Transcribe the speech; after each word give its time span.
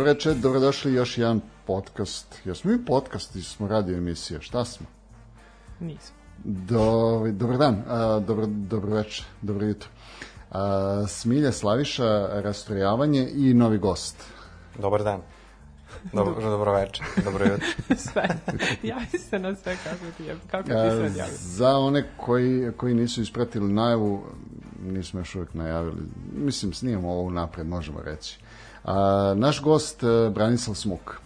Dobro 0.00 0.12
večer, 0.12 0.34
dobrodošli 0.34 0.92
još 0.92 1.18
jedan 1.18 1.40
podcast. 1.66 2.40
Jesmo 2.44 2.70
mi 2.70 2.84
podcast 2.84 3.34
ili 3.34 3.44
smo 3.44 3.68
radio 3.68 3.96
emisija? 3.96 4.40
Šta 4.40 4.64
smo? 4.64 4.86
Nismo. 5.80 6.16
Do, 6.44 7.22
dobar 7.32 7.58
dan, 7.58 7.82
a, 7.88 8.20
dobro, 8.26 8.46
dobro 8.46 8.94
večer, 8.94 9.24
dobro 9.42 9.66
jutro. 9.66 9.88
A, 10.50 11.04
Smilja 11.08 11.52
Slaviša, 11.52 12.28
rastrojavanje 12.32 13.28
i 13.34 13.54
novi 13.54 13.78
gost. 13.78 14.16
Dobar 14.78 15.02
dan. 15.04 15.20
Dobro, 16.12 16.40
dobro 16.56 16.72
večer, 16.72 17.06
dobro 17.24 17.44
jutro. 17.44 17.96
sve. 18.12 18.28
Javi 18.82 19.18
se 19.18 19.38
na 19.38 19.54
sve 19.54 19.76
kako 19.84 20.04
ti 20.16 20.24
je. 20.24 20.36
Kako 20.50 20.68
ti 20.68 20.74
sad 20.74 21.16
javi. 21.16 21.32
za 21.36 21.76
one 21.78 22.04
koji, 22.16 22.72
koji 22.76 22.94
nisu 22.94 23.22
ispratili 23.22 23.72
najavu, 23.72 24.22
nismo 24.82 25.20
još 25.20 25.34
uvijek 25.34 25.54
najavili. 25.54 26.02
Mislim, 26.36 26.72
snimamo 26.72 27.12
ovo 27.12 27.30
napred, 27.30 27.66
možemo 27.66 28.02
reći. 28.02 28.38
A, 28.84 29.34
naš 29.36 29.62
gost, 29.62 30.02
e, 30.02 30.30
Branislav 30.30 30.74
Smuk. 30.74 31.20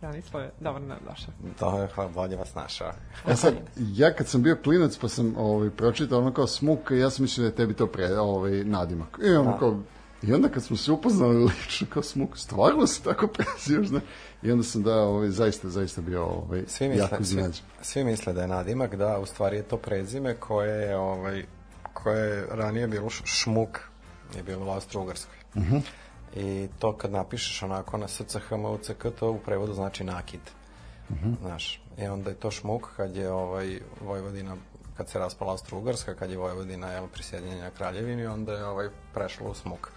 Branislav 0.00 0.42
je 0.42 0.50
dobro 0.60 0.82
nam 0.82 0.98
došao. 1.08 1.86
Hvala, 1.94 2.10
bolje 2.14 2.36
vas 2.36 2.54
našao. 2.54 2.92
E 3.28 3.36
sad, 3.36 3.54
ja 3.76 4.12
kad 4.14 4.28
sam 4.28 4.42
bio 4.42 4.56
klinac 4.64 4.96
pa 4.96 5.08
sam 5.08 5.34
ovaj, 5.38 5.70
pročitao 5.70 6.18
ono 6.18 6.32
kao 6.32 6.46
smuk, 6.46 6.78
ja 6.90 7.10
sam 7.10 7.22
mislio 7.22 7.42
da 7.42 7.48
je 7.48 7.56
tebi 7.56 7.74
to 7.74 7.86
pre, 7.86 8.18
ovaj, 8.18 8.64
nadimak. 8.64 9.18
I, 9.24 9.30
ono 9.30 9.52
Da. 9.52 9.58
kao, 9.58 9.80
I 10.22 10.32
onda 10.32 10.48
kad 10.48 10.62
smo 10.62 10.76
se 10.76 10.92
upoznali 10.92 11.44
lično 11.44 11.86
kao 11.90 12.02
smuk, 12.02 12.38
stvarno 12.38 12.86
se 12.86 13.02
tako 13.02 13.26
prezivaš? 13.26 14.02
I 14.42 14.52
onda 14.52 14.64
sam 14.64 14.82
da, 14.82 14.94
ovaj, 14.96 15.28
zaista, 15.28 15.68
zaista 15.68 16.00
bio 16.00 16.24
ovaj, 16.24 16.62
Svi 16.66 16.84
jako 16.86 17.00
misle, 17.00 17.16
svi, 17.16 17.22
iznenađen. 17.22 17.64
svi 17.82 18.04
misle 18.04 18.32
da 18.32 18.40
je 18.42 18.48
nadimak, 18.48 18.96
da, 18.96 19.18
u 19.18 19.26
stvari 19.26 19.56
je 19.56 19.62
to 19.62 19.76
prezime 19.76 20.34
koje 20.34 20.82
je, 20.82 20.96
ovaj, 20.96 21.44
koje 21.92 22.28
je 22.30 22.46
ranije 22.50 22.86
bilo 22.88 23.10
šmuk, 23.10 23.78
je 24.36 24.42
bilo 24.42 24.66
u 24.66 24.68
Austro-Ugarskoj. 24.68 25.36
Mhm. 25.56 25.76
I 26.36 26.68
to 26.78 26.96
kad 26.96 27.12
napišeš 27.12 27.62
onako 27.62 27.96
na 27.98 28.08
SCHMUCK, 28.08 29.06
to 29.18 29.30
u 29.30 29.38
prevodu 29.38 29.72
znači 29.72 30.04
nakid. 30.04 30.40
Mhm. 31.10 31.32
Znaš, 31.40 31.82
i 31.98 32.06
onda 32.06 32.30
je 32.30 32.36
to 32.36 32.50
šmuk 32.50 32.88
kad 32.96 33.16
je 33.16 33.30
ovaj, 33.30 33.80
Vojvodina 34.00 34.56
kad 34.96 35.08
se 35.08 35.18
raspala 35.18 35.52
Austro-Ugarska, 35.52 36.14
kad 36.14 36.30
je 36.30 36.38
Vojvodina 36.38 36.92
jel, 36.92 37.06
prisjedinjenja 37.08 37.70
kraljevini, 37.70 38.26
onda 38.26 38.52
je 38.52 38.66
ovaj, 38.66 38.88
prešlo 39.14 39.50
u 39.50 39.54
smuk. 39.54 39.90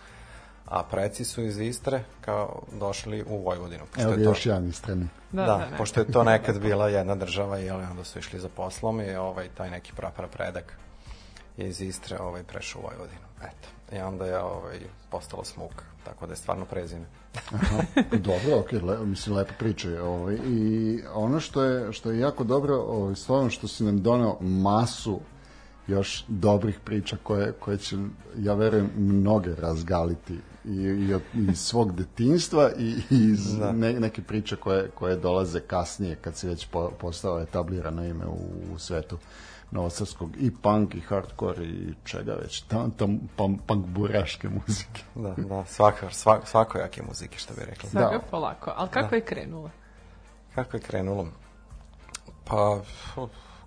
A 0.65 0.83
preci 0.83 1.25
su 1.25 1.41
iz 1.41 1.59
Istre 1.59 2.03
kao 2.21 2.61
došli 2.79 3.23
u 3.27 3.37
Vojvodinu. 3.43 3.85
pošto 3.85 4.01
Evo 4.01 4.11
je 4.11 4.23
to- 4.23 4.29
još 4.29 4.45
jedan 4.45 4.67
istrani. 4.69 5.07
Da, 5.31 5.41
da, 5.41 5.47
da, 5.47 5.69
ne. 5.69 5.77
pošto 5.77 5.99
je 5.99 6.11
to 6.11 6.23
nekad 6.23 6.59
bila 6.59 6.89
jedna 6.89 7.15
država 7.15 7.59
i 7.59 7.69
onda 7.69 8.03
su 8.03 8.19
išli 8.19 8.39
za 8.39 8.49
poslom 8.49 9.01
i 9.01 9.15
ovaj, 9.15 9.49
taj 9.49 9.69
neki 9.71 9.93
prapra 9.95 10.27
predak 10.27 10.77
je 11.57 11.67
iz 11.69 11.81
Istre 11.81 12.17
ovaj, 12.19 12.43
prešao 12.43 12.81
u 12.81 12.85
Vojvodinu. 12.85 13.27
Eto. 13.41 13.67
I 13.91 13.97
onda 13.97 14.25
je 14.25 14.39
ovaj, 14.39 14.79
postalo 15.09 15.43
smuk, 15.43 15.83
tako 16.03 16.25
da 16.25 16.33
je 16.33 16.37
stvarno 16.37 16.65
prezime. 16.65 17.05
Aha, 17.53 17.83
dobro, 18.29 18.59
ok, 18.59 18.71
le, 18.71 19.05
mislim, 19.05 19.35
lepa 19.35 19.53
priča 19.59 19.89
je. 19.89 20.01
Ovaj. 20.01 20.35
I 20.45 20.99
ono 21.13 21.39
što 21.39 21.63
je, 21.63 21.93
što 21.93 22.11
je 22.11 22.19
jako 22.19 22.43
dobro, 22.43 22.75
ovaj, 22.75 23.15
stvarno 23.15 23.49
što 23.49 23.67
si 23.67 23.83
nam 23.83 24.01
doneo 24.01 24.37
masu 24.41 25.19
još 25.87 26.25
dobrih 26.27 26.79
priča 26.79 27.17
koje, 27.23 27.51
koje 27.51 27.77
će, 27.77 27.97
ja 28.37 28.53
verujem, 28.53 28.89
mnoge 28.97 29.55
razgaliti 29.55 30.39
i, 30.65 30.75
i 30.75 31.13
od, 31.13 31.21
iz 31.49 31.59
svog 31.59 31.95
detinstva 31.95 32.71
i, 32.79 32.89
i 33.09 33.31
iz 33.31 33.57
Da. 33.57 33.71
ne, 33.71 33.93
neke 33.93 34.21
priče 34.21 34.55
koje, 34.55 34.89
koje 34.89 35.15
dolaze 35.15 35.59
kasnije 35.59 36.15
kad 36.15 36.35
si 36.35 36.47
već 36.47 36.67
po, 36.67 36.91
postao 36.99 37.41
etablirano 37.41 38.05
ime 38.05 38.25
u, 38.25 38.73
u 38.73 38.79
svetu 38.79 39.17
novosrpskog 39.71 40.29
i 40.39 40.51
punk 40.61 40.95
i 40.95 40.99
hardcore 40.99 41.65
i 41.65 41.93
čega 42.03 42.33
već, 42.33 42.61
tam, 42.61 42.91
tam 42.91 43.19
punk, 43.35 43.61
punk 43.67 43.85
buraške 43.85 44.49
muzike. 44.49 45.03
Da, 45.15 45.33
da, 45.37 45.65
svaka, 45.65 46.09
svak, 46.09 46.47
svakojake 46.47 47.03
muzike, 47.03 47.37
što 47.37 47.53
bi 47.53 47.61
rekli. 47.65 47.89
Svega 47.89 48.09
Da. 48.09 48.19
polako. 48.31 48.73
Ali 48.75 48.89
kako 48.89 49.15
je 49.15 49.21
krenulo? 49.21 49.69
Kako 50.55 50.77
je 50.77 50.81
krenulo? 50.81 51.27
Pa, 52.45 52.79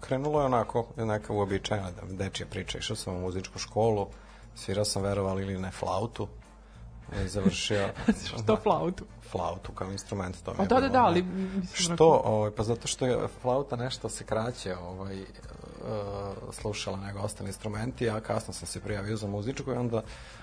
krenulo 0.00 0.40
je 0.40 0.46
onako 0.46 0.86
neka 0.96 1.32
uobičajena 1.32 1.90
da 1.90 2.16
dečija 2.16 2.46
priča. 2.50 2.78
Išao 2.78 2.96
sam 2.96 3.14
u 3.14 3.20
muzičku 3.20 3.58
školu, 3.58 4.06
svirao 4.54 4.84
sam, 4.84 5.02
verovali 5.02 5.42
ili 5.42 5.58
ne, 5.58 5.70
flautu. 5.70 6.28
I 7.24 7.28
završio... 7.28 7.88
Što 8.42 8.56
flautu? 8.56 9.04
flautu 9.30 9.72
kao 9.72 9.90
instrument, 9.90 10.36
to 10.44 10.50
mi 10.50 10.58
A 10.58 10.62
je 10.62 10.68
da, 10.68 10.80
da, 10.80 10.88
da, 10.88 11.04
ali... 11.04 11.22
mislim, 11.22 11.94
Što? 11.94 12.22
Ovaj, 12.24 12.50
pa 12.50 12.62
zato 12.62 12.88
što 12.88 13.06
je 13.06 13.28
flauta 13.42 13.76
nešto 13.76 14.08
se 14.08 14.24
kraće 14.24 14.76
ovaj, 14.76 15.24
slušala 16.52 16.96
nego 16.96 17.20
ostali 17.20 17.48
instrumenti, 17.48 18.10
a 18.10 18.20
kasno 18.20 18.54
sam 18.54 18.66
se 18.66 18.80
prijavio 18.80 19.16
za 19.16 19.26
muzičku 19.26 19.72
i 19.72 19.76
onda 19.76 20.02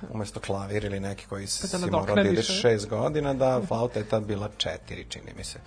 umesto 0.10 0.40
klavir 0.40 0.86
ili 0.86 1.00
neki 1.00 1.26
koji 1.26 1.48
si, 1.48 1.62
Pa 1.62 1.78
da 1.78 1.86
si 1.86 1.92
morao 1.92 2.16
da 2.16 2.22
ideš 2.22 2.62
šest 2.62 2.90
godina, 2.90 3.34
da 3.34 3.62
flauta 3.68 4.00
je 4.00 4.10
tad 4.10 4.24
bila 4.26 4.50
četiri, 4.58 5.06
čini 5.10 5.34
mi 5.38 5.44
se. 5.44 5.60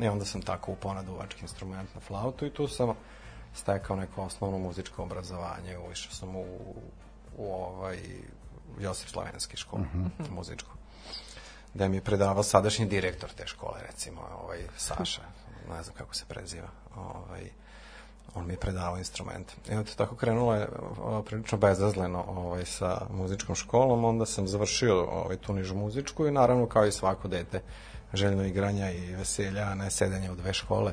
I 0.00 0.08
onda 0.08 0.24
sam 0.24 0.42
tako 0.42 0.72
upao 0.72 0.94
na 0.94 1.02
duvački 1.02 1.42
instrument 1.42 1.94
na 1.94 2.00
flautu 2.00 2.46
i 2.46 2.50
tu 2.50 2.68
sam 2.68 2.94
stekao 3.54 3.96
neko 3.96 4.22
osnovno 4.22 4.58
muzičko 4.58 5.02
obrazovanje, 5.02 5.78
ušao 5.92 6.12
sam 6.12 6.36
u, 6.36 6.44
u 7.36 7.52
ovaj 7.52 7.98
Josip 8.80 9.08
Slavenski 9.08 9.56
školu, 9.56 9.84
muzičku 10.30 10.78
da 11.74 11.88
mi 11.88 11.96
je 11.96 12.00
predavao 12.00 12.42
sadašnji 12.42 12.86
direktor 12.86 13.30
te 13.30 13.46
škole, 13.46 13.80
recimo, 13.86 14.20
ovaj, 14.42 14.58
Saša, 14.76 15.22
ne 15.68 15.82
znam 15.82 15.96
kako 15.96 16.14
se 16.14 16.24
preziva, 16.28 16.68
ovaj, 16.96 17.50
on 18.34 18.46
mi 18.46 18.52
je 18.52 18.56
predavao 18.56 18.98
instrument. 18.98 19.52
I 19.70 19.74
onda 19.74 19.90
tako 19.96 20.16
krenulo 20.16 20.54
je 20.54 20.68
prilično 21.26 21.58
bezazleno 21.58 22.24
ovaj, 22.28 22.64
sa 22.64 23.00
muzičkom 23.10 23.54
školom, 23.54 24.04
onda 24.04 24.26
sam 24.26 24.48
završio 24.48 25.04
ovaj, 25.04 25.36
tu 25.36 25.52
nižu 25.52 25.74
muzičku 25.74 26.26
i 26.26 26.30
naravno 26.30 26.66
kao 26.66 26.86
i 26.86 26.92
svako 26.92 27.28
dete 27.28 27.60
željno 28.14 28.44
igranja 28.44 28.90
i 28.90 29.14
veselja, 29.14 29.62
a 29.62 29.74
ne 29.74 29.90
sedanje 29.90 30.30
u 30.30 30.34
dve 30.34 30.52
škole. 30.52 30.92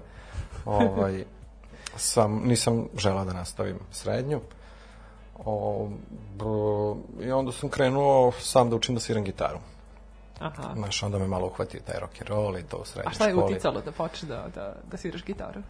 Ovaj, 0.66 1.24
sam, 1.98 2.42
nisam 2.46 2.88
želao 2.98 3.26
da 3.26 3.34
nastavim 3.34 3.80
srednju. 3.92 4.42
O, 5.46 5.90
b- 6.36 7.26
I 7.26 7.32
onda 7.32 7.52
sam 7.52 7.70
krenuo 7.70 8.32
sam 8.32 8.70
da 8.70 8.76
učim 8.76 8.96
da 8.96 9.02
sviram 9.02 9.24
gitaru. 9.24 9.60
Aha. 10.40 10.74
Znaš, 10.76 11.04
onda 11.04 11.20
me 11.20 11.28
malo 11.28 11.48
uhvatio 11.48 11.82
taj 11.88 12.00
rock 12.00 12.22
and 12.22 12.30
roll 12.30 12.58
i 12.58 12.64
to 12.64 12.78
u 12.78 12.86
srednjoj 12.86 13.12
A 13.12 13.14
šta 13.14 13.26
je 13.26 13.32
školi. 13.32 13.52
uticalo 13.54 13.82
da 13.82 13.92
počne 13.92 14.30
da, 14.30 14.48
da, 14.56 14.76
da 14.92 14.98
sviraš 14.98 15.24
gitaru? 15.24 15.62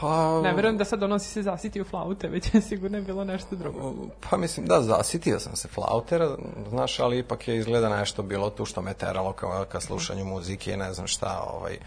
Pa, 0.00 0.40
Ne 0.42 0.52
verujem 0.54 0.76
da 0.78 0.84
sad 0.84 1.02
ono 1.02 1.18
si 1.18 1.28
se 1.28 1.42
zasitio 1.42 1.84
flaute, 1.84 2.28
već 2.34 2.54
je 2.54 2.60
sigurno 2.60 2.98
je 2.98 3.02
bilo 3.02 3.24
nešto 3.24 3.56
drugo. 3.56 3.94
Pa 4.30 4.36
mislim, 4.36 4.66
da, 4.66 4.82
zasitio 4.82 5.40
sam 5.40 5.56
se 5.56 5.68
flautera, 5.68 6.36
znaš, 6.68 7.00
ali 7.00 7.18
ipak 7.18 7.48
je 7.48 7.56
izgleda 7.56 7.88
nešto 7.88 8.22
bilo 8.22 8.50
tu 8.50 8.64
što 8.64 8.82
me 8.82 8.94
teralo 8.94 9.32
kao 9.32 9.64
ka 9.64 9.80
slušanju 9.80 10.24
muzike 10.24 10.72
i 10.72 10.76
ne 10.76 10.92
znam 10.92 11.06
šta, 11.06 11.44
ovaj, 11.54 11.78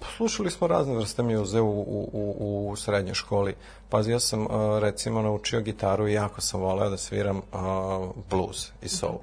Pa 0.00 0.06
Slušali 0.16 0.50
smo 0.50 0.66
razne 0.66 0.96
vrste 0.96 1.22
mjuze 1.22 1.60
u, 1.60 1.70
u, 1.70 2.10
u, 2.12 2.70
u 2.70 2.76
srednjoj 2.76 3.14
školi. 3.14 3.54
Pazi, 3.88 4.10
ja 4.10 4.20
sam 4.20 4.42
uh, 4.42 4.78
recimo 4.78 5.22
naučio 5.22 5.60
gitaru 5.60 6.08
i 6.08 6.12
jako 6.12 6.40
sam 6.40 6.60
voleo 6.60 6.90
da 6.90 6.96
sviram 6.96 7.36
uh, 7.36 7.42
blues 8.30 8.70
i 8.82 8.88
soul. 8.88 9.18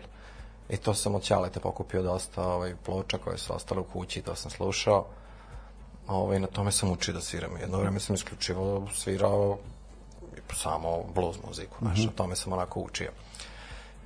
I 0.70 0.78
to 0.78 0.94
sam 0.94 1.16
od 1.16 1.24
Ćaleta 1.24 1.60
pokupio 1.60 2.02
dosta 2.02 2.44
ovaj, 2.44 2.76
ploča 2.86 3.18
koje 3.18 3.38
su 3.38 3.56
ostale 3.56 3.82
u 3.82 3.84
kući 3.84 4.20
i 4.20 4.22
to 4.22 4.36
sam 4.36 4.52
slušao. 4.52 5.06
Ovaj, 6.12 6.40
na 6.40 6.48
tome 6.48 6.72
sam 6.72 6.92
učio 6.92 7.14
da 7.14 7.22
sviram. 7.22 7.58
Jedno 7.62 7.78
vreme 7.78 8.00
sam 8.00 8.16
isključivo 8.16 8.88
svirao 8.94 9.58
samo 10.54 11.04
blues 11.16 11.38
muziku, 11.48 11.76
znaš, 11.82 12.06
na 12.06 12.12
tome 12.12 12.36
sam 12.36 12.54
onako 12.54 12.80
učio. 12.80 13.12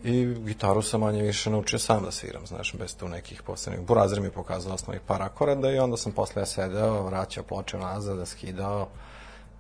I 0.04 0.25
gitaru 0.25 0.81
sam 0.81 1.02
manje 1.02 1.22
više 1.22 1.50
naučio 1.50 1.80
sam 1.80 2.04
da 2.04 2.12
sviram, 2.12 2.48
znaš, 2.48 2.74
bez 2.74 2.96
tu 2.96 3.07
nekih 3.07 3.42
posebnih. 3.44 3.81
Burazir 3.81 4.19
mi 4.19 4.28
je 4.28 4.31
pokazao 4.31 4.74
osnovnih 4.74 5.02
par 5.07 5.22
akorada 5.22 5.72
i 5.72 5.80
onda 5.80 5.98
sam 5.98 6.12
posle 6.12 6.42
ja 6.42 6.46
sedeo, 6.46 7.04
vraćao 7.04 7.44
ploče 7.44 7.78
nazad, 7.78 8.28
skidao, 8.28 8.88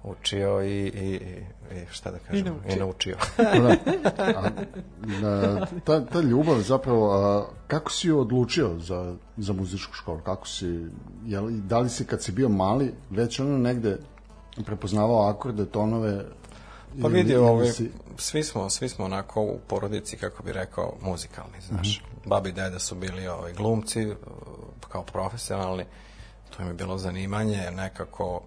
učio 0.05 0.63
i, 0.63 0.67
i, 0.77 1.15
i, 1.15 1.43
i 1.73 1.85
šta 1.91 2.11
da 2.11 2.17
kažem, 2.19 2.45
naučio. 2.45 2.71
I 2.71 2.79
naučio. 2.79 3.15
Da. 3.37 3.75
A, 4.35 4.49
na, 5.21 5.65
ta, 5.77 6.05
ta 6.05 6.19
ljubav 6.21 6.59
zapravo, 6.59 7.13
a, 7.13 7.45
kako 7.67 7.91
si 7.91 8.11
odlučio 8.11 8.79
za, 8.79 9.15
za 9.37 9.53
muzičku 9.53 9.93
školu? 9.93 10.19
Kako 10.19 10.47
si, 10.47 10.85
jel, 11.25 11.49
da 11.49 11.79
li 11.79 11.89
si 11.89 12.05
kad 12.05 12.23
si 12.23 12.31
bio 12.31 12.49
mali 12.49 12.93
već 13.09 13.39
ono 13.39 13.57
negde 13.57 13.97
prepoznavao 14.57 15.29
akorde, 15.29 15.65
tonove, 15.65 16.25
Pa 16.91 17.07
Ili- 17.07 17.13
vidi, 17.13 17.33
ili 17.33 17.41
ovaj, 17.41 17.67
si- 17.67 17.91
svi 18.17 18.43
smo, 18.43 18.69
svi 18.69 18.89
smo 18.89 19.05
onako 19.05 19.41
u 19.41 19.59
porodici, 19.67 20.17
kako 20.17 20.43
bi 20.43 20.51
rekao, 20.51 20.93
muzikalni, 21.01 21.61
znaš. 21.61 22.01
Mhm. 22.01 22.29
Babi 22.29 22.49
i 22.49 22.53
deda 22.53 22.79
su 22.79 22.95
bili 22.95 23.27
ovaj, 23.27 23.53
glumci, 23.53 24.13
kao 24.89 25.03
profesionalni, 25.03 25.83
to 26.49 26.61
im 26.61 26.67
je 26.67 26.73
bilo 26.73 26.97
zanimanje, 26.97 27.71
nekako, 27.71 28.41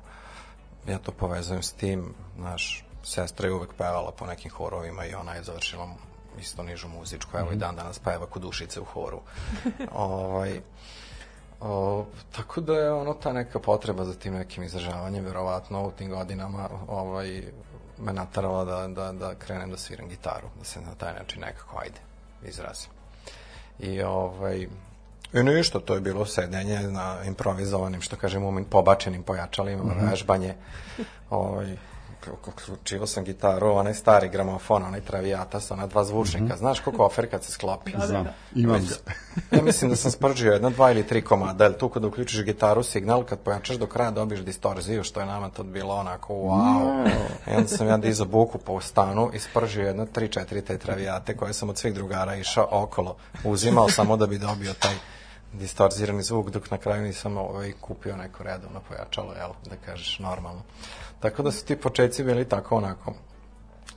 ja 0.89 0.99
to 0.99 1.13
povezujem 1.13 1.63
s 1.63 1.73
tim, 1.73 2.15
znaš, 2.37 2.85
sestra 3.03 3.49
je 3.49 3.55
uvek 3.55 3.75
pevala 3.79 4.13
po 4.13 4.27
nekim 4.27 4.51
horovima 4.51 5.05
i 5.05 5.15
ona 5.15 5.35
je 5.35 5.43
završila 5.43 5.89
isto 6.41 6.63
nižu 6.63 6.89
muzičku, 6.89 7.37
evo 7.39 7.47
i 7.47 7.51
Mhm. 7.51 7.59
dan 7.61 7.77
danas 7.77 7.99
peva 7.99 8.27
kod 8.27 8.43
dušice 8.43 8.81
u 8.81 8.85
horu. 8.85 9.21
ovaj, 9.93 10.61
O, 11.61 12.05
tako 12.37 12.61
da 12.61 12.73
je 12.73 12.93
ono 12.93 13.15
ta 13.15 13.33
neka 13.33 13.59
potreba 13.59 14.05
za 14.05 14.15
tim 14.15 14.35
nekim 14.35 14.63
izražavanjem, 14.63 15.25
verovatno 15.25 15.87
u 15.87 15.91
tim 15.91 16.11
godinama 16.11 16.69
ovaj, 16.89 17.43
me 17.99 18.13
natarala 18.13 18.65
da, 18.65 18.89
da, 18.89 19.13
da 19.13 19.35
krenem 19.35 19.71
da 19.71 19.77
sviram 19.77 20.09
gitaru, 20.09 20.49
da 20.59 20.65
se 20.65 20.81
na 20.81 20.95
taj 20.95 21.15
način 21.15 21.41
nekako, 21.41 21.79
ajde, 21.79 22.01
izrazim. 22.45 22.91
I 23.79 24.03
ovaj, 24.03 24.69
I 25.33 25.43
ništa, 25.43 25.81
to 25.81 25.95
je 25.95 26.01
bilo 26.01 26.27
sedenje 26.27 26.81
na 26.81 27.17
improvizovanim, 27.25 28.01
što 28.01 28.17
kažem, 28.17 28.45
umin, 28.45 28.65
pobačenim 28.65 29.23
pojačalima, 29.23 29.85
mm 29.85 29.89
-hmm. 29.89 30.11
vežbanje. 30.11 30.55
Ovaj, 31.31 31.77
sam 33.07 33.25
gitaru, 33.25 33.73
onaj 33.73 33.95
stari 33.95 34.29
gramofon, 34.29 34.83
onaj 34.85 35.01
travijata 35.01 35.61
sa 35.61 35.75
ona 35.75 35.87
dva 35.87 36.05
zvučnika. 36.05 36.45
Mm 36.45 36.49
-hmm. 36.49 36.59
Znaš 36.59 36.81
koliko 36.81 37.05
ofer 37.05 37.31
kad 37.31 37.45
se 37.45 37.53
sklopi? 37.53 37.93
Znam, 38.07 38.27
imam 38.55 38.77
Već- 38.77 38.89
ga. 38.89 39.13
ja 39.57 39.63
mislim 39.63 39.91
da 39.91 39.97
sam 39.97 40.11
spržio 40.11 40.53
jedna, 40.53 40.71
dva 40.71 40.91
ili 40.91 41.07
tri 41.07 41.23
komada, 41.23 41.65
jer 41.65 41.77
tu 41.77 41.89
kada 41.89 42.07
uključiš 42.07 42.45
gitaru 42.45 42.83
signal, 42.83 43.25
kad 43.25 43.39
pojačaš 43.39 43.77
do 43.77 43.87
kraja 43.87 44.11
dobiješ 44.11 44.41
distorziju, 44.41 45.05
što 45.05 45.21
je 45.21 45.27
nama 45.27 45.51
tad 45.51 45.67
bilo 45.67 45.95
onako 45.95 46.35
wow. 46.35 47.11
I 47.47 47.57
onda 47.57 47.69
sam 47.69 47.87
ja 47.87 47.97
dizao 47.97 48.27
buku 48.27 48.59
po 48.59 48.81
stanu 48.81 49.31
i 49.35 49.39
spržio 49.39 49.87
jedna, 49.87 50.07
tri, 50.07 50.29
četiri 50.29 50.63
te 50.63 50.79
travijate 50.79 51.37
koje 51.37 51.53
sam 51.53 51.69
od 51.69 51.79
svih 51.79 51.95
drugara 51.95 52.37
išao 52.37 52.69
okolo, 52.71 53.17
uzimao 53.45 53.89
samo 53.89 54.17
da 54.17 54.27
bi 54.27 54.39
dobio 54.39 54.75
taj 54.75 54.95
distorzirani 55.53 56.23
zvuk, 56.23 56.51
dok 56.51 56.71
na 56.71 56.79
kraju 56.79 57.03
nisam 57.03 57.37
ovaj, 57.37 57.73
kupio 57.81 58.17
neko 58.17 58.43
redovno 58.43 58.81
pojačalo, 58.89 59.33
jel, 59.33 59.51
da 59.71 59.77
kažeš 59.77 60.19
normalno. 60.19 60.63
Tako 61.21 61.43
da 61.43 61.53
su 61.53 61.65
ti 61.65 61.77
početci 61.77 62.25
bili 62.25 62.49
tako 62.49 62.77
onako, 62.77 63.15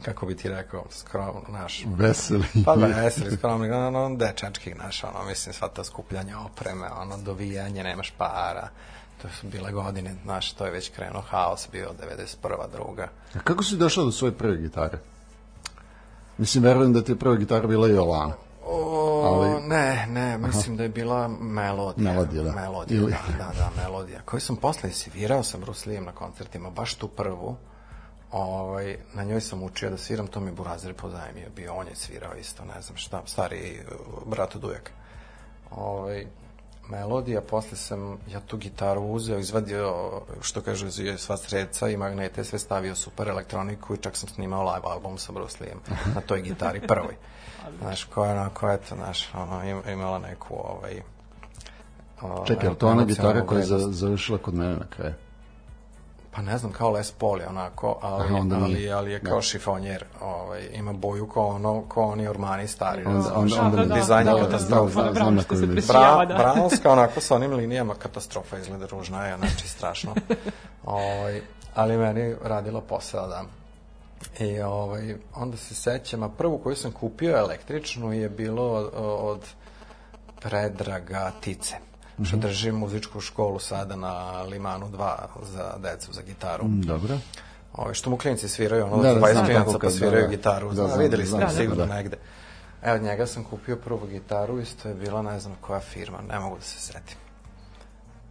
kako 0.02 0.26
bi 0.26 0.36
ti 0.36 0.50
rekao, 0.50 0.86
skromno, 0.90 1.42
naš, 1.48 1.86
Veseli. 1.86 2.46
Pa 2.66 2.74
veseli, 2.74 3.38
skromni, 3.38 3.72
ono, 3.72 4.16
dečački, 4.16 4.74
znaš, 4.74 5.04
ono, 5.04 5.26
mislim, 5.26 5.54
sva 5.54 5.68
ta 5.68 5.84
skupljanja 5.84 6.40
opreme, 6.40 6.90
ono, 7.02 7.18
dovijanje, 7.18 7.84
nemaš 7.84 8.12
para, 8.18 8.70
to 9.22 9.28
su 9.40 9.48
bile 9.48 9.72
godine, 9.72 10.16
znaš, 10.24 10.54
to 10.54 10.66
je 10.66 10.72
već 10.72 10.90
krenuo 10.90 11.22
haos, 11.22 11.68
bio 11.72 11.90
91. 12.08 12.72
druga. 12.72 13.10
A 13.36 13.40
kako 13.40 13.64
si 13.64 13.78
došao 13.78 14.06
do 14.06 14.12
svoje 14.12 14.38
prve 14.38 14.58
gitare? 14.58 14.98
Mislim, 16.38 16.64
verujem 16.64 16.94
da 16.94 17.04
ti 17.04 17.12
je 17.12 17.16
prva 17.20 17.36
gitara 17.36 17.68
bila 17.68 17.88
i 17.88 17.98
Olana. 17.98 18.34
O, 18.66 19.24
Ali- 19.26 19.68
ne, 19.68 20.08
ne, 20.10 20.38
mislim 20.38 20.78
da 20.78 20.84
je 20.84 20.90
bila 20.90 21.28
melodija. 21.28 22.14
Melodija, 22.14 22.44
da. 22.44 22.52
Melodija, 22.52 23.02
Ili- 23.02 23.12
da, 23.12 23.38
da, 23.38 23.52
da, 23.58 23.84
melodija. 23.84 24.22
Koju 24.26 24.40
sam 24.40 24.56
posle 24.56 24.92
svirao 24.92 25.44
sa 25.44 25.58
Bruce 25.58 25.90
Lee-em 25.90 26.06
na 26.06 26.12
koncertima, 26.12 26.70
baš 26.70 26.96
tu 26.96 27.08
prvu. 27.08 27.56
Ovaj, 28.32 28.98
na 29.14 29.24
njoj 29.24 29.42
sam 29.42 29.64
učio 29.64 29.90
da 29.90 29.98
sviram, 29.98 30.28
to 30.28 30.40
mi 30.40 30.52
Burazir 30.52 30.94
pozajmio, 30.94 31.50
bio 31.56 31.74
on 31.74 31.88
je 31.88 31.96
svirao 31.96 32.36
isto, 32.36 32.66
ne 32.66 32.82
znam 32.82 32.98
šta, 32.98 33.22
stari 33.26 33.82
brat 34.26 34.56
od 34.56 34.64
ujaka. 34.64 34.92
Ovaj, 35.72 36.26
melodija, 36.90 37.42
posle 37.42 37.78
sam 37.78 38.18
ja 38.28 38.40
tu 38.40 38.58
gitaru 38.58 39.02
uzeo, 39.02 39.40
izvadio, 39.40 40.22
što 40.42 40.62
kažu, 40.62 40.88
je 41.04 41.18
sva 41.18 41.38
sredca 41.38 41.90
i 41.90 41.98
magnete, 41.98 42.44
sve 42.44 42.60
stavio 42.60 42.96
super 42.96 43.28
elektroniku 43.28 43.94
i 43.94 43.98
čak 43.98 44.18
sam 44.18 44.30
snimao 44.30 44.74
live 44.74 44.88
album 44.88 45.18
sa 45.18 45.32
Bruce 45.32 45.58
Lee-em 45.64 45.80
na 46.16 46.22
toj 46.22 46.42
gitari 46.42 46.88
prvoj. 46.88 47.16
Znaš, 47.82 48.04
koja 48.04 48.32
je 48.32 48.40
onako, 48.40 48.70
eto, 48.72 48.96
znaš, 48.96 49.30
ono, 49.34 49.64
im- 49.64 49.90
imala 49.90 50.20
neku, 50.20 50.56
ovaj, 50.56 51.02
o, 52.22 52.46
Čekaj, 52.46 52.66
je 52.66 52.70
li 52.70 52.76
to 52.76 52.88
ona 52.88 53.04
gitara 53.04 53.46
koja 53.46 53.60
je 53.60 53.66
završila 53.92 54.38
kod 54.38 54.54
mene 54.54 54.76
na 54.76 54.86
kraju? 54.90 55.14
Pa 56.36 56.42
ne 56.42 56.58
znam, 56.58 56.72
kao 56.72 56.92
Les 56.92 57.12
Paul 57.12 57.40
je 57.40 57.48
onako, 57.50 58.00
ali, 58.02 58.26
Aha, 58.26 58.36
onda 58.36 58.56
ali, 58.56 58.74
nije. 58.74 58.94
ali 58.94 59.12
je 59.12 59.20
kao 59.20 59.42
šifonjer. 59.42 60.06
Ovaj, 60.22 60.70
ima 60.74 60.94
boju 60.94 61.28
kao 61.28 61.48
ono, 61.48 61.82
kao 61.82 62.04
oni 62.04 62.28
ormani 62.28 62.68
stari. 62.68 63.06
Onda, 63.06 63.18
razumeš? 63.30 63.52
onda, 63.54 63.66
onda 63.66 63.76
Da, 63.78 63.84
mi 63.84 63.88
da, 63.90 63.96
dizajn 63.96 64.28
je 64.28 64.34
da, 64.34 64.40
da, 64.40 64.46
katastrofa. 64.46 65.04
da, 65.04 65.14
Znam, 65.14 65.36
da, 65.36 65.42
znam 65.56 65.76
Bra, 65.88 66.26
da. 66.26 66.36
Brownska 66.36 66.90
onako 66.90 67.22
sa 67.22 67.36
onim 67.36 67.54
linijama 67.54 67.96
katastrofa 67.96 68.58
izgleda 68.58 68.86
ružna 68.86 69.26
je, 69.26 69.38
znači 69.38 69.68
strašno. 69.68 70.16
ovaj, 70.84 71.42
ali 71.76 71.98
meni 71.98 72.36
radila 72.44 72.82
posao 72.82 73.28
da. 73.28 73.44
I 74.40 74.62
ovaj, 74.62 75.16
onda 75.36 75.58
se 75.58 75.76
sećam, 75.76 76.24
a 76.24 76.30
prvu 76.30 76.58
koju 76.58 76.76
sam 76.76 76.92
kupio 76.92 77.38
električnu 77.38 78.14
je 78.14 78.30
bilo 78.30 78.74
od, 78.74 78.90
od 79.20 79.46
Predraga 80.42 81.32
Tice 81.42 81.76
što 82.26 82.38
drži 82.38 82.72
muzičku 82.72 83.20
školu 83.20 83.60
sada 83.60 83.96
na 83.96 84.42
Limanu 84.42 84.90
2 84.90 85.16
za 85.54 85.74
decu, 85.78 86.14
za 86.14 86.22
gitaru. 86.22 86.66
Mm, 86.66 86.82
Dobro. 86.82 87.18
Ove, 87.74 87.94
što 87.94 88.10
mu 88.10 88.18
klinci 88.18 88.50
sviraju, 88.50 88.86
ono, 88.86 89.04
Da, 89.04 89.14
da, 89.14 89.20
da, 89.20 89.20
20 89.20 89.32
znam 89.32 89.46
klinaca 89.46 89.72
kako 89.72 89.80
pa 89.80 89.90
sviraju 89.90 90.22
da, 90.22 90.28
da. 90.28 90.36
gitaru. 90.36 90.70
Da, 90.70 90.82
Da, 90.82 90.88
znam, 90.88 91.00
videli 91.00 91.26
ste 91.26 91.38
da, 91.38 91.50
sigurno 91.50 91.86
da. 91.86 91.96
negde. 91.96 92.18
Evo, 92.84 92.96
od 92.96 93.02
njega 93.02 93.28
sam 93.28 93.44
kupio 93.44 93.76
prvu 93.76 94.08
gitaru, 94.08 94.60
isto 94.60 94.90
je 94.90 94.96
bila, 94.96 95.22
ne 95.22 95.40
znam 95.40 95.56
koja 95.62 95.80
firma, 95.80 96.18
ne 96.30 96.40
mogu 96.40 96.56
da 96.56 96.62
se 96.62 96.80
setim. 96.80 97.18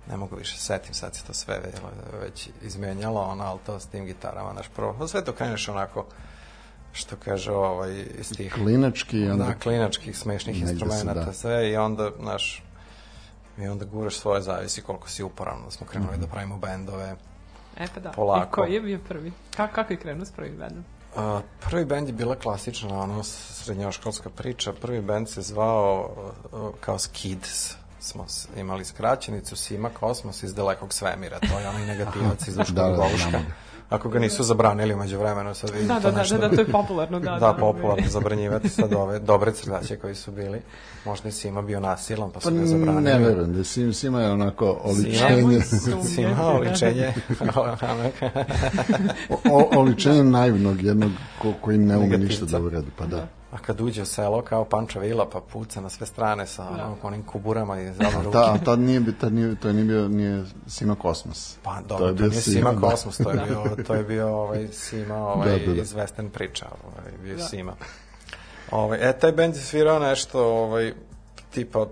Ne 0.07 0.17
mogu 0.17 0.37
više 0.37 0.57
se 0.57 0.63
setim, 0.63 0.95
sad 0.95 1.15
se 1.15 1.25
to 1.25 1.35
sve 1.35 1.59
već- 1.59 1.81
već 2.23 2.49
izmenjalo, 2.63 3.21
ono, 3.21 3.45
ali 3.45 3.59
to 3.67 3.81
s 3.81 3.87
tim 3.87 4.07
gitarama, 4.07 4.53
naš 4.53 4.69
prvo, 4.69 4.97
pa 4.99 5.09
sve 5.09 5.25
to 5.25 5.33
kreneš 5.33 5.69
onako, 5.69 6.07
što 6.93 7.17
kaže 7.17 7.53
ovaj, 7.53 8.05
iz 8.19 8.33
tih 8.37 8.53
Klinački 8.55 9.29
onda... 9.29 9.45
da, 9.45 9.55
klinačkih 9.55 10.19
smešnih 10.19 10.61
instrumenta, 10.63 11.15
da. 11.15 11.33
sve 11.33 11.71
i 11.71 11.77
onda, 11.77 12.11
znaš, 12.19 12.63
i 13.59 13.69
onda 13.69 13.85
guraš 13.85 14.17
svoje 14.17 14.43
zavisi 14.43 14.83
koliko 14.83 15.09
si 15.09 15.23
uporan, 15.23 15.65
da 15.65 15.71
smo 15.71 15.87
krenuli 15.87 16.13
Mhm. 16.13 16.21
da 16.21 16.27
pravimo 16.27 16.59
bendove. 16.59 17.17
E 17.77 17.87
pa 17.95 18.01
da. 18.01 18.11
Polako. 18.11 18.47
I 18.47 18.65
koji 18.65 18.75
je 18.75 18.81
bio 18.81 18.99
prvi? 19.09 19.33
Ka, 19.51 19.69
kako 19.69 19.93
je 19.93 19.97
krenuo 19.97 20.25
s 20.25 20.33
prvim 20.33 20.57
bendom? 20.57 20.85
A, 21.17 21.41
prvi 21.61 21.85
bend 21.85 22.09
je 22.09 22.13
bila 22.15 22.37
klasična, 22.37 23.01
ono, 23.01 23.23
srednjoškolska 23.23 24.31
priča. 24.31 24.73
Prvi 24.73 25.01
bend 25.03 25.29
se 25.29 25.43
zvao 25.43 26.11
uh, 26.53 26.75
kao 26.81 26.99
Skids. 26.99 27.75
Smo 28.01 28.27
imali 28.57 28.85
skraćenicu 28.85 29.57
Sima 29.57 29.91
Kosmos 29.91 30.43
iz 30.43 30.55
dalekog 30.55 30.93
svemira. 30.93 31.39
To 31.41 31.59
je 31.59 31.69
onaj 31.69 31.87
negativac 31.87 32.45
iz 32.49 32.57
Duškog 32.57 32.75
Da, 32.75 32.83
da, 32.83 32.89
Goluška. 32.91 33.17
znamo 33.21 33.39
ga. 33.39 33.53
Ako 33.91 34.09
ga 34.09 34.19
nisu 34.19 34.43
zabranili 34.43 34.95
umeđu 34.95 35.19
vremenu, 35.19 35.55
sad 35.55 35.71
vidim 35.71 35.89
Da, 35.89 35.95
da, 35.95 36.11
da, 36.11 36.19
nešto. 36.19 36.39
da, 36.39 36.49
da, 36.49 36.55
to 36.57 36.61
je 36.61 36.67
popularno, 36.67 37.21
da. 37.21 37.31
Da, 37.31 37.53
popularno 37.53 38.09
zabranjivati 38.09 38.69
sad 38.69 38.93
ove 38.93 39.19
dobre 39.19 39.53
crtaće 39.53 39.97
koji 39.97 40.15
su 40.15 40.33
bili. 40.33 40.61
Možda 41.05 41.29
je 41.29 41.33
Sima 41.33 41.63
bio 41.63 41.81
nasilan, 41.81 42.31
pa 42.31 42.41
su 42.41 42.45
Pa 42.45 42.51
ga 42.53 42.67
zabranili. 42.67 43.03
ne 43.03 43.19
verujem, 43.19 43.53
da 43.53 43.65
Sim, 43.65 43.93
Sima 43.93 44.21
je 44.21 44.31
onako 44.31 44.81
oličenje, 44.85 45.61
Sima, 46.07 46.35
da. 46.35 46.47
oličenje. 46.47 47.15
o, 49.51 49.69
oličenje 49.73 50.25
naivnog 50.25 50.83
jednog 50.83 51.11
ko, 51.39 51.53
koji 51.61 51.79
ne 51.79 51.97
ume 51.97 52.19
ništa 52.19 52.45
da 52.45 52.61
uradi, 52.61 52.91
pa 52.99 53.07
da. 53.07 53.27
A 53.53 53.59
kad 53.59 53.81
uđe 53.81 54.03
u 54.03 54.07
selo 54.07 54.43
kao 54.43 54.65
Panča 54.65 55.01
Vila, 55.01 55.29
pa 55.31 55.41
puca 55.41 55.81
na 55.81 55.89
sve 55.89 56.07
strane 56.07 56.47
sa 56.47 56.69
ono, 56.69 56.97
onim 57.03 57.23
kuburama 57.23 57.81
iz 57.81 57.95
zadnje 57.97 58.23
ruke. 58.23 58.33
Ta, 58.33 58.53
a 58.53 58.59
tad 58.65 58.79
nije, 58.79 59.01
bi- 59.01 59.19
tad 59.19 59.33
nije, 59.33 59.57
to 59.57 59.73
nije 59.73 59.85
bio 59.85 60.09
nije 60.09 60.45
Sima 60.67 60.95
Kosmos. 60.95 61.57
Pa 61.63 61.81
dobro, 61.89 62.07
to, 62.09 62.15
bio 62.15 62.29
nije 62.29 62.41
Sima 62.41 62.73
da. 62.73 62.81
Kosmos, 62.81 63.17
to 63.17 63.31
je 63.31 63.41
bio, 63.47 63.85
to 63.87 63.95
je 63.95 64.05
bio 64.05 64.29
ovaj, 64.29 64.69
Sima 64.73 65.17
ovaj, 65.17 65.59
Da, 65.59 65.67
da, 65.67 65.73
da. 65.75 65.83
iz 65.83 65.93
Western 65.95 66.29
priča, 66.29 66.67
ovaj, 66.85 67.13
bio 67.23 67.39
Sima. 67.39 67.73
Ovaj, 68.71 69.11
e, 69.11 69.19
taj 69.19 69.33
bend 69.33 69.55
je 69.55 69.61
svirao 69.61 69.99
nešto, 69.99 70.45
ovaj, 70.45 70.95
tipa, 71.51 71.87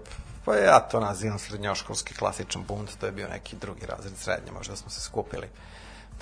pa 0.45 0.55
ja 0.57 0.81
to 0.81 1.01
nazivam 1.01 1.39
srednjoškolski 1.39 2.15
klasičan 2.15 2.63
bunt, 2.69 2.91
to 3.01 3.07
je 3.07 3.13
bio 3.13 3.29
neki 3.29 3.57
drugi 3.57 3.87
razred 3.87 4.17
srednje, 4.17 4.53
možda 4.53 4.77
smo 4.77 4.91
se 4.91 5.01
skupili. 5.01 5.47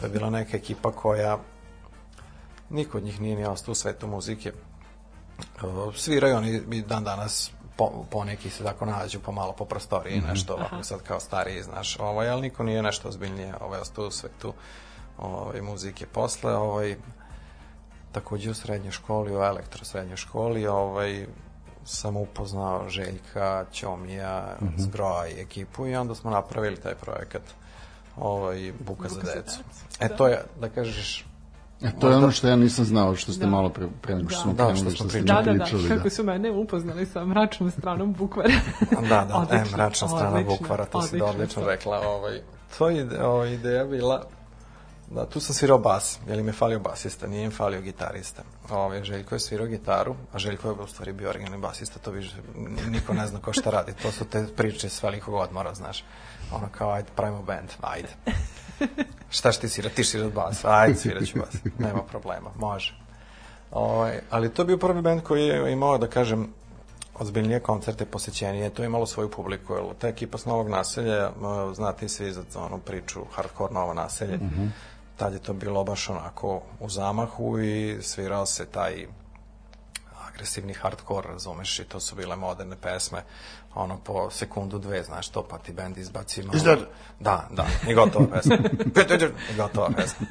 To 0.01 0.07
je 0.07 0.11
bila 0.11 0.31
neka 0.31 0.57
ekipa 0.57 0.93
koja, 0.93 1.39
niko 2.71 2.99
od 2.99 3.05
njih 3.05 3.21
nije 3.21 3.37
ni 3.37 3.45
ostao 3.45 3.73
u 3.73 3.75
svetu 3.75 4.07
muzike. 4.07 4.53
Sviraju 5.97 6.37
oni 6.37 6.63
i 6.73 6.83
dan 6.83 7.05
danas 7.05 7.51
po, 7.77 8.05
po 8.11 8.25
neki 8.25 8.51
se 8.51 8.65
tako 8.65 8.87
nađu 8.87 9.21
pomalo 9.21 9.53
po 9.53 9.65
prostoriji 9.65 10.21
nešto 10.21 10.55
ovako 10.55 10.83
sad 10.83 11.03
kao 11.03 11.21
stariji 11.21 11.63
znaš 11.63 11.99
ovaj, 12.01 12.29
ali 12.29 12.43
niko 12.43 12.63
nije 12.63 12.83
nešto 12.83 13.09
ozbiljnije 13.09 13.55
ovaj, 13.61 13.81
ostao 13.81 14.07
u 14.07 14.11
svetu 14.11 14.53
ovaj, 15.19 15.61
muzike 15.61 16.07
posle 16.07 16.55
ovaj, 16.57 16.97
takođe 18.13 18.51
u 18.51 18.55
srednjoj 18.55 18.93
školi 18.93 19.37
u 19.37 19.43
elektro 19.43 19.85
srednjoj 19.85 20.17
školi 20.17 20.67
ovaj, 20.67 21.27
sam 21.85 22.17
upoznao 22.17 22.89
Željka, 22.89 23.65
Ćomija, 23.73 24.57
Zgroa 24.77 25.29
i 25.29 25.41
ekipu 25.41 25.87
i 25.87 25.97
onda 25.97 26.15
smo 26.15 26.31
napravili 26.31 26.77
taj 26.77 26.95
projekat 26.95 27.43
ovaj, 28.17 28.73
Buka, 28.81 29.09
za 29.09 29.15
Buka 29.15 29.27
za 29.27 29.35
decu. 29.35 29.59
decu, 29.59 29.85
E 30.01 30.09
da. 30.09 30.17
to 30.17 30.27
je, 30.27 30.45
da 30.61 30.69
kažeš, 30.69 31.26
E, 31.83 31.91
to 32.01 32.09
je 32.09 32.17
ono 32.17 32.31
što 32.31 32.49
ja 32.49 32.57
nisam 32.57 32.85
znao, 32.85 33.17
što 33.17 33.33
ste 33.33 33.45
Da. 33.45 33.51
malo 33.51 33.69
pre, 33.69 33.87
pre 34.03 34.15
nego 34.15 34.29
što 34.29 34.39
Da. 34.39 34.43
smo 34.43 34.53
Da, 34.53 34.65
krenuli, 34.65 34.77
što 34.81 34.91
što, 34.91 34.97
smo 34.97 35.11
ste 35.11 35.19
pričali. 35.19 35.45
Da, 35.45 35.53
da, 35.53 35.59
da, 35.59 35.65
pričali, 35.65 35.89
kako 35.89 36.11
su 36.11 36.25
mene 36.25 36.51
upoznali 36.51 37.07
sa 37.07 37.25
mračnom 37.25 37.71
stranom 37.71 38.13
bukvara. 38.13 38.49
Da, 39.09 39.25
da, 39.25 39.29
e, 39.31 39.37
Odlično, 39.37 39.77
mračna 39.77 40.09
strana 40.09 40.29
odlično, 40.29 40.57
Bukvara, 40.59 40.85
to 40.85 41.03
si 41.03 41.07
odlično, 41.07 41.27
odlično 41.27 41.63
to. 41.63 41.69
rekla. 41.69 42.01
Ovaj, 42.01 42.41
to 42.79 42.89
je 42.89 43.01
ide, 43.01 43.25
ovaj, 43.25 43.53
ideja 43.53 43.85
bila 43.85 44.25
Da, 45.11 45.27
tu 45.27 45.41
sam 45.41 45.55
svirao 45.55 45.79
bas, 45.79 46.19
jer 46.29 46.39
im 46.39 46.47
je 46.47 46.53
falio 46.53 46.79
basista, 46.81 47.27
nije 47.27 47.45
im 47.45 47.51
falio 47.51 47.81
gitarista. 47.81 48.43
Ove, 48.71 49.05
Željko 49.05 49.35
je 49.35 49.41
svirao 49.41 49.67
gitaru, 49.67 50.15
a 50.33 50.39
Željko 50.39 50.69
je 50.69 50.75
u 50.75 50.87
stvari 50.87 51.13
bio 51.13 51.29
originalni 51.29 51.63
basista, 51.63 51.99
to 51.99 52.11
više 52.11 52.37
niko 52.89 53.15
ne 53.15 53.27
zna 53.27 53.39
ko 53.41 53.53
šta 53.53 53.71
radi. 53.71 53.93
To 54.03 54.13
su 54.13 54.25
te 54.25 54.47
priče 54.57 54.89
s 54.89 55.03
velikog 55.03 55.35
odmora, 55.35 55.75
znaš. 55.75 56.05
Ono 56.53 56.69
kao, 56.73 56.91
ajde, 56.93 57.09
pravimo 57.17 57.43
band, 57.43 57.69
ajde. 57.81 58.09
Šta 59.37 59.53
će 59.53 59.61
ti 59.61 59.69
svirati? 59.69 59.95
Ti 59.95 60.05
svirat 60.05 60.33
bas, 60.33 60.65
ajde, 60.65 60.95
svirat 60.95 61.27
ću 61.27 61.39
bas. 61.39 61.55
Nema 61.79 62.03
problema, 62.03 62.51
može. 62.57 62.95
Ove, 63.71 64.23
ali 64.31 64.55
to 64.55 64.63
je 64.63 64.67
bio 64.67 64.77
prvi 64.77 65.03
band 65.03 65.23
koji 65.23 65.47
je 65.47 65.73
imao, 65.73 65.99
da 65.99 66.07
kažem, 66.07 66.49
ozbiljnije 67.15 67.61
koncerte, 67.61 68.05
posećenije, 68.05 68.71
to 68.71 68.83
je 68.83 68.87
imalo 68.87 69.07
svoju 69.07 69.31
publiku, 69.31 69.75
jer 69.75 69.85
ta 69.99 70.09
ekipa 70.09 70.39
s 70.39 70.45
Novog 70.45 70.69
naselja, 70.69 71.27
m, 71.27 71.75
znate 71.75 72.07
i 72.07 72.09
svi 72.09 72.33
za 72.33 72.43
onu 72.57 72.79
priču 72.79 73.21
Hardcore 73.33 73.75
Novo 73.75 73.95
naselje, 73.95 74.37
mm 74.37 74.51
-hmm. 74.59 74.69
tad 75.17 75.33
je 75.33 75.39
to 75.39 75.53
bilo 75.53 75.85
baš 75.85 76.09
onako 76.09 76.63
u 76.81 76.89
zamahu 76.89 77.59
i 77.59 77.99
svirao 78.03 78.47
se 78.47 78.67
taj 78.67 79.07
agresivni 80.29 80.75
hardcore, 80.75 81.29
razumeš, 81.29 81.79
i 81.79 81.85
to 81.85 82.01
su 82.01 82.17
bile 82.17 82.37
moderne 82.37 82.77
pesme, 82.77 83.23
ono 83.77 83.99
po 84.05 84.31
sekundu 84.31 84.79
dve, 84.79 85.03
znaš 85.03 85.29
to, 85.29 85.43
pa 85.43 85.59
ti 85.59 85.73
bend 85.73 85.99
izbaci 85.99 86.43
malo... 86.43 86.57
Izgled. 86.57 86.79
Da, 87.21 87.49
da, 87.51 87.67
i 87.89 87.95
gotova 87.95 88.27
pesma. 88.27 88.59
I 89.53 89.57
gotova 89.57 89.91
pesma. 89.97 90.27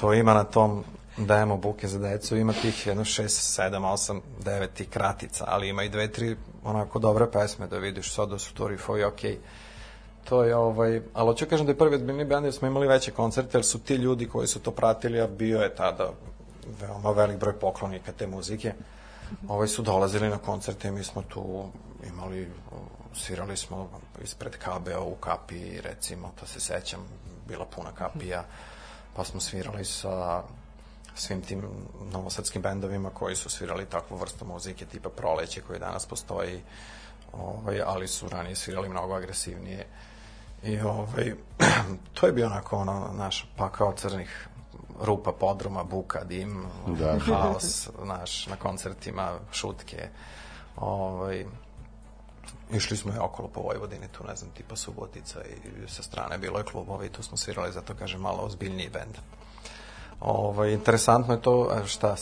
To 0.00 0.14
ima 0.14 0.34
na 0.34 0.44
tom 0.44 0.84
dajemo 1.16 1.56
buke 1.56 1.88
za 1.88 1.98
decu, 1.98 2.36
ima 2.36 2.52
tih 2.52 2.86
jedno 2.86 3.04
6, 3.04 3.22
7, 3.22 3.70
8, 3.80 4.20
9 4.44 4.66
tih 4.74 4.88
kratica, 4.88 5.44
ali 5.48 5.68
ima 5.68 5.84
i 5.84 5.88
dve, 5.88 6.12
tri 6.12 6.36
onako 6.64 6.98
dobre 6.98 7.30
pesme 7.30 7.66
da 7.66 7.78
vidiš 7.78 8.14
sad 8.14 8.28
da 8.28 8.38
su 8.38 8.54
to 8.54 8.68
riffovi 8.68 9.04
okej. 9.04 9.32
Okay. 9.32 9.36
To 10.28 10.44
je 10.44 10.56
ovaj, 10.56 11.02
ali 11.14 11.26
hoću 11.26 11.46
kažem 11.46 11.66
da 11.66 11.72
je 11.72 11.78
prvi 11.78 11.94
ozbiljni 11.94 12.24
band 12.24 12.44
jer 12.44 12.54
smo 12.54 12.68
imali 12.68 12.86
veće 12.86 13.10
koncerte, 13.10 13.58
jer 13.58 13.64
su 13.64 13.78
ti 13.78 13.94
ljudi 13.94 14.28
koji 14.28 14.46
su 14.46 14.60
to 14.60 14.70
pratili, 14.70 15.20
a 15.20 15.26
bio 15.26 15.60
je 15.60 15.74
tada 15.74 16.10
veoma 16.80 17.10
velik 17.10 17.38
broj 17.38 17.52
poklonika 17.52 18.12
te 18.12 18.26
muzike, 18.26 18.72
ovaj 19.48 19.68
su 19.68 19.82
dolazili 19.82 20.28
na 20.28 20.38
koncerte 20.38 20.88
i 20.88 20.90
mi 20.90 21.04
smo 21.04 21.22
tu 21.22 21.70
imali, 22.06 22.50
svirali 23.14 23.56
smo 23.56 23.88
ispred 24.22 24.56
KBO 24.56 25.04
u 25.04 25.14
kapiji, 25.14 25.80
recimo, 25.80 26.32
to 26.40 26.46
se 26.46 26.60
sećam, 26.60 27.00
bila 27.48 27.64
puna 27.64 27.92
kapija, 27.92 28.44
pa 29.16 29.24
smo 29.24 29.40
svirali 29.40 29.84
sa 29.84 30.42
svim 31.14 31.42
tim 31.42 31.62
novosadskim 32.12 32.62
bendovima 32.62 33.10
koji 33.10 33.36
su 33.36 33.50
svirali 33.50 33.86
takvu 33.86 34.16
vrstu 34.16 34.44
muzike 34.44 34.86
tipa 34.86 35.08
Proleće 35.08 35.60
koji 35.60 35.78
danas 35.78 36.06
postoji 36.06 36.62
ovaj, 37.32 37.80
ali 37.86 38.08
su 38.08 38.28
ranije 38.28 38.56
svirali 38.56 38.88
mnogo 38.88 39.14
agresivnije. 39.14 39.86
I 40.62 40.80
ovaj, 40.80 41.34
to 42.14 42.26
je 42.26 42.32
bio 42.32 42.46
onako 42.46 42.76
ono, 42.76 43.10
naš 43.12 43.48
pakao 43.56 43.92
crnih 43.92 44.48
rupa, 45.00 45.32
podruma, 45.32 45.84
buka, 45.84 46.24
dim, 46.24 46.66
da. 46.86 47.18
haos, 47.26 47.88
naš, 48.04 48.46
na 48.46 48.56
koncertima, 48.56 49.38
šutke. 49.52 50.08
Ovaj, 50.76 51.44
išli 52.70 52.96
smo 52.96 53.12
je 53.12 53.20
okolo 53.20 53.48
po 53.48 53.60
Vojvodini, 53.60 54.08
tu 54.08 54.24
ne 54.24 54.36
znam, 54.36 54.50
tipa 54.50 54.76
Subotica 54.76 55.40
i 55.44 55.88
sa 55.88 56.02
strane 56.02 56.38
bilo 56.38 56.58
je 56.58 56.64
klubova 56.64 57.04
i 57.04 57.08
tu 57.08 57.22
smo 57.22 57.36
svirali, 57.36 57.72
zato 57.72 57.94
kažem, 57.94 58.20
malo 58.20 58.42
ozbiljniji 58.42 58.90
bend. 58.90 59.18
Ovaj, 60.20 60.72
interesantno 60.72 61.34
je 61.34 61.40
to, 61.40 61.70
šta, 61.86 62.16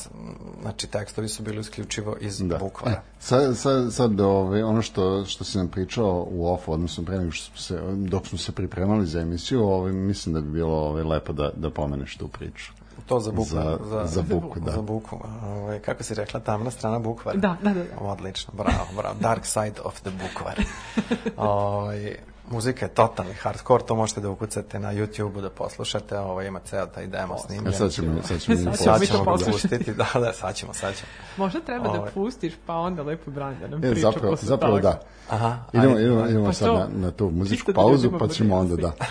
znači 0.62 0.86
tekstovi 0.86 1.28
su 1.28 1.42
bili 1.42 1.60
isključivo 1.60 2.16
iz 2.20 2.38
da. 2.38 2.58
bukvara. 2.58 2.96
E, 2.96 3.00
sad, 3.20 3.56
sad, 3.56 3.92
sad 3.92 4.20
ovaj, 4.20 4.62
ono 4.62 4.82
što, 4.82 5.24
što 5.24 5.44
si 5.44 5.58
nam 5.58 5.68
pričao 5.68 6.26
u 6.30 6.52
off, 6.52 6.68
odnosno 6.68 7.04
pre 7.04 7.18
nego 7.18 7.30
što 7.30 7.58
se, 7.58 7.80
dok 7.96 8.26
smo 8.26 8.38
se 8.38 8.52
pripremali 8.52 9.06
za 9.06 9.20
emisiju, 9.20 9.62
ovaj, 9.62 9.92
mislim 9.92 10.34
da 10.34 10.40
bi 10.40 10.50
bilo 10.50 10.76
ovaj, 10.76 11.02
lepo 11.02 11.32
da, 11.32 11.50
da 11.56 11.70
pomeneš 11.70 12.16
tu 12.16 12.28
priču. 12.28 12.72
To 13.06 13.20
za 13.20 13.30
buku. 13.30 13.48
Za, 13.48 13.78
za, 13.90 14.06
za 14.06 14.22
buku, 14.22 14.60
da. 14.60 14.72
Za 14.72 14.82
buku. 14.82 15.18
Ovaj, 15.44 15.78
kako 15.78 16.02
si 16.02 16.14
rekla, 16.14 16.40
tamna 16.40 16.70
strana 16.70 16.98
bukvara? 16.98 17.38
Da, 17.38 17.56
da, 17.62 17.74
da. 17.74 17.84
da. 17.84 17.98
Odlično, 18.00 18.54
bravo, 18.56 18.86
bravo. 18.96 19.14
Dark 19.20 19.46
side 19.46 19.80
of 19.84 20.00
the 20.00 20.10
bukvar. 20.10 20.60
ovaj, 21.36 22.16
muzika 22.50 22.84
je 22.86 22.94
totalni 22.94 23.32
hardcore, 23.34 23.84
to 23.84 23.94
možete 23.94 24.20
da 24.20 24.30
ukucate 24.30 24.78
na 24.78 24.92
YouTube-u 24.94 25.40
da 25.40 25.50
poslušate, 25.50 26.18
ovo 26.18 26.42
ima 26.42 26.60
ceo 26.64 26.86
taj 26.86 27.06
demo 27.06 27.38
snimljen. 27.38 27.74
E 27.74 27.76
sad 27.76 27.92
ćemo, 27.92 28.22
sad 28.22 28.40
ćemo, 28.40 28.56
Sad 28.58 28.64
sad 28.64 28.84
ćemo 28.84 29.06
ćemo, 29.06 29.18
mi 29.20 29.24
to 29.24 29.36
da 29.44 29.50
pustiti, 29.52 29.94
da, 29.94 30.06
da, 30.14 30.32
sad 30.32 30.54
ćemo, 30.54 30.74
sad 30.74 30.94
ćemo. 30.96 31.08
Možda 31.36 31.60
treba 31.60 31.88
da 31.88 31.98
Ovaj. 31.98 32.10
pustiš, 32.12 32.52
pa 32.66 32.74
onda 32.74 33.02
lepo 33.02 33.30
Bran 33.30 33.56
da 33.60 33.68
nam 33.68 33.84
E, 33.84 33.90
priča 33.90 34.00
zapravo, 34.00 34.30
posle 34.30 34.48
zapravo 34.48 34.76
toga. 34.76 34.88
da. 34.88 35.00
Aha, 35.36 35.56
Idemo, 35.72 35.94
ajde. 35.94 36.02
idemo, 36.06 36.26
idemo 36.26 36.46
Pa 36.46 36.52
sad 36.52 36.66
to, 36.68 36.78
na, 36.78 36.88
na 36.94 37.10
tu 37.10 37.30
muzičku 37.30 37.72
da 37.72 37.76
pauzu, 37.76 37.94
ljudima 38.04 38.18
pa 38.18 38.28
ćemo 38.28 38.56
onda 38.56 38.76
da. 38.76 38.92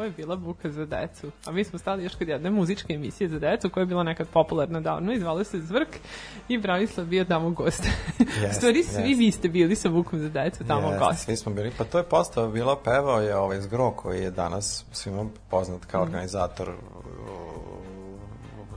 je 0.07 0.13
bila 0.13 0.37
buka 0.37 0.71
za 0.71 0.85
decu. 0.87 1.31
A 1.47 1.53
mi 1.53 1.65
smo 1.65 1.79
stali 1.79 2.05
još 2.05 2.15
kod 2.15 2.29
jedne 2.29 2.51
muzičke 2.51 2.93
emisije 2.93 3.29
za 3.29 3.39
decu 3.39 3.71
koja 3.71 3.83
je 3.83 3.87
bila 3.87 4.03
nekad 4.03 4.29
popularna 4.29 4.81
davno 4.81 5.13
i 5.13 5.19
zvala 5.19 5.45
se 5.45 5.61
Zvrk 5.61 5.89
i 6.49 6.59
Branislav 6.59 7.07
bio 7.07 7.25
tamo 7.25 7.51
gost. 7.51 7.85
Jest, 8.19 8.51
U 8.51 8.55
stvari 8.55 8.83
svi 8.85 9.03
jest. 9.03 9.19
vi 9.19 9.33
ste 9.33 9.49
bili 9.49 9.77
sa 9.77 9.89
bukom 9.89 10.19
za 10.19 10.29
decu 10.31 10.65
tamo 10.65 10.89
Jeste, 10.89 10.99
gost. 11.01 11.19
Svi 11.21 11.37
smo 11.37 11.53
bili, 11.53 11.73
pa 11.79 11.85
to 11.85 11.99
je 11.99 12.05
postao 12.05 12.49
bila 12.49 12.77
pevao 12.77 13.21
je 13.21 13.37
ovaj 13.37 13.61
Zgro 13.61 13.91
koji 13.93 14.23
je 14.23 14.31
danas 14.31 14.85
svima 14.93 15.27
poznat 15.51 15.85
kao 15.85 16.01
Mhm. 16.01 16.09
organizator 16.09 16.69
uh, 16.69 16.77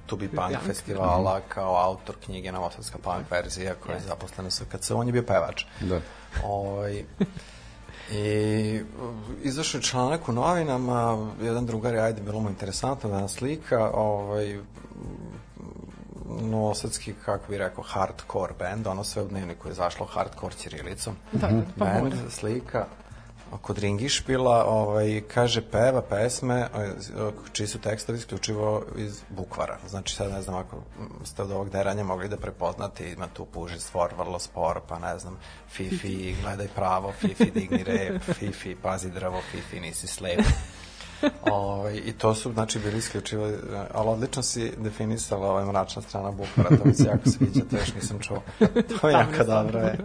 To 0.06 0.16
Be 0.16 0.28
Punk 0.28 0.40
Punk. 0.50 0.64
festivala, 0.64 1.42
kao 1.42 1.76
autor 1.78 2.16
knjige 2.18 2.52
Novosadska 2.52 2.98
punk 2.98 3.32
verzija 3.32 3.76
koja 3.76 3.96
je 3.96 4.02
zaposlena 4.02 4.48
u 4.48 4.52
SKC, 4.52 4.92
on 4.92 5.08
je 5.08 5.14
bio 5.14 5.24
pevač. 5.24 5.66
Da. 5.82 6.00
Ovaj, 6.44 7.04
I 8.12 8.82
izašao 9.44 9.80
je 9.80 9.84
članak 9.84 10.30
u 10.30 10.32
novinama, 10.32 11.32
jedan 11.42 11.66
drugar 11.66 11.94
je, 11.94 12.02
ajde, 12.02 12.22
bilo 12.22 12.40
mu 12.40 12.50
interesantno 12.50 13.10
da 13.10 13.22
nas 13.22 13.34
slika, 13.34 13.92
ovaj, 13.94 14.60
novosadski, 16.42 17.14
kako 17.26 17.52
bi 17.52 17.58
rekao, 17.58 17.84
hardcore 17.84 18.54
band, 18.60 18.88
ono 18.88 19.04
sve 19.04 19.24
u 19.24 19.28
dnevniku 19.28 19.68
je 19.68 19.74
zašlo 19.74 20.06
hardcore 20.06 20.56
ćirilicom. 20.56 21.16
Da, 21.32 21.48
da, 21.48 21.62
pa 21.80 21.86
band, 21.86 22.14
slika, 22.30 22.86
kod 23.58 23.78
Ringišpila, 23.78 24.66
ovaj, 24.66 25.22
kaže, 25.34 25.62
peva 25.62 26.02
pesme, 26.02 26.60
eh, 26.60 26.94
čiji 27.52 27.68
su 27.68 27.80
tekstovi 27.80 28.18
isključivo 28.18 28.84
iz 28.98 29.22
bukvara. 29.30 29.78
Znači, 29.88 30.16
sad 30.16 30.32
ne 30.32 30.42
znam, 30.42 30.56
ako 30.56 30.78
ste 31.24 31.42
od 31.42 31.52
ovog 31.52 31.70
deranja 31.70 32.04
mogli 32.04 32.30
da 32.30 32.38
prepoznate, 32.38 33.12
ima 33.12 33.28
tu 33.28 33.46
puži 33.46 33.80
stvor, 33.80 34.14
vrlo 34.18 34.40
spor, 34.40 34.82
pa 34.88 35.00
ne 35.00 35.20
znam, 35.20 35.38
Fifi, 35.70 36.36
gledaj 36.42 36.68
pravo, 36.68 37.12
Fifi, 37.12 37.52
digni 37.52 37.84
rep, 37.84 38.22
Fifi, 38.40 38.76
pazi 38.76 39.12
drvo, 39.12 39.42
Fifi, 39.52 39.80
nisi 39.80 40.08
slep. 40.08 40.40
Ovaj, 41.52 42.02
I 42.06 42.12
to 42.12 42.36
su, 42.36 42.54
znači, 42.54 42.80
bili 42.80 42.98
isključivo, 42.98 43.52
ali 43.94 44.10
odlično 44.10 44.44
si 44.44 44.74
definisala 44.78 45.48
ovaj 45.48 45.66
mračna 45.66 46.02
strana 46.02 46.32
bukvara, 46.32 46.78
to 46.78 46.86
mi 46.86 46.94
se 46.94 47.04
jako 47.04 47.30
sviđa, 47.30 47.62
to 47.70 47.78
još 47.78 47.94
nisam 47.94 48.20
čuo. 48.20 48.42
To 49.02 49.10
je 49.10 49.14
jako 49.14 49.44
dobro, 49.44 49.80
je. 49.80 49.98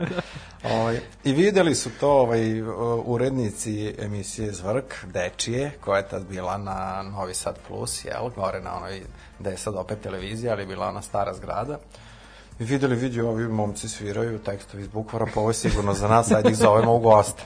Ovaj, 0.64 1.00
I 1.24 1.32
videli 1.32 1.74
su 1.74 1.90
to 2.00 2.10
ovaj, 2.10 2.62
urednici 3.04 3.94
emisije 3.98 4.52
Zvrk, 4.52 5.04
Dečije, 5.04 5.70
koja 5.80 5.98
je 5.98 6.08
tad 6.08 6.26
bila 6.26 6.58
na 6.58 7.02
Novi 7.02 7.34
Sad 7.34 7.58
Plus, 7.68 8.04
jel, 8.04 8.30
gore 8.36 8.60
na 8.60 8.76
onoj, 8.76 9.02
da 9.38 9.50
je 9.50 9.56
sad 9.56 9.74
opet 9.74 10.00
televizija, 10.00 10.52
ali 10.52 10.66
bila 10.66 10.88
ona 10.88 11.02
stara 11.02 11.34
zgrada. 11.34 11.78
I 12.58 12.64
videli, 12.64 12.96
vidi, 12.96 13.20
ovi 13.20 13.48
momci 13.48 13.88
sviraju 13.88 14.38
tekstovi 14.38 14.82
iz 14.82 14.88
bukvara, 14.88 15.26
pa 15.34 15.40
ovo 15.40 15.50
je 15.50 15.54
sigurno 15.54 15.94
za 15.94 16.08
nas, 16.08 16.30
ajde 16.30 16.50
ih 16.50 16.56
zovemo 16.56 16.94
u 16.94 16.98
goste. 16.98 17.42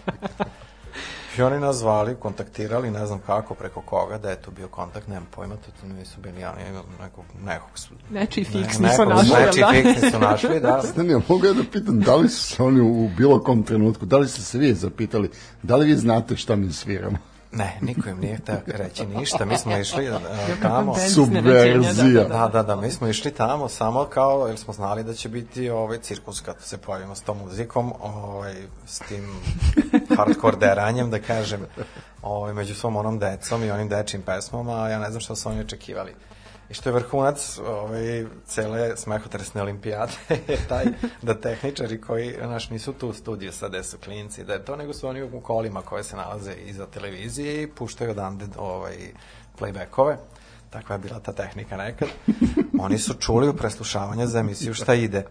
I 1.38 1.42
oni 1.42 1.60
nas 1.60 1.76
zvali, 1.76 2.14
kontaktirali, 2.14 2.90
ne 2.90 3.06
znam 3.06 3.18
kako, 3.26 3.54
preko 3.54 3.80
koga, 3.80 4.18
da 4.18 4.30
je 4.30 4.42
tu 4.42 4.50
bio 4.50 4.68
kontakt, 4.68 5.08
nemam 5.08 5.26
pojma, 5.30 5.56
to, 5.56 5.70
to 5.80 5.86
nisu 5.86 6.20
bili 6.20 6.44
oni, 6.44 6.80
nekog, 7.00 7.24
nekog 7.44 7.68
su... 7.74 7.94
Nečiji 8.10 8.44
fiks 8.44 8.78
ne- 8.78 8.88
nisu 8.88 9.02
nekog- 9.02 9.08
našli, 9.08 9.30
jel 9.30 9.46
Nečiji 9.46 9.62
da? 9.62 9.92
fiks 9.92 10.02
nisu 10.02 10.18
našli, 10.18 10.60
da. 10.60 10.82
Ne, 10.96 11.04
ne, 11.04 11.20
mogu 11.28 11.46
ja 11.46 11.52
da 11.52 11.62
pitam, 11.72 12.00
da 12.00 12.16
li 12.16 12.28
su 12.28 12.42
se 12.46 12.62
oni 12.62 12.80
u 12.80 13.10
bilo 13.16 13.42
kom 13.42 13.62
trenutku, 13.62 14.06
da 14.06 14.18
li 14.18 14.28
ste 14.28 14.42
se 14.42 14.58
vi 14.58 14.74
zapitali, 14.74 15.30
da 15.62 15.76
li 15.76 15.86
vi 15.86 15.96
znate 15.96 16.36
šta 16.36 16.56
mi 16.56 16.72
sviramo? 16.72 17.18
Ne, 17.52 17.78
niko 17.80 18.08
im 18.08 18.18
nije 18.20 18.36
hteo 18.36 18.56
reći 18.66 19.06
ništa. 19.06 19.44
Mi 19.44 19.58
smo 19.58 19.76
išli 19.76 20.10
uh, 20.10 20.16
tamo. 20.62 20.92
band 20.92 21.10
Subverzija. 21.14 22.24
Da, 22.24 22.48
da, 22.48 22.62
da, 22.62 22.76
mi 22.76 22.90
smo 22.90 23.08
išli 23.08 23.30
tamo 23.30 23.68
samo 23.68 24.04
kao, 24.04 24.46
jer 24.48 24.58
smo 24.58 24.72
znali 24.74 25.04
da 25.04 25.14
će 25.14 25.28
biti 25.28 25.70
ovaj 25.70 25.98
cirkus 25.98 26.40
kad 26.40 26.56
se 26.60 26.78
pojavimo 26.78 27.14
s 27.14 27.20
tom 27.20 27.38
muzikom, 27.38 27.92
ovaj, 28.00 28.54
s 28.86 28.98
tim 28.98 29.24
hardcore 30.18 30.56
deranjem, 30.56 31.10
da 31.10 31.18
kažem, 31.18 31.66
ovaj, 32.22 32.54
među 32.54 32.74
svom 32.74 32.96
onom 32.96 33.18
decom 33.18 33.64
i 33.64 33.70
onim 33.70 33.88
dečim 33.88 34.22
pesmama, 34.22 34.82
a 34.82 34.88
ja 34.88 34.98
ne 34.98 35.10
znam 35.10 35.20
šta 35.20 35.36
su 35.36 35.48
oni 35.48 35.60
očekivali. 35.60 36.14
I 36.70 36.74
što 36.74 36.88
je 36.88 36.92
vrhunac 36.92 37.58
ovaj, 37.58 38.24
cele 38.46 38.96
smehotresne 38.96 39.62
olimpijade 39.62 40.12
je 40.48 40.58
taj 40.68 40.84
da 41.22 41.34
tehničari 41.34 42.00
koji 42.00 42.36
naš 42.40 42.70
nisu 42.70 42.92
tu 42.92 43.08
u 43.08 43.12
studiju 43.12 43.52
sad 43.52 43.70
gde 43.70 43.84
su 43.84 43.98
da 44.46 44.52
je 44.52 44.64
to 44.64 44.76
nego 44.76 44.92
su 44.92 45.08
oni 45.08 45.22
u 45.22 45.40
kolima 45.40 45.82
koje 45.82 46.04
se 46.04 46.16
nalaze 46.16 46.52
iza 46.52 46.86
televizije 46.86 47.62
i 47.62 47.70
puštaju 47.70 48.10
odande 48.10 48.46
ovaj, 48.58 48.96
playbackove. 49.58 50.16
Takva 50.70 50.94
je 50.94 50.98
bila 50.98 51.20
ta 51.20 51.32
tehnika 51.32 51.76
nekad. 51.76 52.08
Oni 52.84 52.98
su 52.98 53.14
čuli 53.14 53.48
u 53.48 53.56
preslušavanju 53.56 54.26
za 54.26 54.38
emisiju 54.38 54.74
šta 54.74 54.94
ide. 54.94 55.26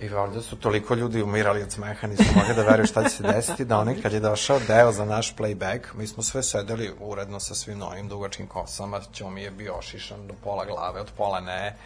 I 0.00 0.08
ovdje 0.10 0.42
su 0.42 0.56
toliko 0.56 0.94
ljudi 0.94 1.22
umirali 1.22 1.62
od 1.62 1.72
smeha, 1.72 2.06
nisu 2.06 2.24
mogli 2.36 2.54
da 2.54 2.62
veruju 2.62 2.86
šta 2.86 3.02
će 3.02 3.10
se 3.10 3.22
desiti, 3.22 3.64
da 3.64 3.78
oni 3.78 4.02
kad 4.02 4.12
je 4.12 4.20
došao 4.20 4.60
deo 4.66 4.92
za 4.92 5.04
naš 5.04 5.36
playback, 5.36 5.80
mi 5.94 6.06
smo 6.06 6.22
sve 6.22 6.42
sedeli 6.42 6.92
uredno 7.00 7.40
sa 7.40 7.54
svim 7.54 7.82
onim 7.82 8.08
dugačkim 8.08 8.46
kosama, 8.46 9.00
Ćomi 9.12 9.42
je 9.42 9.50
bio 9.50 9.74
ošišan 9.74 10.26
do 10.26 10.34
pola 10.44 10.64
glave, 10.64 11.00
od 11.00 11.10
pola 11.16 11.40
ne. 11.40 11.76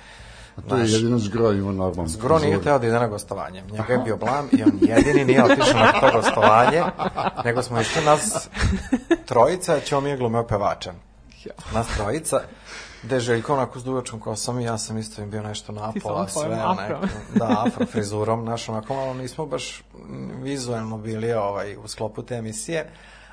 To 0.69 0.77
je 0.77 0.93
jedino 0.93 1.19
zgro 1.19 1.53
ima 1.53 1.73
normalno. 1.73 2.09
Zgro 2.09 2.39
nije 2.39 2.59
hteo 2.59 2.79
da 2.79 2.87
ide 2.87 2.99
na 2.99 3.07
gostovanje. 3.07 3.63
Njega 3.73 3.93
je 3.93 3.99
bio 3.99 4.17
blam 4.17 4.49
i 4.53 4.63
on 4.63 4.79
jedini 4.81 5.25
nije 5.25 5.45
otišao 5.45 5.81
na 5.81 5.93
to 6.01 6.11
gostovanje, 6.13 6.83
nego 7.45 7.63
smo 7.63 7.81
išli 7.81 8.05
nas 8.05 8.49
trojica, 9.27 9.81
Ćomi 9.81 10.11
je 10.11 10.17
glumeo 10.17 10.47
pevača. 10.47 10.93
Nas 11.73 11.87
trojica, 11.97 12.41
gde 13.03 13.21
Željko 13.21 13.53
onako 13.53 13.81
s 13.81 13.85
dugačkom 13.85 14.21
kosom 14.21 14.61
i 14.61 14.65
ja 14.65 14.79
sam 14.79 14.99
isto 14.99 15.23
im 15.23 15.31
bio 15.31 15.43
nešto 15.43 15.73
napola, 15.73 16.29
sve 16.29 16.55
afro. 16.55 16.97
onako, 16.97 17.07
da, 17.35 17.65
afro 17.67 17.87
frizurom, 17.87 18.45
naš 18.45 18.69
onako 18.69 18.95
malo 18.95 19.15
nismo 19.15 19.47
baš 19.47 19.83
vizualno 20.43 20.99
bili 20.99 21.33
ovaj, 21.33 21.77
u 21.77 21.89
sklopu 21.89 22.23
te 22.23 22.35
emisije, 22.35 22.91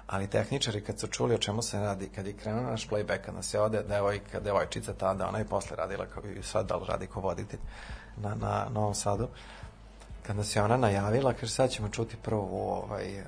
ali 0.08 0.28
tehničari 0.28 0.82
kad 0.82 1.00
su 1.00 1.08
čuli 1.08 1.36
o 1.36 1.38
čemu 1.38 1.62
se 1.62 1.80
radi, 1.80 2.10
kad 2.10 2.28
je 2.28 2.34
krenuo 2.34 2.62
naš 2.62 2.90
playback, 2.90 3.22
kad 3.26 3.36
nas 3.36 3.54
je 3.54 3.62
ode 3.62 3.84
devojka, 3.84 4.40
devojčica 4.40 4.94
tada, 4.94 5.28
ona 5.28 5.38
je 5.38 5.46
posle 5.46 5.78
radila 5.78 6.06
kao 6.06 6.24
i 6.24 6.44
sad, 6.44 6.68
da 6.68 6.80
radi 6.88 7.08
ko 7.08 7.20
voditelj 7.20 7.60
na, 8.18 8.36
na 8.36 8.68
Novom 8.74 8.94
Sadu, 8.94 9.28
kad 10.28 10.36
nas 10.36 10.56
je 10.56 10.62
ona 10.64 10.78
najavila, 10.78 11.34
kaže 11.34 11.52
sad 11.52 11.70
ćemo 11.70 11.90
čuti 11.90 12.18
prvu 12.18 12.44
ovaj, 12.44 13.24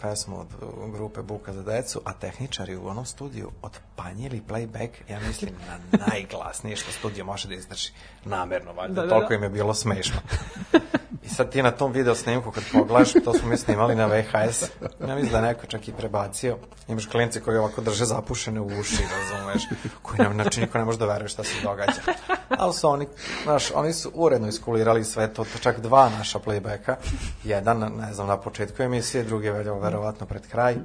pesmu 0.00 0.40
od 0.40 0.48
grupe 0.92 1.22
Buka 1.22 1.52
za 1.52 1.62
decu, 1.62 2.00
a 2.04 2.12
tehničari 2.12 2.76
u 2.76 2.86
onom 2.86 3.06
studiju 3.06 3.50
odpanjili 3.62 4.42
playback, 4.48 4.88
ja 5.08 5.20
mislim, 5.20 5.50
na 5.68 5.98
najglasnije 6.08 6.76
što 6.76 6.92
studio 6.92 7.24
može 7.24 7.48
da 7.48 7.54
izdrži 7.54 7.92
namerno, 8.24 8.72
valjda, 8.72 8.94
Da, 8.94 9.02
da, 9.02 9.08
toliko 9.08 9.28
da. 9.28 9.34
im 9.34 9.42
je 9.42 9.48
bilo 9.48 9.74
smešno. 9.74 10.20
I 11.24 11.28
sad 11.28 11.50
ti 11.50 11.62
na 11.62 11.70
tom 11.70 11.92
video 11.92 12.14
snimku 12.14 12.50
kad 12.50 12.64
pogledaš, 12.72 13.12
to 13.24 13.34
smo 13.34 13.48
mi 13.48 13.56
snimali 13.56 13.94
na 13.94 14.06
VHS, 14.06 14.62
ja 15.08 15.14
mislim 15.14 15.32
da 15.32 15.40
neko 15.40 15.66
čak 15.66 15.88
i 15.88 15.92
prebacio. 15.92 16.58
Imaš 16.88 17.06
klinci 17.06 17.40
koji 17.40 17.58
ovako 17.58 17.80
drže 17.80 18.04
zapušene 18.04 18.60
u 18.60 18.66
uši, 18.66 19.02
razumeš, 19.18 19.62
koji 20.02 20.18
ne, 20.18 20.34
znači 20.34 20.60
niko 20.60 20.78
ne 20.78 20.84
može 20.84 20.98
da 20.98 21.06
veruje 21.06 21.28
šta 21.28 21.44
se 21.44 21.54
događa. 21.62 22.00
Ali 22.48 22.74
su 22.74 22.88
oni, 22.88 23.06
znaš, 23.42 23.70
oni 23.74 23.92
su 23.92 24.10
uredno 24.14 24.48
iskulirali 24.48 25.04
sve 25.04 25.34
to, 25.34 25.44
to 25.44 25.58
čak 25.58 25.80
dva 25.80 26.08
naša 26.08 26.31
playbacka, 26.38 26.94
jedan, 27.44 27.78
ne 27.78 28.14
znam, 28.14 28.26
na 28.26 28.36
početku 28.36 28.82
emisije, 28.82 29.24
drugi 29.24 29.46
je 29.46 29.52
veljao 29.52 29.80
verovatno 29.80 30.26
pred 30.26 30.48
kraj. 30.48 30.76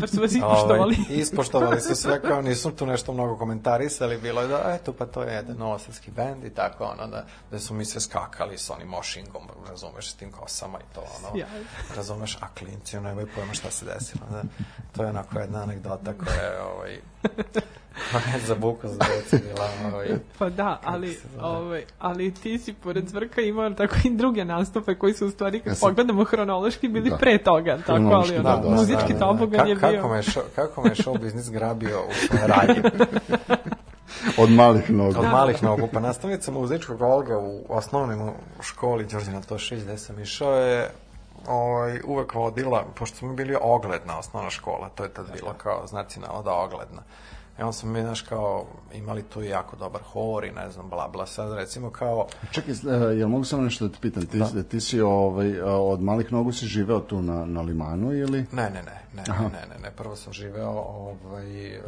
Pa 0.00 0.06
su 0.06 0.20
vas 0.20 0.32
i 0.32 0.40
Ovaj, 0.42 0.56
poštovali. 0.56 0.96
ispoštovali 1.08 1.80
su 1.80 1.94
sve, 1.94 2.22
kao 2.28 2.42
nisu 2.42 2.70
tu 2.70 2.86
nešto 2.86 3.12
mnogo 3.12 3.36
komentarisali, 3.36 4.18
bilo 4.18 4.42
je 4.42 4.48
da, 4.48 4.76
eto, 4.80 4.92
pa 4.92 5.06
to 5.06 5.22
je 5.22 5.34
jedan 5.34 5.56
novosadski 5.56 6.10
bend 6.10 6.44
i 6.44 6.50
tako, 6.50 6.84
ono, 6.84 7.06
da, 7.06 7.26
da 7.50 7.58
su 7.58 7.74
mi 7.74 7.84
sve 7.84 8.00
skakali 8.00 8.58
s 8.58 8.70
onim 8.70 8.88
mošingom, 8.88 9.42
razumeš, 9.68 10.10
s 10.10 10.14
tim 10.14 10.32
kosama 10.32 10.78
i 10.78 10.94
to, 10.94 11.00
ono, 11.00 11.44
razumeš, 11.96 12.36
a 12.40 12.48
klinci, 12.58 12.96
ono, 12.96 13.08
nemaju 13.08 13.28
pojma 13.34 13.54
šta 13.54 13.70
se 13.70 13.84
desilo, 13.84 14.26
da, 14.30 14.42
to 14.92 15.02
je 15.02 15.08
onako 15.08 15.38
jedna 15.38 15.62
anegdota 15.62 16.12
koja 16.12 16.42
je, 16.42 16.62
ovaj, 16.62 16.98
za 18.46 18.54
buku 18.54 18.88
za 18.88 18.98
decu 18.98 19.44
bila, 19.46 19.68
ovaj, 19.92 20.08
Pa 20.38 20.48
da, 20.48 20.80
ali, 20.84 21.14
se 21.14 21.28
ovaj, 21.40 21.84
ali 21.98 22.34
ti 22.34 22.58
si 22.58 22.72
pored 22.72 23.08
Zvrka 23.08 23.40
imao 23.40 23.70
tako 23.70 23.94
i 24.04 24.10
druge 24.10 24.39
nastupe 24.44 24.94
koji 24.94 25.14
su 25.14 25.26
u 25.26 25.30
stvari, 25.30 25.60
kad 25.60 25.66
Ja 25.66 25.74
sam- 25.74 25.88
pogledamo 25.88 26.24
hronološki, 26.24 26.88
bili 26.88 27.10
Da. 27.10 27.16
pre 27.16 27.38
toga, 27.38 27.78
tako, 27.78 27.92
ali 27.92 28.34
ono, 28.34 28.42
da, 28.42 28.56
da, 28.58 28.68
muzički 28.70 29.12
da, 29.12 29.18
da. 29.18 29.24
tobogan 29.26 29.68
je 29.68 29.76
Ka- 29.76 29.90
bio. 29.90 29.96
kako 29.96 30.08
me, 30.08 30.22
šo, 30.22 30.40
kako 30.54 30.82
me 30.82 30.90
show 30.90 31.20
biznis 31.20 31.50
grabio 31.50 32.00
u 32.00 32.14
svoje 32.26 32.46
radnje. 32.46 32.82
Od 34.38 34.50
malih 34.50 34.90
nogu. 34.90 35.18
Od 35.18 35.24
malih 35.24 35.62
nogu. 35.62 35.88
Pa 35.92 36.00
nastavnica 36.00 36.52
muzičkog 36.52 37.00
Olga 37.02 37.38
u 37.38 37.64
osnovnoj 37.68 38.32
školi 38.60 39.04
Đorđena 39.04 39.40
Tošić 39.40 39.82
gde 39.82 39.98
sam 39.98 40.20
išao 40.20 40.52
je 40.54 40.90
ovaj, 41.46 42.00
uvek 42.04 42.34
vodila, 42.34 42.84
pošto 42.94 43.16
smo 43.16 43.32
bili 43.32 43.56
ogledna 43.60 44.18
osnovna 44.18 44.50
škola, 44.50 44.88
to 44.88 45.02
je 45.04 45.08
tad 45.08 45.26
bilo 45.32 45.52
kao 45.54 45.86
znaci 45.86 46.20
navoda 46.20 46.52
ogledna. 46.52 47.02
I 47.60 47.62
onda 47.62 47.72
smo 47.72 47.90
mi, 47.90 48.02
znaš, 48.02 48.20
kao, 48.22 48.64
imali 48.94 49.22
tu 49.22 49.42
jako 49.42 49.76
dobar 49.76 50.02
hor 50.12 50.44
i 50.44 50.50
ne 50.50 50.70
znam, 50.70 50.88
bla, 50.88 51.08
bla, 51.08 51.26
sad 51.26 51.52
recimo 51.52 51.90
kao, 51.90 52.26
Čekaj, 52.50 52.72
uh, 52.72 53.18
jel 53.18 53.28
mogu 53.28 53.44
samo 53.44 53.62
nešto 53.62 53.88
da 53.88 53.94
te 53.94 53.98
pitam? 54.00 54.26
Ti, 54.26 54.38
da. 54.38 54.62
ti 54.62 54.80
si 54.80 55.00
ovaj, 55.00 55.60
uh, 55.60 55.68
od 55.68 56.02
malih 56.02 56.32
nogu 56.32 56.52
si 56.52 56.66
živeo 56.66 57.00
tu 57.00 57.22
na, 57.22 57.44
na 57.44 57.60
limanu 57.60 58.12
ili? 58.12 58.46
Ne, 58.52 58.62
ne, 58.70 58.82
ne, 58.82 59.02
ne, 59.14 59.22
ne, 59.28 59.66
ne, 59.68 59.78
ne, 59.82 59.90
prvo 59.90 60.16
sam 60.16 60.32
živeo, 60.32 60.70
ovaj, 60.70 61.78
uh, 61.78 61.84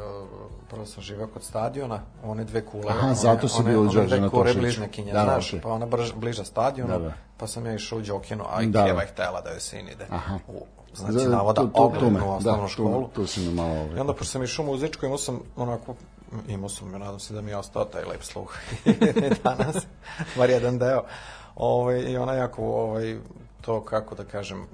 prvo 0.70 0.86
sam 0.86 1.02
živeo 1.02 1.26
kod 1.26 1.42
stadiona, 1.42 2.00
one 2.24 2.44
dve 2.44 2.64
kule. 2.64 2.88
Aha, 2.88 3.06
one, 3.06 3.14
zato 3.14 3.48
si 3.48 3.62
bio 3.62 3.80
u 3.80 3.82
one 3.82 4.06
dve 4.06 4.18
Đorđe 4.18 4.58
bližnjakinje, 4.58 5.12
Da, 5.12 5.18
da, 5.18 5.24
znaš, 5.24 5.48
okej. 5.48 5.60
pa 5.60 5.68
ona 5.68 5.86
brž, 5.86 6.12
bliža 6.16 6.44
stadionu, 6.44 6.92
Da, 6.92 6.98
da. 6.98 7.12
pa 7.36 7.46
sam 7.46 7.66
ja 7.66 7.74
išao 7.74 7.98
u 7.98 8.02
Đokinu, 8.02 8.44
a 8.50 8.62
i 8.62 8.66
Da, 8.66 8.82
da. 8.82 9.00
Htela 9.12 9.40
da 9.40 9.50
joj 9.50 9.60
sin 9.60 9.88
ide 9.88 10.06
Aha. 10.10 10.38
u 10.48 10.66
znači 10.94 11.18
Za- 11.18 11.28
navoda 11.28 11.62
me, 11.62 11.68
ogromnu 11.74 12.36
osnovnu 12.36 12.62
da, 12.62 12.68
školu. 12.68 13.08
Tu, 13.08 13.14
tu 13.14 13.26
si 13.26 13.40
me 13.40 13.54
malo... 13.54 13.70
Ovaj. 13.70 13.96
I 13.96 14.00
onda, 14.00 14.12
pošto 14.12 14.32
sam 14.32 14.42
išao 14.42 14.64
u 14.64 14.66
muzičku, 14.66 15.06
imao 15.06 15.18
sam 15.18 15.40
onako, 15.56 15.94
imao 16.48 16.68
sam, 16.68 16.90
nadam 16.90 17.20
se 17.20 17.34
da 17.34 17.40
mi 17.42 17.50
je 17.50 17.56
ostao 17.56 17.84
taj 17.84 18.04
lep 18.04 18.22
sluh 18.22 18.54
danas, 19.44 19.76
bar 20.36 20.50
jedan 20.50 20.78
deo. 20.78 21.02
Ovaj, 21.56 22.00
I 22.00 22.16
ona 22.16 22.32
jako, 22.32 22.62
ovaj, 22.62 23.18
to 23.60 23.80
kako 23.84 24.14
da 24.14 24.24
kažem, 24.24 24.66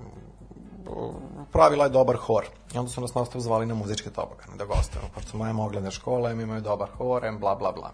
pravila 1.52 1.85
je 1.85 1.90
dobar 1.90 2.16
hor. 2.16 2.44
I 2.74 2.78
onda 2.78 2.90
su 2.90 3.00
nas 3.00 3.14
nastav 3.14 3.40
zvali 3.40 3.66
na 3.66 3.74
muzičke 3.74 4.11
tobogane 4.11 4.57
da 4.57 4.64
gostujemo, 4.64 5.09
pošto 5.14 5.38
moja 5.38 5.52
moglene 5.52 5.90
škole, 5.90 6.35
mi 6.35 6.42
imaju 6.42 6.61
dobar 6.61 6.88
hor, 6.98 7.24
em, 7.24 7.38
bla, 7.38 7.54
bla, 7.54 7.72
bla. 7.72 7.92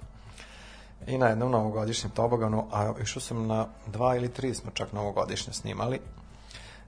I 1.06 1.18
na 1.18 1.26
jednom 1.26 1.50
novogodišnjem 1.50 2.10
toboganu, 2.10 2.66
a 2.72 2.92
išao 3.02 3.22
sam 3.22 3.46
na 3.46 3.66
dva 3.87 4.16
ili 4.16 4.32
tri 4.32 4.54
smo 4.54 4.70
čak 4.70 4.92
novogodišnje 4.92 5.52
snimali, 5.52 6.00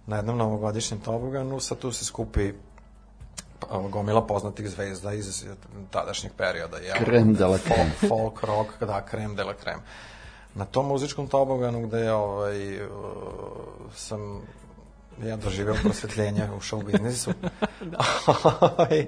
na 0.07 0.17
jednom 0.17 0.39
novogodišnjem 0.39 1.01
toboganu, 1.01 1.61
sad 1.61 1.79
tu 1.79 1.93
se 1.93 2.05
skupi 2.05 2.53
pa, 3.61 3.79
gomila 3.91 4.27
poznatih 4.27 4.69
zvezda 4.69 5.13
iz 5.13 5.45
tadašnjeg 5.91 6.33
perioda. 6.33 6.77
Jel? 6.77 6.97
Creme 7.05 7.33
de 7.33 7.47
la 7.47 7.59
creme. 7.59 7.91
Folk, 8.01 8.09
folk 8.09 8.43
rock, 8.45 8.81
da, 8.81 9.05
krem 9.05 9.37
de 9.37 9.45
la 9.45 9.55
krem. 9.55 9.81
Na 10.55 10.65
tom 10.65 10.87
muzičkom 10.87 11.29
toboganu 11.29 11.87
gde 11.87 12.13
ovaj, 12.13 12.77
uh, 12.77 12.91
sam 13.95 14.43
ja 15.25 15.37
doživeo 15.37 15.75
prosvetljenje 15.83 16.51
u 16.57 16.61
show 16.61 16.85
biznisu. 16.85 17.33
Ovaj, 18.61 19.07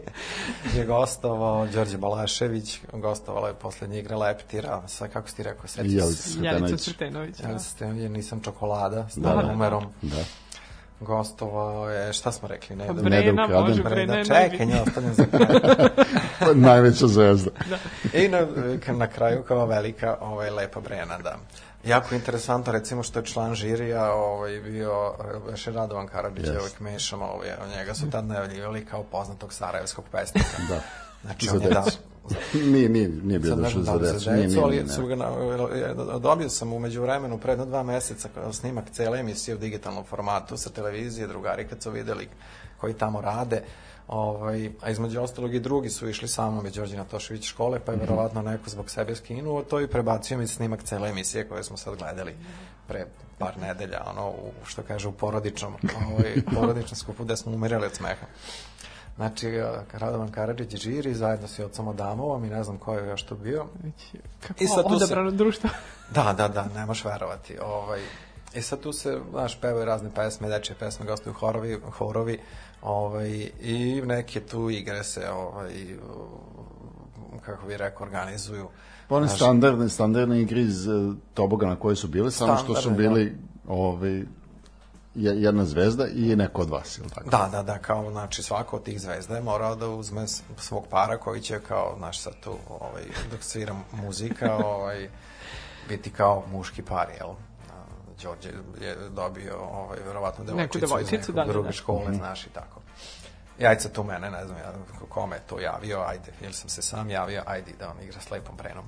je 0.75 0.85
gostovao 0.87 1.67
Đorđe 1.67 1.99
Balašević, 1.99 2.81
gostovala 2.93 3.49
je 3.49 3.55
poslednje 3.55 3.99
igre 3.99 4.17
Leptira, 4.17 4.89
sa 4.89 5.09
kako 5.09 5.29
si 5.29 5.37
ti 5.37 5.43
rekao, 5.43 5.65
Jelica 5.77 6.07
se? 6.13 6.39
Jelica 6.43 6.45
Cvetanović. 6.45 6.85
Cvetenović. 6.85 7.41
Ja 7.41 7.53
Da. 7.53 7.59
sam 7.59 7.99
ja 7.99 8.09
nisam 8.09 8.41
čokolada 8.41 9.09
s 9.09 9.17
Da, 9.17 9.29
da, 9.31 9.43
da. 9.43 9.53
numerom. 9.53 9.85
Da. 10.03 10.25
Gostovao 11.01 11.91
je, 11.91 12.13
šta 12.13 12.33
smo 12.33 12.49
rekli, 12.49 12.77
ne 12.77 12.87
Pa 12.87 12.93
da 12.93 13.03
Brena, 13.03 13.45
ukraden. 13.45 13.63
može, 13.63 13.83
Brena, 13.83 14.13
Brena 14.13 14.17
je 14.19 14.25
čekaj, 14.25 14.67
nje 14.67 14.81
ostavljam 14.81 15.15
za 15.15 15.25
kraj. 15.25 15.47
Najveća 16.55 17.07
zvezda. 17.07 17.51
I 18.13 18.29
na, 18.29 18.47
na 18.93 19.07
kraju 19.07 19.43
kao 19.43 19.67
velika 19.67 20.17
ovaj, 20.21 20.51
lepa 20.51 20.81
Brena, 20.81 21.19
da. 21.19 21.37
Jako 21.85 22.15
interesantno, 22.15 22.73
recimo 22.73 23.03
što 23.03 23.19
je 23.19 23.25
član 23.25 23.55
žirija 23.55 24.13
ovaj, 24.13 24.61
bio 24.61 25.15
Veše 25.51 25.73
Radovan 25.73 26.07
Karadžić, 26.07 26.47
yes. 26.47 26.59
uvijek 26.61 26.81
mešamo, 26.81 27.25
ovaj, 27.25 27.49
njega 27.77 27.95
su 27.95 28.11
tad 28.11 28.25
najavljivali 28.25 28.85
kao 28.85 29.03
poznatog 29.03 29.53
sarajevskog 29.53 30.05
pesnika. 30.13 30.57
Da. 30.69 30.81
Znači, 31.23 31.47
Za 31.47 31.53
on 31.53 31.63
je 31.63 31.69
da, 31.69 31.81
decu. 31.81 31.99
Nije, 32.73 32.89
nije, 32.89 33.09
nije 33.09 33.39
bio 33.39 33.57
došao 33.57 33.81
da 33.81 33.93
za 33.93 33.99
decu. 33.99 34.19
za 34.19 34.31
Nije, 34.33 34.43
decu, 34.43 34.67
nije, 34.67 34.81
ali 34.81 34.89
su 34.89 35.07
ga, 35.07 35.17
na- 35.17 36.19
dobio 36.19 36.49
sam 36.49 36.73
umeđu 36.73 37.03
vremenu 37.03 37.39
pre 37.39 37.53
jedno 37.53 37.67
dva 37.67 37.83
meseca 37.83 38.29
snimak 38.53 38.91
cele 38.91 39.21
emisije 39.21 39.55
u 39.55 39.59
digitalnom 39.59 40.05
formatu 40.05 40.57
sa 40.57 40.71
televizije, 40.71 41.27
drugari 41.27 41.69
kad 41.69 41.83
su 41.83 41.91
videli 41.91 42.29
koji 42.81 42.95
tamo 42.95 43.21
rade, 43.21 43.63
ovaj, 44.09 44.71
a 44.81 44.91
između 44.91 45.21
ostalog 45.21 45.55
i 45.55 45.61
drugi 45.61 45.91
su 45.91 46.09
išli 46.09 46.29
sa 46.29 46.51
mnom 46.51 46.67
i 46.67 46.71
Đorđe 46.71 46.97
Natošević 46.97 47.45
škole, 47.45 47.81
pa 47.81 47.93
je 47.93 47.99
verovatno 47.99 48.43
neko 48.43 48.71
zbog 48.71 48.91
sebe 48.91 49.15
skinuo 49.15 49.63
to 49.63 49.81
i 49.81 49.87
prebacio 49.89 50.39
mi 50.39 50.47
snimak 50.47 50.83
cele 50.83 51.09
emisije 51.11 51.49
koje 51.49 51.65
smo 51.65 51.77
sad 51.77 51.97
gledali 51.97 52.35
pre 52.89 53.07
par 53.39 53.59
nedelja, 53.59 54.05
ono, 54.07 54.29
u, 54.29 54.53
što 54.65 54.83
kaže, 54.83 55.09
u 55.09 55.13
porodičnom, 55.13 55.75
ovaj, 56.09 56.35
porodičnom 56.55 56.97
skupu 56.97 57.25
gde 57.25 57.37
smo 57.37 57.53
umirali 57.53 57.87
od 57.87 57.95
smeha. 57.95 58.27
Znači, 59.19 59.49
eh, 59.49 59.65
Radovan 59.93 60.31
Karadžić 60.31 60.77
žiri 60.77 61.15
zajedno 61.15 61.49
sa 61.49 61.67
Ocom 61.67 61.89
Adamovom 61.89 62.45
i 62.45 62.51
ne 62.51 62.65
znam 62.65 62.79
ko 62.79 62.95
je 62.95 63.09
još 63.09 63.23
tu 63.23 63.37
bio. 63.37 63.65
Već, 63.85 64.23
kako 64.41 64.65
I 64.65 64.67
sad 64.67 64.89
tu 64.89 64.99
se- 64.99 65.15
društvo. 65.33 65.71
Da, 66.15 66.33
da, 66.33 66.49
da, 66.49 66.67
nemaš 66.75 67.05
verovati. 67.05 67.59
Ovaj, 67.59 68.01
I 68.55 68.63
sad 68.63 68.81
tu 68.81 68.93
se, 68.93 69.19
znaš, 69.31 69.61
pevaju 69.61 69.85
razne 69.85 70.11
pesme, 70.11 70.49
dečje 70.49 70.75
pesme, 70.75 71.07
gostuju 71.07 71.33
horovi, 71.33 71.81
horovi 71.91 72.39
ovaj, 72.83 73.31
i 73.61 74.03
neke 74.05 74.41
tu 74.41 74.71
igre 74.71 75.05
se, 75.05 75.31
ovaj, 75.31 75.73
kako 77.43 77.67
bi 77.67 77.77
rekao, 77.77 78.07
organizuju. 78.07 78.69
Pa 79.09 79.15
One 79.17 79.27
Znaš, 79.27 79.39
standardne, 79.39 79.89
standardne 79.89 80.41
igre 80.41 80.61
iz 80.61 80.87
uh, 80.87 81.15
Tobogana 81.35 81.77
koje 81.77 81.97
su 81.97 82.09
bile, 82.09 82.31
samo 82.31 82.57
što 82.57 82.75
su 82.75 82.91
bili 82.91 83.37
ovaj, 83.69 84.11
je- 84.11 84.27
jedna 85.15 85.65
zvezda 85.65 86.07
i 86.07 86.37
neko 86.37 86.63
od 86.63 86.71
vas, 86.71 86.99
ili 86.99 87.09
tako? 87.09 87.31
Da, 87.31 87.49
da, 87.53 87.63
da, 87.63 87.79
kao, 87.79 88.11
znači, 88.11 88.43
svako 88.43 88.77
od 88.77 88.83
tih 88.83 89.01
zvezda 89.01 89.37
je 89.37 89.43
morao 89.43 89.75
da 89.77 89.89
uzme 89.89 90.27
svog 90.57 90.87
para 90.91 91.19
koji 91.19 91.41
će, 91.41 91.61
kao, 91.61 91.95
znaš, 91.99 92.21
sad 92.21 92.33
tu, 92.41 92.57
ovaj, 92.69 93.03
dok 93.31 93.43
svira 93.43 93.75
muzika, 93.93 94.57
ovaj, 94.65 95.11
biti 95.89 96.11
kao 96.11 96.45
muški 96.53 96.83
par, 96.83 97.09
jel? 97.19 97.35
Đorđe 98.23 98.49
je 98.81 98.97
dobio, 99.11 99.59
ovaj, 99.59 99.99
verovatno 100.07 100.45
devojčicu, 100.45 100.79
iz 100.79 100.81
devojčicu, 100.81 101.17
nekog 101.17 101.35
da, 101.35 101.45
da, 101.45 101.53
druge 101.53 101.69
da. 101.69 101.73
škole, 101.73 102.15
znaš, 102.15 102.47
i 102.47 102.51
tako. 102.51 102.81
Jajca 103.59 103.89
tu 103.89 104.05
mene, 104.05 104.31
ne 104.31 104.45
znam 104.47 104.59
ja 104.59 104.73
kome 105.19 105.37
je 105.37 105.41
to 105.41 105.61
javio, 105.61 106.01
ajde, 106.01 106.33
ili 106.41 106.53
sam 106.53 106.69
se 106.69 106.83
sam 106.83 107.11
javio, 107.11 107.43
ajde 107.47 107.73
da 107.79 107.91
on 107.91 108.03
igra 108.03 108.21
s 108.21 108.31
lepom 108.31 108.57
brenom. 108.57 108.85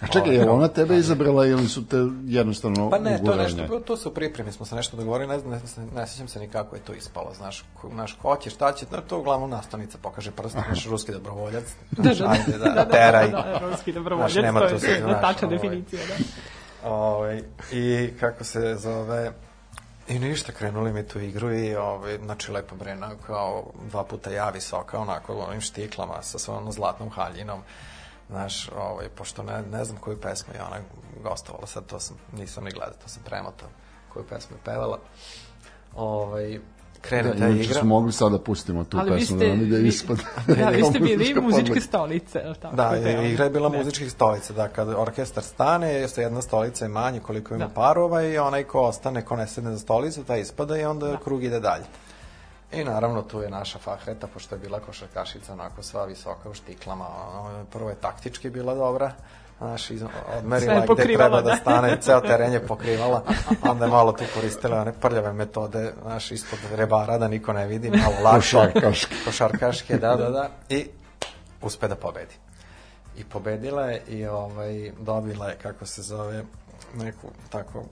A 0.00 0.06
čekaj, 0.06 0.34
je 0.34 0.44
li 0.44 0.50
ona 0.50 0.68
tebe 0.68 0.96
izabrala 0.96 1.46
ili 1.46 1.68
su 1.68 1.86
te 1.86 1.96
jednostavno 2.26 2.90
Pa 2.90 2.98
ne, 2.98 3.22
to 3.24 3.32
je 3.32 3.36
nešto, 3.36 3.62
bilo, 3.62 3.80
to 3.80 3.96
se 3.96 4.08
u 4.08 4.14
pripremi 4.14 4.52
smo 4.52 4.66
se 4.66 4.74
nešto 4.74 4.96
dogovorili, 4.96 5.28
ne 5.28 5.38
znam, 5.38 5.52
ne, 5.52 5.60
ne, 5.76 6.00
ne 6.00 6.06
sjećam 6.06 6.28
se 6.28 6.40
ni 6.40 6.48
kako 6.48 6.76
je 6.76 6.82
to 6.82 6.92
ispalo, 6.92 7.32
znaš, 7.36 7.64
ko, 7.80 7.88
znaš, 7.88 8.16
ko 8.22 8.36
će, 8.36 8.50
šta 8.50 8.72
će, 8.72 8.86
no, 8.92 9.00
to 9.00 9.18
uglavnom 9.18 9.50
nastavnica 9.50 9.98
pokaže 10.02 10.30
prst, 10.30 10.56
naš 10.68 10.86
ruski 10.86 11.12
dobrovoljac, 11.12 11.64
znaš, 12.02 12.20
ajde, 12.20 12.58
da, 12.58 12.88
teraj, 12.88 13.30
Da, 13.30 13.36
da, 13.36 13.58
ruski 13.70 13.92
dobrovoljac, 13.92 14.32
Znaš, 14.32 14.42
nema 14.42 14.60
to 14.60 14.66
je 14.66 14.80
sad, 14.80 14.98
znaš, 15.02 15.20
tačna 15.20 15.48
ovaj, 15.48 15.58
definicija, 15.58 16.02
da. 16.08 16.90
ovaj, 16.90 17.42
i 17.72 18.10
kako 18.20 18.44
se 18.44 18.76
zove, 18.78 19.32
I 20.08 20.18
ništa, 20.18 20.52
krenuli 20.52 20.92
mi 20.92 21.06
tu 21.06 21.20
igru 21.20 21.54
i, 21.54 21.76
ovaj, 21.76 22.18
znači, 22.18 22.52
Lepa 22.52 22.74
Brena 22.74 23.10
kao 23.26 23.64
dva 23.90 24.04
puta 24.04 24.30
ja 24.30 24.50
visoka, 24.50 24.98
onako, 24.98 25.34
onim 25.34 25.60
štiklama 25.60 26.22
sa 26.22 26.38
svojom 26.38 26.72
zlatnom 26.72 27.10
haljinom. 27.10 27.62
Znaš, 28.28 28.68
ovaj, 28.68 29.08
pošto 29.08 29.42
ne, 29.42 29.62
ne 29.62 29.84
znam 29.84 29.98
koju 29.98 30.20
pesmu 30.20 30.54
je 30.54 30.62
ona 30.62 30.76
gostovala, 31.22 31.66
sad 31.66 31.86
to 31.86 32.00
sam, 32.00 32.16
nisam 32.32 32.64
ni 32.64 32.70
gledao, 32.70 32.94
to 33.02 33.08
sam 33.08 33.22
premotao 33.24 33.68
koju 34.12 34.24
pesmu 34.24 34.56
je 34.56 34.60
pevala. 34.64 34.98
Ovaj, 35.94 36.60
krene 37.08 37.22
Da, 37.24 37.38
ta 37.38 37.46
inače 37.46 37.62
igra. 37.62 37.74
smo 37.74 37.88
mogli 37.88 38.12
sad 38.12 38.32
da 38.32 38.38
pustimo 38.38 38.84
tu 38.84 38.98
Ali 38.98 39.10
pesmu, 39.10 39.36
ste, 39.36 39.46
da 39.46 39.54
nam 39.54 39.62
ide 39.62 39.80
ispod. 39.80 40.18
da, 40.48 40.68
vi 40.68 40.84
ste 40.84 40.98
bili 41.00 41.16
Muzička 41.16 41.40
muzičke 41.40 41.80
stolice, 41.80 42.38
je 42.38 42.54
tako? 42.54 42.76
Da, 42.76 42.92
i 42.96 43.30
igra 43.30 43.44
je 43.44 43.50
bila 43.50 43.68
Ne. 43.68 43.78
muzičkih 43.78 44.10
stolica, 44.10 44.52
da, 44.52 44.68
kad 44.68 44.88
orkestar 44.88 45.42
stane, 45.42 45.92
jeste 45.92 46.22
jedna 46.22 46.42
stolica 46.42 46.84
je 46.84 46.88
manje 46.90 47.20
koliko 47.20 47.54
ima 47.54 47.66
Da. 47.66 47.70
parova 47.70 48.22
i 48.22 48.38
onaj 48.38 48.64
ko 48.64 48.80
ostane, 48.80 49.24
ko 49.24 49.36
ne 49.36 49.46
sedne 49.46 49.72
za 49.72 49.78
stolicu, 49.78 50.24
taj 50.24 50.40
ispada 50.40 50.76
i 50.76 50.84
onda 50.84 51.16
krug 51.16 51.44
ide 51.44 51.60
dalje. 51.60 51.84
I 52.72 52.84
naravno 52.84 53.22
tu 53.22 53.40
je 53.40 53.50
naša 53.50 53.78
Fahreta, 53.78 54.26
pošto 54.26 54.54
je 54.54 54.58
bila 54.58 54.80
košarkašica 54.80 55.52
onako 55.52 55.82
sva 55.82 56.04
visoka 56.04 56.50
u 56.50 56.54
štiklama, 56.54 57.06
ono, 57.30 57.64
prvo 57.64 57.88
je 57.90 57.96
taktički 57.96 58.50
bila 58.50 58.74
dobra, 58.74 59.12
znaš, 59.58 59.90
iz- 59.90 60.04
odmerila 60.38 60.80
gde 60.86 61.02
treba 61.04 61.28
da 61.28 61.40
da. 61.42 61.56
stane, 61.56 61.96
ceo 62.00 62.20
teren 62.20 62.52
je 62.52 62.66
pokrivala, 62.66 63.22
onda 63.62 63.84
je 63.84 63.90
malo 63.90 64.12
tu 64.12 64.24
koristila 64.34 64.80
one 64.80 64.92
prljave 64.92 65.32
metode, 65.32 65.92
znaš, 66.02 66.30
ispod 66.30 66.58
rebara 66.74 67.18
da 67.18 67.28
niko 67.28 67.52
ne 67.52 67.66
vidi, 67.66 67.90
malo 67.90 68.14
lakše. 68.22 68.56
Košarkaške. 68.56 69.14
Košarkaške, 69.24 69.98
da, 69.98 70.16
da, 70.16 70.30
da, 70.30 70.48
i 70.68 70.86
uspe 71.62 71.88
da 71.88 71.96
pobedi. 71.96 72.34
I 73.18 73.24
pobedila 73.24 73.82
je 73.82 74.02
i 74.08 74.26
ovaj, 74.26 74.92
dobila 75.00 75.48
je, 75.48 75.56
kako 75.56 75.86
se 75.86 76.02
zove, 76.02 76.44
neku 76.94 77.28
tako 77.50 77.84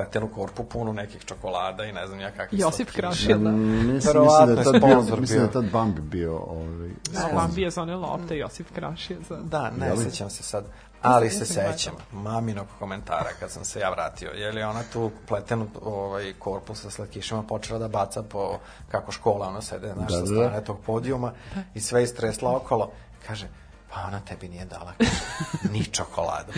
pletenu 0.00 0.28
korpu 0.28 0.64
punu 0.64 0.92
nekih 0.92 1.24
čokolada 1.24 1.84
i 1.84 1.92
ne 1.92 2.06
znam 2.06 2.20
ja 2.20 2.30
kakvih 2.30 2.60
Josip. 2.60 2.90
Krašil, 2.90 3.38
da. 3.38 3.50
Mislim, 3.50 3.92
mislim 3.94 4.14
da 4.46 4.52
je 4.52 4.58
je 4.58 4.64
tad 4.64 4.82
bio, 4.82 5.16
mislim 5.20 5.38
da 5.38 5.44
je 5.44 5.52
tad 5.52 5.64
Bambi 5.70 6.00
bio 6.00 6.36
ovaj, 6.36 6.90
Da, 7.12 7.28
Bambija 7.34 7.70
za 7.70 7.82
one 7.82 7.96
lopte, 7.96 8.36
Josip 8.38 8.66
Kraš 8.74 9.10
je 9.10 9.16
za... 9.28 9.36
Da, 9.36 9.70
ne 9.70 9.86
Je 9.86 9.92
li? 9.92 10.04
sećam 10.04 10.30
se 10.30 10.42
sad. 10.42 10.64
Ali 11.02 11.30
se 11.30 11.38
nisam 11.38 11.72
sećam 11.72 11.94
maminog 12.12 12.66
komentara 12.78 13.30
kad 13.40 13.50
sam 13.50 13.64
se 13.64 13.80
ja 13.80 13.90
vratio. 13.90 14.30
Je 14.30 14.52
li 14.52 14.62
ona 14.62 14.82
tu 14.92 15.10
pletenu 15.28 15.66
ovaj, 15.82 16.32
korpus 16.38 16.82
sa 16.82 16.90
slatkišima 16.90 17.42
počela 17.42 17.78
da 17.78 17.88
baca 17.88 18.22
po 18.22 18.58
kako 18.90 19.12
škola 19.12 19.48
ona 19.48 19.62
sede 19.62 19.88
naš 19.94 20.12
Da, 20.12 20.14
sa 20.16 20.20
da. 20.20 20.26
strane 20.26 20.64
tog 20.64 20.78
podijuma 20.86 21.32
i 21.74 21.80
sve 21.80 22.02
istresla 22.02 22.56
okolo. 22.56 22.90
Kaže, 23.26 23.46
pa 23.94 24.00
ona 24.06 24.20
tebi 24.20 24.48
nije 24.48 24.64
dala 24.64 24.92
ni 25.72 25.84
čokoladu. 25.84 26.52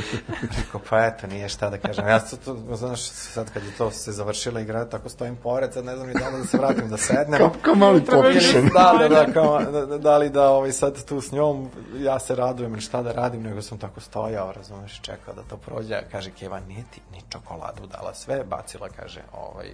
Rekao, 0.58 0.80
pa 0.90 1.06
eto, 1.06 1.26
nije 1.26 1.48
šta 1.48 1.70
da 1.70 1.78
kažem. 1.78 2.08
Ja 2.08 2.20
sad, 2.20 2.38
to, 2.44 2.76
znaš, 2.76 3.00
sad 3.10 3.50
kad 3.52 3.62
je 3.64 3.76
to 3.78 3.90
se 3.90 4.12
završila 4.12 4.60
igra, 4.60 4.84
tako 4.84 5.08
stojim 5.08 5.36
pored, 5.36 5.72
sad 5.72 5.84
ne 5.84 5.96
znam 5.96 6.08
ni 6.08 6.14
da 6.14 6.30
da 6.30 6.44
se 6.44 6.58
vratim 6.58 6.88
da 6.88 6.96
sednem. 6.96 7.38
kao, 7.38 7.50
kao 7.62 7.74
mali 7.74 8.04
pokušan. 8.04 8.68
Da, 8.74 8.96
da, 8.98 9.08
da, 9.08 9.32
kao, 9.32 9.62
da, 9.62 9.86
da, 9.86 9.98
da 9.98 10.18
li 10.18 10.30
da 10.30 10.50
ovaj, 10.50 10.72
sad 10.72 11.04
tu 11.04 11.20
s 11.20 11.32
njom, 11.32 11.70
ja 11.98 12.18
se 12.18 12.34
radujem 12.34 12.72
ili 12.72 12.80
šta 12.80 13.02
da 13.02 13.12
radim, 13.12 13.42
nego 13.42 13.62
sam 13.62 13.78
tako 13.78 14.00
stojao, 14.00 14.52
razumeš, 14.52 15.00
čekao 15.00 15.34
da 15.34 15.42
to 15.42 15.56
prođe. 15.56 16.02
Kaže, 16.10 16.30
Keva, 16.30 16.60
nije 16.60 16.84
ti 16.94 17.00
ni 17.12 17.22
čokoladu 17.28 17.86
dala, 17.86 18.14
sve 18.14 18.44
bacila, 18.44 18.88
kaže, 18.88 19.20
ovaj, 19.32 19.70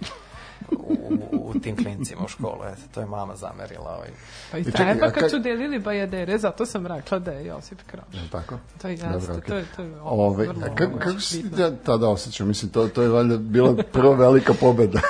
u, 0.71 0.97
u, 1.31 1.59
tim 1.59 1.75
klincima 1.75 2.21
u 2.25 2.27
školu. 2.27 2.63
Eto, 2.63 2.81
to 2.93 2.99
je 2.99 3.05
mama 3.05 3.35
zamerila. 3.35 3.95
Ovaj. 3.95 4.09
Pa 4.51 4.57
i 4.57 4.63
čekaj, 4.63 4.93
treba 4.93 5.07
a 5.07 5.11
kad 5.11 5.29
su 5.29 5.39
delili 5.39 5.79
bajadere, 5.79 6.37
zato 6.37 6.65
sam 6.65 6.87
rekla 6.87 7.19
da 7.19 7.31
je 7.31 7.45
Josip 7.45 7.79
Kraš. 7.87 8.13
Jel 8.13 8.27
tako? 8.31 8.57
To 8.81 8.87
je 8.87 8.97
Dobro, 8.97 9.15
jeste, 9.15 9.31
okej. 9.31 9.47
to 9.47 9.55
je, 9.55 9.65
to 9.75 9.81
je 9.81 10.01
Ove, 10.01 10.47
vrlo 10.47 10.65
a 10.65 10.75
kako, 10.75 10.91
ovaj, 10.91 10.99
kako 10.99 11.19
si 11.19 11.43
da, 11.43 11.75
tada 11.75 12.09
osjećao? 12.09 12.47
Mislim, 12.47 12.71
to, 12.71 12.87
to 12.87 13.01
je 13.01 13.09
valjda 13.09 13.37
bila 13.37 13.75
prva 13.91 14.15
velika 14.15 14.53
pobeda. 14.53 14.99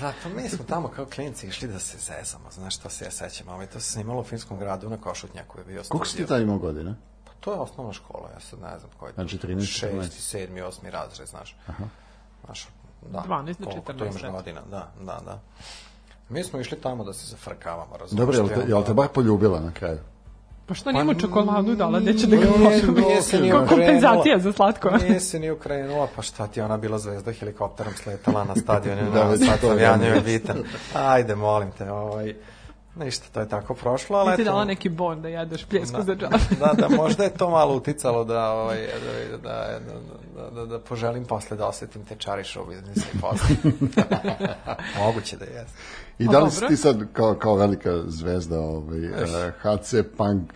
Da, 0.00 0.12
pa 0.22 0.28
mi 0.28 0.48
smo 0.48 0.64
tamo 0.64 0.88
kao 0.88 1.06
klinci 1.06 1.46
išli 1.46 1.68
da 1.68 1.78
se 1.78 1.98
zezamo, 1.98 2.50
znaš 2.50 2.76
što 2.76 2.90
se 2.90 3.04
ja 3.04 3.10
sećam, 3.10 3.48
ovaj, 3.48 3.66
to 3.66 3.80
se 3.80 3.92
snimalo 3.92 4.20
u 4.20 4.24
Finskom 4.24 4.58
gradu 4.58 4.90
na 4.90 4.96
Košutnjaku 4.96 5.58
je 5.58 5.64
bio 5.64 5.82
Koliko 5.88 6.06
si 6.06 6.12
ti 6.12 6.22
studio. 6.22 6.26
tad 6.36 6.42
imao 6.42 6.58
godina? 6.58 6.94
Pa 7.24 7.30
to 7.40 7.52
je 7.52 7.58
osnovna 7.58 7.92
škola, 7.92 8.30
ja 8.34 8.40
sad 8.40 8.60
ne 8.60 8.78
znam 8.78 8.90
koji 8.98 9.10
je 9.10 9.14
to. 9.14 9.22
Znači 9.22 9.38
13, 9.38 9.64
Šesti, 9.64 10.22
sedmi, 10.22 10.60
osmi 10.60 10.90
razred, 10.90 11.28
znaš. 11.28 11.56
Aha. 11.66 11.84
Znaš, 12.44 12.68
da. 13.12 13.24
12 13.28 13.58
do 13.58 13.66
koliko 13.66 13.92
14, 13.92 13.98
To 13.98 14.04
imaš 14.04 14.32
godina, 14.32 14.60
da, 14.70 14.90
da, 15.00 15.20
da. 15.24 15.40
Mi 16.28 16.44
smo 16.44 16.60
išli 16.60 16.80
tamo 16.80 17.04
da 17.04 17.12
se 17.12 17.26
zafrkavamo, 17.26 17.96
razumiješ? 17.96 18.18
Dobro, 18.26 18.36
jel 18.36 18.48
te, 18.48 18.70
jel 18.70 18.84
te 18.84 18.94
bar 18.94 19.08
poljubila 19.08 19.60
na 19.60 19.70
kraju? 19.70 19.98
Pa 20.66 20.74
što 20.74 20.92
njemu 20.92 21.14
čokoladu 21.14 21.74
dala, 21.74 22.00
gde 22.00 22.18
će 22.18 22.26
da 22.26 22.36
ga 22.36 22.42
ni 22.42 22.48
Kao 22.48 23.62
okrenula. 23.62 23.66
kompenzacija 23.66 24.38
za 24.38 24.52
slatko. 24.52 24.90
Nije 24.90 25.20
se 25.20 25.38
ni 25.38 25.50
ukrenula, 25.50 26.08
pa 26.16 26.22
šta 26.22 26.46
ti 26.46 26.60
ona 26.60 26.76
bila 26.76 26.98
zvezda 26.98 27.32
helikopterom 27.32 27.92
sletala 27.94 28.44
na 28.44 28.56
stadionu, 28.56 29.10
Da, 29.14 29.24
da, 29.24 29.36
sam 29.36 29.78
je 29.78 29.82
ja 29.82 29.96
njoj 29.96 30.20
bitan. 30.20 30.62
Ajde, 30.94 31.34
molim 31.34 31.70
te, 31.78 31.90
ovaj, 31.90 32.34
ništa, 32.96 33.26
to 33.32 33.40
je 33.40 33.48
tako 33.48 33.74
prošlo, 33.74 34.18
ali 34.18 34.36
Ti 34.36 34.44
dala 34.44 34.64
neki 34.64 34.88
bon 34.88 35.22
da 35.22 35.28
jedeš 35.28 35.64
pljesku 35.64 36.02
za 36.02 36.14
džabe. 36.14 36.36
da, 36.60 36.72
da, 36.72 36.96
možda 36.96 37.24
je 37.24 37.30
to 37.30 37.50
malo 37.50 37.76
uticalo 37.76 38.24
da, 38.24 38.50
ovaj, 38.50 38.86
da, 39.42 39.48
da, 39.48 39.80
da, 40.36 40.50
da, 40.50 40.66
da 40.66 40.78
poželim 40.78 41.24
posle 41.24 41.56
da 41.56 41.66
osetim 41.66 42.04
te 42.04 42.16
čari 42.16 42.42
show 42.42 42.68
biznisa 42.68 43.06
i 43.14 43.20
posle. 43.20 43.72
Moguće 45.04 45.36
da 45.36 45.44
jeste. 45.44 45.78
I 46.18 46.28
da 46.28 46.38
li 46.38 46.50
si 46.50 46.66
ti 46.68 46.76
sad 46.76 47.12
kao, 47.12 47.34
kao 47.34 47.56
velika 47.56 48.02
zvezda 48.06 48.60
ovaj, 48.60 49.04
eh, 49.04 49.52
HC 49.62 49.94
punk 50.16 50.52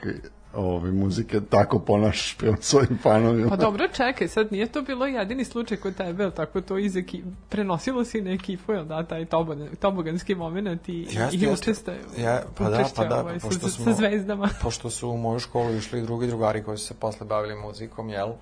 ovaj, 0.59 0.91
muzike 0.93 1.41
tako 1.41 1.79
ponašaš 1.79 2.37
prema 2.39 2.57
svojim 2.61 2.99
fanovima? 3.03 3.49
Pa 3.49 3.57
dobro, 3.57 3.89
čekaj, 3.89 4.29
sad 4.29 4.53
nije 4.53 4.67
to 4.67 4.83
bilo 4.83 5.07
jedini 5.07 5.45
slučaj 5.45 5.77
kod 5.77 5.95
tebe, 5.97 6.23
jel 6.23 6.31
tako 6.31 6.61
to 6.61 6.79
iz 6.79 6.97
eki... 6.97 7.23
prenosilo 7.49 8.05
si 8.05 8.21
na 8.21 8.31
ekipu, 8.31 8.73
jel 8.73 8.85
da, 8.85 9.03
taj 9.03 9.25
tobogan, 9.25 9.69
toboganski 9.81 10.35
moment 10.35 10.89
i, 10.89 10.93
Jeste, 11.01 11.37
i 11.37 11.41
jeste. 11.41 11.51
učeste, 11.71 11.99
Ja, 12.19 12.43
pa 12.55 12.71
da, 12.71 12.77
učešće, 12.77 12.95
pa 12.97 13.05
da, 13.05 13.21
ovaj, 13.21 13.39
pošto 13.39 13.69
sa, 13.69 13.69
smo- 13.69 13.85
sa 13.85 13.93
zvezdama. 13.93 14.49
pošto 14.63 14.91
su 14.91 15.09
u 15.11 15.17
moju 15.17 15.39
školu 15.39 15.75
išli 15.75 15.99
i 15.99 16.03
drugi 16.03 16.27
drugari 16.27 16.63
koji 16.65 16.79
su 16.79 16.87
se 16.87 16.95
posle 16.95 17.27
bavili 17.27 17.55
muzikom, 17.57 18.09
jel? 18.09 18.33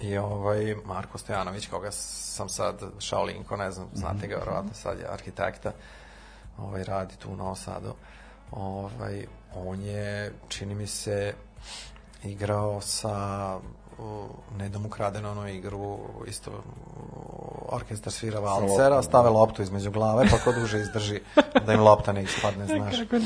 I 0.00 0.16
ovaj 0.18 0.76
Marko 0.84 1.18
Stojanović, 1.18 1.66
koga 1.66 1.90
sam 1.90 2.48
sad 2.48 2.82
Shaolinko, 3.00 3.56
ne 3.56 3.70
znam, 3.70 3.88
znate 3.94 4.26
ga 4.26 4.36
verovatno, 4.36 4.70
sad 4.74 4.98
je 4.98 5.06
arhitekta, 5.12 5.72
ovaj, 6.58 6.84
radi 6.84 7.14
tu 7.16 7.30
u 7.30 7.36
Novom 7.36 7.56
Sadu. 7.56 7.94
Ovaj, 8.52 9.26
on 9.54 9.80
je, 9.80 10.32
čini 10.48 10.74
mi 10.74 10.86
se, 10.86 11.34
igrao 12.24 12.80
sa 12.80 13.58
nedom 14.58 14.86
ukradeno 14.86 15.30
onu 15.30 15.48
igru, 15.48 15.98
isto 16.26 16.50
orkestar 17.68 18.12
svira 18.12 18.40
valcera, 18.40 19.02
stave 19.02 19.30
loptu 19.30 19.62
između 19.62 19.90
glave, 19.90 20.26
pa 20.30 20.38
ko 20.38 20.52
duže 20.52 20.80
izdrži 20.80 21.20
da 21.66 21.72
im 21.72 21.80
lopta 21.80 22.12
ne 22.12 22.22
ispadne, 22.22 22.66
znaš. 22.76 22.96
Kako. 23.10 23.16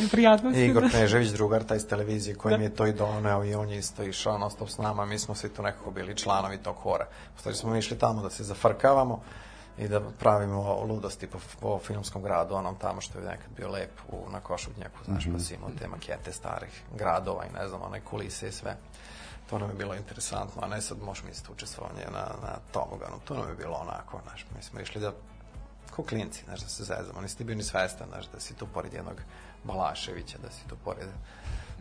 Igor 0.57 0.83
da. 0.83 0.89
Knežević, 0.89 1.29
drugar 1.29 1.65
taj 1.65 1.77
iz 1.77 1.87
televizije 1.87 2.37
koji 2.37 2.59
mi 2.59 2.65
je 2.65 2.75
to 2.75 2.87
i 2.87 2.93
doneo 2.93 3.45
i 3.45 3.55
on 3.55 3.71
je 3.71 3.79
isto 3.79 4.03
išao 4.03 4.39
non 4.39 4.51
stop 4.51 4.69
s 4.69 4.79
nama, 4.79 5.07
mi 5.07 5.19
smo 5.19 5.35
svi 5.35 5.49
tu 5.49 5.63
nekako 5.63 5.91
bili 5.91 6.17
članovi 6.17 6.59
tog 6.59 6.77
hora. 6.77 7.07
U 7.37 7.39
stvari 7.39 7.57
smo 7.57 7.71
mi 7.71 7.79
išli 7.79 7.99
tamo 7.99 8.23
da 8.23 8.31
se 8.31 8.45
zafrkavamo 8.45 9.21
i 9.79 9.89
da 9.89 10.01
pravimo 10.01 10.85
ludosti 10.85 11.27
po, 11.27 11.39
po 11.61 11.79
filmskom 11.79 12.23
gradu, 12.23 12.55
onom 12.55 12.77
tamo 12.77 13.01
što 13.01 13.19
je 13.19 13.25
nekad 13.25 13.51
bio 13.57 13.71
lep 13.71 13.91
u, 14.09 14.31
na 14.31 14.41
Košutnjaku, 14.41 15.05
znaš, 15.05 15.25
pa 15.33 15.39
si 15.39 15.55
imao 15.55 15.71
te 15.79 15.89
makete 15.89 16.33
starih 16.33 16.83
gradova 16.97 17.45
i 17.47 17.53
ne 17.53 17.69
znam, 17.69 17.83
one 17.83 18.01
kulise 18.01 18.49
i 18.49 18.53
sve. 18.53 18.77
To 19.51 19.59
nam 19.59 19.71
je 19.71 19.75
bilo 19.75 19.95
interesantno, 19.95 20.63
a 20.63 20.69
ne 20.69 20.81
sad 20.83 21.03
možeš 21.03 21.25
misliti 21.25 21.53
učestvovanje 21.53 22.05
na, 22.13 22.27
na 22.43 22.57
toboganu. 22.73 23.19
To 23.25 23.35
nam 23.35 23.49
je 23.49 23.55
bilo 23.55 23.75
onako, 23.77 24.21
znaš, 24.23 24.47
mi 24.57 24.63
smo 24.63 24.81
išli 24.81 25.01
da 25.01 25.13
ko 25.97 26.03
klinci, 26.03 26.45
znaš, 26.45 26.61
da 26.61 26.69
se 26.69 26.85
zezamo. 26.85 27.21
Nisi 27.21 27.39
ti 27.39 27.45
bio 27.45 27.57
ni 27.57 27.63
svestan, 27.63 28.09
znaš, 28.09 28.27
da 28.33 28.41
si 28.41 28.55
tu 28.55 28.67
pored 28.67 28.93
jednog 28.93 29.21
Balaševića, 29.67 30.39
da 30.43 30.51
si 30.51 30.69
tu 30.69 30.77
pored, 30.85 31.07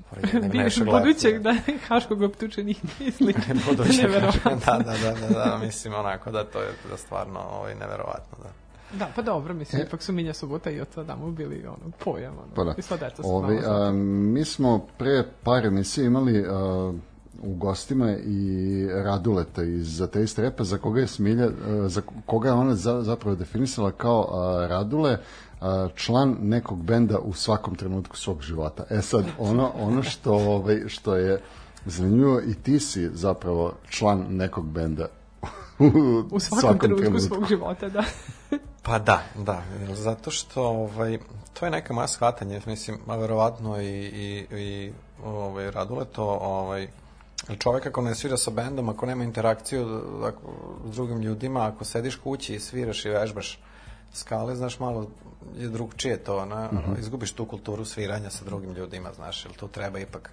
pored 0.09 0.25
jednog 0.33 0.51
Bivš 0.51 0.79
budućeg 0.79 1.41
da 1.41 1.55
haškog 1.87 2.21
optučenih 2.21 2.83
misli. 2.99 3.33
Budućeg, 3.69 4.11
da, 4.11 4.31
da, 4.65 4.77
da, 4.77 5.13
da, 5.21 5.33
da, 5.33 5.57
mislim 5.57 5.93
onako 5.93 6.31
da 6.31 6.43
to 6.43 6.61
je 6.61 6.69
da 6.89 6.97
stvarno 6.97 7.39
ovaj, 7.39 7.75
neverovatno, 7.75 8.37
da. 8.43 8.49
Da, 8.93 9.07
pa 9.15 9.21
dobro, 9.21 9.53
mislim, 9.53 9.81
ipak 9.81 10.01
su 10.01 10.13
Minja 10.13 10.33
Subota 10.33 10.69
i 10.69 10.81
Oca 10.81 11.01
Adamu 11.01 11.31
bili 11.31 11.67
ono, 11.67 11.91
pojam, 12.03 12.33
ono, 12.33 12.55
Pa 12.55 12.63
da. 12.63 12.75
i 12.77 12.81
sva 12.81 12.97
deca 12.97 13.23
su 13.23 13.29
Ovi, 13.29 13.59
a, 13.65 13.91
mi 14.31 14.45
smo 14.45 14.87
pre 14.97 15.23
par 15.43 15.65
emisija 15.65 16.05
imali 16.05 16.45
a, 16.49 16.93
u 17.41 17.55
gostima 17.55 18.15
i 18.17 18.87
Raduleta 18.91 19.63
iz 19.63 20.01
Ateist 20.01 20.39
Repa, 20.39 20.63
za 20.63 20.77
koga 20.77 21.01
je 21.01 21.07
Smilja, 21.07 21.45
a, 21.45 21.87
za 21.89 22.01
koga 22.25 22.49
je 22.49 22.53
ona 22.53 22.75
za, 22.75 23.01
zapravo 23.01 23.35
definisala 23.35 23.91
kao 23.91 24.27
a, 24.31 24.67
Radule, 24.67 25.11
a, 25.13 25.17
član 25.95 26.37
nekog 26.41 26.83
benda 26.83 27.19
u 27.19 27.33
svakom 27.33 27.75
trenutku 27.75 28.17
svog 28.17 28.41
života. 28.41 28.83
E 28.89 29.01
sad, 29.01 29.25
ono, 29.39 29.71
ono 29.79 30.03
što, 30.03 30.33
ovaj, 30.33 30.83
što 30.87 31.15
je 31.15 31.41
zanimljivo, 31.85 32.41
i 32.41 32.53
ti 32.53 32.79
si 32.79 33.09
zapravo 33.13 33.73
član 33.89 34.25
nekog 34.29 34.65
benda 34.65 35.07
u, 35.79 36.23
u 36.31 36.39
svakom, 36.39 36.79
trenutku 36.79 37.19
svog 37.19 37.47
života, 37.47 37.89
da. 37.89 38.03
Pa 38.81 38.99
da, 38.99 39.23
da, 39.35 39.63
zato 39.93 40.31
što 40.31 40.63
ovaj, 40.63 41.19
to 41.53 41.65
je 41.65 41.71
neka 41.71 41.93
moja 41.93 42.07
shvatanje, 42.07 42.61
mislim, 42.65 42.97
a 43.07 43.15
verovatno 43.15 43.81
i, 43.81 43.87
i, 43.87 44.45
i 44.57 44.91
ovaj, 45.23 45.71
Radule 45.71 46.05
to, 46.05 46.23
ovaj, 46.23 46.87
čovek 47.59 47.85
ako 47.85 48.01
ne 48.01 48.15
svira 48.15 48.37
sa 48.37 48.51
bendom, 48.51 48.89
ako 48.89 49.05
nema 49.05 49.23
interakciju 49.23 50.01
ako, 50.23 50.41
s 50.91 50.95
drugim 50.95 51.21
ljudima, 51.21 51.67
ako 51.67 51.85
sediš 51.85 52.15
kući 52.15 52.55
i 52.55 52.59
sviraš 52.59 53.05
i 53.05 53.09
vežbaš 53.09 53.59
skale, 54.15 54.55
znaš, 54.55 54.79
malo 54.79 55.07
je 55.57 55.67
drugčije 55.67 56.17
to, 56.17 56.45
ne? 56.45 56.55
ono, 56.55 56.97
izgubiš 56.99 57.31
tu 57.31 57.45
kulturu 57.45 57.85
sviranja 57.85 58.29
sa 58.29 58.45
drugim 58.45 58.73
ljudima, 58.73 59.13
znaš, 59.13 59.45
jer 59.45 59.53
tu 59.53 59.67
treba 59.67 59.99
ipak 59.99 60.31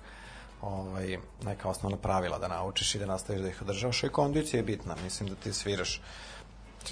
ovaj, 0.63 1.19
neka 1.45 1.69
osnovna 1.69 1.97
pravila 1.97 2.39
da 2.39 2.49
naučiš 2.49 2.95
i 2.95 2.99
da 2.99 3.07
nastaviš 3.07 3.43
da 3.43 3.49
ih 3.49 3.63
održavaš, 3.63 4.03
i 4.03 4.09
kondicija 4.09 4.59
je 4.59 4.65
bitna, 4.65 4.97
mislim 5.05 5.29
da 5.29 5.35
ti 5.35 5.53
sviraš 5.53 6.01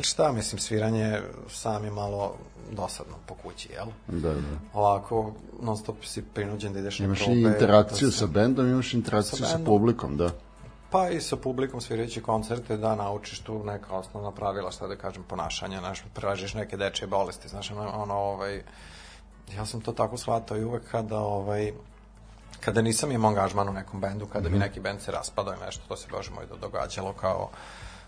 šta, 0.00 0.32
mislim, 0.32 0.58
sviranje 0.58 1.20
sam 1.48 1.84
je 1.84 1.90
malo 1.90 2.34
dosadno 2.72 3.14
po 3.26 3.34
kući, 3.34 3.68
jel? 3.72 3.86
Da, 4.20 4.30
da. 4.30 4.40
Ovako, 4.74 5.32
non 5.62 5.76
stop 5.76 6.04
si 6.04 6.22
prinuđen 6.24 6.72
da 6.72 6.78
ideš 6.78 6.98
na 6.98 7.04
Imaš 7.04 7.18
probe. 7.18 7.34
i 7.34 7.42
interakciju 7.42 8.08
da 8.08 8.12
se- 8.12 8.18
sa 8.18 8.26
bendom, 8.26 8.66
imaš 8.66 8.94
interakciju 8.94 9.38
Sa 9.38 9.46
sa, 9.46 9.58
publikom, 9.66 10.16
da. 10.16 10.30
Pa 10.90 11.08
i 11.08 11.20
sa 11.20 11.36
publikom 11.36 11.80
svirajući 11.80 12.22
koncerte 12.22 12.76
da 12.76 12.94
naučiš 12.94 13.40
tu 13.40 13.64
neka 13.64 13.94
osnovna 13.94 14.32
pravila, 14.32 14.70
šta 14.70 14.86
da 14.86 14.96
kažem, 14.96 15.22
ponašanja, 15.22 15.78
znaš, 15.78 16.02
prelažiš 16.14 16.54
neke 16.54 16.76
dečije 16.76 17.06
bolesti, 17.06 17.48
znaš, 17.48 17.70
ono, 17.70 18.14
ovaj, 18.14 18.62
ja 19.56 19.66
sam 19.66 19.80
to 19.80 19.92
tako 19.92 20.16
shvatao 20.16 20.56
i 20.56 20.64
uvek 20.64 20.90
kada, 20.90 21.18
ovaj, 21.18 21.72
kada 22.60 22.82
nisam 22.82 23.12
imao 23.12 23.28
angažman 23.28 23.68
u 23.68 23.72
nekom 23.72 24.00
bendu, 24.00 24.26
kada 24.26 24.48
bi 24.48 24.58
neki 24.58 24.80
bend 24.80 25.00
se 25.00 25.12
raspadao 25.12 25.54
i 25.54 25.64
nešto, 25.64 25.82
to 25.88 25.96
se, 25.96 26.08
bože 26.10 26.30
moj, 26.30 26.44
događalo 26.60 27.12
kao 27.12 27.50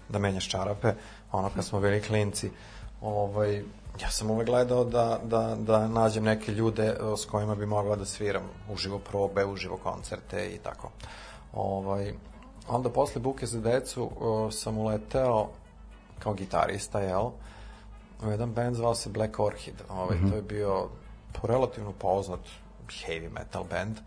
da 0.09 0.19
menjaš 0.19 0.49
čarape, 0.49 0.95
ono 1.33 1.51
kad 1.55 1.65
smo 1.65 1.81
bili 1.81 2.03
klinci, 2.03 2.51
ovaj, 3.01 3.63
ja 4.01 4.11
sam 4.11 4.31
uvek 4.31 4.47
gledao 4.47 4.85
da, 4.85 5.21
da, 5.25 5.57
da 5.59 5.89
nađem 5.89 6.25
neke 6.25 6.53
ljude 6.53 6.97
o, 7.01 7.17
s 7.17 7.25
kojima 7.25 7.55
bi 7.55 7.67
mogao 7.67 7.97
da 7.97 8.05
sviram 8.05 8.43
uživo 8.73 8.99
probe, 8.99 9.45
uživo 9.45 9.77
koncerte 9.77 10.47
i 10.55 10.59
tako. 10.59 10.91
Ovaj, 11.53 12.15
onda 12.69 12.91
posle 12.91 13.21
Buke 13.21 13.47
za 13.47 13.61
decu 13.61 14.11
o, 14.21 14.51
sam 14.51 14.79
uleteo 14.79 15.49
kao 16.19 16.35
gitarista, 16.35 17.01
jel? 17.01 17.31
U 18.27 18.31
jedan 18.31 18.53
band 18.53 18.77
zvao 18.77 18.95
se 18.95 19.11
Black 19.11 19.41
Orchid. 19.41 19.75
Ovaj, 19.89 20.19
To 20.31 20.37
je 20.37 20.43
bio 20.43 20.89
po 21.33 21.47
relativno 21.47 21.93
poznat 21.93 22.41
heavy 22.89 23.31
metal 23.31 23.65
band. 23.71 23.99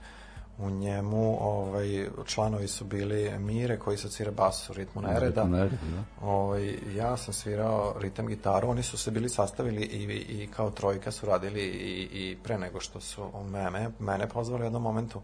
U 0.58 0.70
njemu 0.70 1.38
ovaj, 1.42 2.08
članovi 2.26 2.68
su 2.68 2.86
bili 2.86 3.40
Mire 3.40 3.80
koji 3.80 3.98
se 3.98 4.10
svira 4.10 4.32
bas 4.32 4.70
u 4.70 4.74
ritmu 4.74 5.02
nereda. 5.02 5.42
Ritmu 5.42 5.58
nereda, 5.58 5.76
da. 5.96 6.28
Ovaj, 6.28 6.78
ja 6.96 7.18
sam 7.18 7.34
svirao 7.34 7.96
ritam 8.00 8.28
gitaru, 8.28 8.70
oni 8.70 8.84
su 8.84 8.98
se 8.98 9.12
bili 9.12 9.30
sastavili 9.30 9.82
i, 9.82 10.04
i 10.44 10.48
kao 10.48 10.72
trojka 10.72 11.12
su 11.12 11.26
radili 11.26 11.62
i, 11.62 12.10
i 12.12 12.38
pre 12.44 12.58
nego 12.58 12.80
što 12.80 13.02
su 13.02 13.30
mene, 13.52 13.90
mene 14.00 14.30
pozvali 14.30 14.62
u 14.62 14.66
jednom 14.66 14.82
momentu. 14.82 15.22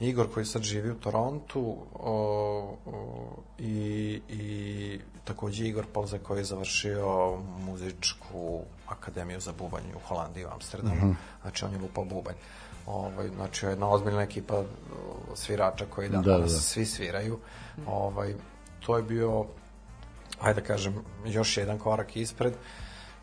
Igor 0.00 0.26
koji 0.34 0.46
sad 0.46 0.62
živi 0.62 0.90
u 0.90 0.94
Torontu 0.94 1.76
o, 1.94 2.76
o, 2.86 3.36
i, 3.58 4.20
i 4.28 5.00
takođe 5.24 5.66
Igor 5.66 5.86
Polze 5.92 6.18
koji 6.18 6.38
je 6.38 6.44
završio 6.44 7.36
muzičku 7.58 8.60
akademiju 8.86 9.40
za 9.40 9.52
bubanj 9.52 9.84
u 9.96 10.08
Holandiji 10.08 10.44
u 10.44 10.48
Amsterdamu. 10.48 10.94
Mhm. 10.94 11.12
Znači 11.42 11.64
on 11.64 11.72
je 11.72 11.78
lupao 11.78 12.04
bubanj. 12.04 12.34
Ovaj, 12.86 13.28
znači 13.28 13.66
jedna 13.66 13.90
ozbiljna 13.90 14.22
ekipa 14.22 14.62
svirača 15.34 15.86
koji 15.90 16.08
Da, 16.08 16.18
danas 16.18 16.52
da. 16.52 16.58
svi 16.58 16.86
sviraju. 16.86 17.38
Ovaj, 17.86 18.34
to 18.80 18.96
je 18.96 19.02
bio 19.02 19.46
ajde 20.40 20.60
da 20.60 20.66
kažem, 20.66 20.94
još 21.26 21.56
jedan 21.56 21.78
korak 21.78 22.16
ispred, 22.16 22.52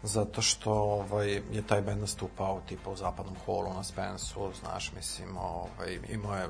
zato 0.03 0.41
što 0.41 0.73
ovaj, 0.73 1.31
je 1.51 1.67
taj 1.67 1.81
band 1.81 2.01
nastupao 2.01 2.61
tipa 2.67 2.89
u 2.89 2.95
zapadnom 2.95 3.35
holu 3.45 3.73
na 3.73 3.83
Spensu, 3.83 4.51
znaš, 4.59 4.91
mislim, 4.95 5.37
ovaj, 5.37 5.99
imao 6.09 6.35
je 6.35 6.49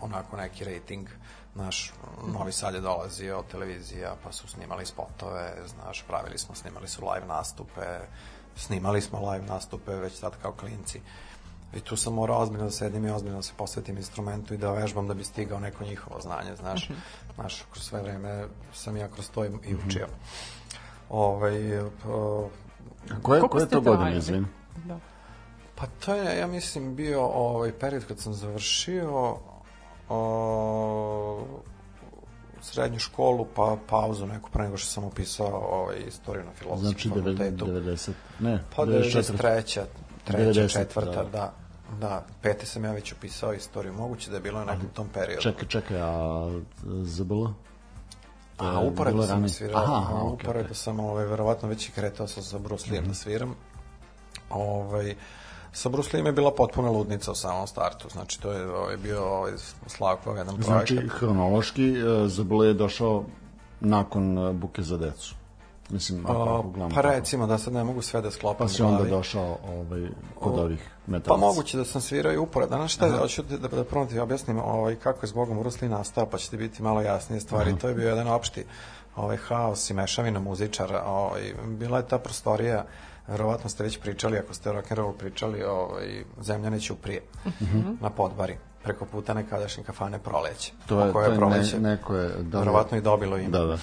onako 0.00 0.36
neki 0.36 0.64
rating, 0.64 1.08
naš 1.54 1.92
Novi 2.26 2.52
Sad 2.52 2.74
je 2.74 2.80
dolazio, 2.80 3.44
televizija, 3.50 4.16
pa 4.24 4.32
su 4.32 4.48
snimali 4.48 4.86
spotove, 4.86 5.54
znaš, 5.66 6.04
pravili 6.08 6.38
smo, 6.38 6.54
snimali 6.54 6.88
su 6.88 7.02
live 7.08 7.26
nastupe, 7.26 7.98
snimali 8.56 9.00
smo 9.00 9.30
live 9.30 9.46
nastupe 9.46 9.94
već 9.94 10.18
sad 10.18 10.32
kao 10.42 10.52
klinci. 10.52 11.00
I 11.76 11.80
tu 11.80 11.96
sam 11.96 12.14
morao 12.14 12.38
ozbiljno 12.38 12.64
da 12.64 12.70
sedim 12.70 13.06
i 13.06 13.10
ozbiljno 13.10 13.36
da 13.36 13.42
se 13.42 13.52
posvetim 13.56 13.96
instrumentu 13.96 14.54
i 14.54 14.58
da 14.58 14.72
vežbam 14.72 15.08
da 15.08 15.14
bi 15.14 15.24
stigao 15.24 15.60
neko 15.60 15.84
njihovo 15.84 16.20
znanje, 16.20 16.56
znaš. 16.56 16.88
Mm 16.88 16.92
-hmm. 16.92 17.34
Znaš, 17.34 17.64
kroz 17.70 17.84
sve 17.84 18.02
vreme 18.02 18.46
sam 18.74 18.96
ja 18.96 19.08
kroz 19.08 19.30
to 19.30 19.44
i, 19.44 19.48
i 19.48 19.74
učio. 19.86 20.06
Mm 20.06 20.10
-hmm. 20.10 20.61
Ovaj, 21.12 21.78
uh, 21.78 21.90
Koje, 23.08 23.40
Koliko 23.40 23.48
koje 23.48 23.68
to 23.68 23.80
godine, 23.80 24.16
izvim? 24.16 24.48
Da. 24.84 24.98
Pa 25.74 25.86
to 25.86 26.14
je, 26.14 26.38
ja 26.38 26.46
mislim, 26.46 26.96
bio 26.96 27.24
ovaj 27.24 27.72
period 27.72 28.04
kad 28.04 28.18
sam 28.18 28.34
završio 28.34 29.36
o, 30.08 31.44
srednju 32.60 32.98
školu, 32.98 33.46
pa 33.54 33.76
pauzu 33.88 34.26
neku 34.26 34.50
pre 34.50 34.64
nego 34.64 34.76
što 34.76 34.88
sam 34.88 35.04
upisao 35.04 35.68
ovaj, 35.70 35.96
istoriju 36.06 36.44
na 36.44 36.52
filozofskom 36.52 36.92
Znači 36.92 37.08
fakultetu. 37.08 37.66
90, 37.66 38.10
ne, 38.40 38.64
Pa 38.76 38.82
94. 38.82 39.22
93. 39.22 39.36
treća, 39.36 39.86
90, 40.28 40.72
četvrta, 40.72 41.24
da. 41.24 41.30
da. 41.30 41.52
Da, 42.00 42.26
peti 42.42 42.66
sam 42.66 42.84
ja 42.84 42.92
već 42.92 43.12
upisao 43.12 43.54
istoriju. 43.54 43.92
Moguće 43.92 44.30
da 44.30 44.36
je 44.36 44.40
bilo 44.40 44.64
na 44.64 44.72
nekom 44.72 44.88
tom 44.94 45.08
periodu. 45.08 45.42
Čekaj, 45.42 45.68
čekaj, 45.68 46.00
a 46.00 46.46
ZBL? 47.02 47.46
A 48.58 48.80
uporedo 48.80 49.14
bilo 49.14 49.26
sam 49.26 49.48
svirao, 49.48 49.82
Aha, 49.82 50.14
okej, 50.14 50.34
uporedo 50.34 50.64
okej. 50.64 50.74
sam 50.74 51.00
ovaj, 51.00 51.26
verovatno 51.26 51.68
već 51.68 51.88
i 51.88 51.92
kretao 51.92 52.26
sam 52.26 52.42
sa 52.42 52.58
Bruce 52.58 52.90
Lee 52.90 53.00
Mhm. 53.00 53.08
da 53.08 53.14
sviram. 53.14 53.54
Ovaj, 54.50 55.14
sa 55.72 55.88
Bruce 55.88 56.16
Lee 56.16 56.26
je 56.26 56.32
bila 56.32 56.50
potpuna 56.50 56.90
ludnica 56.90 57.32
u 57.32 57.34
samom 57.34 57.66
startu, 57.66 58.08
znači 58.08 58.40
to 58.40 58.52
je 58.52 58.70
ovaj, 58.70 58.96
bio 58.96 59.24
ovaj, 59.24 59.52
Slavkov 59.86 60.36
jedan 60.36 60.56
projekat. 60.56 60.88
Znači, 60.88 61.08
hronološki, 61.08 61.90
e, 61.90 62.28
ZBL 62.28 62.64
je 62.64 62.74
došao 62.74 63.24
nakon 63.80 64.38
e, 64.38 64.52
Buke 64.52 64.82
za 64.82 64.96
decu. 64.96 65.34
Mislim, 65.92 66.26
ako 66.26 66.32
uglavnom 66.58 66.90
pa 66.90 67.02
tako. 67.02 67.08
recimo 67.08 67.46
da 67.46 67.58
sad 67.58 67.72
ne 67.72 67.84
mogu 67.84 68.02
sve 68.02 68.20
da 68.20 68.30
sklopim 68.30 68.58
Pa 68.58 68.68
si 68.68 68.82
onda 68.82 68.96
glavi. 68.96 69.10
došao 69.10 69.58
ovaj, 69.68 70.08
kod 70.34 70.58
O, 70.58 70.62
ovih 70.62 70.90
Pa 71.06 71.12
metalaca. 71.12 71.40
moguće 71.40 71.76
da 71.76 71.84
sam 71.84 72.00
svirao 72.00 72.32
i 72.32 72.36
uporedo. 72.36 72.76
Znaš 72.76 72.94
šta, 72.94 73.18
hoću 73.18 73.42
da, 73.42 73.56
da 73.58 73.84
prvo 73.84 74.06
ti 74.06 74.18
objasnim 74.18 74.58
ovaj, 74.58 74.96
kako 74.96 75.26
je 75.26 75.28
zbogom 75.28 75.58
Bruce 75.58 75.78
Lee 75.82 75.90
nastao, 75.90 76.26
pa 76.26 76.38
će 76.38 76.50
ti 76.50 76.56
biti 76.56 76.82
malo 76.82 77.00
jasnije 77.00 77.40
stvari. 77.40 77.78
To 77.78 77.88
je 77.88 77.94
bio 77.94 78.08
jedan 78.08 78.28
opšti 78.28 78.64
ovaj, 79.16 79.36
haos 79.36 79.90
i 79.90 79.94
mešavina 79.94 80.40
muzičara. 80.40 81.02
Ovaj, 81.02 81.42
bila 81.66 81.98
je 81.98 82.08
ta 82.08 82.18
prostorija, 82.18 82.84
verovatno 83.28 83.70
ste 83.70 83.82
već 83.84 83.98
pričali, 84.00 84.38
ako 84.38 84.54
ste 84.54 84.70
o 84.70 84.74
rock'n'rollu 84.74 85.12
pričali, 85.12 85.62
ovaj, 85.64 86.24
Zemljane 86.40 86.80
Ćuprije 86.80 87.22
na 88.00 88.10
Podbari 88.10 88.56
preko 88.82 89.04
puta 89.04 89.34
nekadašnje 89.34 89.84
kafane 89.84 90.18
Proleće. 90.18 90.72
To 90.86 91.00
je, 91.00 91.10
O 91.10 91.12
to 91.12 91.22
je 91.22 91.36
Proleće 91.36 91.80
ne, 91.80 91.90
neko 91.90 92.16
je... 92.16 92.28
Da, 92.42 92.58
verovatno 92.58 92.98
i 92.98 93.00
dobilo 93.00 93.38
ime. 93.38 93.48
Da, 93.48 93.64
da. 93.64 93.78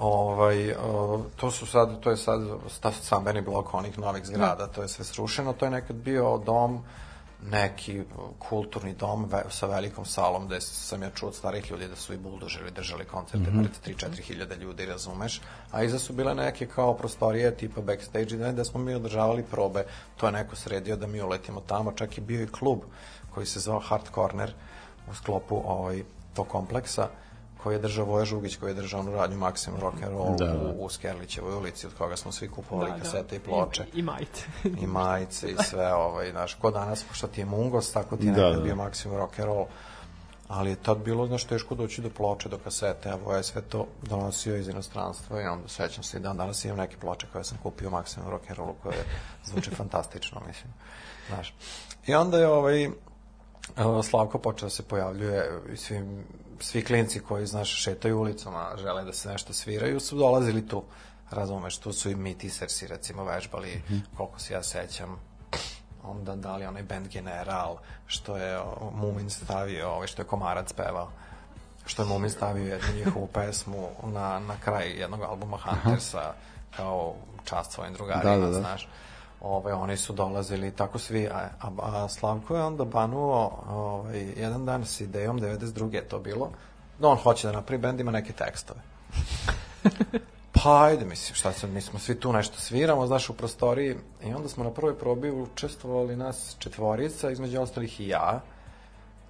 Ovaj, 0.00 0.72
o, 0.72 1.20
to 1.36 1.50
su 1.50 1.66
sad, 1.66 2.00
to 2.00 2.10
je 2.10 2.16
sad 2.16 2.40
sta- 2.68 2.92
stambeni 2.92 3.40
blok 3.40 3.74
onih 3.74 3.98
novih 3.98 4.24
zgrada, 4.26 4.66
to 4.66 4.82
je 4.82 4.88
sve 4.88 5.04
srušeno, 5.04 5.52
to 5.52 5.64
je 5.64 5.70
nekad 5.70 5.96
bio 5.96 6.38
dom, 6.38 6.82
neki 7.50 8.02
kulturni 8.38 8.94
dom 8.94 9.24
ve, 9.24 9.42
sa 9.50 9.66
velikom 9.66 10.04
salom 10.04 10.46
gde 10.46 10.60
sam 10.60 11.02
ja 11.02 11.10
čuo 11.10 11.28
od 11.28 11.34
starih 11.34 11.70
ljudi 11.70 11.88
da 11.88 11.96
su 11.96 12.14
i 12.14 12.18
buldožeri 12.18 12.70
držali 12.70 13.04
koncerte 13.04 13.50
mm 13.50 13.54
-hmm. 13.54 13.68
pred 13.82 13.96
3-4 13.96 14.22
hiljade 14.22 14.56
ljudi, 14.56 14.86
razumeš, 14.86 15.40
a 15.70 15.82
iza 15.82 15.98
su 15.98 16.12
bile 16.12 16.34
neke 16.34 16.66
kao 16.66 16.94
prostorije 16.94 17.56
tipa 17.56 17.80
backstage 17.80 18.36
da, 18.36 18.52
da 18.52 18.64
smo 18.64 18.80
mi 18.80 18.94
održavali 18.94 19.42
probe, 19.50 19.84
to 20.16 20.26
je 20.26 20.32
neko 20.32 20.56
sredio 20.56 20.96
da 20.96 21.06
mi 21.06 21.22
uletimo 21.22 21.60
tamo, 21.60 21.92
čak 21.92 22.18
i 22.18 22.20
bio 22.20 22.42
i 22.42 22.46
klub 22.46 22.80
koji 23.34 23.46
se 23.46 23.60
zvao 23.60 23.80
Hard 23.80 24.04
Corner 24.14 24.52
u 25.10 25.14
sklopu 25.14 25.62
ovaj, 25.66 26.02
tog 26.34 26.48
kompleksa 26.48 27.08
koji 27.62 27.74
je 27.74 27.78
držao 27.78 28.04
Voja 28.04 28.24
Žugić, 28.24 28.56
koji 28.56 28.70
je 28.70 28.74
držao 28.74 29.00
onu 29.00 29.12
radnju 29.12 29.36
Maxim 29.38 29.80
Rock 29.80 30.02
and 30.02 30.12
Roll 30.12 30.36
Da, 30.36 30.44
da. 30.46 30.72
u, 30.78 30.84
u 30.84 30.88
Skerlićevoj 30.88 31.54
ulici, 31.54 31.86
od 31.86 31.92
koga 31.98 32.16
smo 32.16 32.32
svi 32.32 32.48
kupovali 32.48 32.90
Da, 32.90 32.96
da. 32.96 33.02
kasete 33.02 33.36
i 33.36 33.40
ploče. 33.40 33.84
I, 33.94 33.98
i 33.98 34.02
majte. 34.02 34.44
I 34.82 34.86
majice 34.86 35.50
i 35.50 35.56
sve, 35.64 35.94
ovaj, 35.94 36.30
znaš, 36.30 36.54
ko 36.54 36.70
danas, 36.70 37.04
što 37.12 37.26
ti 37.26 37.40
je 37.40 37.44
Mungos, 37.44 37.92
tako 37.92 38.16
ti 38.16 38.26
je 38.26 38.32
Da, 38.32 38.42
nekad 38.46 38.58
da. 38.58 38.64
bio 38.64 38.74
Maxim 38.74 39.16
Rock 39.16 39.38
and 39.38 39.46
Roll. 39.48 39.66
Ali 40.48 40.70
je 40.70 40.76
tad 40.76 40.98
bilo, 40.98 41.26
znaš, 41.26 41.44
teško 41.44 41.74
doći 41.74 42.02
do 42.02 42.10
ploče, 42.10 42.48
do 42.48 42.58
kasete, 42.58 43.10
a 43.10 43.14
Voja 43.24 43.36
je 43.36 43.42
sve 43.42 43.62
to 43.62 43.86
donosio 44.02 44.56
iz 44.56 44.68
inostranstva 44.68 45.42
i 45.42 45.46
onda 45.46 45.68
sećam 45.68 46.04
se 46.04 46.16
i 46.16 46.20
dan 46.20 46.36
danas 46.36 46.64
imam 46.64 46.76
neke 46.78 46.96
ploče 46.96 47.26
koje 47.32 47.44
sam 47.44 47.58
kupio 47.62 47.88
u 47.88 47.92
Maxim 47.92 48.30
Rock 48.30 48.50
and 48.50 48.58
Rollu 48.58 48.74
koje 48.82 48.96
zvuče 49.44 49.70
fantastično, 49.70 50.40
mislim. 50.46 50.72
Znaš. 51.28 51.54
I 52.06 52.14
onda 52.14 52.38
je 52.38 52.48
ovaj, 52.48 52.90
Slavko 54.02 54.38
počeo 54.38 54.66
da 54.66 54.70
se 54.70 54.82
pojavljuje 54.82 55.60
i 55.72 55.76
svi, 55.76 56.02
svi 56.60 56.84
klinci 56.84 57.20
koji, 57.20 57.46
znaš, 57.46 57.82
šetaju 57.82 58.18
ulicama, 58.18 58.70
žele 58.78 59.04
da 59.04 59.12
se 59.12 59.28
nešto 59.28 59.52
sviraju, 59.52 60.00
su 60.00 60.16
dolazili 60.16 60.68
tu. 60.68 60.84
Razumeš, 61.30 61.78
tu 61.78 61.92
su 61.92 62.10
i 62.10 62.14
mi 62.14 62.38
tisersi, 62.38 62.86
recimo, 62.86 63.24
vežbali, 63.24 63.82
koliko 64.16 64.38
se 64.38 64.54
ja 64.54 64.62
sećam, 64.62 65.20
onda 66.02 66.36
dali 66.36 66.64
onaj 66.64 66.82
band 66.82 67.08
General, 67.08 67.76
što 68.06 68.36
je 68.36 68.60
Mumin 68.94 69.30
stavio, 69.30 69.90
ovaj, 69.90 70.06
što 70.06 70.22
je 70.22 70.26
Komarac 70.26 70.72
pevao 70.72 71.10
što 71.90 72.02
je 72.02 72.08
Mumin 72.08 72.30
stavio 72.30 72.72
jednu 72.72 72.88
njihovu 72.94 73.26
pesmu 73.34 73.88
na, 74.02 74.38
na 74.38 74.56
kraj 74.64 74.88
jednog 74.88 75.22
albuma 75.22 75.56
Huntersa 75.56 76.32
kao 76.76 77.14
čast 77.44 77.72
svojim 77.72 77.94
drugarima, 77.94 78.36
Da, 78.36 78.40
da, 78.40 78.46
da. 78.46 78.60
znaš. 78.60 78.88
Ove, 79.40 79.74
oni 79.74 79.96
su 79.96 80.12
dolazili 80.12 80.70
tako 80.70 80.98
svi, 80.98 81.28
a, 81.28 81.48
a, 81.60 81.70
a 81.78 82.08
Slavko 82.08 82.56
je 82.56 82.62
onda 82.62 82.84
banuo 82.84 83.62
ovaj, 83.68 84.20
jedan 84.36 84.66
dan 84.66 84.84
s 84.84 85.00
idejom, 85.00 85.40
92. 85.40 85.94
je 85.94 86.08
to 86.08 86.18
bilo, 86.18 86.50
da 86.98 87.08
on 87.08 87.16
hoće 87.16 87.46
da 87.46 87.52
napravi 87.52 87.82
bend, 87.82 88.00
ima 88.00 88.10
neke 88.10 88.32
tekstove. 88.32 88.80
Pa 90.64 90.84
ajde, 90.84 91.04
mislim, 91.04 91.34
šta 91.34 91.52
sad, 91.52 91.70
mi 91.70 91.80
smo 91.80 91.98
svi 91.98 92.20
tu 92.20 92.32
nešto 92.32 92.60
sviramo, 92.60 93.06
znaš, 93.06 93.30
u 93.30 93.32
prostoriji, 93.32 93.96
i 94.24 94.34
onda 94.34 94.48
smo 94.48 94.64
na 94.64 94.70
prvoj 94.70 94.98
probi 94.98 95.30
učestvovali 95.30 96.16
nas 96.16 96.56
četvorica, 96.58 97.30
između 97.30 97.60
ostalih 97.60 98.00
i 98.00 98.08
ja, 98.08 98.40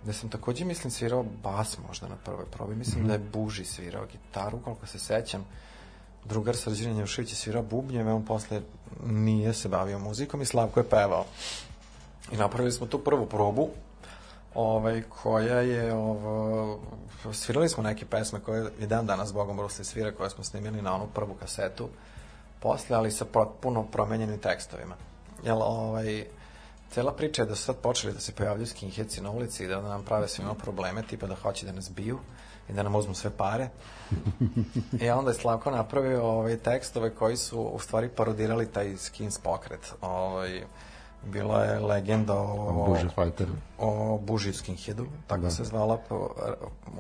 gde 0.03 0.13
sam 0.13 0.29
takođe, 0.29 0.65
mislim, 0.65 0.91
svirao 0.91 1.25
bas 1.43 1.79
možda 1.89 2.09
na 2.09 2.17
prvoj 2.25 2.45
probi, 2.47 2.75
mislim 2.75 3.07
da 3.07 3.13
je 3.13 3.19
Buži 3.33 3.65
svirao 3.65 4.07
gitaru, 4.07 4.59
koliko 4.65 4.87
se 4.87 4.99
sećam, 4.99 5.45
drugar 6.25 6.57
Srđan 6.57 6.93
Janjušević 6.93 7.33
je 7.33 7.37
svirao 7.37 7.63
bubnjeve, 7.63 8.13
on 8.13 8.25
posle 8.25 8.61
nije 9.07 9.55
se 9.55 9.69
bavio 9.69 9.99
muzikom 9.99 10.43
i 10.43 10.47
Slavko 10.47 10.81
je 10.81 10.89
pevao. 10.89 11.25
I 12.33 12.37
napravili 12.37 12.73
smo 12.73 12.87
tu 12.87 12.99
prvu 12.99 13.27
probu, 13.27 13.69
ovaj, 14.55 15.03
koja 15.23 15.61
je, 15.61 15.95
ovo, 15.95 16.81
svirali 17.33 17.69
smo 17.69 17.83
neke 17.83 18.07
pesme 18.07 18.41
koje 18.41 18.71
i 18.81 18.87
dan 18.87 19.07
danas 19.07 19.33
Bogom 19.33 19.57
Brusli 19.57 19.85
svira, 19.85 20.13
koje 20.13 20.31
smo 20.31 20.45
snimili 20.45 20.83
na 20.83 20.95
onu 20.95 21.07
prvu 21.15 21.35
kasetu, 21.35 21.89
posle, 22.61 22.97
ali 22.97 23.11
sa 23.11 23.25
potpuno 23.25 23.83
promenjenim 23.83 24.39
tekstovima. 24.39 24.95
Jel, 25.45 25.63
ovaj, 25.63 26.27
cela 26.91 27.13
priča 27.13 27.43
je 27.43 27.47
da 27.47 27.55
su 27.55 27.63
sad 27.63 27.77
počeli 27.77 28.13
da 28.13 28.21
se 28.21 28.33
pojavljaju 28.33 28.67
skinheadsi 28.67 29.21
na 29.21 29.31
ulici 29.31 29.65
i 29.65 29.69
da 29.69 29.81
nam 29.81 30.05
prave 30.05 30.29
svima 30.29 30.55
probleme, 30.55 31.03
tipa 31.03 31.27
da 31.27 31.35
hoće 31.35 31.67
da 31.67 31.73
nas 31.73 31.91
biju 31.91 32.19
i 32.71 32.73
da 32.73 32.83
nam 32.83 32.95
uzmu 32.95 33.15
sve 33.15 33.31
pare. 33.31 33.69
I 35.01 35.11
onda 35.11 35.31
je 35.31 35.35
Slavko 35.35 35.71
napravio 35.71 36.25
ovaj, 36.25 36.57
tekstove 36.57 37.15
koji 37.15 37.37
su 37.37 37.61
u 37.61 37.79
stvari 37.79 38.09
parodirali 38.09 38.67
taj 38.73 38.97
skins 38.97 39.39
pokret. 39.39 39.95
Ovaj, 40.01 40.63
bila 41.25 41.65
je 41.65 41.79
legenda 41.81 42.35
o, 42.35 42.87
Buži 42.89 43.09
fighter. 43.15 43.49
o 43.79 44.19
Buži 44.19 44.53
Skinheadu, 44.53 45.07
tako 45.27 45.43
Da. 45.43 45.51
se 45.51 45.65
zvala 45.65 45.99
po, 46.09 46.29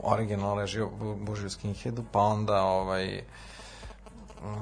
original 0.02 0.58
režio 0.58 0.88
Buži 1.20 1.50
Skinheadu, 1.50 2.04
pa 2.12 2.20
onda 2.20 2.62
ovaj, 2.62 3.22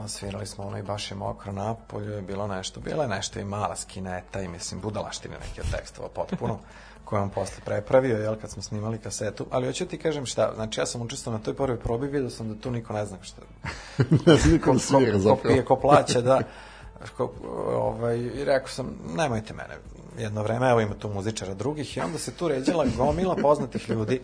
svirali 0.08 0.46
smo 0.46 0.64
onaj 0.66 0.82
baš 0.82 1.10
je 1.10 1.16
mokro 1.16 1.52
napolju, 1.52 2.12
je 2.12 2.22
bilo 2.22 2.46
nešto, 2.46 2.80
bilo 2.80 3.02
je 3.02 3.08
nešto 3.08 3.40
i 3.40 3.44
mala 3.44 3.76
skineta 3.76 4.40
i 4.40 4.48
mislim 4.48 4.80
budalaštine 4.80 5.34
neke 5.48 5.60
od 5.60 5.70
tekstova 5.70 6.08
potpuno 6.08 6.58
koje 7.08 7.22
on 7.22 7.30
posle 7.30 7.56
prepravio, 7.64 8.18
jel, 8.18 8.36
kad 8.40 8.50
smo 8.50 8.62
snimali 8.62 8.98
kasetu, 8.98 9.46
ali 9.50 9.66
hoću 9.66 9.86
ti 9.86 9.98
kažem 9.98 10.26
šta, 10.26 10.52
znači 10.54 10.80
ja 10.80 10.86
sam 10.86 11.02
učestvovao 11.02 11.38
na 11.38 11.44
toj 11.44 11.54
prvoj 11.54 11.78
probi, 11.78 12.06
vidio 12.06 12.30
sam 12.30 12.48
da 12.48 12.60
tu 12.60 12.70
niko 12.70 12.92
ne 12.92 13.06
zna 13.06 13.16
šta, 13.22 13.42
ne 14.26 14.52
niko 14.52 14.72
da 14.72 14.72
ko, 14.72 14.78
svira 14.78 15.12
ko 15.12 15.18
zapravo. 15.18 15.54
pije, 15.54 15.64
ko 15.64 15.76
plaća, 15.76 16.20
da. 16.20 16.40
Ko, 17.16 17.32
ovaj, 17.72 18.18
I 18.18 18.44
rekao 18.44 18.68
sam, 18.68 18.86
nemojte 19.16 19.54
mene. 19.54 19.74
Jedno 20.18 20.42
vreme, 20.42 20.70
evo 20.70 20.80
ima 20.80 20.94
tu 20.94 21.08
muzičara 21.08 21.54
drugih 21.54 21.96
i 21.96 22.00
onda 22.00 22.18
se 22.18 22.34
tu 22.34 22.48
ređala 22.48 22.86
gomila 22.96 23.36
poznatih 23.36 23.90
ljudi 23.90 24.20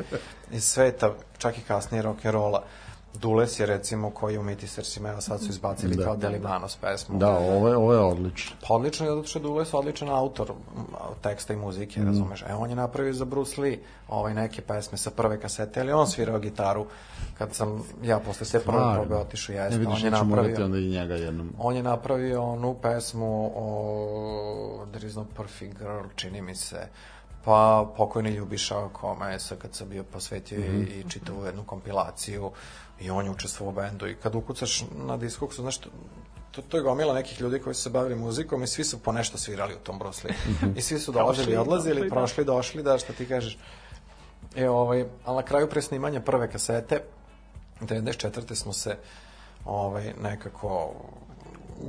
iz 0.53 0.65
sveta, 0.65 1.15
čak 1.39 1.59
i 1.59 1.61
kasnije 1.61 2.03
rock'n'rolla. 2.03 2.59
Dules 3.15 3.61
je 3.61 3.67
recimo 3.67 4.11
koji 4.11 4.39
u 4.39 4.43
Mitisersima, 4.43 5.09
evo 5.09 5.21
sad 5.21 5.41
su 5.41 5.47
izbacili 5.51 5.97
Da. 5.97 6.05
kao 6.05 6.17
Delibanos 6.17 6.77
pesmu. 6.77 7.19
Da, 7.19 7.31
ovo 7.31 7.69
je, 7.69 7.77
ovo 7.77 7.93
je 7.93 7.99
odlično. 7.99 8.57
Pa 8.69 8.75
odlično 8.75 9.07
je 9.07 9.15
zato 9.15 9.29
što 9.29 9.39
je 9.39 9.43
Dules 9.43 9.75
odličan 9.75 10.09
autor 10.09 10.51
m, 10.51 10.83
teksta 11.23 11.53
i 11.53 11.57
muzike, 11.57 12.01
Mm. 12.01 12.07
razumeš. 12.07 12.43
E, 12.43 12.55
on 12.55 12.71
je 12.71 12.77
napravio 12.77 13.13
za 13.13 13.25
Bruce 13.25 13.61
Lee 13.61 13.79
ovaj, 14.09 14.35
neke 14.35 14.63
pesme 14.63 14.99
sa 14.99 15.11
prve 15.11 15.41
kasete, 15.41 15.81
ali 15.81 15.93
on 15.93 16.07
svirao 16.07 16.39
gitaru 16.39 16.87
kad 17.39 17.55
sam 17.55 17.83
ja 18.03 18.19
posle 18.19 18.47
sve 18.47 18.61
prve 18.61 18.95
probe 18.95 19.15
otišao 19.17 19.55
Ne 19.55 19.63
jeste. 19.63 19.79
vidiš, 19.79 19.95
on 19.95 20.05
je 20.05 20.11
morati 20.11 20.29
napravio... 20.49 20.65
onda 20.65 20.79
i 20.79 20.89
njega 20.89 21.15
jednom. 21.15 21.53
On 21.59 21.77
je 21.77 21.83
napravio 21.83 22.43
onu 22.43 22.75
pesmu 22.75 23.53
o 23.57 24.87
There 24.93 25.07
is 25.07 25.17
no 25.17 25.27
perfect 25.37 25.79
girl, 25.79 26.07
čini 26.17 26.43
mi 26.43 26.55
se. 26.55 26.89
Pa 27.45 27.87
pokojni 27.97 28.31
Ljubiša 28.31 28.89
kome 28.93 29.33
je 29.33 29.39
sam 29.39 29.57
bio 29.89 30.05
posvetio 30.05 30.59
mm 30.59 30.63
-hmm. 30.63 30.89
i, 30.89 31.01
i 31.01 31.11
čitavu 31.11 31.45
jednu 31.45 31.65
kompilaciju 31.65 32.51
i 33.01 33.11
on 33.11 33.25
je 33.25 33.31
učestvovao 33.31 33.73
u 33.73 33.75
bendu 33.75 34.07
i 34.07 34.15
kad 34.15 34.35
ukucaš 34.35 34.85
na 35.07 35.17
diskoksu, 35.17 35.63
znaš, 35.63 35.79
to, 36.51 36.63
to 36.69 36.77
je 36.77 36.83
gomila 36.83 37.15
nekih 37.15 37.41
ljudi 37.41 37.59
koji 37.59 37.75
su 37.75 37.83
se 37.83 37.91
bavili 37.91 38.15
muzikom 38.15 38.63
i 38.63 38.67
svi 38.67 38.85
su 38.85 38.99
po 38.99 39.13
nešto 39.13 39.39
svirali 39.39 39.75
u 39.75 39.85
tom 39.85 39.99
Bruce 39.99 40.29
Lee. 40.29 40.37
Mhm. 40.51 40.79
I 40.79 40.83
svi 40.83 40.99
su 40.99 41.13
dolazili, 41.19 41.47
Prošli, 41.47 41.57
odlazili, 41.57 41.95
došli, 41.95 42.09
da. 42.09 42.15
prošli, 42.15 42.45
došli, 42.45 42.83
da, 42.83 42.99
što 42.99 43.13
ti 43.13 43.29
kažeš. 43.29 43.59
E, 44.57 44.69
ovaj, 44.69 45.05
ali 45.25 45.37
na 45.37 45.43
kraju 45.43 45.71
pre 45.71 45.83
snimanja 45.83 46.21
prve 46.21 46.51
kasete, 46.51 47.03
94. 47.81 48.55
smo 48.55 48.73
se 48.73 48.97
ovaj, 49.65 50.13
nekako 50.23 50.93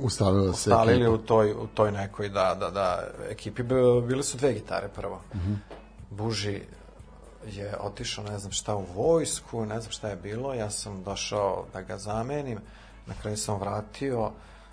Ustavila 0.02 0.44
se 0.44 0.50
ustalili 0.70 0.96
ekipa. 0.96 1.10
u 1.10 1.18
toj, 1.18 1.52
u 1.52 1.66
toj 1.74 1.92
nekoj, 1.92 2.28
da, 2.28 2.56
da, 2.60 2.70
da, 2.70 3.08
ekipi. 3.30 3.62
Bile 4.08 4.22
su 4.22 4.38
dve 4.38 4.52
gitare 4.52 4.88
prvo. 4.88 5.20
Mhm. 5.34 5.54
Buži 6.10 6.60
je 7.46 7.76
otišao, 7.80 8.24
ne 8.24 8.38
znam 8.38 8.52
šta, 8.52 8.76
u 8.76 8.84
vojsku, 8.94 9.66
ne 9.66 9.80
znam 9.80 9.92
šta 9.92 10.08
je 10.08 10.16
bilo, 10.16 10.54
ja 10.54 10.70
sam 10.70 11.02
došao 11.02 11.66
da 11.72 11.82
ga 11.82 11.98
zamenim, 11.98 12.58
na 13.06 13.14
kraju 13.22 13.36
sam 13.36 13.60
vratio, 13.60 14.30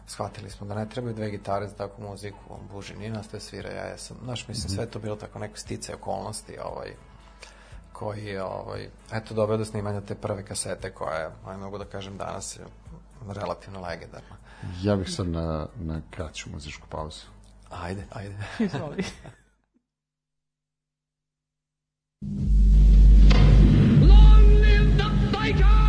shvatili 0.08 0.50
smo 0.50 0.68
da 0.68 0.76
ne 0.76 0.90
trebaju 0.90 1.16
dve 1.16 1.32
gitare 1.32 1.68
za 1.68 1.76
takvu 1.76 2.10
muziku, 2.10 2.40
on 2.50 2.60
Buži 2.72 2.96
nije 2.96 3.12
nastaje 3.12 3.42
svira, 3.42 3.70
ja 3.70 3.84
jesam, 3.84 4.18
znaš, 4.24 4.48
mislim, 4.48 4.70
sve 4.70 4.84
je 4.84 4.92
to 4.92 5.00
bilo 5.00 5.16
tako 5.16 5.40
neko 5.40 5.58
stice 5.58 5.96
okolnosti, 5.96 6.58
ovaj, 6.64 6.94
koji 7.94 8.26
je, 8.26 8.44
ovaj, 8.44 8.90
eto, 9.12 9.34
doveo 9.34 9.58
do 9.58 9.66
snimanja 9.66 10.02
te 10.02 10.16
prve 10.16 10.46
kasete 10.46 10.92
koja 10.92 11.18
je, 11.18 11.30
aj 11.46 11.58
mogu 11.58 11.78
da 11.78 11.86
kažem, 11.86 12.18
danas 12.18 12.58
je 12.58 12.66
relativno 13.28 13.82
legendarna. 13.82 14.36
Ja 14.82 14.96
bih 14.96 15.10
sad 15.10 15.28
na, 15.28 15.68
na 15.76 16.02
kraću 16.10 16.50
muzičku 16.50 16.88
pauzu. 16.90 17.26
Ajde, 17.70 18.06
ajde. 18.12 18.36
Izvoli. 18.60 19.04
Long 24.02 24.56
live 24.56 24.98
the 24.98 25.10
fighters! 25.32 25.83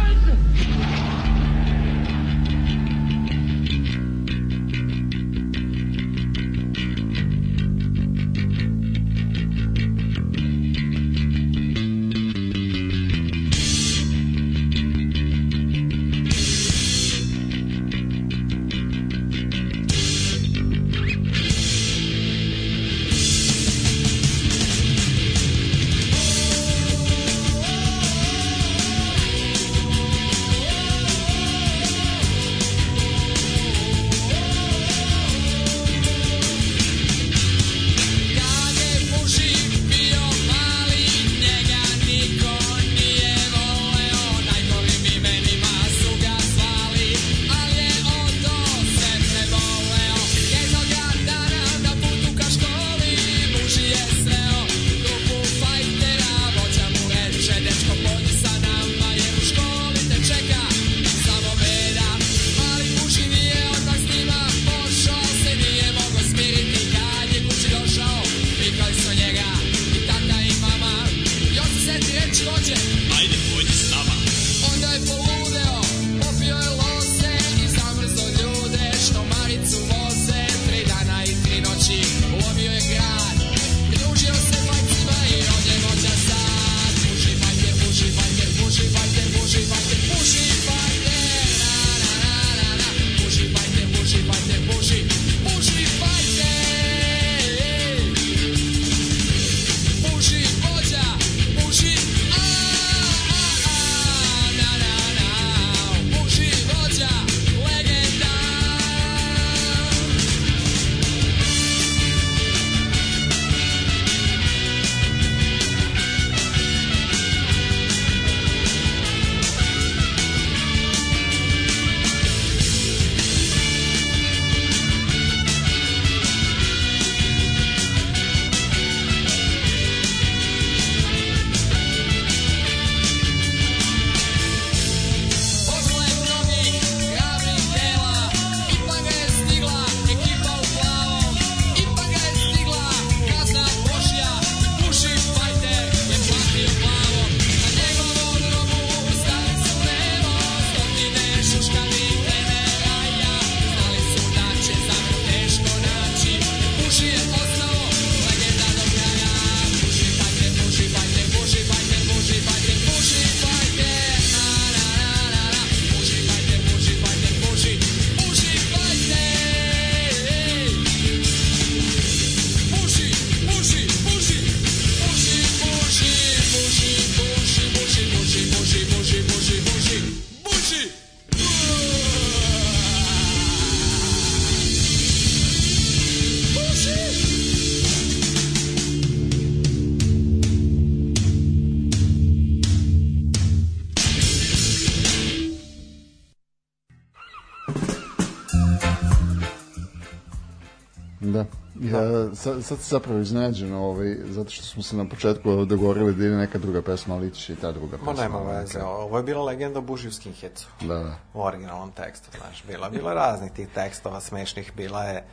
Sad, 202.45 202.65
sad 202.65 202.79
se 202.79 202.89
zapravo 202.89 203.21
iznenađen, 203.21 203.75
ovaj, 203.75 204.17
zato 204.25 204.51
što 204.51 204.65
smo 204.65 204.83
se 204.83 204.97
na 204.97 205.09
početku 205.09 205.65
dogovorili 205.65 206.15
da 206.15 206.25
ide 206.25 206.37
neka 206.37 206.59
druga 206.59 206.83
pesma, 206.83 207.15
ali 207.15 207.31
će 207.31 207.53
i 207.53 207.57
ta 207.57 207.73
druga 207.73 207.97
pesma. 207.97 208.13
Ma 208.13 208.23
nema 208.23 208.39
ovaj, 208.39 208.61
veze, 208.61 208.83
ovo 208.83 209.17
je 209.17 209.23
bila 209.23 209.45
legenda 209.45 209.79
o 209.79 209.83
Buživskim 209.83 210.33
hecu. 210.33 210.67
Da, 210.81 210.95
da. 210.95 211.17
u 211.35 211.43
originalnom 211.43 211.91
tekstu, 211.93 212.29
znaš, 212.39 212.65
bila, 212.65 212.91
bilo 212.91 213.09
je 213.09 213.15
raznih 213.17 213.53
tih 213.53 213.69
tekstova 213.69 214.21
smešnih, 214.21 214.73
bila 214.77 215.05
je 215.05 215.25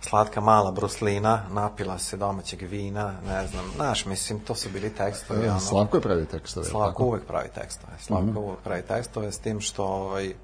slatka 0.00 0.40
mala 0.40 0.72
bruslina, 0.72 1.42
napila 1.50 1.98
se 1.98 2.16
domaćeg 2.16 2.62
vina, 2.62 3.14
ne 3.26 3.46
znam, 3.46 3.64
znaš, 3.76 4.06
mislim, 4.06 4.40
to 4.40 4.54
su 4.54 4.68
bili 4.70 4.90
tekstovi, 4.90 5.48
ono, 5.48 5.56
E, 5.56 5.60
Slavko 5.60 5.96
je 5.96 6.00
pravi 6.00 6.26
tekstove. 6.26 6.66
Slavko 6.66 6.90
tako? 6.90 7.04
uvek 7.04 7.24
pravi 7.24 7.48
tekstove, 7.54 7.92
Slavko 8.00 8.26
Mhm. 8.26 8.36
uvek 8.38 8.58
pravi 8.60 8.82
tekstove, 8.82 9.32
s 9.32 9.38
tim 9.38 9.60
što, 9.60 9.84
ovaj, 9.84 10.34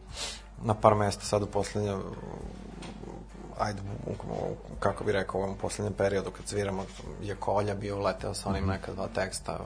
na 0.62 0.75
par 0.75 0.95
mesta 0.95 1.25
sad 1.25 1.43
u 1.43 1.47
poslednje, 1.47 1.97
ajde, 3.61 3.82
kako 4.80 5.04
bi 5.04 5.12
rekao, 5.12 5.40
u 5.40 5.44
ovom 5.44 5.56
poslednjem 5.56 5.94
periodu 5.94 6.30
kad 6.30 6.46
sviramo, 6.46 6.84
je 7.22 7.36
Kolja 7.36 7.74
bio 7.74 7.98
leteo 7.98 8.34
sa 8.34 8.48
onim 8.48 8.66
neka 8.66 8.92
dva 8.92 9.08
teksta, 9.08 9.58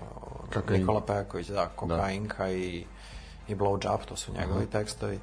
Kokain. 0.54 0.80
Nikola 0.80 1.00
Peković, 1.00 1.48
da, 1.48 1.68
Kokainka 1.68 2.50
i, 2.50 2.84
i 3.48 3.54
Blowjob, 3.54 3.98
to 4.08 4.16
su 4.16 4.32
njegovi 4.32 4.66
tekstovi. 4.66 5.20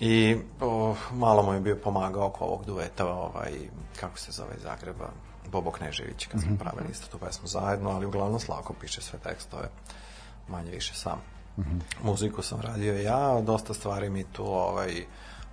I 0.00 0.36
o, 0.60 0.94
malo 1.12 1.42
mu 1.42 1.52
je 1.52 1.60
bio 1.60 1.76
pomagao 1.76 2.26
oko 2.26 2.44
ovog 2.44 2.64
dueta, 2.64 3.06
ovaj, 3.06 3.52
kako 4.00 4.18
se 4.18 4.32
zove 4.32 4.54
iz 4.56 4.62
Zagreba, 4.62 5.08
Bobo 5.52 5.70
Knežević, 5.70 6.26
kad 6.26 6.40
smo 6.40 6.56
pravili 6.58 6.90
isto 6.90 7.06
tu 7.18 7.18
pesmu 7.18 7.48
zajedno, 7.48 7.90
ali 7.90 8.06
uglavnom 8.06 8.40
Slavko 8.40 8.72
piše 8.80 9.00
sve 9.00 9.18
tekstove, 9.18 9.68
manje 10.48 10.70
više 10.70 10.94
sam. 10.94 11.22
Muziku 12.02 12.42
sam 12.42 12.60
radio 12.60 12.94
ja, 12.94 13.40
dosta 13.40 13.74
stvari 13.74 14.10
mi 14.10 14.24
tu 14.24 14.44
ovaj, 14.44 15.04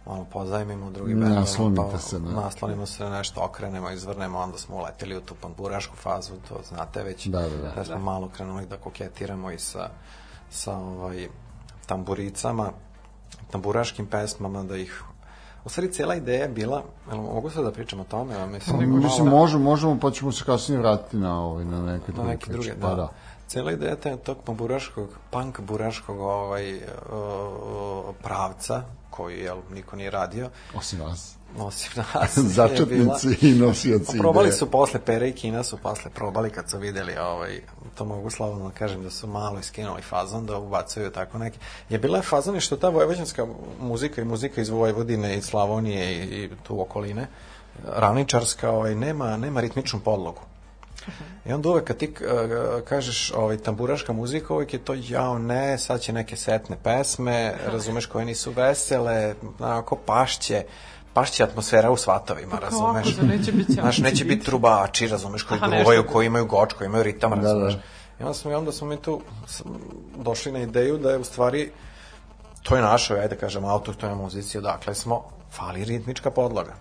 malo 0.05 0.25
pozajmimo 0.25 0.91
drugi 0.91 1.13
bendova, 1.13 1.39
Naslonite 1.39 1.97
se 1.99 2.19
na- 2.19 2.31
naslonimo 2.33 2.85
se 2.85 3.03
na 3.03 3.09
nešto, 3.09 3.41
okrenemo, 3.41 3.89
izvrnemo, 3.91 4.39
onda 4.39 4.57
smo 4.57 4.75
uleteli 4.75 5.17
u 5.17 5.21
tu 5.21 5.35
pandurašku 5.35 5.95
fazu, 5.95 6.33
to 6.49 6.59
znate 6.65 7.03
već, 7.03 7.27
Da, 7.27 7.41
da, 7.41 7.71
da. 7.71 7.85
smo 7.85 7.97
malo 7.97 8.29
krenuli 8.29 8.65
da 8.65 8.77
koketiramo 8.77 9.51
i 9.51 9.59
sa, 9.59 9.89
sa 10.49 10.77
ovaj, 10.77 11.27
tamburicama, 11.85 12.69
tamburaškim 13.51 14.05
pesmama, 14.07 14.63
da 14.63 14.77
ih 14.77 15.03
U 15.57 15.69
stvari, 15.69 15.91
cijela 15.91 16.15
ideja 16.15 16.41
je 16.41 16.49
bila, 16.49 16.83
jel 17.07 17.17
mogu 17.17 17.49
sad 17.49 17.63
da 17.63 17.71
pričam 17.71 17.99
o 17.99 18.03
tome? 18.03 18.33
Ja 18.33 18.45
mislim, 18.45 18.77
Mislim, 18.95 19.25
malo- 19.25 19.37
možemo, 19.37 19.63
možemo, 19.63 19.99
pa 19.99 20.11
ćemo 20.11 20.31
se 20.31 20.43
kasnije 20.45 20.79
vratiti 20.79 21.17
na, 21.17 21.41
ovaj, 21.41 21.65
na 21.65 21.81
neke 21.83 22.11
na 22.11 22.15
druge 22.15 22.29
neke 22.29 22.51
druge, 22.51 22.63
priče. 22.63 22.77
da. 22.77 22.87
Pa 22.87 22.95
da. 22.95 23.09
Cijela 23.47 23.71
ideja 23.71 23.95
te, 23.95 24.17
tog 24.17 24.37
buraškog, 24.47 25.09
punk 25.31 25.59
buraškog 25.61 26.19
ovaj, 26.19 26.75
uh, 26.75 26.81
pravca, 28.23 28.83
koji 29.17 29.39
jel, 29.39 29.57
niko 29.71 29.95
nije 29.95 30.11
radio, 30.11 30.49
Osim 30.75 31.01
vas. 31.01 31.35
osim 31.57 32.03
nas. 32.13 32.37
Začetnici 32.55 33.37
i 33.41 33.53
nosioci 33.53 34.05
Pa 34.05 34.13
probali 34.17 34.51
su 34.51 34.71
posle 34.71 34.99
Pere 34.99 35.29
i 35.29 35.33
Kina 35.33 35.63
su 35.63 35.77
posle 35.77 36.11
probali 36.11 36.49
kad 36.49 36.69
su 36.69 36.77
videli 36.77 37.17
ovaj, 37.17 37.61
to 37.95 38.05
mogu 38.05 38.29
slobodno 38.29 38.69
da 38.69 38.75
kažem 38.75 39.03
da 39.03 39.09
su 39.09 39.27
malo 39.27 39.59
iskinuli 39.59 40.01
fazon 40.01 40.45
da 40.45 40.57
ubacuju 40.57 41.11
tako 41.11 41.37
neki. 41.37 41.59
Je 41.89 41.99
bila 41.99 42.17
je 42.17 42.23
fazon 42.23 42.55
i 42.55 42.61
što 42.61 42.77
ta 42.77 42.89
vojvođanska 42.89 43.47
muzika 43.79 44.21
i 44.21 44.25
muzika 44.25 44.61
iz 44.61 44.69
Vojvodine 44.69 45.37
i 45.37 45.41
Slavonije 45.41 46.13
i, 46.13 46.43
i 46.43 46.49
tu 46.63 46.81
okoline 46.81 47.27
ravničarska 47.83 48.71
ovaj, 48.71 48.95
nema, 48.95 49.37
nema 49.37 49.61
ritmičnu 49.61 49.99
podlogu. 49.99 50.41
I 51.45 51.53
onda 51.53 51.69
uvek 51.69 51.83
kad 51.83 51.97
ti 51.97 52.09
uh, 52.09 52.17
kažeš 52.81 53.31
ovaj, 53.31 53.57
tamburaška 53.57 54.13
muzika, 54.13 54.53
uvek 54.53 54.73
je 54.73 54.79
to 54.79 54.93
jao 54.97 55.39
ne, 55.39 55.77
sad 55.77 56.01
će 56.01 56.13
neke 56.13 56.35
setne 56.35 56.77
pesme, 56.83 57.53
razumeš, 57.65 58.05
koje 58.05 58.25
nisu 58.25 58.51
vesele, 58.51 59.33
onako 59.59 59.95
pašće, 59.95 60.63
pašće 61.13 61.43
atmosfera 61.43 61.91
u 61.91 61.97
svatovima, 61.97 62.51
Pa 62.51 62.57
kako, 62.57 62.65
razumeš? 62.65 63.15
za 63.15 63.21
neće 63.23 63.51
biti 63.51 63.73
Znaš, 63.73 63.97
neće 63.97 64.25
biti. 64.25 64.45
trubači, 64.45 65.07
razumeš, 65.07 65.43
koji 65.43 65.57
Aha, 65.57 65.67
nešto. 65.67 66.03
koji 66.03 66.25
imaju 66.25 66.45
goč, 66.45 66.73
koji 66.73 66.85
imaju 66.85 67.03
ritam, 67.03 67.29
Da, 67.31 67.35
razumeš? 67.35 67.73
da. 67.73 67.79
I 68.19 68.23
onda 68.23 68.33
smo, 68.33 68.51
i 68.51 68.55
onda 68.55 68.71
smo 68.71 68.87
mi 68.87 68.97
tu 68.97 69.21
došli 70.17 70.51
na 70.51 70.59
ideju 70.59 70.97
da 70.97 71.11
je 71.11 71.17
u 71.17 71.23
stvari 71.23 71.71
to 72.63 72.75
je 72.75 72.81
našoj, 72.81 73.19
ajde 73.19 73.35
da 73.35 73.41
kažem, 73.41 73.65
autohtonoj 73.65 74.15
muzici, 74.15 74.57
odakle 74.57 74.95
smo, 74.95 75.23
fali 75.51 75.85
ritmička 75.85 76.31
podloga. 76.31 76.73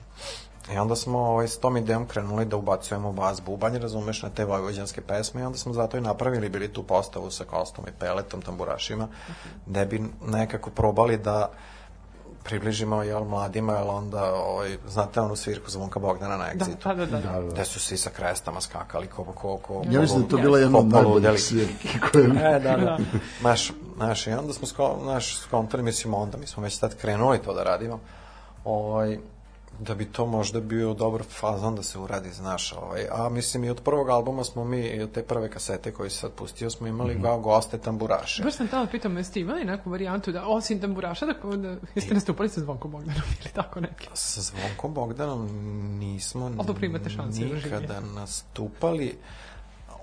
I 0.72 0.78
onda 0.78 0.96
smo 0.96 1.18
ovaj, 1.18 1.48
s 1.48 1.58
tom 1.58 1.76
idejom 1.76 2.06
krenuli 2.06 2.44
da 2.44 2.56
ubacujemo 2.56 3.12
bas 3.12 3.42
bubanj, 3.42 3.78
razumeš, 3.78 4.22
na 4.22 4.30
te 4.30 4.44
vojvođanske 4.44 5.00
pesme 5.00 5.40
i 5.40 5.44
onda 5.44 5.58
smo 5.58 5.72
zato 5.72 5.96
i 5.96 6.00
napravili 6.00 6.48
bili 6.48 6.72
tu 6.72 6.82
postavu 6.82 7.30
sa 7.30 7.44
kostom 7.44 7.84
i 7.88 7.92
peletom, 7.98 8.42
tamburašima, 8.42 9.08
da 9.66 9.84
bi 9.84 10.02
nekako 10.26 10.70
probali 10.70 11.16
da 11.16 11.50
približimo 12.44 13.02
jel, 13.02 13.24
mladima, 13.24 13.72
jel 13.72 13.90
onda, 13.90 14.34
ovaj, 14.34 14.76
znate 14.88 15.20
onu 15.20 15.36
svirku 15.36 15.70
Zvonka 15.70 15.98
Bogdana 15.98 16.36
na 16.36 16.44
Da, 16.54 16.64
Exitu? 16.64 16.94
da, 16.94 16.94
da. 16.94 17.06
da. 17.06 17.20
Da, 17.20 17.40
da. 17.40 17.52
Gde 17.52 17.64
su 17.64 17.80
svi 17.80 17.96
sa 17.96 18.10
krestama 18.10 18.60
skakali, 18.60 19.06
ko, 19.06 19.24
ko, 19.24 19.56
ko, 19.56 19.82
Ja 19.90 20.00
mislim 20.00 20.22
da 20.22 20.28
to 20.28 20.36
bila 20.36 20.58
jedna 20.58 20.78
od 20.78 20.86
najboljih 20.86 21.42
svirki 21.42 21.88
koje... 22.12 22.24
E, 22.24 22.60
da, 22.60 22.76
da. 22.76 22.98
Naš, 23.42 23.72
naš, 23.96 24.26
i 24.26 24.32
onda 24.32 24.52
smo 24.52 24.66
sko, 24.66 24.96
naš, 25.04 25.38
skontali, 25.38 25.82
mislim, 25.82 26.14
onda 26.14 26.38
mi 26.38 26.46
smo 26.46 26.62
već 26.62 26.78
tad 26.78 26.94
krenuli 26.94 27.38
to 27.38 27.54
da 27.54 27.62
radimo, 27.62 28.00
ovaj, 28.64 29.18
da 29.80 29.94
bi 29.94 30.04
to 30.04 30.26
možda 30.26 30.60
bio 30.60 30.94
dobar 30.94 31.22
fazon 31.22 31.74
da 31.74 31.82
se 31.82 31.98
uradi, 31.98 32.30
znaš, 32.30 32.72
ovaj, 32.72 33.06
a 33.12 33.28
mislim 33.28 33.64
i 33.64 33.70
od 33.70 33.80
prvog 33.80 34.08
albuma 34.08 34.44
smo 34.44 34.64
mi, 34.64 34.80
i 34.80 35.02
od 35.02 35.12
te 35.12 35.22
prve 35.22 35.50
kasete 35.50 35.92
koji 35.92 36.10
se 36.10 36.16
sad 36.16 36.32
pustio, 36.32 36.70
smo 36.70 36.86
imali 36.86 37.14
mm 37.14 37.24
goste 37.42 37.78
tamburaše. 37.78 38.42
Baš 38.42 38.54
sam 38.54 38.68
tamo 38.68 38.86
pitam, 38.86 39.16
jeste 39.16 39.40
imali 39.40 39.64
neku 39.64 39.90
varijantu 39.90 40.32
da, 40.32 40.46
osim 40.46 40.80
tamburaša, 40.80 41.26
da, 41.26 41.56
da 41.56 41.76
jeste 41.94 42.14
nastupali 42.14 42.48
sa 42.48 42.60
Zvonkom 42.60 42.90
Bogdanom 42.90 43.22
ili 43.40 43.50
tako 43.52 43.80
neki? 43.80 44.08
Sa 44.14 44.40
Zvonkom 44.40 44.94
Bogdanom 44.94 45.48
nismo 45.98 46.50
da 46.50 47.44
nikada 47.44 48.00
nastupali. 48.00 49.18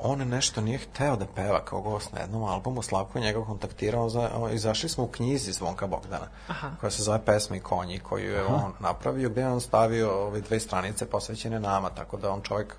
On 0.03 0.19
nešto 0.19 0.61
nije 0.61 0.77
hteo 0.77 1.15
da 1.15 1.25
peva 1.25 1.65
kao 1.65 1.81
gost 1.81 2.13
na 2.13 2.19
jednom 2.19 2.43
albumu, 2.43 2.81
Slavko 2.81 3.19
je 3.19 3.23
njega 3.25 3.45
kontaktirao, 3.45 4.09
za, 4.09 4.29
o, 4.35 4.49
izašli 4.49 4.89
smo 4.89 5.03
u 5.03 5.07
knjizi 5.07 5.51
Zvonka 5.51 5.87
Bogdana, 5.87 6.27
Aha. 6.47 6.71
koja 6.79 6.91
se 6.91 7.03
zove 7.03 7.19
Pesma 7.25 7.55
i 7.55 7.59
konji, 7.59 7.99
koju 7.99 8.31
je 8.31 8.43
on 8.45 8.73
napravio, 8.79 9.29
gde 9.29 9.41
je 9.41 9.47
on 9.47 9.61
stavio 9.61 10.25
ove 10.25 10.41
dve 10.41 10.59
stranice 10.59 11.05
posvećene 11.05 11.59
nama, 11.59 11.89
tako 11.89 12.17
da 12.17 12.31
on 12.31 12.41
čovjek 12.41 12.75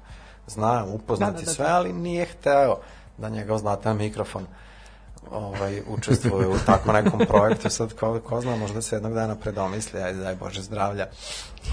zna, 0.47 0.85
upoznati 0.85 1.33
Da, 1.33 1.39
da, 1.39 1.45
da, 1.45 1.53
sve, 1.53 1.67
da. 1.67 1.77
ali 1.77 1.93
nije 1.93 2.27
hteo 2.27 2.79
da 3.19 3.29
njegov 3.29 3.59
znatan 3.59 3.97
mikrofon 3.97 4.47
ovaj, 5.31 5.83
učestvuje 5.89 6.49
u 6.49 6.59
tako 6.67 6.93
nekom 6.93 7.21
projektu. 7.29 7.71
Sad, 7.71 7.95
ko, 7.95 8.21
ko 8.21 8.41
zna, 8.41 8.57
možda 8.57 8.83
se 8.83 8.97
jednog 8.97 9.15
dana 9.15 9.37
predomisli, 9.37 10.03
ajde, 10.03 10.19
daj 10.19 10.35
Bože 10.35 10.63
zdravlja. 10.63 11.07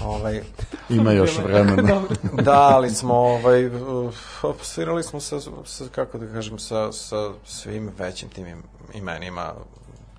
Ovaj, 0.04 0.42
Ima 0.88 1.12
još 1.12 1.38
vremena. 1.38 2.00
Da, 2.42 2.60
ali 2.60 2.90
smo 2.90 3.14
ovaj, 3.14 3.66
uh, 3.66 4.14
svirali 4.62 5.02
smo 5.02 5.20
sa, 5.20 5.40
sa, 5.64 5.84
kako 5.94 6.18
da 6.18 6.26
kažem, 6.26 6.58
sa, 6.58 6.92
sa 6.92 7.32
svim 7.44 7.90
većim 7.98 8.28
tim 8.28 8.46
im- 8.46 8.62
imenima 8.94 9.54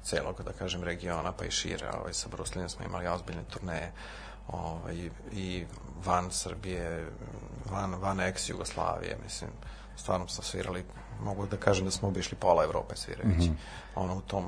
celog, 0.04 0.44
da 0.46 0.52
kažem, 0.52 0.84
regiona, 0.84 1.32
pa 1.32 1.46
i 1.46 1.52
šire. 1.52 1.90
Ovaj, 2.00 2.14
sa 2.14 2.30
Bruslinom 2.32 2.70
smo 2.70 2.86
imali 2.86 3.08
ozbiljne 3.08 3.44
turneje 3.54 3.92
ovaj, 4.48 5.10
i 5.32 5.66
van 6.06 6.32
Srbije, 6.32 7.08
van, 7.72 7.94
van 7.96 8.18
ex-Jugoslavije, 8.20 9.18
mislim, 9.24 9.50
stvarno 9.96 10.28
smo 10.28 10.44
svirali, 10.44 10.84
mogu 11.24 11.46
da 11.46 11.58
kažem 11.58 11.86
da 11.86 11.92
smo 11.92 12.08
obišli 12.08 12.38
pola 12.38 12.64
Evrope 12.64 12.96
svirajući. 12.96 13.52
Ono 13.96 14.16
u 14.16 14.22
tom 14.22 14.48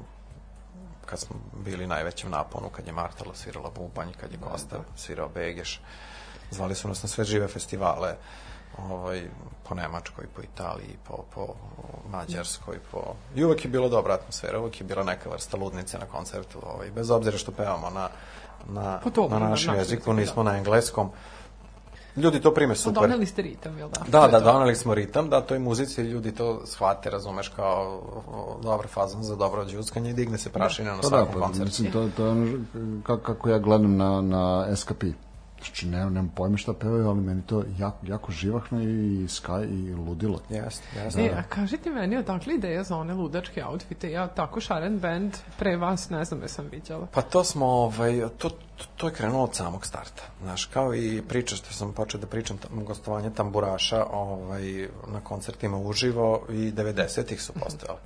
kad 1.13 1.19
smo 1.19 1.35
bili 1.65 1.87
najvećem 1.87 2.31
naponu, 2.31 2.69
kad 2.69 2.87
je 2.87 2.93
Martala 2.93 3.35
svirala 3.35 3.69
bubanj, 3.75 4.13
kad 4.21 4.31
je 4.31 4.37
Kosta 4.37 4.77
svirao 4.95 5.29
Begeš. 5.29 5.81
Zvali 6.51 6.75
su 6.75 6.87
nas 6.87 7.03
na 7.03 7.09
sve 7.09 7.23
žive 7.25 7.47
festivale, 7.47 8.15
ovaj, 8.77 9.21
po 9.69 9.75
Nemačkoj, 9.75 10.25
po 10.35 10.41
Italiji, 10.41 10.97
po, 11.07 11.23
po 11.35 11.47
Mađarskoj, 12.09 12.79
po... 12.91 13.13
I 13.35 13.43
uvek 13.43 13.65
je 13.65 13.69
bilo 13.69 13.89
dobra 13.89 14.13
atmosfera, 14.13 14.59
uvek 14.59 14.81
je 14.81 14.87
bila 14.87 15.03
neka 15.03 15.29
vrsta 15.29 15.57
ludnice 15.57 15.99
na 15.99 16.05
koncertu, 16.05 16.59
ovaj, 16.63 16.91
bez 16.91 17.11
obzira 17.11 17.37
što 17.37 17.51
pevamo 17.51 17.89
na, 17.89 18.09
na, 18.67 18.99
Po 19.03 19.09
tom, 19.09 19.31
na 19.31 19.39
na 19.39 19.49
našem 19.49 19.51
našem 19.51 19.73
jeziku, 19.75 19.93
jeziku, 19.93 20.13
nismo 20.13 20.43
na 20.43 20.57
engleskom. 20.57 21.11
Ljudi 22.15 22.41
to 22.41 22.53
prime 22.53 22.73
Pa 22.73 22.79
super. 22.79 23.01
doneli 23.01 23.25
ste 23.25 23.41
ritam, 23.41 23.77
jel 23.77 23.89
da? 23.89 24.21
Da, 24.21 24.27
da, 24.27 24.39
doneli 24.39 24.75
smo 24.75 24.93
ritam, 24.93 25.29
da, 25.29 25.41
to 25.41 25.55
i 25.55 25.59
muzici 25.59 26.01
ljudi 26.01 26.31
to 26.31 26.61
shvate, 26.65 27.09
razumeš, 27.09 27.47
kao 27.47 28.01
o, 28.27 28.59
dobar 28.63 28.87
fazon 28.87 29.23
za 29.23 29.35
dobro 29.35 29.65
džuskanje 29.65 30.09
i 30.09 30.13
digne 30.13 30.37
se 30.37 30.49
prašina 30.49 30.91
na 30.91 31.01
Pa 31.01 31.01
da, 31.01 31.07
svakom 31.07 31.33
pa, 31.33 31.39
koncertu. 31.39 31.65
mislim, 31.65 31.91
to, 31.91 32.09
to 32.17 32.25
je 32.25 32.31
ono 32.31 32.57
kako, 33.03 33.23
kako 33.33 33.49
ja 33.49 33.59
gledam 33.59 33.97
na, 33.97 34.21
na 34.21 34.75
SKP. 34.75 35.03
Znači, 35.63 35.87
ne, 35.87 35.97
nemam 35.97 36.31
pojma 36.35 36.57
šta 36.57 36.73
pevaju, 36.73 37.07
ali 37.07 37.21
meni 37.21 37.41
to 37.41 37.63
jako, 37.77 37.97
jako 38.07 38.31
živahno 38.31 38.81
i 38.83 39.27
skaj 39.29 39.63
i 39.63 39.93
ludilo. 39.93 40.39
Jeste, 40.49 40.99
jeste. 40.99 41.21
E, 41.21 41.33
a 41.37 41.43
kažite 41.43 41.89
meni, 41.89 42.17
odakle 42.17 42.53
ideja 42.53 42.83
za 42.83 42.97
one 42.97 43.13
ludačke 43.13 43.65
outfite? 43.65 44.11
Ja 44.11 44.27
tako 44.27 44.61
šaren 44.61 44.99
band 44.99 45.37
pre 45.59 45.77
vas, 45.77 46.09
ne 46.09 46.25
znam, 46.25 46.41
jesam 46.41 46.67
viđala. 46.71 47.07
Pa 47.13 47.21
to 47.21 47.43
smo, 47.43 47.65
ovaj, 47.65 48.21
to, 48.37 48.49
to, 48.49 48.85
to 48.97 49.07
je 49.07 49.13
krenulo 49.13 49.43
od 49.43 49.55
samog 49.55 49.85
starta. 49.85 50.23
Znaš, 50.41 50.65
kao 50.65 50.95
i 50.95 51.21
priča 51.27 51.55
što 51.55 51.73
sam 51.73 51.93
počeo 51.93 52.19
da 52.19 52.27
pričam, 52.27 52.57
tam, 52.57 52.85
gostovanje 52.85 53.29
tamburaša 53.29 54.05
ovaj, 54.05 54.87
na 55.07 55.19
koncertima 55.23 55.77
uživo 55.77 56.45
i 56.49 56.71
90-ih 56.71 57.41
su 57.41 57.53
postojale. 57.53 57.99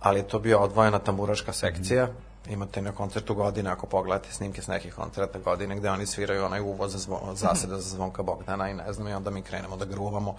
Ali 0.00 0.18
je 0.18 0.28
to 0.28 0.38
bio 0.38 0.58
odvojena 0.58 0.98
tamburaška 0.98 1.52
sekcija, 1.52 2.08
imate 2.48 2.82
na 2.82 2.92
koncertu 2.92 3.34
godine, 3.34 3.70
ako 3.70 3.86
pogledate 3.86 4.32
snimke 4.32 4.62
s 4.62 4.66
nekih 4.66 4.94
koncerta 4.94 5.38
godine, 5.38 5.76
gde 5.76 5.90
oni 5.90 6.06
sviraju 6.06 6.44
onaj 6.44 6.60
uvoz 6.60 6.92
za 6.92 7.16
zaseda 7.34 7.76
za 7.76 7.88
zvonka 7.88 8.22
Bogdana 8.22 8.70
i 8.70 8.74
ne 8.74 8.92
znam, 8.92 9.08
i 9.08 9.12
onda 9.12 9.30
mi 9.30 9.42
krenemo 9.42 9.76
da 9.76 9.84
gruvamo. 9.84 10.36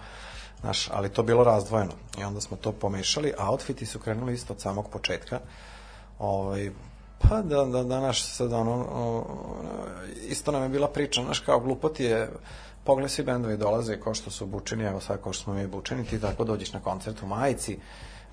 Znaš, 0.60 0.88
ali 0.92 1.08
to 1.08 1.22
bilo 1.22 1.44
razdvojeno. 1.44 1.92
I 2.18 2.24
onda 2.24 2.40
smo 2.40 2.56
to 2.56 2.72
pomešali, 2.72 3.32
a 3.38 3.50
outfiti 3.50 3.86
su 3.86 3.98
krenuli 3.98 4.34
isto 4.34 4.52
od 4.52 4.60
samog 4.60 4.88
početka. 4.90 5.40
Ovaj, 6.18 6.70
pa 7.18 7.42
da, 7.42 7.64
da, 7.64 7.82
danas 7.82 8.34
sad 8.36 8.52
ono, 8.52 9.24
isto 10.28 10.52
nam 10.52 10.62
je 10.62 10.68
bila 10.68 10.88
priča, 10.88 11.22
znaš, 11.22 11.40
kao 11.40 11.60
glupoti 11.60 12.04
je, 12.04 12.30
pogled 12.84 13.10
svi 13.10 13.24
bendovi 13.24 13.56
dolaze 13.56 14.00
kao 14.00 14.14
što 14.14 14.30
su 14.30 14.44
obučeni, 14.44 14.84
evo 14.84 15.00
sad 15.00 15.22
kao 15.22 15.32
što 15.32 15.44
smo 15.44 15.54
mi 15.54 15.64
obučeni, 15.64 16.04
ti 16.04 16.20
tako 16.20 16.44
dođeš 16.44 16.72
na 16.72 16.80
koncert 16.80 17.22
u 17.22 17.26
majici, 17.26 17.78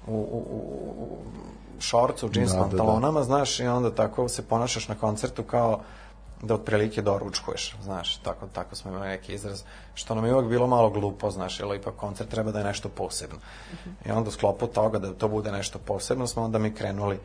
u, 0.08 0.16
u, 0.16 0.38
u, 1.00 1.18
šorcu, 1.80 2.28
u 2.28 2.30
džins 2.30 2.52
Da, 2.52 2.58
da, 2.58 2.64
da. 2.64 2.70
pantalonama, 2.70 3.24
znaš, 3.24 3.60
i 3.60 3.68
onda 3.68 3.96
tako 3.96 4.30
se 4.30 4.48
ponašaš 4.48 4.88
na 4.88 4.96
koncertu 4.96 5.44
kao 5.44 5.80
da 6.42 6.54
otprilike 6.54 7.02
doručkuješ, 7.02 7.76
znaš, 7.84 8.18
tako, 8.18 8.48
tako 8.54 8.76
smo 8.76 8.92
imali 8.92 9.08
neki 9.08 9.34
izraz, 9.34 9.64
što 9.94 10.16
nam 10.16 10.26
je 10.26 10.34
uvek 10.34 10.48
bilo 10.48 10.68
malo 10.68 10.90
glupo, 10.90 11.32
znaš, 11.32 11.60
jer 11.60 11.76
ipak 11.76 11.96
koncert 11.96 12.30
treba 12.30 12.52
da 12.52 12.60
je 12.60 12.66
nešto 12.66 12.90
posebno. 12.90 13.38
I 14.06 14.12
onda 14.12 14.28
u 14.28 14.32
sklopu 14.32 14.68
toga 14.68 15.00
da 15.00 15.14
to 15.14 15.28
bude 15.28 15.52
nešto 15.52 15.80
posebno 15.80 16.28
smo 16.28 16.44
onda 16.44 16.60
mi 16.60 16.74
krenuli 16.74 17.20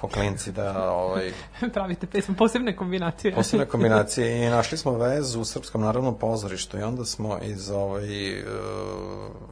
ko 0.00 0.08
klinci 0.08 0.52
da 0.52 0.90
ovaj, 0.92 1.32
Pravite 1.74 2.06
pesmu, 2.06 2.34
posebne 2.34 2.76
kombinacije. 2.76 3.34
posebne 3.34 3.66
kombinacije 3.72 4.46
i 4.46 4.50
našli 4.50 4.78
smo 4.78 4.92
vezu 4.92 5.40
u 5.40 5.44
Srpskom 5.44 5.80
narodnom 5.80 6.18
pozorištu 6.18 6.78
i 6.78 6.82
onda 6.82 7.04
smo 7.04 7.38
iz 7.42 7.70
ovaj 7.70 8.28
e, 8.28 8.44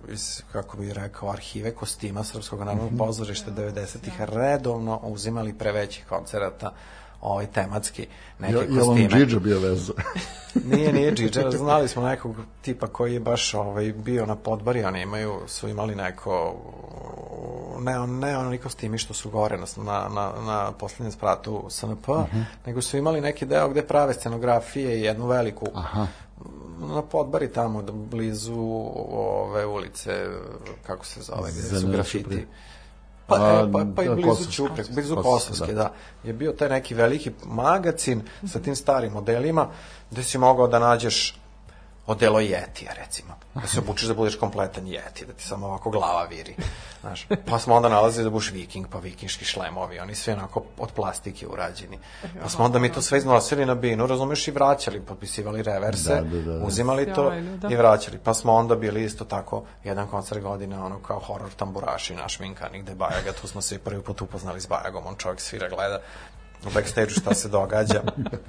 iz 0.08 0.42
kako 0.52 0.76
bih 0.76 0.92
rekao 0.92 1.30
arhive 1.30 1.74
kostima 1.74 2.24
Srpskog 2.24 2.58
narodnog 2.58 2.90
pozorišta 2.98 3.50
90-ih 3.50 4.20
redovno 4.20 5.00
uzimali 5.02 5.52
pre 5.52 5.72
većih 5.72 6.06
koncerata 6.08 6.72
ovaj 7.20 7.46
tematski 7.46 8.06
neke 8.38 8.54
Je, 8.54 8.60
je 8.60 8.82
on 8.82 8.86
kostime. 8.86 9.08
Džidža 9.08 9.38
bio 9.38 9.60
veza? 9.60 9.92
Nije, 10.70 10.92
nije 10.92 11.14
Džidža, 11.14 11.50
znali 11.58 11.88
smo 11.88 12.02
nekog 12.02 12.36
tipa 12.62 12.86
koji 12.86 13.14
je 13.14 13.20
baš 13.20 13.54
ovaj, 13.54 13.92
bio 13.92 14.26
na 14.26 14.36
podbari, 14.36 14.84
oni 14.84 15.02
imaju, 15.02 15.40
su 15.46 15.68
imali 15.68 15.94
neko, 15.94 16.56
ne, 17.80 17.98
on, 17.98 18.18
ne 18.18 18.38
oni 18.38 18.58
kostimi 18.58 18.98
što 18.98 19.14
su 19.14 19.30
gore 19.30 19.58
na, 19.58 19.66
na, 19.76 20.08
na, 20.08 20.32
na 20.46 20.72
posljednjem 20.72 21.12
spratu 21.12 21.66
SNP, 21.70 22.08
nego 22.66 22.82
su 22.82 22.96
imali 22.96 23.20
neki 23.20 23.46
deo 23.46 23.68
gde 23.68 23.82
prave 23.82 24.14
scenografije 24.14 24.98
i 24.98 25.02
jednu 25.02 25.26
veliku 25.26 25.66
Aha. 25.74 26.06
na 26.94 27.02
podbari 27.02 27.52
tamo, 27.52 27.82
blizu 27.82 28.60
ove 29.10 29.66
ulice, 29.66 30.26
kako 30.86 31.06
se 31.06 31.20
zove, 31.22 31.50
gde 31.50 31.80
su 31.80 31.88
grafiti. 31.88 32.24
Ćuprije. 32.24 32.46
Pa, 33.28 33.36
A, 33.36 33.66
e, 33.68 33.72
pa, 33.72 33.86
pa 33.96 34.02
i 34.02 34.08
da, 34.08 34.14
blizu 34.14 34.28
Kosovske. 34.28 34.52
Ćuprije, 34.52 34.86
blizu 34.90 35.16
Kosovske, 35.16 35.72
da. 35.72 35.82
da. 35.82 35.92
Je 36.24 36.32
bio 36.32 36.52
taj 36.52 36.68
neki 36.68 36.94
veliki 36.94 37.30
magacin 37.44 38.22
sa 38.46 38.58
tim 38.58 38.76
starim 38.76 39.12
modelima, 39.12 39.68
gde 40.10 40.22
si 40.22 40.38
mogao 40.38 40.66
da 40.66 40.78
nađeš 40.78 41.34
odelo 42.08 42.40
Jetija, 42.40 42.92
recimo. 42.92 43.34
Da 43.54 43.66
se 43.66 43.78
obučeš 43.80 44.08
da 44.08 44.14
budeš 44.14 44.36
kompletan 44.36 44.86
Jeti, 44.86 45.26
da 45.26 45.32
ti 45.32 45.44
samo 45.44 45.66
ovako 45.66 45.90
glava 45.90 46.24
viri. 46.24 46.54
Znaš, 47.00 47.26
pa 47.46 47.58
smo 47.58 47.74
onda 47.74 47.88
nalazili 47.88 48.24
da 48.24 48.30
budeš 48.30 48.50
viking, 48.50 48.86
pa 48.90 48.98
vikinški 48.98 49.44
šlemovi, 49.44 50.00
oni 50.00 50.14
svi 50.14 50.32
onako 50.32 50.62
od 50.78 50.92
plastike 50.92 51.46
urađeni. 51.46 51.98
Pa 52.42 52.48
smo 52.48 52.64
onda 52.64 52.78
mi 52.78 52.92
to 52.92 53.02
sve 53.02 53.18
iznosili 53.18 53.66
na 53.66 53.74
binu, 53.74 54.06
razumeš, 54.06 54.48
i 54.48 54.50
vraćali, 54.50 55.00
potpisivali 55.00 55.62
reverse, 55.62 56.14
Da, 56.14 56.20
da, 56.20 56.42
da, 56.42 56.58
da. 56.58 56.64
uzimali 56.64 57.14
to 57.14 57.30
da. 57.56 57.68
i 57.70 57.76
vraćali. 57.76 58.18
Pa 58.18 58.34
smo 58.34 58.52
onda 58.52 58.76
bili 58.76 59.04
isto 59.04 59.24
tako 59.24 59.64
jedan 59.84 60.06
koncert 60.06 60.42
godine, 60.42 60.78
ono 60.78 60.98
kao 60.98 61.18
horor 61.18 61.50
tamburaši, 61.56 62.14
naš 62.14 62.40
minkanik, 62.40 62.82
gde 62.82 62.94
Bajaga, 62.94 63.32
tu 63.40 63.48
smo 63.48 63.60
se 63.60 63.74
i 63.74 63.78
prvi 63.78 64.02
put 64.02 64.20
upoznali 64.20 64.60
s 64.60 64.66
Bajagom, 64.66 65.06
on 65.06 65.14
čovjek 65.16 65.40
svira, 65.40 65.68
gleda 65.68 66.00
u 66.66 66.70
backstage 66.74 67.10
šta 67.10 67.34
se 67.34 67.48
događa. 67.48 68.02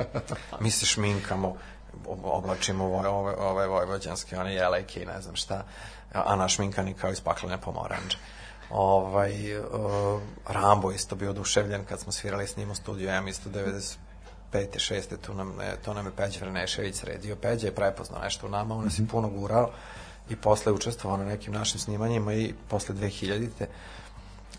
Mi 0.62 0.72
se 0.72 0.86
šminkamo, 0.86 1.56
oblačimo 2.24 2.86
ove, 2.86 3.08
ove, 3.10 3.36
ove 3.36 3.68
vojvođanske, 3.68 4.38
one 4.38 4.54
jelejke 4.54 5.02
i 5.02 5.06
ne 5.06 5.22
znam 5.22 5.36
šta, 5.36 5.64
a 6.14 6.36
naš 6.36 6.60
minkanik 6.60 6.98
kao 6.98 7.12
iz 7.12 7.22
paklene 7.22 7.58
pomoranđe. 7.58 8.18
Ovaj, 8.70 9.58
uh, 9.58 10.22
Rambo 10.48 10.92
isto 10.92 11.16
bio 11.16 11.30
oduševljen 11.30 11.86
kad 11.86 12.00
smo 12.00 12.12
svirali 12.12 12.48
s 12.48 12.58
njim 12.58 12.72
u 12.72 12.76
studiju 12.76 13.10
M 13.10 13.28
isto 13.28 13.50
95. 13.50 13.98
6. 14.54 15.18
Tu 15.18 15.34
nam, 15.34 15.60
je- 15.62 15.78
to 15.86 15.94
nam 15.94 16.06
je 16.06 16.12
Peđa 16.12 16.40
Vrenešević 16.40 16.96
sredio. 16.96 17.36
Peđa 17.36 17.68
je 17.68 17.76
prepoznao 17.76 18.22
nešto 18.22 18.48
u 18.48 18.50
nama, 18.50 18.76
on 18.76 18.84
nas 18.84 19.00
je 19.00 19.08
puno 19.08 19.30
gurao 19.30 19.70
i 20.30 20.36
posle 20.36 20.72
učestvovao 20.72 21.18
na 21.18 21.26
nekim 21.26 21.54
našim 21.54 21.80
snimanjima 21.80 22.34
i 22.34 22.54
posle 22.68 22.96
2000-te 22.96 23.68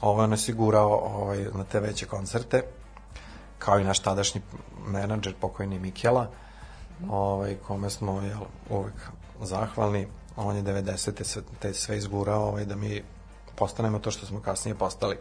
ovaj, 0.00 0.28
nas 0.28 0.48
je 0.48 0.54
gurao 0.54 0.92
ovaj, 0.94 1.38
na 1.54 1.64
te 1.64 1.80
veće 1.80 2.06
koncerte 2.06 2.62
kao 3.58 3.78
i 3.78 3.84
naš 3.84 3.98
tadašnji 3.98 4.40
menadžer 4.86 5.34
pokojni 5.40 5.78
Mikjela 5.78 6.30
ovaj, 7.08 7.56
kome 7.66 7.90
smo 7.90 8.20
jel, 8.20 8.40
uvek 8.70 9.10
zahvalni 9.42 10.06
on 10.36 10.56
je 10.56 10.62
90. 10.62 11.24
sve, 11.24 11.42
te 11.58 11.74
sve 11.74 11.98
izgurao 11.98 12.48
ovaj, 12.48 12.64
da 12.64 12.76
mi 12.76 13.02
postanemo 13.56 13.98
to 13.98 14.10
što 14.10 14.26
smo 14.26 14.40
kasnije 14.40 14.74
postali 14.74 15.16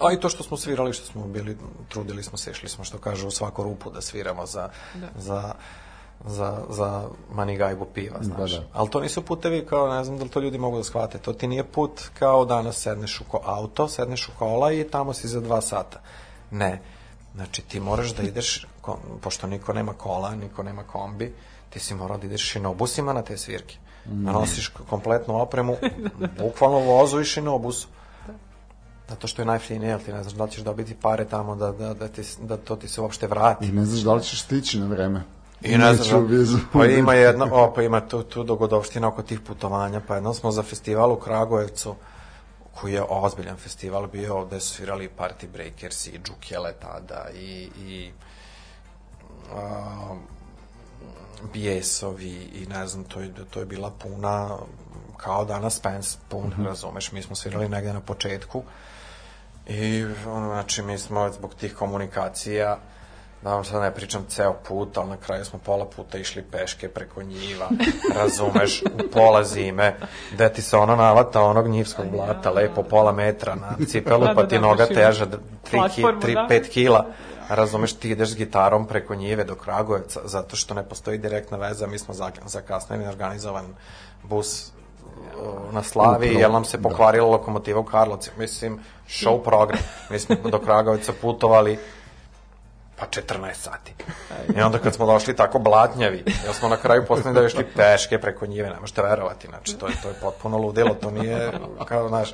a 0.00 0.12
i 0.12 0.20
to 0.20 0.28
što 0.28 0.42
smo 0.42 0.56
svirali, 0.56 0.92
što 0.92 1.06
smo 1.06 1.26
bili, 1.26 1.56
trudili 1.88 2.22
smo 2.22 2.38
se, 2.38 2.50
išli 2.50 2.68
smo, 2.68 2.84
što 2.84 2.98
kažu, 2.98 3.28
u 3.28 3.30
svaku 3.30 3.62
rupu 3.62 3.90
da 3.90 4.00
sviramo 4.00 4.46
za, 4.46 4.68
Da. 4.94 5.08
za, 5.16 5.54
za, 6.26 6.64
za 6.70 7.08
manigajbu 7.32 7.86
piva, 7.94 8.18
znaš. 8.22 8.50
Da, 8.50 8.58
da. 8.58 8.66
Ali 8.72 8.90
to 8.90 9.00
nisu 9.00 9.22
putevi 9.22 9.66
kao, 9.66 9.94
ne 9.94 10.04
znam 10.04 10.18
da 10.18 10.24
li 10.24 10.30
to 10.30 10.40
ljudi 10.40 10.58
mogu 10.58 10.76
da 10.76 10.84
shvate, 10.84 11.18
to 11.18 11.32
ti 11.32 11.48
nije 11.48 11.64
put 11.64 12.02
kao 12.18 12.44
danas 12.44 12.76
sedneš 12.76 13.20
u 13.20 13.24
ko 13.24 13.40
auto, 13.44 13.88
sedneš 13.88 14.28
u 14.28 14.32
kola 14.38 14.72
i 14.72 14.84
tamo 14.84 15.12
si 15.12 15.28
za 15.28 15.40
dva 15.40 15.60
sata. 15.60 16.00
Ne. 16.50 16.82
Znači 17.34 17.62
ti 17.62 17.80
moraš 17.80 18.14
da 18.14 18.22
ideš, 18.22 18.66
pošto 19.20 19.46
niko 19.46 19.72
nema 19.72 19.92
kola, 19.92 20.34
niko 20.34 20.62
nema 20.62 20.82
kombi, 20.82 21.34
ti 21.70 21.80
si 21.80 21.94
morao 21.94 22.18
da 22.18 22.26
ideš 22.26 22.50
šinobusima 22.50 23.12
na 23.12 23.22
te 23.22 23.36
svirke. 23.36 23.76
Da 24.04 24.32
nosiš 24.32 24.72
kompletnu 24.90 25.40
opremu, 25.40 25.76
bukvalno 26.38 26.78
vozu 26.78 27.20
i 27.20 27.24
šinobusu. 27.24 27.88
Zato 29.08 29.26
što 29.26 29.42
je 29.42 29.46
najfinije, 29.46 29.88
jel 29.88 29.98
ti 29.98 30.12
ne 30.12 30.22
znaš 30.22 30.34
da 30.34 30.44
li 30.44 30.50
ćeš 30.50 30.62
dobiti 30.62 30.94
pare 30.94 31.24
tamo 31.24 31.56
da, 31.56 31.72
da, 31.72 31.94
da, 31.94 32.08
ti, 32.08 32.22
da 32.42 32.56
to 32.56 32.76
ti 32.76 32.88
se 32.88 33.00
uopšte 33.00 33.26
vrati. 33.26 33.66
I 33.66 33.72
ne 33.72 33.84
znaš 33.84 34.00
da 34.00 34.14
li 34.14 34.22
ćeš 34.22 34.42
stići 34.42 34.78
na 34.78 34.86
vreme. 34.86 35.22
I 35.62 35.78
ne 35.78 35.94
znam, 35.94 36.26
vizu. 36.26 36.58
pa 36.72 36.86
ima 36.86 37.14
jedna, 37.14 37.48
o, 37.52 37.72
pa 37.74 37.82
ima 37.82 38.00
tu, 38.00 38.22
tu 38.22 38.44
dogodovština 38.44 39.08
oko 39.08 39.22
tih 39.22 39.40
putovanja, 39.40 40.00
pa 40.08 40.14
jednom 40.14 40.34
smo 40.34 40.50
za 40.50 40.62
festival 40.62 41.12
u 41.12 41.16
Kragujevcu, 41.16 41.94
koji 42.80 42.92
je 42.92 43.02
ozbiljan 43.08 43.56
festival 43.56 44.06
bio, 44.06 44.44
gde 44.44 44.60
su 44.60 44.74
svirali 44.74 45.10
Party 45.18 45.48
Breakers 45.52 46.06
i 46.06 46.20
Džukjele 46.24 46.72
tada 46.72 47.26
i, 47.34 47.70
i 47.78 48.10
a, 49.54 50.14
bijesovi 51.52 52.50
i 52.54 52.66
ne 52.66 52.86
znam, 52.86 53.04
to 53.04 53.20
je, 53.20 53.32
to 53.50 53.60
je 53.60 53.66
bila 53.66 53.90
puna, 53.90 54.56
kao 55.16 55.44
danas 55.44 55.76
Spence 55.76 56.18
pun, 56.28 56.52
razumeš, 56.66 57.12
mi 57.12 57.22
smo 57.22 57.36
svirali 57.36 57.68
negde 57.68 57.92
na 57.92 58.00
početku 58.00 58.62
i 59.66 60.04
ono, 60.26 60.46
znači 60.46 60.82
mi 60.82 60.98
smo 60.98 61.32
zbog 61.32 61.54
tih 61.54 61.74
komunikacija 61.74 62.78
da 63.42 63.54
vam 63.54 63.64
sad 63.64 63.82
ne 63.82 63.94
pričam 63.94 64.24
ceo 64.28 64.52
put, 64.68 64.96
ali 64.98 65.08
na 65.08 65.16
kraju 65.16 65.44
smo 65.44 65.58
pola 65.58 65.84
puta 65.86 66.18
išli 66.18 66.42
peške 66.42 66.88
preko 66.88 67.22
njiva, 67.22 67.68
razumeš, 68.14 68.82
u 68.82 69.10
pola 69.12 69.44
zime, 69.44 69.96
gde 70.32 70.52
ti 70.52 70.62
se 70.62 70.76
ono 70.76 70.96
navata 70.96 71.42
onog 71.42 71.68
njivskog 71.68 72.06
blata, 72.10 72.50
lepo 72.50 72.82
pola 72.82 73.12
metra 73.12 73.54
na 73.54 73.86
cipelu, 73.86 74.20
Da, 74.20 74.26
da, 74.26 74.34
pa 74.34 74.48
ti 74.48 74.54
da, 74.54 74.60
noga 74.60 74.86
ima 74.90 74.94
teža 75.00 75.26
3 75.26 75.38
platformu, 75.70 76.20
da. 76.20 76.46
5 76.50 76.68
kila, 76.68 77.06
razumeš, 77.48 77.92
ti 77.92 78.10
ideš 78.10 78.28
s 78.28 78.36
gitarom 78.36 78.86
preko 78.86 79.14
njive 79.14 79.44
do 79.44 79.54
Kragujevca, 79.54 80.20
zato 80.24 80.56
što 80.56 80.74
ne 80.74 80.82
postoji 80.88 81.18
direktna 81.18 81.56
veza, 81.58 81.86
mi 81.86 81.98
smo 81.98 82.14
zak- 82.14 82.46
zakasnili 82.46 83.06
organizovan 83.06 83.74
bus 84.22 84.72
na 85.72 85.82
Slavi, 85.82 86.34
jer 86.34 86.50
nam 86.50 86.64
se 86.64 86.82
pokvarila 86.82 87.26
lokomotiva 87.28 87.80
u 87.80 87.84
Karlovci. 87.84 88.30
Mislim, 88.38 88.78
show 89.08 89.42
program. 89.44 89.80
Mi 90.10 90.18
smo 90.18 90.36
do 90.50 90.58
Kragujevca 90.58 91.12
putovali 91.22 91.78
pa 92.98 93.06
14 93.06 93.54
sati. 93.54 93.94
I 94.56 94.60
onda 94.60 94.78
kad 94.78 94.94
smo 94.94 95.06
došli 95.06 95.36
tako 95.36 95.58
blatnjavi, 95.58 96.24
jer 96.44 96.54
smo 96.54 96.68
na 96.68 96.76
kraju 96.76 97.04
poslali 97.06 97.34
da 97.34 97.46
išli 97.46 97.66
peške 97.76 98.18
preko 98.18 98.46
njive, 98.46 98.70
ne 98.70 98.80
možete 98.80 99.02
verovati, 99.02 99.48
znači 99.48 99.76
to 99.78 99.86
je, 99.86 99.92
to 100.02 100.08
je 100.08 100.14
potpuno 100.14 100.58
ludilo, 100.58 100.94
to 100.94 101.10
nije 101.10 101.52
kao, 101.88 102.08
znaš, 102.08 102.30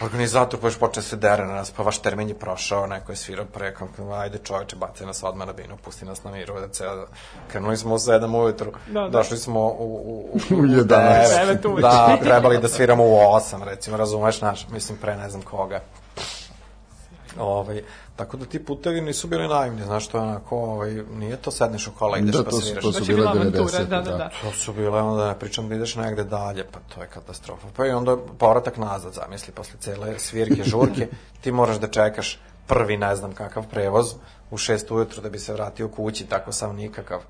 organizator 0.00 0.60
pa 0.60 0.66
još 0.66 0.78
počne 0.78 1.02
se 1.02 1.16
dere 1.16 1.46
na 1.46 1.54
nas, 1.54 1.70
pa 1.70 1.82
vaš 1.82 1.98
termin 1.98 2.28
je 2.28 2.34
prošao, 2.34 2.86
neko 2.86 3.12
je 3.12 3.16
svirao 3.16 3.44
pre, 3.44 3.74
kao, 3.74 3.88
ajde 4.14 4.38
čoveče, 4.38 4.76
baci 4.76 5.06
nas 5.06 5.22
odmah 5.22 5.46
na 5.46 5.52
binu, 5.52 5.76
pusti 5.76 6.04
nas 6.04 6.24
na 6.24 6.30
miru, 6.30 6.60
da 6.60 6.68
ceo, 6.68 7.06
krenuli 7.48 7.76
smo 7.76 7.94
u 7.94 7.98
7 7.98 8.36
ujutru, 8.36 8.72
Da, 8.86 9.00
da. 9.00 9.08
došli 9.08 9.38
smo 9.38 9.60
u, 9.60 9.70
u, 9.70 10.30
u, 10.32 10.54
U 10.54 10.62
11. 10.62 10.86
Devet 11.38 11.64
uveče. 11.64 11.80
Da, 11.88 12.18
trebali 12.22 12.58
da 12.58 12.68
sviramo 12.68 13.04
u 13.04 13.16
8, 13.16 13.64
recimo, 13.64 13.96
razumeš, 13.96 14.40
naš, 14.40 14.68
mislim, 14.68 14.98
pre 14.98 15.16
ne 15.16 15.30
znam 15.30 15.42
koga. 15.42 15.80
Ovaj, 17.38 17.82
tako 18.16 18.36
da 18.36 18.46
ti 18.46 18.64
putevi 18.64 19.00
nisu 19.00 19.28
bili 19.28 19.48
naivni, 19.48 19.84
znaš, 19.84 20.06
to 20.06 20.18
je 20.18 20.22
onako, 20.22 20.58
ovaj, 20.58 20.90
nije 21.12 21.36
to 21.36 21.50
sedneš 21.50 21.86
u 21.86 21.92
kola, 21.98 22.18
ideš 22.18 22.36
Da, 22.36 22.44
pa 22.44 22.50
to 22.50 22.56
su, 22.56 22.66
sviraš. 22.66 22.82
to 22.82 22.92
su 22.92 22.98
Znači, 22.98 23.12
bile 23.12 23.20
bila 23.20 23.30
avantura, 23.30 23.78
90. 23.78 23.86
da, 23.86 24.00
da, 24.00 24.16
da. 24.16 24.30
To 24.42 24.52
su 24.52 24.72
bile, 24.72 25.02
onda 25.02 25.28
ne 25.28 25.38
pričam 25.38 25.68
da 25.68 25.74
ideš 25.74 25.94
negde 25.94 26.24
dalje, 26.24 26.64
pa 26.72 26.78
to 26.94 27.02
je 27.02 27.08
katastrofa. 27.08 27.66
Pa 27.76 27.86
i 27.86 27.90
onda 27.90 28.16
povratak 28.38 28.76
nazad, 28.76 29.12
zamisli, 29.12 29.52
posle 29.52 29.80
cele 29.80 30.18
svirke, 30.18 30.64
žurke, 30.64 31.08
ti 31.40 31.52
moraš 31.52 31.76
da 31.76 31.88
čekaš 31.88 32.38
prvi, 32.66 32.96
ne 32.96 33.16
znam 33.16 33.32
kakav 33.32 33.66
prevoz, 33.70 34.14
u 34.50 34.56
šest 34.56 34.90
ujutru 34.90 35.22
da 35.22 35.28
bi 35.30 35.38
se 35.38 35.52
vratio 35.52 35.88
kući, 35.88 36.26
tako 36.26 36.52
sam 36.52 36.76
nikakav 36.76 37.20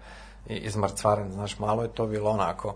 izmrcvaren, 0.46 1.32
znaš, 1.32 1.58
malo 1.58 1.82
je 1.82 1.88
to 1.88 2.06
bilo 2.06 2.30
onako, 2.30 2.74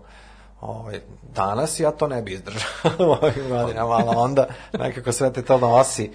ovaj, 0.61 1.01
danas 1.35 1.79
ja 1.79 1.91
to 1.91 2.07
ne 2.07 2.21
bi 2.21 2.33
izdržao 2.33 2.91
u 3.07 3.11
ovim 3.11 3.49
godinama, 3.49 3.93
ali 3.93 4.15
onda 4.15 4.47
nekako 4.73 5.11
sve 5.11 5.33
te 5.33 5.41
to 5.41 5.57
nosi, 5.57 6.11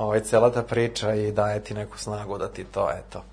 ovaj, 0.00 0.20
cela 0.20 0.52
ta 0.52 0.62
priča 0.62 1.14
i 1.14 1.32
daje 1.32 1.64
ti 1.64 1.74
neku 1.74 1.98
snagu 1.98 2.38
da 2.38 2.48
ti 2.48 2.64
to, 2.64 2.90
eto, 2.92 3.24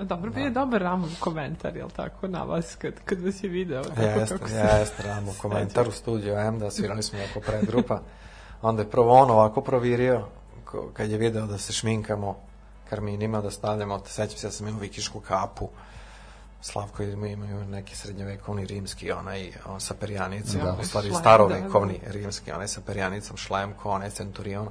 dobro, 0.00 0.30
bio 0.30 0.44
je 0.44 0.50
dobar 0.50 0.82
Ramov 0.82 1.10
komentar, 1.20 1.76
jel 1.76 1.88
tako, 1.90 2.28
na 2.28 2.42
vas, 2.42 2.74
kad, 2.74 2.92
kad 3.04 3.20
vas 3.20 3.42
je 3.42 3.48
video. 3.48 3.82
Tako 3.84 4.00
Jeste, 4.00 4.38
kako 4.38 4.48
se- 4.48 4.54
jeste, 4.72 5.02
ramo 5.02 5.34
komentar 5.42 5.88
u 5.88 5.92
studiju 5.92 6.34
M, 6.34 6.58
da 6.58 6.70
svirali 6.70 7.02
smo 7.02 7.18
oko 7.30 7.40
predgrupa. 7.40 8.00
Onda 8.62 8.82
je 8.82 8.90
prvo 8.90 9.12
on 9.12 9.30
ovako 9.30 9.60
provirio, 9.60 10.26
kad 10.92 11.10
je 11.10 11.18
video 11.18 11.46
da 11.46 11.58
se 11.58 11.72
šminkamo 11.72 12.36
karminima, 12.90 13.40
da 13.40 13.50
stavljamo, 13.50 14.00
sećam 14.06 14.38
se 14.38 14.46
da 14.46 14.52
sam 14.52 14.68
imao 14.68 14.80
vikišku 14.80 15.20
kapu, 15.20 15.68
Slavko 16.62 17.02
ima, 17.02 17.26
imaju 17.26 17.64
neki 17.64 17.96
srednjovekovni 17.96 18.66
rimski, 18.66 19.12
onaj 19.12 19.52
on 19.66 19.80
sa 19.80 19.94
perjanicom, 19.94 20.60
Da. 20.60 20.76
u 20.80 20.84
stvari 20.84 21.10
starovekovni 21.12 22.00
rimski, 22.06 22.52
onaj 22.52 22.68
sa 22.68 22.80
perjanicom, 22.80 23.36
šlem, 23.36 23.72
ko 23.72 23.90
onaj 23.90 24.10
centurion. 24.10 24.68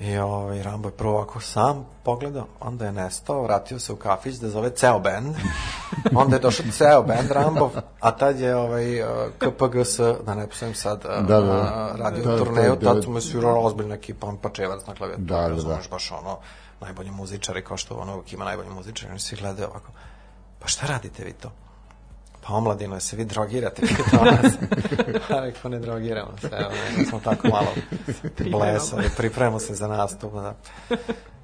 I 0.00 0.16
ovaj, 0.18 0.62
Rambo 0.62 0.88
je 0.88 0.92
prvo 0.92 1.14
ovako 1.14 1.40
sam 1.40 1.86
pogledao, 2.02 2.46
onda 2.60 2.84
je 2.84 2.92
nestao, 2.92 3.42
vratio 3.42 3.78
se 3.78 3.92
u 3.92 3.96
kafić 3.96 4.34
da 4.34 4.48
zove 4.48 4.70
ceo 4.70 4.98
bend. 4.98 5.36
onda 6.22 6.36
je 6.36 6.40
došao 6.40 6.66
ceo 6.72 7.02
bend 7.02 7.30
Rambo, 7.30 7.70
a 8.00 8.10
tad 8.10 8.40
je 8.40 8.56
ovaj, 8.56 8.98
eh, 8.98 9.30
KPGS, 9.38 9.98
da 10.26 10.34
ne 10.34 10.46
posledam 10.46 10.74
sad, 10.74 11.04
eh, 11.04 11.22
Da, 11.22 11.40
da, 11.40 11.46
da. 11.46 11.94
radio 11.98 12.24
Da, 12.24 12.30
da, 12.30 12.38
turneju, 12.38 12.76
to 12.76 12.80
je 12.88 12.94
tad 12.94 13.04
su 13.04 13.10
me 13.10 13.20
svirala 13.20 13.60
ozbiljna 13.60 13.94
ekipa, 13.94 14.26
on 14.26 14.36
Pačevac 14.36 14.86
na 14.86 14.94
klavijeturu, 14.94 15.26
Da, 15.26 15.48
da, 15.48 15.62
da. 15.62 15.78
baš 15.90 16.10
ono, 16.10 16.38
najbolji 16.80 17.10
muzičari, 17.10 17.64
kao 17.64 17.76
što 17.76 17.94
ono 17.94 18.22
ima 18.32 18.44
najbolji 18.44 18.70
muzičari, 18.70 19.10
oni 19.10 19.20
svi 19.20 19.36
gledaju 19.36 19.68
ovako, 19.68 19.92
pa 20.58 20.68
šta 20.68 20.86
radite 20.86 21.24
vi 21.24 21.32
to? 21.32 21.52
Pa 22.42 22.54
omladino, 22.54 23.00
se 23.00 23.16
vi 23.16 23.24
drogirate? 23.24 23.82
Pita 23.82 24.24
nas. 24.24 24.52
Pa 25.28 25.40
rekao, 25.40 25.70
ne 25.70 25.78
drogiramo 25.78 26.30
se, 26.40 26.48
evo, 26.52 26.70
mi 26.96 27.04
smo 27.04 27.20
tako 27.20 27.48
malo 27.48 27.66
blesali, 28.50 29.10
pripremamo 29.16 29.58
se 29.58 29.74
za 29.74 29.88
nastup, 29.88 30.32
da. 30.34 30.54
I 30.90 30.96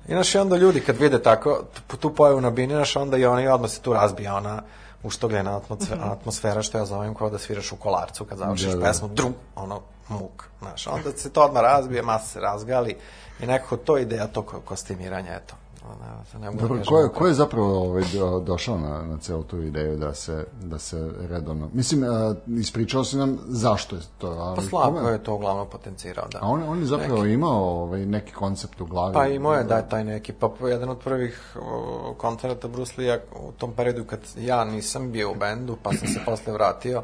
znaš, 0.08 0.34
i 0.34 0.38
onda 0.38 0.56
ljudi 0.56 0.80
kad 0.80 0.96
vide 0.96 1.22
tako, 1.22 1.60
tu- 1.86 1.96
tu 1.96 2.10
pojavu 2.10 2.40
na 2.40 2.50
bini, 2.50 2.74
znaš, 2.74 2.96
onda 2.96 3.16
i 3.16 3.26
oni 3.26 3.48
odmah 3.48 3.70
se 3.70 3.80
tu 3.80 3.92
razbija 3.92 4.34
ona 4.34 4.62
uštogljena 5.02 5.56
atmosfera, 5.56 6.00
atmosfera 6.04 6.62
što 6.62 6.78
ja 6.78 6.84
zovem 6.84 7.14
kao 7.14 7.30
da 7.30 7.38
sviraš 7.38 7.72
u 7.72 7.76
kolarcu 7.76 8.24
kad 8.24 8.38
završiš 8.38 8.66
Da, 8.66 8.76
da. 8.76 8.82
pesmu, 8.82 9.08
drum, 9.08 9.34
ono, 9.56 9.80
muk, 10.08 10.48
znaš, 10.60 10.86
onda 10.86 11.10
se 11.12 11.30
to 11.30 11.42
odmah 11.42 11.62
razbije, 11.62 12.02
masa 12.02 12.26
se 12.26 12.40
razgali 12.40 12.96
i 13.40 13.46
nekako 13.46 13.76
to 13.76 13.98
ideja 13.98 14.26
to 14.26 14.42
ko- 14.42 14.60
kostimiranja, 14.60 15.34
eto. 15.34 15.54
Ne, 16.00 16.40
ne 16.40 16.50
mogu 16.50 16.62
da 16.62 16.68
Dobro, 16.68 16.78
kažem 16.78 16.92
ko 16.92 16.98
je, 17.00 17.08
ko 17.08 17.26
je 17.26 17.34
zapravo 17.34 17.78
ovaj, 17.80 18.02
do- 18.14 18.40
došao 18.40 18.78
na, 18.78 19.02
na 19.02 19.18
celu 19.18 19.42
tu 19.42 19.62
ideju 19.62 19.96
da 19.96 20.14
se, 20.14 20.46
da 20.62 20.78
se 20.78 21.10
redovno... 21.20 21.70
Mislim, 21.72 22.02
a, 22.04 22.34
ispričao 22.46 23.04
si 23.04 23.16
nam 23.16 23.38
zašto 23.46 23.96
je 23.96 24.02
to, 24.18 24.26
ali... 24.26 24.56
Pa 24.56 24.62
Slavko 24.62 24.98
kome- 24.98 25.12
je 25.12 25.22
to 25.22 25.34
uglavnom 25.34 25.66
potencirao, 25.70 26.28
da. 26.28 26.38
A 26.42 26.46
on, 26.46 26.62
on 26.62 26.78
je 26.78 26.86
zapravo 26.86 27.24
imao 27.24 27.82
ovaj, 27.82 28.06
neki 28.06 28.32
koncept 28.32 28.80
u 28.80 28.86
glavi. 28.86 29.14
Pa 29.14 29.26
imao 29.26 29.54
je 29.54 29.64
da 29.64 29.76
je 29.76 29.88
taj 29.88 30.04
neki, 30.04 30.32
pa 30.32 30.50
jedan 30.68 30.88
od 30.88 30.98
prvih 30.98 31.56
o, 31.60 32.14
koncerata 32.18 32.68
Bruce 32.68 32.92
Lee 32.98 33.20
u 33.48 33.52
tom 33.52 33.72
periodu 33.72 34.04
kad 34.04 34.20
ja 34.38 34.64
nisam 34.64 35.12
bio 35.12 35.30
u 35.30 35.34
bendu, 35.34 35.76
pa 35.82 35.92
sam 35.92 36.08
se 36.08 36.20
posle 36.24 36.52
vratio, 36.52 37.02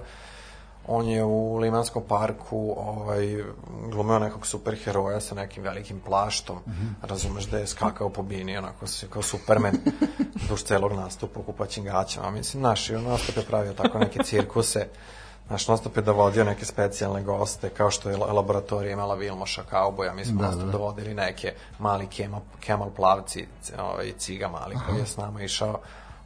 on 0.86 1.08
je 1.08 1.24
u 1.24 1.56
Limanskom 1.56 2.02
parku 2.08 2.74
ovaj, 2.76 3.44
glumeo 3.90 4.18
nekog 4.18 4.46
superheroja 4.46 5.20
sa 5.20 5.34
nekim 5.34 5.62
velikim 5.62 6.00
plaštom, 6.00 6.58
razumeš 7.02 7.44
da 7.44 7.58
je 7.58 7.66
skakao 7.66 8.10
po 8.10 8.22
bini, 8.22 8.56
onako 8.58 8.86
se 8.86 9.06
kao 9.10 9.22
superman 9.22 9.74
duž 10.48 10.62
celog 10.62 10.92
nastupa 10.92 11.40
u 11.40 11.42
kupaćim 11.42 11.84
gaćama. 11.84 12.30
Mislim, 12.30 12.62
naš, 12.62 12.90
i 12.90 12.94
on 12.94 13.04
nastup 13.04 13.36
je 13.36 13.44
pravio 13.44 13.72
tako 13.72 13.98
neke 13.98 14.22
cirkuse, 14.24 14.88
Naš 15.48 15.68
nostop 15.68 15.96
je 15.96 16.02
dovodio 16.02 16.44
neke 16.44 16.64
specijalne 16.64 17.22
goste, 17.22 17.68
kao 17.70 17.90
što 17.90 18.10
je 18.10 18.16
la- 18.16 18.32
laboratorija 18.32 18.92
imala 18.92 19.14
Vilmoša 19.14 19.62
Kauboja, 19.62 20.14
mi 20.14 20.24
smo 20.24 20.42
da, 20.42 20.48
da. 20.48 20.64
dovodili 20.64 21.14
neke 21.14 21.52
mali 21.78 22.06
kemal, 22.06 22.40
kemal 22.60 22.90
plavci, 22.90 23.46
ovaj, 23.78 24.12
ciga 24.18 24.48
mali 24.48 24.76
koji 24.86 24.98
je 24.98 25.06
s 25.06 25.16
nama 25.16 25.42
išao, 25.42 25.80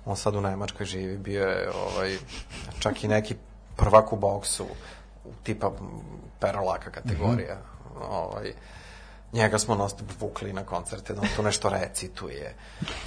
on 0.07 0.17
sad 0.17 0.35
u 0.35 0.41
Nemačkoj 0.41 0.87
živi, 0.87 1.17
bio 1.17 1.45
je 1.45 1.71
ovaj, 1.71 2.17
čak 2.79 3.05
i 3.05 3.09
neki 3.09 3.35
prvak 3.79 4.13
u 4.13 4.17
boksu, 4.17 4.67
tipa 5.43 5.71
perolaka 6.41 6.91
kategorija, 6.91 7.57
ovaj, 8.11 8.53
njega 9.33 9.59
smo 9.59 9.75
non 9.75 9.91
stop 9.91 10.07
vukli 10.21 10.53
na 10.53 10.65
koncerte, 10.65 11.15
da 11.15 11.21
on 11.21 11.29
tu 11.37 11.43
nešto 11.43 11.69
recituje. 11.69 12.55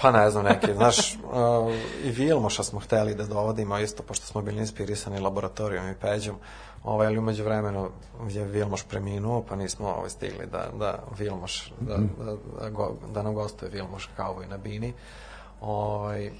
Pa 0.02 0.12
ne 0.12 0.30
znam, 0.30 0.46
neke, 0.46 0.74
znaš, 0.74 1.16
uh, 1.16 1.74
i 2.08 2.12
Vilmoša 2.12 2.64
smo 2.64 2.80
hteli 2.80 3.16
da 3.16 3.26
dovodimo 3.26 3.80
isto, 3.80 4.04
pošto 4.04 4.26
smo 4.26 4.42
bili 4.42 4.60
inspirisani 4.60 5.20
laboratorijom 5.20 5.90
i 5.90 5.96
Peđom, 5.96 6.36
ovaj, 6.84 7.08
ali 7.08 7.18
umeđu 7.18 7.44
vremenu 7.44 7.90
je 8.30 8.44
Vilmoš 8.44 8.84
preminuo, 8.84 9.44
pa 9.50 9.56
nismo 9.56 9.88
ovaj, 9.88 10.10
stigli 10.10 10.46
da, 10.46 10.70
da 10.80 11.04
Vilmoš, 11.18 11.74
da, 11.80 11.98
da, 11.98 12.36
da, 12.62 12.70
go, 12.70 12.96
da 13.14 13.24
nam 13.24 13.34
gostuje 13.34 13.72
Vilmoš 13.72 14.10
kao 14.18 14.44
i 14.44 14.48
na 14.48 14.58
Bini. 14.58 14.94
Ovaj, 15.62 16.32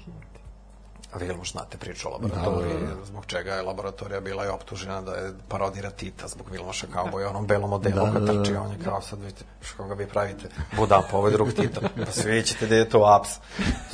Vilmoš, 1.20 1.52
znate 1.52 1.78
priču 1.78 2.08
o 2.08 2.12
laboratoriji, 2.12 2.74
zbog 3.04 3.26
čega 3.26 3.54
je 3.54 3.62
laboratorija 3.62 4.20
bila 4.20 4.44
i 4.44 4.48
optužena 4.48 5.00
da 5.00 5.14
je 5.14 5.32
parodira 5.48 5.90
Tita 5.90 6.28
zbog 6.28 6.50
Vilmoša 6.50 6.86
kao 6.92 7.20
i 7.20 7.24
onom 7.24 7.46
belom 7.46 7.70
modelu 7.70 8.06
kad 8.12 8.26
trči, 8.26 8.54
on 8.56 8.70
je 8.72 8.78
kao 8.84 9.00
sad 9.00 9.20
vidite, 9.20 9.44
što 9.60 9.84
ga 9.84 9.94
vi 9.94 10.06
pravite, 10.06 10.48
buda, 10.76 11.02
pa 11.10 11.16
ovo 11.16 11.28
je 11.28 11.32
drug 11.32 11.52
Tita, 11.52 11.80
pa 12.06 12.12
svi 12.12 12.30
vidjet 12.30 12.46
ćete 12.46 12.66
da 12.66 12.74
je 12.74 12.88
to 12.88 13.04
aps, 13.04 13.30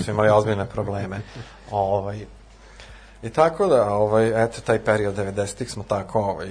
su 0.05 0.11
imali 0.11 0.31
ozbiljne 0.31 0.67
probleme. 0.67 1.21
Ovaj, 1.71 2.27
I 3.23 3.31
tako 3.31 3.67
da, 3.67 3.95
ovaj, 3.95 4.45
eto, 4.45 4.61
taj 4.61 4.85
period 4.85 5.17
90-ih 5.17 5.71
smo 5.71 5.83
tako 5.83 6.21
ovaj, 6.21 6.49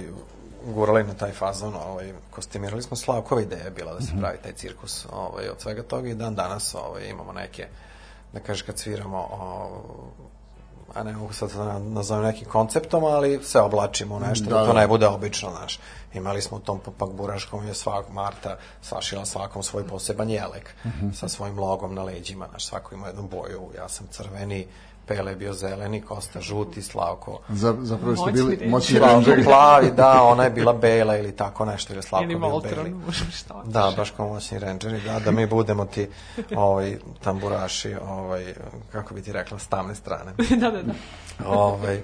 gurali 0.64 1.04
na 1.04 1.14
taj 1.14 1.32
fazon, 1.32 1.74
ovaj, 1.74 2.12
kostimirali 2.30 2.82
smo 2.82 2.96
Slavkova 2.96 3.40
ideja 3.40 3.64
je 3.64 3.70
bila 3.70 3.94
da 3.94 4.00
se 4.00 4.12
pravi 4.20 4.38
taj 4.42 4.52
cirkus 4.52 5.06
ovaj, 5.12 5.48
od 5.48 5.60
svega 5.60 5.82
toga 5.82 6.08
i 6.08 6.14
dan 6.14 6.34
danas 6.34 6.74
ovaj, 6.74 7.08
imamo 7.08 7.32
neke, 7.32 7.66
da 8.32 8.40
kažeš 8.40 8.62
kad 8.62 8.78
sviramo, 8.78 9.18
o, 9.18 9.70
a 10.94 11.02
ne 11.02 11.12
mogu 11.12 11.32
sad 11.32 11.52
da 11.52 11.78
nazovem 11.78 12.24
nekim 12.24 12.48
konceptom, 12.48 13.04
ali 13.04 13.40
se 13.42 13.60
oblačimo 13.60 14.14
u 14.14 14.20
nešto, 14.20 14.44
da, 14.44 14.50
Da, 14.50 14.60
da 14.60 14.66
to 14.66 14.72
da. 14.72 14.80
ne 14.80 14.86
bude 14.86 15.06
obično, 15.06 15.50
znaš. 15.50 15.78
Imali 16.14 16.42
smo 16.42 16.56
u 16.56 16.60
tom 16.60 16.80
pak 16.98 17.10
buraškom 17.10 17.66
je 17.66 17.74
svak 17.74 18.08
Marta 18.10 18.56
sašila 18.82 19.24
svakom 19.24 19.62
svoj 19.62 19.86
poseban 19.86 20.30
jelek 20.30 20.74
sa 21.14 21.28
svojim 21.28 21.58
logom 21.58 21.94
na 21.94 22.02
leđima, 22.02 22.46
znaš, 22.50 22.66
svako 22.66 22.94
ima 22.94 23.06
jednu 23.06 23.22
boju, 23.22 23.70
ja 23.76 23.88
sam 23.88 24.06
crveni, 24.10 24.66
Pele 25.08 25.32
je 25.32 25.36
bio 25.36 25.52
zeleni, 25.52 26.00
Kosta 26.00 26.40
žuti, 26.40 26.82
Slavko 26.82 27.38
Za, 27.48 27.74
zapravo 27.80 28.16
ste 28.16 28.32
bili 28.32 28.68
moćni 28.68 28.98
Slavko 28.98 29.14
rangeri. 29.14 29.44
plavi, 29.44 29.90
da, 29.90 30.22
ona 30.32 30.44
je 30.44 30.50
bila 30.50 30.72
bela 30.72 31.16
ili 31.16 31.32
tako 31.32 31.64
nešto, 31.64 31.92
ili 31.92 31.98
je 31.98 32.02
Slavko 32.02 32.24
Ili 32.24 32.38
bio 32.38 32.60
beli. 32.60 32.94
šta. 33.38 33.62
Da, 33.64 33.92
baš 33.96 34.10
kao 34.10 34.28
moćni 34.28 34.58
rangeri, 34.58 35.00
da, 35.00 35.18
da 35.18 35.30
mi 35.30 35.46
budemo 35.46 35.84
ti 35.84 36.08
ovaj, 36.56 36.96
tamburaši, 37.20 37.94
ovaj, 38.08 38.54
kako 38.92 39.14
bi 39.14 39.22
ti 39.22 39.32
rekla, 39.32 39.58
s 39.58 39.66
tamne 39.66 39.94
strane. 39.94 40.32
da, 40.60 40.70
da, 40.70 40.82
da. 40.82 40.92
ovaj, 41.46 42.02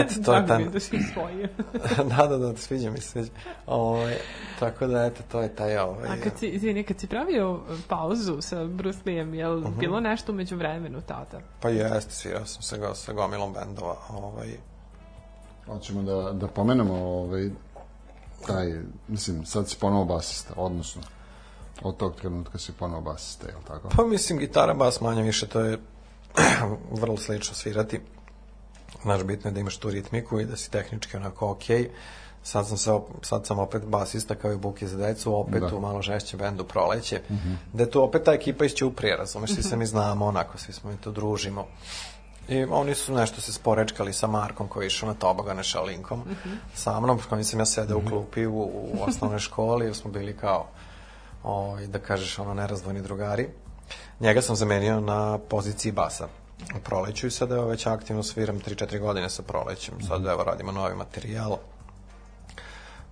eto, 0.00 0.14
to 0.24 0.34
je 0.34 0.42
mi 0.58 0.62
je 0.62 0.68
da 0.68 0.80
si 0.80 0.96
osvojio. 0.96 1.48
da, 2.16 2.26
da, 2.26 2.38
da, 2.38 2.56
sviđa 2.56 2.90
mi 2.90 3.00
se, 3.00 3.08
sviđa. 3.08 3.30
Ovaj, 3.66 4.16
tako 4.58 4.86
da, 4.86 5.04
eto, 5.04 5.22
to 5.32 5.40
je 5.40 5.54
taj, 5.54 5.78
ovaj... 5.78 6.08
A 6.08 6.20
kad 6.22 6.38
si, 6.38 6.46
izvini, 6.48 6.82
kad 6.84 7.00
si 7.00 7.06
pravio 7.06 7.52
uh, 7.52 7.60
pauzu 7.88 8.40
sa 8.40 8.64
Bruce 8.64 8.98
Lee-em, 9.06 9.34
je 9.34 9.48
li 9.48 9.60
Mhm. 9.60 9.78
bilo 9.78 10.00
nešto 10.00 10.32
umeđu 10.32 10.56
vremenu 10.56 11.00
tada? 11.00 11.40
Pa 11.60 11.68
jeste, 11.68 12.12
svirao 12.12 12.46
sam 12.46 12.62
sa, 12.62 12.76
go, 12.76 12.94
sa 12.94 13.12
gomilom 13.12 13.52
bendova, 13.52 13.96
ovaj, 14.10 14.48
Hoćemo 15.66 16.02
da, 16.02 16.32
da 16.32 16.46
pomenemo 16.46 16.94
ovaj, 16.94 17.50
taj, 18.46 18.72
mislim, 19.08 19.46
sad 19.46 19.68
si 19.68 19.76
ponovo 19.80 20.04
basista, 20.04 20.54
odnosno 20.56 21.02
od 21.82 21.96
tog 21.96 22.16
trenutka 22.16 22.58
si 22.58 22.72
ponovo 22.72 23.00
basista, 23.00 23.48
je 23.48 23.56
li 23.56 23.62
tako? 23.66 23.88
Pa 23.96 24.04
mislim, 24.06 24.38
gitara, 24.38 24.74
bas, 24.74 25.00
manje 25.00 25.22
više, 25.22 25.46
to 25.46 25.60
je 25.60 25.78
vrlo 27.00 27.16
slično 27.16 27.54
svirati. 27.54 28.00
Znaš, 29.02 29.22
bitno 29.22 29.50
je 29.50 29.54
da 29.54 29.60
imaš 29.60 29.76
tu 29.76 29.90
ritmiku 29.90 30.40
i 30.40 30.44
da 30.44 30.56
si 30.56 30.70
tehnički 30.70 31.16
onako 31.16 31.50
okej. 31.50 31.90
Sad 32.42 32.68
sam, 32.68 32.76
se, 32.76 32.90
sad 33.22 33.46
sam 33.46 33.58
opet 33.58 33.82
basista 33.84 34.34
kao 34.34 34.52
i 34.52 34.56
Buki 34.56 34.86
za 34.86 34.96
decu, 34.96 35.34
opet 35.34 35.60
Da. 35.60 35.76
u 35.76 35.80
malo 35.80 36.02
žešćem 36.02 36.38
bendu 36.38 36.64
Proleće, 36.64 37.20
da 37.72 37.82
je 37.82 37.90
tu 37.90 38.02
opet 38.02 38.24
ta 38.24 38.32
ekipa 38.32 38.64
iz 38.64 38.74
Ćuprije, 38.74 39.16
razumeš, 39.16 39.54
svi 39.54 39.62
se 39.62 39.76
mi 39.76 39.86
znamo 39.86 40.26
onako, 40.26 40.58
svi 40.58 40.72
smo 40.72 40.90
mi 40.90 40.96
tu 40.96 41.12
družimo. 41.12 41.66
I 42.48 42.64
oni 42.64 42.94
su 42.94 43.14
nešto 43.14 43.40
se 43.40 43.52
sporečkali 43.52 44.12
sa 44.12 44.26
Markom 44.26 44.68
koji 44.68 44.84
je 44.84 44.86
išao 44.86 45.08
na 45.08 45.14
tobogane 45.14 45.64
šalinkom 45.64 46.22
sa 46.74 47.00
mnom, 47.00 47.20
s 47.20 47.26
kojim 47.26 47.44
sam 47.44 47.58
ja 47.58 47.66
sedeo 47.66 47.98
u 47.98 48.02
klupi 48.08 48.46
u, 48.46 48.58
u 48.62 48.96
osnovnoj 49.00 49.38
školi, 49.38 49.86
jer 49.86 49.94
smo 49.94 50.10
bili 50.10 50.36
kao, 50.36 50.66
ovaj, 51.42 51.86
da 51.86 51.98
kažeš, 51.98 52.38
ono, 52.38 52.54
nerazdvojni 52.54 53.02
drugari. 53.02 53.48
Njega 54.20 54.42
sam 54.42 54.56
zamenio 54.56 55.00
na 55.00 55.38
poziciji 55.38 55.92
basa 55.92 56.28
u 56.76 56.80
proleću 56.84 57.26
i 57.26 57.30
sada 57.30 57.54
evo 57.54 57.66
već 57.66 57.86
aktivno 57.86 58.22
sviram 58.22 58.60
3-4 58.60 58.98
godine 59.00 59.30
sa 59.30 59.42
prolećem. 59.42 59.94
Sad 60.08 60.26
evo 60.26 60.44
radimo 60.44 60.72
novi 60.72 60.94
materijal. 60.94 61.56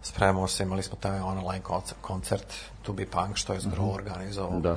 Spremamo 0.03 0.49
se, 0.49 0.62
imali 0.62 0.82
smo 0.82 0.96
taj 1.01 1.20
online 1.20 1.61
koncert, 1.62 1.99
koncert 2.01 2.55
To 2.82 2.92
Be 2.92 3.07
Punk, 3.07 3.36
što 3.36 3.53
je 3.53 3.61
Zgro 3.61 3.84
organizovao 3.84 4.61
Da. 4.61 4.76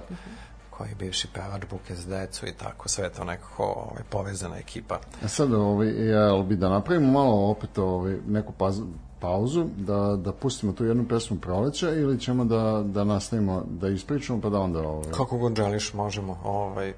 koji 0.70 0.90
je 0.90 0.96
bivši 0.96 1.28
pevač 1.34 1.62
Buke 1.70 1.96
za 1.96 2.20
decu 2.20 2.48
i 2.48 2.52
tako, 2.52 2.90
sve 2.90 3.10
to 3.10 3.24
nekako 3.24 3.64
ovaj, 3.64 4.04
povezana 4.10 4.58
ekipa. 4.58 5.00
A 5.24 5.28
sad, 5.28 5.54
ovaj, 5.54 5.88
jel 5.88 6.44
bi 6.44 6.56
da 6.56 6.70
napravimo 6.70 7.12
malo 7.12 7.50
opet 7.52 7.78
ovaj, 7.78 8.18
neku 8.28 8.54
paz, 8.54 8.80
pauzu, 9.20 9.66
da, 9.78 10.16
da 10.16 10.32
pustimo 10.34 10.74
tu 10.74 10.86
jednu 10.86 11.08
pesmu 11.08 11.38
proleća 11.40 11.90
ili 11.90 12.20
ćemo 12.20 12.46
da, 12.46 12.84
da 12.86 13.04
nastavimo 13.04 13.64
da 13.70 13.90
ispričamo 13.90 14.42
pa 14.42 14.50
da 14.50 14.60
onda 14.60 14.80
ovaj, 14.80 15.12
Kako 15.12 15.38
god 15.38 15.56
želiš, 15.56 15.94
možemo. 15.94 16.40
Ovaj, 16.44 16.94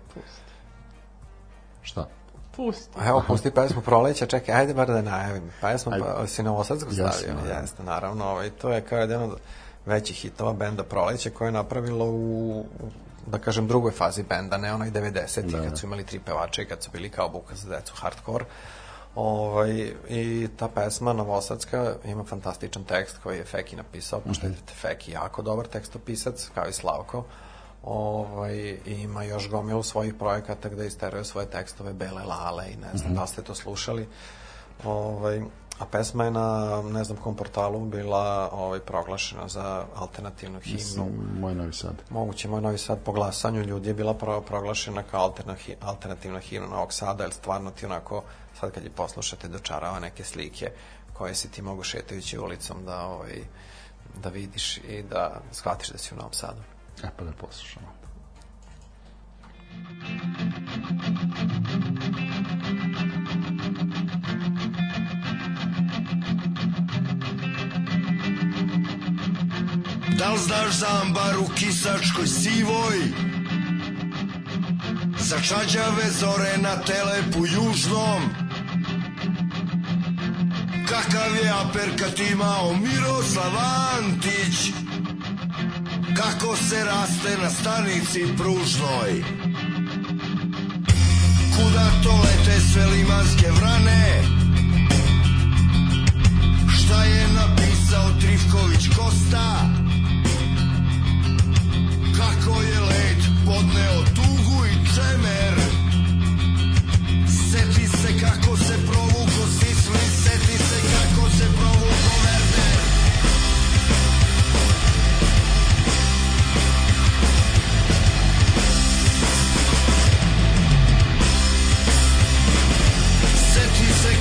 šta? 1.84 2.08
Pusti. 2.56 3.00
Evo, 3.08 3.24
pusti 3.28 3.52
pesmu 3.52 3.82
Proleća, 3.82 4.26
čekaj, 4.26 4.56
ajde 4.56 4.74
bar 4.74 4.88
da 4.88 5.02
najavim. 5.02 5.52
Pesmu 5.62 5.94
Ajde. 5.94 6.06
pa, 6.18 6.28
si 6.28 6.44
Novosadsku 6.44 6.90
Jasno, 6.92 7.12
stavio, 7.12 7.36
da. 7.44 7.60
jeste, 7.60 7.84
naravno. 7.84 8.26
Ovaj, 8.26 8.50
to 8.50 8.70
je 8.74 8.82
kao 8.82 9.00
jedan 9.00 9.22
od 9.24 9.38
većih 9.86 10.16
hitova 10.16 10.54
benda 10.54 10.84
Proleće 10.84 11.30
koje 11.30 11.48
je 11.48 11.52
napravilo 11.52 12.06
u 12.06 12.66
da 13.28 13.38
kažem 13.38 13.68
drugoj 13.68 13.92
fazi 13.92 14.24
benda, 14.24 14.58
ne 14.58 14.74
onaj 14.74 14.92
90-ih 14.92 15.52
Da, 15.52 15.58
da. 15.58 15.70
kad 15.70 15.80
su 15.80 15.86
imali 15.86 16.06
tri 16.06 16.20
pevača 16.20 16.62
i 16.62 16.66
kad 16.66 16.84
su 16.84 16.90
bili 16.92 17.10
kao 17.10 17.30
buka 17.30 17.56
za 17.56 17.70
decu 17.70 17.94
hardcore. 17.96 18.46
Ovaj, 19.16 19.94
I 20.10 20.48
ta 20.58 20.68
pesma 20.68 21.14
Novosadska 21.14 21.94
ima 22.06 22.24
fantastičan 22.24 22.84
tekst 22.84 23.18
koji 23.24 23.38
je 23.38 23.44
Feki 23.44 23.76
napisao, 23.76 24.20
pošto 24.20 24.48
je 24.48 24.54
Feki 24.82 25.12
jako 25.12 25.42
dobar 25.42 25.68
tekstopisac, 25.68 26.50
kao 26.56 26.68
i 26.68 26.74
Slavko. 26.74 27.24
Ovaj, 27.84 28.78
ima 28.86 29.24
još 29.24 29.50
gomilu 29.50 29.84
svojih 29.84 30.14
projekata 30.14 30.70
gde 30.70 30.88
isteruje 30.88 31.24
svoje 31.24 31.50
tekstove 31.50 31.94
Bele 31.94 32.24
Lale 32.24 32.66
i 32.72 32.76
ne 32.76 32.98
znam 32.98 33.14
da 33.14 33.22
li 33.22 33.28
ste 33.28 33.42
to 33.42 33.56
slušali. 33.56 34.08
Ovaj, 34.84 35.42
a 35.80 35.86
pesma 35.86 36.26
je 36.26 36.32
na 36.32 36.82
ne 36.82 37.04
znam 37.04 37.18
kom 37.18 37.36
portalu 37.36 37.80
bila 37.80 38.50
ovaj, 38.52 38.80
proglašena 38.80 39.48
za 39.48 39.86
alternativnu 39.96 40.60
himnu. 40.60 40.78
Mislim, 40.78 41.40
moj 41.40 41.56
novi 41.56 41.74
sad. 41.74 41.94
Moguće 42.10 42.48
moj 42.48 42.62
Novi 42.62 42.78
Sad 42.78 43.00
po 43.04 43.12
glasanju 43.12 43.62
ljudi 43.62 43.90
je 43.90 43.94
bila 43.94 44.14
pro, 44.14 44.42
proglašena 44.42 45.04
kao 45.04 45.22
alterna, 45.22 45.56
alternativna 45.82 46.40
himna 46.40 46.68
Novog 46.68 46.94
Sada, 46.94 47.24
jer 47.24 47.34
stvarno 47.34 47.72
ti 47.72 47.86
onako, 47.86 48.24
sad 48.60 48.72
kad 48.72 48.84
je 48.84 48.90
poslušate, 48.90 49.48
dočarava 49.48 50.00
neke 50.00 50.24
slike 50.24 50.72
koje 51.14 51.36
si 51.36 51.52
ti 51.52 51.62
mogu 51.62 51.84
šetajući 51.84 52.40
ulicom 52.40 52.86
da, 52.86 53.06
ovaj, 53.06 53.42
da 54.24 54.30
vidiš 54.30 54.78
i 54.78 55.04
da 55.10 55.42
shvatiš 55.52 55.90
da 55.90 55.98
si 55.98 56.14
u 56.14 56.18
Novom 56.18 56.34
Sadu. 56.34 56.62
E 57.04 57.10
pa 57.18 57.24
da 57.24 57.32
poslušamo. 57.32 58.04
Da 70.18 70.32
li 70.32 70.40
znaš 70.40 70.74
za 70.80 70.88
ambar 71.02 71.38
u 71.38 71.48
kisačkoj 71.56 72.28
sivoj? 72.28 72.98
Za 75.20 75.40
čađave 75.40 76.12
zore 76.20 76.58
na 76.58 76.82
telepu 76.82 77.46
južnom? 77.46 78.22
Kakav 80.88 81.36
je 81.44 81.50
aper 81.50 82.00
kad 82.00 82.20
imao 82.20 82.74
Miroslav 82.74 83.52
Antić? 83.98 84.74
Kako 86.12 86.56
se 86.56 86.84
raste 86.86 87.38
na 87.42 87.50
stanici 87.50 88.24
pružnoj? 88.38 89.24
Kuda 91.56 91.92
to 92.04 92.12
lete 92.24 92.60
sve 92.72 92.86
limanske 92.86 93.52
vrane? 93.52 94.24
Šta 96.78 97.04
je 97.04 97.28
napisao 97.28 98.10
Trifković 98.22 98.88
Kosta? 98.98 99.70
Kako 102.18 102.62
je 102.62 102.80
led 102.80 103.24
podneo 103.46 104.04
tugu 104.16 104.66
i 104.66 104.96
čemer 104.96 105.56
Seti 107.28 107.88
se 107.88 108.20
kako 108.20 108.58
se 108.58 108.78
provuko 108.86 109.03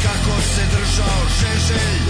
kako 0.03 0.35
se 0.55 0.63
držao 0.75 1.21
Žeželj 1.41 2.03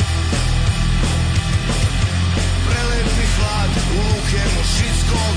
Prelepi 2.66 3.26
hlad 3.36 3.70
u 3.94 3.98
luke 4.08 4.42
Mušickog 4.56 5.36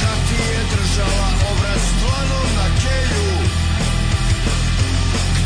Kad 0.00 0.18
ti 0.28 0.42
je 0.52 0.62
držala 0.74 1.28
obraz 1.52 1.82
dlanom 2.00 2.48
na 2.56 2.66
kelju 2.82 3.38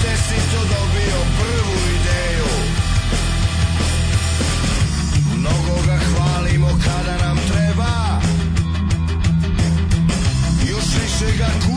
Gde 0.03 0.17
si 0.17 0.51
to 0.51 0.61
dobio 0.61 1.19
prvu 1.39 1.79
ideju? 1.97 2.53
Mnogo 5.37 5.83
ga 5.87 5.99
hvalimo 5.99 6.69
kada 6.85 7.27
nam 7.27 7.37
treba. 7.37 8.21
Još 10.71 10.85
više 10.85 11.37
ga 11.39 11.47
kada 11.47 11.72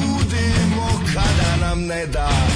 nam 1.76 1.88
ne 1.88 2.06
da 2.14 2.55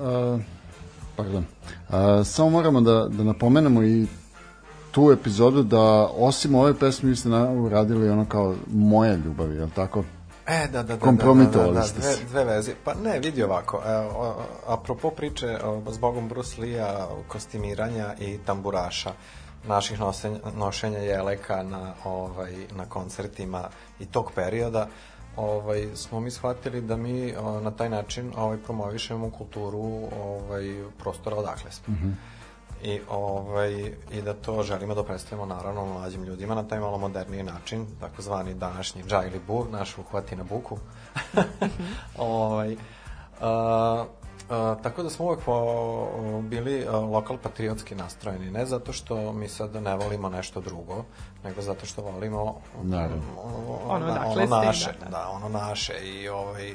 uh, 0.00 0.40
pardon, 1.16 1.44
uh, 1.88 2.26
samo 2.26 2.50
moramo 2.50 2.80
da, 2.80 3.08
da 3.08 3.24
napomenemo 3.24 3.82
i 3.82 4.06
tu 4.90 5.12
epizodu 5.12 5.62
da 5.62 6.08
osim 6.16 6.54
ove 6.54 6.74
pesme 6.74 7.10
vi 7.10 7.16
ste 7.16 7.28
na, 7.28 7.50
uradili 7.50 8.10
ono 8.10 8.24
kao 8.24 8.54
moja 8.72 9.14
ljubav, 9.14 9.52
je 9.52 9.64
li 9.64 9.70
tako? 9.70 10.04
E, 10.46 10.68
da, 10.72 10.82
da, 10.82 10.96
da. 10.96 11.00
Kompromitovali 11.00 11.74
da, 11.74 11.80
da, 11.80 11.80
da, 11.80 11.86
ste 11.86 12.00
dve, 12.00 12.16
dve 12.30 12.44
verzije. 12.44 12.76
Pa 12.84 12.94
ne, 12.94 13.18
vidi 13.18 13.42
ovako. 13.42 13.82
E, 13.86 13.96
o, 13.96 14.34
apropo 14.66 15.10
priče 15.10 15.58
o, 15.64 15.92
s 15.92 15.98
Bogom 15.98 16.28
Bruce 16.28 16.60
Lee-a, 16.60 17.06
kostimiranja 17.28 18.14
i 18.18 18.38
tamburaša 18.46 19.12
naših 19.68 20.00
nosenja, 20.00 20.38
nošenja 20.56 20.98
jeleka 20.98 21.62
na, 21.62 21.92
ovaj, 22.04 22.54
na 22.76 22.84
koncertima 22.84 23.68
i 24.00 24.06
tog 24.06 24.32
perioda, 24.34 24.88
ovaj, 25.36 25.88
smo 25.94 26.20
mi 26.20 26.30
shvatili 26.30 26.80
da 26.80 26.96
mi 26.96 27.36
o, 27.36 27.60
na 27.60 27.70
taj 27.70 27.88
način 27.88 28.32
ovaj, 28.36 28.58
promovišemo 28.58 29.30
kulturu 29.30 30.08
ovaj, 30.22 30.84
prostora 30.98 31.36
odakle 31.36 31.70
smo. 31.70 31.94
I, 32.82 33.00
ovaj, 33.10 33.92
I 34.12 34.22
da 34.24 34.34
to 34.34 34.62
želimo 34.62 34.94
da 34.94 35.04
predstavimo 35.04 35.46
naravno 35.46 35.86
mlađim 35.86 36.24
ljudima 36.24 36.54
na 36.54 36.68
taj 36.68 36.80
malo 36.80 36.98
moderniji 36.98 37.42
način, 37.42 37.86
takozvani 38.00 38.54
današnji 38.54 39.02
džaj 39.02 39.26
ili 39.26 39.40
bu, 39.46 39.66
naš 39.70 39.98
uhvati 39.98 40.36
na 40.36 40.44
buku. 40.44 40.78
ovaj, 42.18 42.76
a, 43.40 44.04
a, 44.50 44.76
tako 44.82 45.02
da 45.02 45.10
smo 45.10 45.24
uvek 45.24 45.40
po, 45.44 46.40
bili 46.42 46.86
a, 46.88 46.96
lokal 46.96 47.36
patriotski 47.42 47.94
nastrojeni, 47.94 48.50
ne 48.50 48.66
zato 48.66 48.92
što 48.92 49.32
mi 49.32 49.48
sad 49.48 49.74
ne 49.74 49.96
volimo 49.96 50.28
nešto 50.28 50.60
drugo, 50.60 51.04
nego 51.44 51.62
zato 51.62 51.86
što 51.86 52.02
volimo 52.02 52.60
Naravno. 52.82 53.22
Ono 53.88 54.06
da, 54.06 54.22
ono 54.26 54.32
ste, 54.32 54.46
naše, 54.46 54.92
da, 55.00 55.04
da, 55.04 55.10
da. 55.10 55.28
ono 55.28 55.48
naše 55.48 55.94
i 56.02 56.28
ovaj 56.28 56.74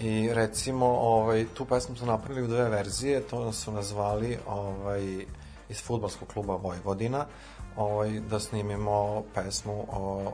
I 0.00 0.28
recimo, 0.32 0.86
ovaj, 0.86 1.46
tu 1.54 1.64
pesmu 1.64 1.96
su 1.96 2.06
napravili 2.06 2.44
u 2.44 2.48
dve 2.48 2.68
verzije, 2.68 3.20
to 3.20 3.52
su 3.52 3.72
nazvali 3.72 4.38
ovaj, 4.46 5.24
iz 5.68 5.82
futbolskog 5.82 6.28
kluba 6.28 6.56
Vojvodina, 6.56 7.26
ovaj, 7.76 8.20
da 8.20 8.40
snimimo 8.40 9.22
pesmu 9.34 9.84
o, 9.92 10.32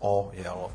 o 0.00 0.30
jelo, 0.44 0.70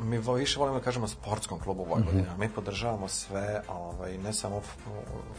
mi 0.00 0.18
više 0.36 0.58
volimo 0.58 0.78
da 0.78 0.84
kažemo 0.84 1.08
sportskom 1.08 1.60
klubu 1.60 1.84
Vojvodina. 1.84 2.36
Mi 2.38 2.48
podržavamo 2.48 3.08
sve, 3.08 3.62
ovaj, 3.68 4.18
ne 4.18 4.32
samo 4.32 4.60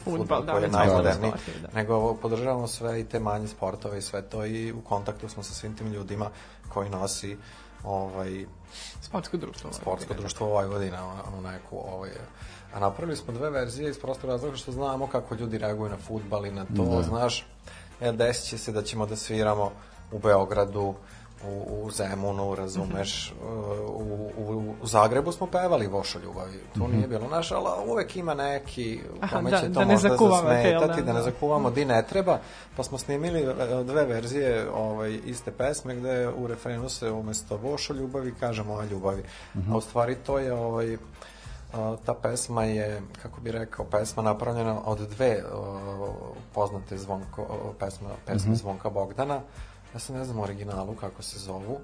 Fudbal, 0.03 0.17
futbol 0.17 0.41
da, 0.43 0.51
koji 0.51 0.63
je 0.63 0.67
ostale 0.67 0.85
najmoderniji, 0.85 1.31
sportove, 1.31 1.59
da. 1.61 1.79
nego 1.79 2.13
podržavamo 2.13 2.67
sve 2.67 2.99
i 2.99 3.03
te 3.03 3.19
manje 3.19 3.47
sportove 3.47 3.97
i 3.97 4.01
sve 4.01 4.21
to 4.21 4.45
i 4.45 4.71
u 4.71 4.81
kontaktu 4.81 5.29
smo 5.29 5.43
sa 5.43 5.53
svim 5.53 5.75
tim 5.75 5.87
ljudima 5.93 6.29
koji 6.69 6.89
nosi 6.89 7.37
ovaj, 7.83 8.45
Sportsko 9.01 9.37
društvo. 9.37 9.73
sportsko 9.73 10.13
društvo 10.13 10.47
Vojvodina, 10.47 11.07
ono, 11.07 11.23
ono 11.27 11.51
neku, 11.51 11.77
ovaj, 11.77 12.09
a 12.73 12.79
napravili 12.79 13.17
smo 13.17 13.33
dve 13.33 13.49
verzije 13.49 13.89
iz 13.89 13.99
prostog 13.99 14.29
razloga 14.29 14.57
što 14.57 14.71
znamo 14.71 15.07
kako 15.07 15.35
ljudi 15.35 15.57
reaguju 15.57 15.89
na 15.89 15.97
futbal 15.97 16.45
i 16.45 16.51
na 16.51 16.65
to, 16.65 16.83
Da. 16.85 17.01
znaš, 17.01 17.45
e, 18.01 18.11
desit 18.11 18.49
će 18.49 18.57
se 18.57 18.71
da 18.71 18.83
ćemo 18.83 19.05
da 19.05 19.15
sviramo 19.15 19.71
u 20.11 20.19
Beogradu, 20.19 20.95
u, 21.47 21.83
u 21.85 21.91
Zemunu, 21.91 22.55
razumeš, 22.55 23.33
u, 23.87 24.29
u, 24.37 24.75
u 24.81 24.87
Zagrebu 24.87 25.31
smo 25.31 25.47
pevali 25.47 25.87
Vošo 25.87 26.19
ljubavi, 26.19 26.59
to 26.77 26.87
nije 26.87 27.07
bilo 27.07 27.27
naše, 27.27 27.55
ali 27.55 27.89
uvek 27.91 28.15
ima 28.15 28.33
neki 28.33 28.99
kome 29.33 29.51
da- 29.51 29.59
će 29.59 29.73
to 29.73 29.79
da 29.79 29.85
možda 29.85 30.09
zasmetati, 30.17 31.01
da? 31.01 31.05
da 31.05 31.13
ne 31.13 31.19
Da. 31.19 31.21
zakuvamo 31.21 31.71
di 31.71 31.85
ne 31.85 32.03
treba, 32.07 32.39
pa 32.77 32.83
smo 32.83 32.97
snimili 32.97 33.41
e, 33.41 33.83
dve 33.83 34.05
verzije 34.05 34.69
ovaj, 34.73 35.19
iste 35.25 35.51
pesme 35.51 35.95
gde 35.95 36.29
u 36.29 36.47
refrenu 36.47 36.89
se 36.89 37.11
umesto 37.11 37.57
Vošo 37.57 37.93
ljubavi 37.93 38.33
kaže 38.39 38.63
moja 38.63 38.85
ljubavi, 38.85 39.23
a 39.71 39.77
u 39.77 39.81
stvari 39.81 40.15
to 40.15 40.39
je 40.39 40.53
ovaj, 40.53 40.97
a, 41.73 41.95
ta 42.05 42.13
pesma 42.13 42.63
je, 42.63 43.01
kako 43.21 43.41
bi 43.41 43.51
rekao, 43.51 43.85
pesma 43.85 44.23
napravljena 44.23 44.79
od 44.85 44.99
dve 44.99 45.43
a, 45.53 46.07
poznate 46.53 46.97
zvonko, 46.97 47.41
a, 47.41 47.73
pesma, 47.79 48.09
pesme 48.25 48.55
Zvonka 48.55 48.89
Bogdana. 48.89 49.41
Ja 49.93 49.99
se 49.99 50.13
ne 50.13 50.25
znam 50.25 50.39
u 50.39 50.43
originalu 50.43 50.95
kako 50.95 51.21
se 51.23 51.39
zovu. 51.39 51.79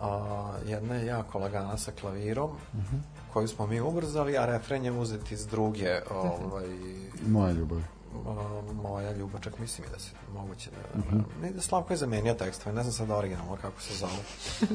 A, 0.00 0.52
jedna 0.66 0.94
je 0.94 1.06
jako 1.06 1.38
lagana 1.38 1.76
sa 1.76 1.92
klavirom, 2.00 2.50
koju 3.32 3.48
smo 3.48 3.66
mi 3.66 3.80
ubrzali, 3.80 4.38
a 4.38 4.46
refren 4.46 4.84
je 4.84 4.92
uzet 4.92 5.32
iz 5.32 5.46
druge 5.46 6.00
ovaj, 6.10 6.66
Moja 7.26 7.52
ljubav. 7.52 7.78
a, 8.26 8.62
moja 8.82 9.12
ljubav, 9.12 9.40
čak 9.40 9.58
mislim 9.58 9.86
da 9.92 9.98
se 9.98 10.10
moguće 10.34 10.70
da... 10.70 11.00
Ne, 11.42 11.50
da 11.50 11.60
Slavko 11.60 11.92
je 11.92 11.96
zamenio 11.96 12.34
tekstove, 12.34 12.74
ne 12.74 12.82
znam 12.82 12.92
sad 12.92 13.10
originalno 13.10 13.56
kako 13.62 13.80
se 13.80 13.94
zovu. 13.94 14.22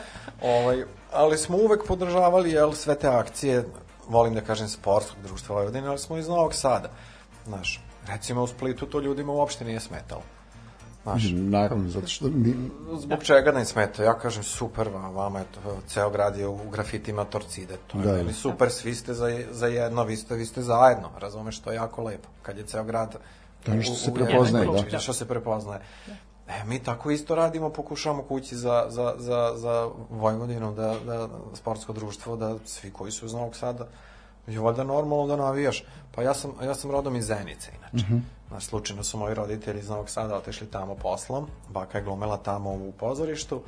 ovaj, 0.61 0.83
ali 1.11 1.37
smo 1.37 1.57
uvek 1.57 1.87
podržavali 1.87 2.51
jel, 2.51 2.73
sve 2.73 2.95
te 2.95 3.07
akcije, 3.07 3.65
volim 4.07 4.33
da 4.33 4.41
kažem 4.41 4.67
sportskog 4.67 5.23
društva 5.23 5.55
Vojvodine, 5.55 5.87
ali 5.87 5.99
smo 5.99 6.17
iz 6.17 6.27
Novog 6.27 6.53
Sada. 6.53 6.89
Znaš, 7.45 7.81
Recimo 8.07 8.43
u 8.43 8.47
Splitu 8.47 8.85
to 8.85 8.99
ljudima 8.99 9.31
uopšte 9.33 9.65
nije 9.65 9.79
smetalo. 9.79 10.21
Znaš, 11.03 11.23
Naravno, 11.31 11.89
zato 11.89 12.07
što 12.07 12.27
ni, 12.27 12.55
zbog 12.93 13.23
čega 13.23 13.51
da 13.51 13.59
im 13.59 13.65
smeta? 13.65 14.03
Ja 14.03 14.13
kažem 14.15 14.43
super, 14.43 14.89
va- 14.89 15.09
vama 15.09 15.39
je 15.39 15.45
to, 15.45 15.59
ceo 15.87 16.09
grad 16.09 16.37
je 16.37 16.47
u 16.47 16.69
grafitima 16.69 17.25
Torcide, 17.25 17.77
to 17.87 17.97
je 17.97 18.01
Da, 18.01 18.07
da, 18.07 18.11
da. 18.11 18.17
meni 18.17 18.33
super, 18.33 18.71
svi 18.71 18.95
ste 18.95 19.13
za, 19.13 19.25
za 19.51 19.67
jedno, 19.67 20.03
vi 20.03 20.17
ste, 20.17 20.35
vi 20.35 20.45
ste 20.45 20.61
zajedno, 20.61 21.09
razumeš, 21.17 21.59
to 21.59 21.71
je 21.71 21.75
jako 21.75 22.03
lepo, 22.03 22.29
kad 22.41 22.57
je 22.57 22.63
ceo 22.65 22.83
grad 22.83 23.15
To 23.63 23.71
je 23.71 23.77
nešto 23.77 23.93
u- 23.93 23.95
se 23.95 24.13
prepoznaje, 24.13 24.65
da. 24.67 24.71
kući, 24.73 24.99
Što 24.99 25.13
se 25.13 25.27
prepoznaje. 25.27 25.81
E, 26.49 26.63
mi 26.65 26.79
tako 26.79 27.11
isto 27.11 27.35
radimo, 27.35 27.69
pokušavamo 27.69 28.23
kući 28.23 28.55
za, 28.55 28.85
za, 28.89 29.13
za, 29.17 29.53
za 29.55 29.89
Vojvodinu, 30.09 30.73
da, 30.73 30.95
da 31.01 31.27
sportsko 31.53 31.93
društvo, 31.93 32.35
da 32.35 32.55
svi 32.65 32.91
koji 32.91 33.11
su 33.11 33.25
iz 33.25 33.33
Novog 33.33 33.55
Sada, 33.55 33.87
je 34.47 34.59
valjda 34.59 34.83
normalno 34.85 35.27
da 35.27 35.35
navijaš. 35.37 35.83
Pa 36.11 36.21
ja 36.21 36.33
sam, 36.33 36.51
ja 36.61 36.75
sam 36.75 36.91
rodom 36.91 37.15
iz 37.15 37.25
Zenice, 37.25 37.71
inače. 37.73 38.05
Mhm. 38.05 38.17
Znaš, 38.47 38.65
slučajno 38.65 39.03
su 39.03 39.17
moji 39.17 39.35
roditelji 39.35 39.79
iz 39.79 39.89
Novog 39.89 40.09
Sada 40.09 40.35
otešli 40.35 40.67
tamo 40.67 40.95
poslom, 40.95 41.47
baka 41.69 41.97
je 41.97 42.03
glumela 42.03 42.37
tamo 42.37 42.71
u 42.71 42.93
pozorištu, 42.99 43.61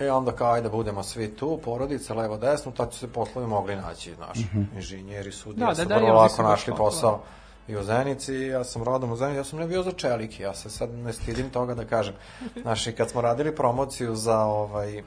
I 0.00 0.08
onda 0.08 0.32
kao, 0.32 0.52
ajde, 0.52 0.68
budemo 0.68 1.02
svi 1.02 1.36
tu, 1.36 1.60
porodica, 1.64 2.14
levo, 2.14 2.36
desno, 2.36 2.72
tad 2.72 2.92
su 2.92 2.98
se 2.98 3.12
poslovi 3.12 3.46
mogli 3.46 3.76
naći, 3.76 4.14
znaš, 4.14 4.38
inženjeri, 4.74 5.32
sudije, 5.32 5.66
Da, 5.66 5.74
da, 5.74 5.84
da, 5.84 5.94
vrlo 5.94 6.08
oni 6.08 6.16
lako 6.16 6.42
našli 6.42 6.74
posao 6.76 7.20
i 7.68 7.76
u 7.76 7.82
Zenici, 7.82 8.34
ja 8.34 8.64
sam 8.64 8.82
rodom 8.82 9.12
u 9.12 9.16
Zenici, 9.16 9.36
ja 9.36 9.44
sam 9.44 9.58
ne 9.58 9.66
bio 9.66 9.82
za 9.82 9.92
čelike, 9.92 10.42
ja 10.42 10.54
se 10.54 10.70
sad 10.70 10.90
ne 10.94 11.12
stidim 11.12 11.50
toga 11.50 11.74
da 11.74 11.84
kažem. 11.84 12.14
Znaš, 12.62 12.86
i 12.86 12.92
kad 12.92 13.10
smo 13.10 13.20
radili 13.20 13.56
promociju 13.56 14.14
za 14.14 14.38
ovaj, 14.38 15.02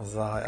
za 0.00 0.42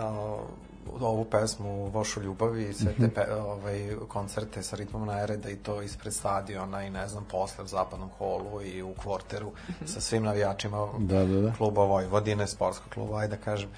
ovu 1.01 1.25
pesmu 1.25 1.89
Vošu 1.89 2.23
ljubavi 2.23 2.69
i 2.69 2.75
sve 2.75 2.93
te 2.95 3.09
pe, 3.09 3.35
ovaj, 3.35 3.97
koncerte 4.09 4.63
sa 4.63 4.77
ritmom 4.77 5.07
Nereda 5.07 5.51
i 5.51 5.57
to 5.57 5.83
ispred 5.83 6.15
stadiona 6.15 6.85
i 6.85 6.91
ne 6.91 7.09
znam, 7.09 7.25
posle 7.25 7.65
u 7.65 7.67
zapadnom 7.67 8.11
holu 8.19 8.63
i 8.63 8.83
u 8.83 8.95
kvorteru 8.95 9.53
sa 9.87 10.01
svim 10.01 10.23
navijačima 10.23 10.89
Da, 10.99 11.25
da, 11.25 11.41
da. 11.41 11.53
kluba 11.53 11.85
Vojvodine, 11.85 12.47
sportskog 12.47 12.93
kluba, 12.93 13.19
ajde 13.19 13.37
da 13.37 13.43
kažem. 13.43 13.69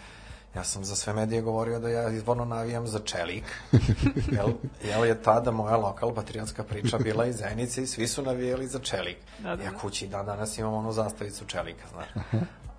Ja 0.55 0.65
sam 0.65 0.85
za 0.85 0.97
sve 0.97 1.13
medije 1.13 1.43
govorio 1.43 1.79
da 1.79 1.89
ja 1.89 2.11
izvorno 2.11 2.45
navijam 2.45 2.87
za 2.87 2.99
Čelik. 2.99 3.45
jel, 4.37 4.49
jel 4.85 5.07
je 5.07 5.23
tada 5.23 5.51
moja 5.51 5.77
lokal 5.77 6.15
patriotska 6.15 6.65
priča 6.65 6.99
bila 6.99 7.27
iz 7.27 7.37
Zenice 7.37 7.83
i 7.83 7.87
svi 7.87 8.09
su 8.09 8.23
navijali 8.23 8.67
za 8.67 8.79
Čelik. 8.79 9.17
Da, 9.39 9.57
da, 9.57 9.63
Ja 9.63 9.71
da. 9.71 9.79
kući 9.79 10.07
dan 10.07 10.27
danas 10.27 10.59
imam 10.59 10.75
onu 10.75 10.93
zastavicu 10.93 11.45
Čelika, 11.45 11.85
znaš. 11.93 12.09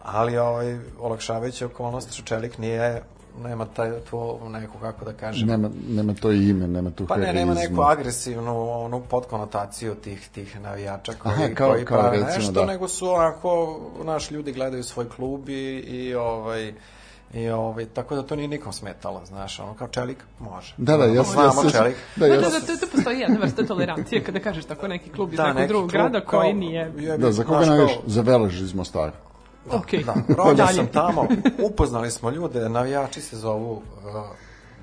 Ali 0.04 0.38
ovaj, 0.38 0.80
olakšavajuća 1.00 1.66
okolnost 1.66 2.14
što 2.14 2.24
Čelik 2.24 2.58
nije 2.58 3.04
nema 3.40 3.66
taj 3.66 3.92
to 4.02 4.40
neku 4.50 4.78
kako 4.78 5.06
da 5.06 5.14
kažem 5.14 5.48
nema, 5.48 5.70
nema 5.90 6.14
to 6.14 6.32
ime, 6.32 6.68
nema 6.68 6.92
tu 6.92 7.06
pa 7.08 7.18
ne, 7.18 7.26
heroizmu. 7.26 7.54
nema 7.54 7.62
neku 7.62 7.82
agresivnu 7.82 8.70
onu 8.72 9.02
podkonotaciju 9.02 9.96
tih, 9.96 10.30
tih 10.30 10.62
navijača 10.62 11.14
koji, 11.14 11.34
Aha, 11.36 11.48
kao- 11.56 11.70
koji 11.70 11.86
kao 11.86 12.00
prave 12.00 12.18
recimo, 12.18 12.36
nešto, 12.36 12.52
da. 12.52 12.66
nego 12.66 12.88
su 12.88 13.10
onako, 13.10 13.80
naš 14.04 14.32
ljudi 14.32 14.52
gledaju 14.54 14.84
svoj 14.84 15.10
klub 15.10 15.50
i, 15.50 15.54
i 15.80 16.16
ovaj, 16.16 16.74
I 17.34 17.50
ovaj, 17.50 17.86
tako 17.86 18.16
da 18.16 18.24
to 18.24 18.36
nije 18.36 18.48
nikom 18.48 18.74
smetalo, 18.74 19.22
znaš, 19.26 19.60
ono 19.60 19.74
kao 19.74 19.88
čelik 19.88 20.18
može. 20.40 20.74
Da, 20.78 20.98
da, 20.98 21.06
ja, 21.06 21.24
Znamo 21.24 21.64
ja, 21.64 21.70
čelik. 21.72 21.96
da, 22.16 22.26
ja, 22.26 22.36
da, 22.36 22.50
da, 22.50 22.60
tu 22.78 22.88
postoji 22.92 23.20
jedna 23.20 23.38
vrsta 23.40 23.66
tolerancije 23.66 24.24
kada 24.24 24.40
kažeš 24.40 24.66
tako 24.66 24.88
neki 24.88 25.10
klub 25.10 25.34
iz 25.34 25.38
Da, 25.38 25.54
nekog 25.54 25.68
drugog 25.68 25.92
grada 25.92 26.22
koji 26.22 26.54
nije... 26.54 26.90
da, 27.18 27.32
za 27.32 27.44
koga 27.44 27.66
kao- 27.66 27.88
Za 28.06 28.22
Velež 28.22 28.62
iz 28.62 28.74
Mostara. 28.74 29.12
Okej. 29.72 30.04
Da, 30.04 30.14
rođen 30.44 30.68
sam 30.68 30.88
tamo, 30.88 31.28
upoznali 31.64 32.12
smo 32.12 32.30
ljude, 32.30 32.70
navijači 32.70 33.22
se 33.22 33.38
zovu, 33.38 33.72
uh, 33.72 33.82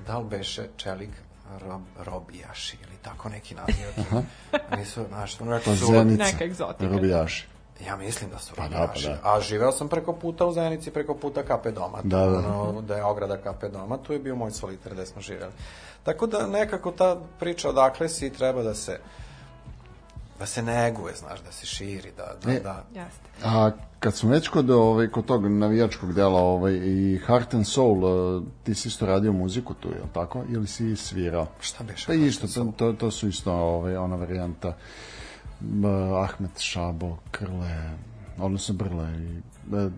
da 0.07 0.17
li 0.17 0.25
beše 0.25 0.67
Čelik 0.77 1.09
Rob, 1.59 1.81
Robijaši 1.99 2.77
ili 2.87 2.97
tako 3.01 3.29
neki 3.29 3.55
navijači. 3.55 4.25
Nisu, 4.77 5.05
znaš, 5.07 5.41
ono 5.41 5.51
rekli 5.51 5.73
Pa 5.73 5.77
su, 5.77 5.85
Zenica, 5.85 6.23
Neka 6.23 6.43
egzotika. 6.43 6.93
Robijaši. 6.93 7.47
Ja 7.85 7.95
mislim 7.95 8.29
da 8.29 8.39
su 8.39 8.55
Pa 8.55 8.67
da, 8.67 8.91
pa 8.93 8.99
da. 9.01 9.19
A 9.23 9.41
živeo 9.41 9.71
sam 9.71 9.87
preko 9.89 10.13
puta 10.13 10.45
u 10.45 10.51
Zenici, 10.51 10.91
preko 10.91 11.15
puta 11.15 11.43
KP 11.43 11.67
doma. 11.67 11.97
Da, 12.03 12.25
da. 12.25 12.53
Ono, 12.53 12.81
da 12.81 12.95
je 12.95 13.03
ograda 13.03 13.37
KP 13.37 13.65
doma, 13.73 13.97
tu 13.97 14.13
je 14.13 14.19
bio 14.19 14.35
moj 14.35 14.51
soliter 14.51 14.93
gde 14.93 15.05
smo 15.05 15.21
živeli. 15.21 15.51
Tako 16.03 16.27
da 16.27 16.47
nekako 16.47 16.91
ta 16.91 17.17
priča 17.39 17.69
odakle 17.69 18.09
si 18.09 18.33
treba 18.33 18.63
da 18.63 18.73
se 18.73 18.99
da 20.39 20.45
se 20.45 20.61
neguje, 20.61 21.15
znaš, 21.15 21.43
da 21.43 21.51
se 21.51 21.65
širi, 21.65 22.11
da, 22.17 22.35
da, 22.43 22.51
E, 22.51 22.59
da. 22.59 22.83
Jeste. 22.93 23.29
A 23.43 23.71
kad 23.99 24.15
smo 24.15 24.29
već 24.29 24.47
kod, 24.47 24.69
ovaj, 24.69 25.07
kod 25.07 25.25
tog 25.25 25.47
navijačkog 25.47 26.13
dela 26.13 26.39
ovaj, 26.41 26.73
i 26.73 27.19
Heart 27.25 27.53
and 27.53 27.67
Soul, 27.67 27.97
eh, 28.37 28.41
ti 28.63 28.75
si 28.75 28.87
isto 28.87 29.05
radio 29.05 29.31
muziku 29.31 29.73
tu, 29.73 29.87
je 29.87 30.01
li 30.01 30.09
tako? 30.13 30.43
Ili 30.49 30.67
si 30.67 30.95
svirao? 30.95 31.47
Šta 31.59 31.83
beše? 31.83 32.07
Pa 32.07 32.13
isto, 32.13 32.47
to, 32.47 32.73
to, 32.77 32.93
to 32.93 33.11
su 33.11 33.27
isto 33.27 33.53
ovaj, 33.53 33.97
ona 33.97 34.15
varijanta 34.15 34.77
b, 35.59 35.87
Ahmet 36.23 36.59
Šabo, 36.59 37.17
Krle, 37.31 37.91
odnosno 38.37 38.75
Brle. 38.75 39.09
I, 39.19 39.41
e, 39.75 39.89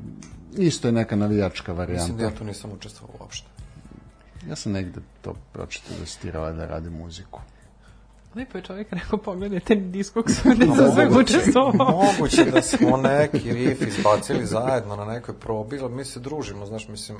isto 0.58 0.88
je 0.88 0.92
neka 0.92 1.16
navijačka 1.16 1.74
varijanta. 1.74 2.04
Mislim 2.04 2.18
da 2.18 2.24
ja 2.24 2.36
tu 2.36 2.44
nisam 2.44 2.72
učestvovao 2.72 3.16
uopšte. 3.20 3.48
Ja 4.48 4.56
sam 4.56 4.72
negde 4.72 5.00
to 5.22 5.36
pročitao 5.54 5.98
da 6.00 6.06
si 6.06 6.20
ti 6.20 6.32
da 6.32 6.66
radi 6.66 6.90
muziku. 6.90 7.40
Lepo 8.36 8.58
je 8.58 8.64
čovjek 8.64 8.88
rekao, 8.92 9.20
pogledajte 9.20 9.76
diskoksu 9.76 10.42
gde 10.46 10.66
sam 10.68 10.92
sve 10.94 11.08
učestvovao. 11.10 11.92
moguće 11.92 12.46
da 12.46 12.62
smo 12.62 12.98
neki 12.98 13.54
rif 13.54 13.82
izbacili 13.82 14.46
zajedno 14.46 14.96
na 14.96 15.06
nekoj 15.06 15.34
probi, 15.36 15.80
ali 15.80 15.92
mi 15.92 16.06
se 16.06 16.20
družimo, 16.20 16.66
znaš, 16.66 16.88
mislim, 16.88 17.18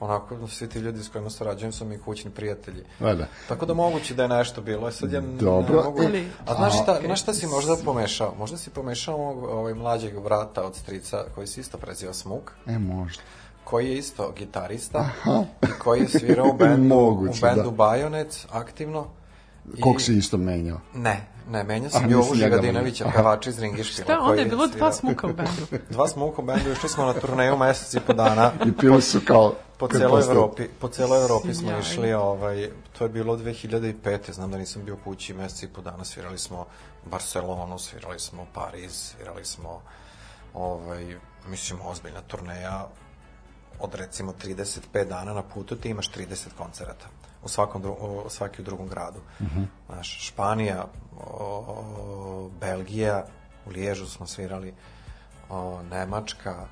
onako, 0.00 0.48
svi 0.48 0.68
ti 0.68 0.78
ljudi 0.78 1.02
s 1.02 1.08
kojima 1.08 1.30
sarađujem 1.30 1.72
su 1.72 1.84
mi 1.84 1.98
kućni 1.98 2.30
prijatelji. 2.30 2.82
Valjda. 3.00 3.26
Tako 3.48 3.66
da 3.66 3.74
moguće 3.74 4.14
da 4.14 4.22
je 4.22 4.28
nešto 4.28 4.60
bilo. 4.60 4.88
E 4.88 4.92
sad 4.92 5.12
ja 5.12 5.20
ne 5.20 5.26
Dobro. 5.26 5.82
mogu... 5.84 6.02
Ali- 6.02 6.28
A 6.46 6.54
znaš 6.54 6.82
šta, 6.82 6.92
okej. 6.92 7.06
znaš 7.06 7.20
šta 7.22 7.34
si 7.34 7.46
možda 7.46 7.76
pomešao? 7.84 8.34
Možda 8.38 8.56
si 8.56 8.70
pomešao 8.70 9.14
ovog, 9.16 9.44
ovaj 9.44 9.74
mlađeg 9.74 10.18
vrata 10.18 10.64
od 10.64 10.76
strica 10.76 11.24
koji 11.34 11.46
se 11.46 11.60
isto 11.60 11.78
preziva 11.78 12.12
Smuk, 12.12 12.52
E, 12.66 12.78
možda. 12.78 13.22
koji 13.64 13.88
je 13.88 13.98
isto 13.98 14.32
gitarista 14.38 15.08
i 15.62 15.78
koji 15.78 16.00
je 16.00 16.08
svirao 16.08 16.46
u 16.46 16.56
bendu, 16.56 16.94
Moguće, 16.94 17.38
u 17.38 17.40
bendu 17.42 17.62
da. 17.62 17.76
Bajonec 17.76 18.46
aktivno. 18.50 19.06
I- 19.76 19.80
Kog 19.80 20.00
si 20.00 20.16
isto 20.16 20.36
menjao? 20.36 20.80
Ne, 20.94 21.26
ne, 21.50 21.64
menjao 21.64 21.90
sam 21.90 22.10
Jovu 22.10 22.34
Žigadinovića, 22.34 23.10
pevača 23.16 23.50
iz 23.50 23.58
Ringišpila. 23.58 24.04
Šta, 24.04 24.18
onda 24.20 24.42
je 24.42 24.48
bilo 24.48 24.66
dva 24.66 24.92
smuka 24.92 25.26
u 25.26 25.32
bendu. 25.32 25.66
Dva 25.90 26.08
smuka 26.08 26.42
u 26.42 26.44
bendu, 26.44 26.70
išli 26.72 26.88
smo 26.88 27.04
na 27.04 27.12
turneju 27.12 27.56
mesec 27.56 27.94
i 27.94 28.00
po 28.06 28.12
dana. 28.12 28.52
I 28.66 28.72
pili 28.72 29.02
su 29.02 29.20
kao... 29.26 29.54
Po 29.78 29.88
celoj 29.88 30.22
Evropi, 30.22 30.68
po 30.80 30.88
celoj 30.88 31.22
Evropi 31.22 31.54
smo 31.54 31.78
išli, 31.78 32.12
ovaj, 32.12 32.70
to 32.98 33.04
je 33.04 33.08
bilo 33.08 33.36
2005. 33.36 34.32
Znam 34.32 34.50
da 34.50 34.58
nisam 34.58 34.82
bio 34.84 34.96
kući 35.04 35.34
mesec 35.34 35.62
i 35.62 35.68
po 35.68 35.80
dana, 35.80 36.04
svirali 36.04 36.38
smo 36.38 36.66
Barcelonu, 37.04 37.78
svirali 37.78 38.18
smo 38.20 38.46
Pariz, 38.52 38.92
svirali 38.92 39.44
smo 39.44 39.80
ovaj, 40.54 41.16
mislim, 41.48 41.78
ozbiljna 41.84 42.20
turneja 42.20 42.86
od 43.80 43.94
recimo 43.94 44.34
35 44.44 45.08
dana 45.08 45.34
na 45.34 45.42
putu 45.42 45.76
ti 45.76 45.88
imaš 45.88 46.10
30 46.10 46.46
koncerata 46.58 47.06
u 47.44 47.48
svakom 47.48 47.82
dru, 47.82 47.92
u 47.92 48.30
svaki 48.30 48.62
u 48.62 48.64
drugom 48.64 48.88
gradu. 48.88 49.20
Znaš, 49.86 50.26
Španija, 50.26 50.86
o, 51.16 51.64
o, 51.68 52.50
Belgija, 52.60 53.24
u 53.66 53.70
Liježu 53.70 54.06
smo 54.06 54.26
svirali, 54.26 54.74
o, 55.50 55.82
Nemačka, 55.82 56.66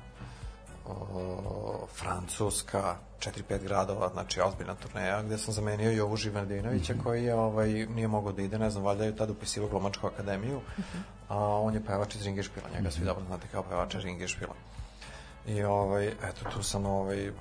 o, 0.85 1.87
Francuska, 1.95 2.95
4-5 3.19 3.63
gradova, 3.63 4.09
znači 4.13 4.41
ozbiljna 4.41 4.75
turneja, 4.75 5.23
gde 5.23 5.37
sam 5.37 5.53
zamenio 5.53 5.91
Jovu 5.91 6.15
Živardinovića 6.15 6.93
koji 7.03 7.23
je, 7.23 7.35
ovaj, 7.35 7.67
nije 7.69 8.07
mogao 8.07 8.31
da 8.31 8.41
ide, 8.41 8.59
ne 8.59 8.69
znam, 8.69 8.83
valjda 8.83 9.05
je 9.05 9.15
tada 9.15 9.31
upisivao 9.31 9.69
Glumačku 9.69 10.07
akademiju, 10.07 10.61
a 11.29 11.37
on 11.37 11.73
je 11.73 11.85
pevač 11.85 12.15
iz 12.15 12.25
Ringišpila, 12.25 12.69
njega 12.75 12.91
svi 12.91 13.05
dobro 13.05 13.25
znate 13.25 13.47
kao 13.51 13.63
pevača 13.63 13.99
Ringišpila. 13.99 14.53
I 15.47 15.63
ovaj, 15.63 16.07
eto, 16.07 16.49
tu 16.53 16.63
sam 16.63 16.85
ovaj, 16.85 17.31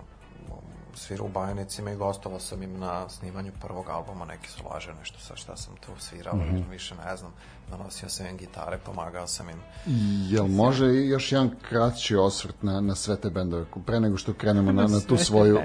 svirao 0.95 1.27
u 1.27 1.31
Bajanicima 1.31 1.91
i 1.91 1.97
gostovao 1.97 2.41
sam 2.41 2.63
im 2.63 2.79
na 2.79 3.09
snimanju 3.09 3.53
prvog 3.61 3.89
albuma, 3.89 4.25
neki 4.25 4.49
su 4.49 4.63
laže 4.71 4.95
nešto 4.95 5.19
sa 5.19 5.37
šta 5.37 5.57
sam 5.57 5.77
tu 5.77 5.93
svirao, 5.99 6.39
više 6.71 6.95
ne 6.95 7.17
znam, 7.17 7.33
donosio 7.71 8.09
sam 8.09 8.27
im 8.27 8.37
gitare, 8.37 8.79
pomagao 8.79 9.27
sam 9.27 9.49
im. 9.49 9.61
Jel 10.29 10.47
može 10.47 10.87
i 10.87 11.09
još 11.09 11.33
jedan 11.33 11.51
kraći 11.69 12.17
osvrt 12.17 12.63
na, 12.63 12.81
na 12.81 12.95
sve 12.95 13.17
te 13.17 13.31
bendove, 13.31 13.65
pre 13.87 14.01
nego 14.01 14.17
što 14.17 14.35
krenemo 14.35 14.73
na, 14.73 14.83
na 14.97 15.01
tu 15.01 15.17
svoju, 15.17 15.59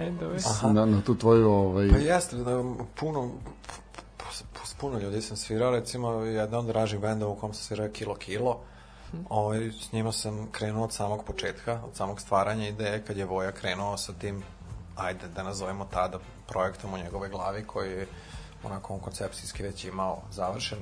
na, 0.73 0.85
na 0.85 1.01
tu 1.01 1.15
tvoju 1.15 1.49
ovaj, 1.49 1.89
Pa 1.89 1.97
jeste, 1.97 2.37
da, 2.37 2.63
puno, 2.99 3.31
s 4.65 4.73
puno 4.73 4.99
ljudi 4.99 5.21
sam 5.21 5.37
svirao, 5.37 5.71
recimo 5.71 6.11
jedna 6.11 6.59
od 6.59 6.65
dražih 6.65 6.99
bendova 6.99 7.31
u 7.31 7.35
kom 7.35 7.53
sam 7.53 7.63
svirao 7.63 7.85
je 7.85 7.91
Kilo 7.91 8.15
Kilo, 8.15 8.59
ovaj, 9.29 9.71
s 9.71 9.91
njima 9.91 10.11
sam 10.11 10.47
krenuo 10.51 10.83
od 10.83 10.93
samog 10.93 11.23
početka, 11.23 11.81
od 11.87 11.95
samog 11.95 12.21
stvaranja 12.21 12.67
ideje, 12.67 13.03
kad 13.07 13.17
je 13.17 13.25
Voja 13.25 13.51
krenuo 13.51 13.97
sa 13.97 14.13
tim, 14.13 14.43
ajde 14.97 15.27
da 15.27 15.43
nazovemo 15.43 15.85
tada, 15.85 16.19
projektom 16.47 16.93
u 16.93 16.97
njegove 16.97 17.29
glavi, 17.29 17.63
koji 17.63 17.91
je 17.91 18.07
onako 18.63 18.93
on 18.93 18.99
koncepcijski 18.99 19.63
već 19.63 19.85
imao 19.85 20.21
završen. 20.31 20.77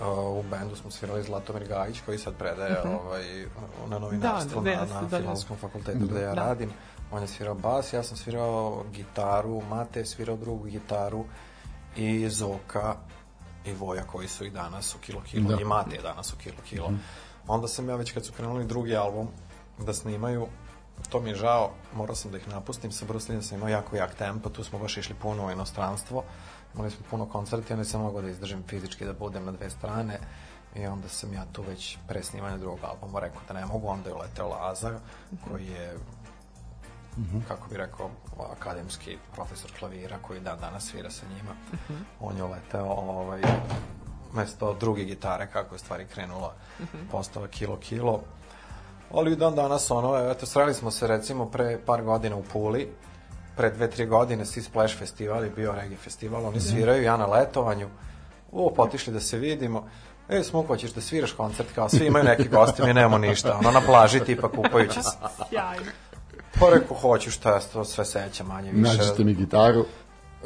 Uh, 0.00 0.06
u 0.38 0.42
bendu 0.50 0.76
smo 0.76 0.90
svirali 0.90 1.22
Zlatomir 1.22 1.68
Gajić 1.68 2.00
koji 2.06 2.18
sad 2.18 2.34
predaje 2.38 2.82
ovaj, 2.82 3.46
na 3.86 3.98
novinarstvu 3.98 4.62
Da, 4.62 4.70
da, 4.70 4.76
na, 4.76 4.94
na 4.94 5.00
da, 5.00 5.06
da. 5.06 5.18
filmskom 5.18 5.56
fakultetu 5.56 6.06
gde 6.06 6.20
ja 6.20 6.34
Da. 6.34 6.46
radim. 6.46 6.70
On 7.10 7.22
je 7.22 7.28
svirao 7.28 7.54
bas, 7.54 7.92
ja 7.92 8.02
sam 8.02 8.16
svirao 8.16 8.84
gitaru, 8.92 9.62
Mate 9.70 10.00
je 10.00 10.06
svirao 10.06 10.36
drugu 10.36 10.64
gitaru 10.64 11.24
i 11.96 12.28
Zoka 12.28 12.96
i 13.64 13.72
Voja 13.72 14.02
koji 14.02 14.28
su 14.28 14.44
i 14.44 14.50
danas 14.50 14.94
u 14.94 14.98
Kilo 14.98 15.22
Kilo, 15.22 15.48
Da. 15.48 15.60
i 15.60 15.64
Mate 15.64 15.96
je 15.96 16.02
danas 16.02 16.32
u 16.32 16.36
Kilo 16.36 16.56
Kilo. 16.68 16.92
Onda 17.48 17.68
sam 17.68 17.88
ja 17.88 17.96
već 17.96 18.12
kad 18.12 18.24
su 18.26 18.32
krenuli 18.32 18.64
drugi 18.64 18.96
album 18.96 19.28
da 19.78 19.92
snimaju, 19.92 20.46
to 21.08 21.20
mi 21.20 21.30
je 21.30 21.36
žao, 21.36 21.70
morao 21.94 22.16
sam 22.16 22.30
da 22.30 22.38
ih 22.38 22.48
napustim, 22.48 22.92
sa 22.92 23.04
Bruce 23.04 23.32
Lee 23.32 23.42
sam 23.42 23.58
imao 23.58 23.68
jako 23.68 23.96
jak 23.96 24.14
tempo, 24.14 24.50
tu 24.50 24.64
smo 24.64 24.78
baš 24.78 24.96
išli 24.96 25.14
puno 25.14 25.46
u 25.46 25.50
inostranstvo, 25.50 26.24
imali 26.74 26.90
smo 26.90 27.06
puno 27.10 27.26
koncerta 27.26 27.66
i 27.70 27.72
onda 27.72 27.84
sam 27.84 28.00
mogao 28.00 28.22
da 28.22 28.28
izdržim 28.28 28.62
fizički 28.68 29.04
da 29.04 29.12
budem 29.12 29.44
na 29.44 29.52
dve 29.52 29.70
strane 29.70 30.18
i 30.74 30.86
onda 30.86 31.08
sam 31.08 31.32
ja 31.32 31.44
tu 31.52 31.62
već 31.62 31.98
pre 32.08 32.22
snimanja 32.22 32.56
drugog 32.56 32.78
albuma 32.82 33.20
rekao 33.20 33.40
da 33.48 33.54
ne 33.54 33.66
mogu, 33.66 33.88
onda 33.88 34.10
je 34.10 34.14
uleteo 34.14 34.48
Laza 34.48 34.98
koji 35.48 35.66
je 35.66 35.96
kako 37.48 37.68
bi 37.68 37.76
rekao, 37.76 38.10
akademski 38.52 39.18
profesor 39.34 39.70
klavira 39.78 40.18
koji 40.22 40.40
dan 40.40 40.58
danas 40.60 40.84
svira 40.84 41.10
sa 41.10 41.26
njima. 41.26 41.50
On 42.20 42.36
je 42.36 42.44
uleteo 42.44 42.86
ovaj, 42.86 43.42
mesto 44.34 44.74
druge 44.74 45.04
gitare, 45.04 45.48
kako 45.52 45.74
je 45.74 45.78
stvari 45.78 46.06
krenula, 46.06 46.54
postala 47.10 47.48
kilo 47.48 47.76
kilo. 47.76 48.22
Ali 49.12 49.32
i 49.32 49.36
dan 49.36 49.54
danas, 49.54 49.90
ono, 49.90 50.30
eto, 50.30 50.46
sreli 50.46 50.74
smo 50.74 50.90
se 50.90 51.06
recimo 51.06 51.46
pre 51.46 51.78
par 51.86 52.02
godina 52.02 52.36
u 52.36 52.42
Puli, 52.42 52.88
pre 53.56 53.70
dve, 53.70 53.90
tri 53.90 54.06
godine 54.06 54.46
svi 54.46 54.62
Splash 54.62 54.98
festival 54.98 55.44
je 55.44 55.50
bio 55.50 55.72
reggae 55.72 55.96
festival, 55.96 56.46
oni 56.46 56.60
sviraju, 56.60 57.02
ja 57.02 57.16
na 57.16 57.26
letovanju, 57.26 57.88
o, 58.52 58.70
potišli 58.76 59.12
da 59.12 59.20
se 59.20 59.38
vidimo, 59.38 59.88
E, 60.28 60.42
Smuko, 60.42 60.66
hoćeš 60.66 60.90
da 60.90 61.00
sviraš 61.00 61.32
koncert, 61.32 61.68
kao 61.74 61.88
svi 61.88 62.06
imaju 62.06 62.24
neki 62.24 62.48
gosti, 62.48 62.82
mi 62.82 62.94
nemamo 62.94 63.18
ništa, 63.18 63.56
ono 63.58 63.70
na 63.70 63.80
plaži 63.80 64.20
tipa 64.20 64.48
kupajući 64.48 65.02
se. 65.02 65.10
Sjajno. 65.48 65.84
Pa 66.60 66.70
rekao, 66.70 66.96
hoću, 66.96 67.30
šta 67.30 67.50
ja 67.50 67.60
to 67.72 67.84
sve 67.84 68.04
seća 68.04 68.44
manje 68.44 68.72
više. 68.72 68.96
Nađite 68.96 69.24
mi 69.24 69.34
gitaru. 69.34 69.84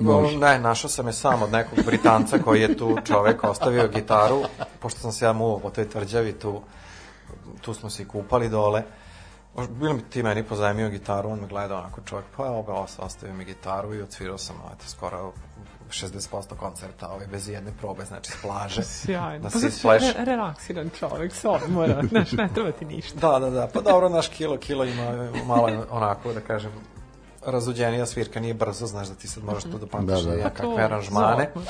Može. 0.01 0.39
Ne, 0.39 0.59
našao 0.59 0.91
sam 0.91 1.07
je 1.07 1.13
sam 1.13 1.43
od 1.43 1.53
nekog 1.53 1.85
Britanca 1.87 2.39
koji 2.39 2.61
je 2.61 2.77
tu 2.77 2.97
čovek 3.05 3.45
ostavio 3.45 3.89
gitaru, 3.89 4.43
pošto 4.81 5.01
sam 5.01 5.13
se 5.13 5.25
ja 5.25 5.33
muvao 5.33 5.59
po 5.59 5.71
toj 5.71 5.89
tvrđavi, 5.89 6.33
tu, 6.33 6.63
tu 7.53 7.75
smo 7.75 7.91
se 7.91 8.03
i 8.03 8.07
kupali 8.07 8.49
dole. 8.49 8.83
Bilo 9.71 9.95
mi 9.95 10.03
ti 10.03 10.23
meni 10.23 10.43
pozajmio 10.45 10.89
gitaru, 10.89 11.31
on 11.31 11.41
me 11.41 11.47
gleda 11.47 11.79
onako 11.79 12.01
čovjek, 12.01 12.27
pa 12.37 12.47
evo 12.47 12.63
ga, 12.63 12.73
os- 12.75 12.99
ostavio 12.99 13.35
mi 13.35 13.45
gitaru 13.45 13.95
i 13.95 14.03
odsvirao 14.03 14.39
sam, 14.39 14.57
eto, 14.67 14.85
skoro 14.87 15.33
60% 15.91 16.21
koncerta, 16.51 17.09
ovaj, 17.09 17.27
bez 17.27 17.49
jedne 17.49 17.73
probe, 17.73 18.05
znači 18.05 18.31
s 18.31 18.37
plaže. 18.37 18.83
Sjajno. 18.97 19.45
Na 19.45 19.51
Pa 19.51 19.59
splash. 19.61 20.05
re, 20.09 20.25
relaksiran 20.27 20.91
čovek, 20.91 21.33
se 21.33 21.49
odmora, 21.49 22.03
znaš, 22.11 22.33
ne 22.33 22.49
treba 22.49 22.73
ti 22.73 22.85
ništa. 22.85 23.19
Da, 23.23 23.39
da, 23.41 23.51
da. 23.51 23.67
Pa 23.67 23.81
dobro, 23.83 24.09
naš 24.09 24.29
kilo, 24.29 24.57
kilo 24.59 24.85
ima 24.85 25.05
malo 25.47 25.69
onako, 25.91 26.33
da 26.33 26.41
kažem, 26.41 26.71
razuđenija 27.43 28.07
svirka, 28.07 28.41
nije 28.41 28.55
brzo, 28.55 28.87
znaš 28.87 29.09
da 29.09 29.15
ti 29.15 29.29
sad 29.29 29.45
možeš 29.45 29.63
tu 29.65 29.79
da 29.79 29.87
pamtiš 29.87 30.19
Da, 30.19 30.31
da. 30.31 30.37
da, 30.37 30.43
Pa 30.43 30.51
to, 30.51 30.55
kakve 30.57 30.85
aranžmane. 30.85 31.51
za- 31.55 31.61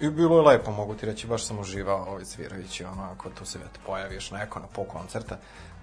I 0.00 0.10
bilo 0.10 0.36
je 0.36 0.42
lepo, 0.42 0.70
mogu 0.70 0.94
ti 0.94 1.06
reći, 1.06 1.26
baš 1.26 1.44
sam 1.44 1.58
uživao 1.58 2.04
ovaj 2.08 2.24
svirajući, 2.24 2.84
ono, 2.84 3.02
ako 3.02 3.30
tu 3.30 3.44
se 3.44 3.58
eto, 3.58 3.80
pojaviš 3.86 4.30
neko 4.30 4.58
na 4.58 4.66
pol 4.66 4.84
koncerta. 4.84 5.36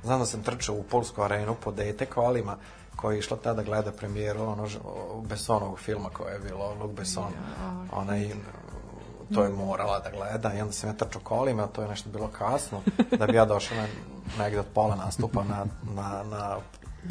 Znam 0.03 0.19
da 0.19 0.25
sam 0.25 0.43
trčao 0.43 0.75
u 0.75 0.83
Polsku 0.83 1.21
arenu 1.21 1.55
po 1.63 1.71
dete 1.71 2.05
kolima, 2.05 2.57
koja 2.95 3.13
je 3.13 3.19
išla 3.19 3.37
tada 3.37 3.63
gleda 3.63 3.91
premijeru 3.91 4.43
ono, 4.43 4.67
Bessonovog 5.23 5.79
filma 5.79 6.09
koje 6.09 6.33
je 6.33 6.39
bilo, 6.39 6.73
Luc 6.73 6.91
Besson. 6.91 7.33
Onaj, 7.91 8.29
to 9.33 9.43
je 9.43 9.49
morala 9.49 9.99
da 9.99 10.09
gleda 10.09 10.53
i 10.53 10.61
onda 10.61 10.73
sam 10.73 10.89
ja 10.89 10.93
trčao 10.93 11.21
kolima, 11.21 11.67
to 11.67 11.81
je 11.81 11.87
nešto 11.87 12.09
bilo 12.09 12.27
kasno, 12.27 12.81
da 13.19 13.27
bi 13.27 13.35
ja 13.35 13.45
došao 13.45 13.77
na, 13.77 13.87
negde 14.43 14.59
od 14.59 14.65
pola 14.73 14.95
nastupa 14.95 15.43
na, 15.43 15.65
na, 15.95 16.23
na 16.23 16.57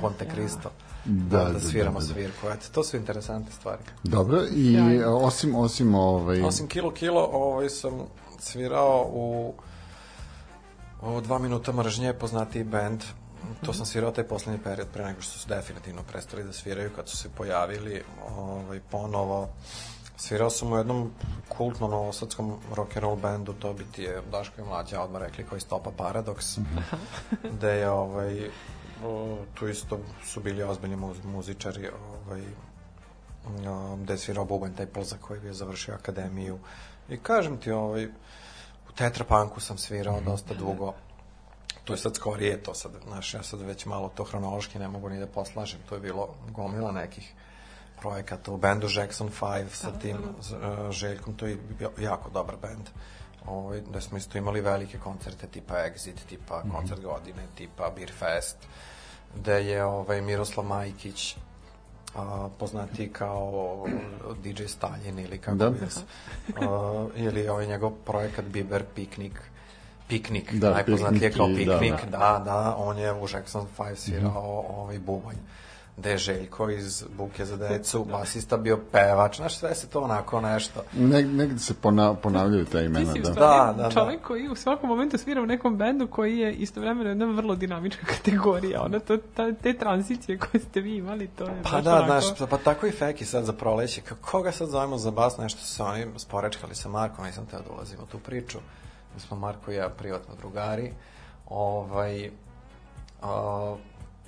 Ponte 0.01 0.27
Cristo. 0.33 0.71
Da, 0.79 0.90
Da, 1.05 1.45
da, 1.45 1.53
da, 1.53 1.61
sviramo 1.61 2.01
da, 2.01 2.07
da. 2.07 2.13
svirku. 2.13 2.49
Eto, 2.49 2.67
to 2.73 2.85
su 2.85 2.97
interesantne 2.97 3.53
stvari. 3.53 3.83
Dobro, 4.03 4.43
i 4.55 4.75
Sjajno. 4.75 5.17
osim, 5.17 5.55
osim 5.55 5.95
ovaj... 5.95 6.43
Osim 6.43 6.69
Kilo 6.69 6.91
Kilo, 6.91 7.29
ovaj 7.33 7.69
sam 7.69 7.93
svirao 8.39 9.07
u 9.13 9.55
o, 11.03 11.21
dva 11.21 11.39
minuta 11.39 11.73
mržnje, 11.73 12.13
poznatiji 12.13 12.65
band. 12.65 13.03
To 13.67 13.73
sam 13.73 13.87
svirao 13.87 14.11
taj 14.11 14.25
poslednji 14.25 14.61
period 14.63 14.89
pre 14.93 15.05
nego 15.05 15.21
što 15.21 15.39
su 15.39 15.49
definitivno 15.49 16.03
prestali 16.03 16.45
da 16.45 16.53
sviraju 16.53 16.91
kad 16.97 17.09
su 17.09 17.17
se 17.17 17.29
pojavili 17.29 18.03
ovaj, 18.37 18.81
ponovo. 18.91 19.49
Svirao 20.17 20.51
sam 20.51 20.73
u 20.73 20.77
jednom 20.77 21.11
kultnom 21.49 21.91
novosadskom 21.91 22.57
rock 22.75 22.97
and 22.97 23.03
roll 23.03 23.17
bandu, 23.17 23.53
to 23.53 23.73
bi 23.73 23.85
ti 23.93 24.03
je 24.03 24.23
Daško 24.33 24.61
i 24.61 24.65
Mlađa 24.65 25.03
odmah 25.03 25.23
rekli 25.23 25.45
koji 25.45 25.61
stopa 25.61 25.91
Paradox, 25.99 26.61
gde 27.57 27.71
je 27.71 27.91
ovaj, 27.91 28.51
o, 29.05 29.39
tu 29.55 29.69
isto 29.69 30.01
su 30.25 30.41
bili 30.41 30.63
ozbiljni 30.63 30.97
muz, 30.97 31.25
muzičari, 31.25 31.89
ovaj, 31.89 32.43
gde 34.03 34.13
je 34.13 34.19
svirao 34.19 34.45
Bubanj, 34.45 34.75
taj 34.75 34.87
Plza 34.87 35.17
koji 35.21 35.45
je 35.45 35.55
završio 35.55 35.95
akademiju. 35.95 36.59
I 37.09 37.17
kažem 37.17 37.57
ti, 37.57 37.71
ovaj, 37.71 38.07
u 38.89 38.93
Tetrapanku 38.97 39.61
sam 39.61 39.79
svirao 39.79 40.21
dosta 40.21 40.55
dugo. 40.55 40.95
To 41.85 41.93
je 41.93 41.99
sad 41.99 42.17
skorije, 42.17 42.63
to 42.63 42.75
sad, 42.75 42.93
znaš, 43.07 43.35
ja 43.35 43.43
sad 43.43 43.61
već 43.61 43.87
malo 43.87 44.09
to 44.09 44.25
hronološki 44.25 44.79
ne 44.79 44.89
mogu 44.89 45.09
ni 45.09 45.19
da 45.19 45.27
poslažem. 45.27 45.81
To 45.89 45.95
je 45.95 46.01
bilo 46.01 46.35
gomila 46.51 46.93
nekih 46.93 47.35
projekata 48.01 48.53
u 48.53 48.57
bendu 48.57 48.87
Jackson 48.97 49.31
5 49.41 49.69
sa 49.69 49.93
tim 49.99 50.17
uh, 50.17 50.91
Željkom, 50.91 51.35
to 51.35 51.47
je 51.47 51.57
bio 51.79 51.91
jako 51.99 52.31
dobar 52.31 52.57
bend. 52.63 52.89
Ovaj, 53.47 53.81
da 53.81 54.01
smo 54.01 54.19
isto 54.19 54.39
imali 54.39 54.61
velike 54.61 54.99
koncerte 54.99 55.47
tipa 55.47 55.75
Exit, 55.75 56.25
tipa 56.29 56.63
koncert 56.63 57.03
godine, 57.03 57.43
tipa 57.55 57.91
Beer 57.97 58.13
Fest, 58.19 58.57
gde 59.37 59.65
je 59.65 59.85
ovaj, 59.85 60.21
Miroslav 60.21 60.67
Majkić, 60.67 61.37
a, 62.15 62.49
poznati 62.59 63.13
kao 63.13 63.87
DJ 64.43 64.65
Stalin 64.65 65.19
ili 65.19 65.39
kako 65.39 65.57
Da. 65.57 65.65
da. 65.65 65.71
bi 65.71 65.91
se, 65.91 66.01
a, 66.61 67.07
ili 67.17 67.49
ovaj 67.49 67.67
njegov 67.67 67.91
projekat 67.91 68.45
Biber 68.45 68.85
Piknik 68.95 69.41
Piknik, 70.09 70.53
Da, 70.53 70.71
najpoznatije 70.71 71.31
Piknik 71.31 71.69
kao 71.69 71.79
Piknik, 71.79 72.11
da. 72.11 72.19
da, 72.19 72.43
da, 72.45 72.75
on 72.79 72.99
je 72.99 73.13
u 73.13 73.27
Jackson 73.33 73.67
5 73.79 73.95
svirao 73.95 74.65
ovaj 74.69 74.99
bubanj 74.99 75.37
gde 76.01 76.11
je 76.11 76.19
Željko 76.19 76.71
iz 76.71 77.05
Buke 77.17 77.45
za 77.45 77.57
decu, 77.57 78.05
basista 78.05 78.57
bio 78.57 78.79
pevač, 78.93 79.37
znaš, 79.37 79.59
sve 79.59 79.75
se 79.75 79.87
to 79.87 80.01
onako 80.01 80.41
nešto. 80.41 80.83
Ne, 80.93 81.23
negde 81.23 81.59
se 81.59 81.75
pona, 81.75 82.15
ponavljaju 82.15 82.65
ta 82.65 82.79
Ti 82.79 82.85
imena, 82.85 83.13
si 83.13 83.21
u 83.21 83.23
da. 83.23 83.33
stvari 83.33 83.67
Da, 83.67 83.73
da, 83.77 83.83
da. 83.83 83.91
čovjek 83.91 84.23
koji 84.23 84.49
u 84.49 84.55
svakom 84.57 84.89
momentu 84.89 85.19
svira 85.19 85.43
u 85.43 85.47
nekom 85.47 85.77
bendu 85.77 86.07
koji 86.07 86.39
je 86.39 86.55
istovremeno 86.55 87.09
jedna 87.09 87.27
vrlo 87.27 87.55
dinamička 87.55 88.07
kategorija. 88.17 88.83
Ona, 88.83 88.99
to, 88.99 89.17
ta, 89.17 89.53
te 89.53 89.73
tranzicije 89.73 90.39
koje 90.39 90.61
ste 90.61 90.81
vi 90.81 90.97
imali, 90.97 91.27
to 91.27 91.45
je 91.45 91.63
Pa 91.63 91.81
da, 91.81 91.95
onako... 91.95 92.21
znaš, 92.21 92.51
pa 92.51 92.57
tako 92.57 92.87
i 92.87 92.91
Feki 92.91 93.25
sad 93.25 93.45
za 93.45 93.53
proleće, 93.53 94.01
kako 94.01 94.31
koga 94.31 94.53
sad 94.53 94.69
zovemo 94.69 94.99
za 94.99 95.11
bas, 95.11 95.39
nešto 95.39 95.61
se 95.61 95.83
oni 95.83 96.07
sporečkali 96.17 96.75
sa 96.75 96.89
Markom, 96.89 97.25
nisam 97.25 97.47
teo 97.47 97.61
da 97.61 97.73
ulazim 97.75 97.99
u 98.03 98.07
tu 98.07 98.19
priču, 98.19 98.59
mi 99.15 99.21
smo 99.21 99.37
Marko 99.37 99.73
i 99.73 99.75
ja 99.75 99.89
privatno 99.89 100.35
drugari, 100.35 100.93
ovaj, 101.49 102.31
a, 103.23 103.77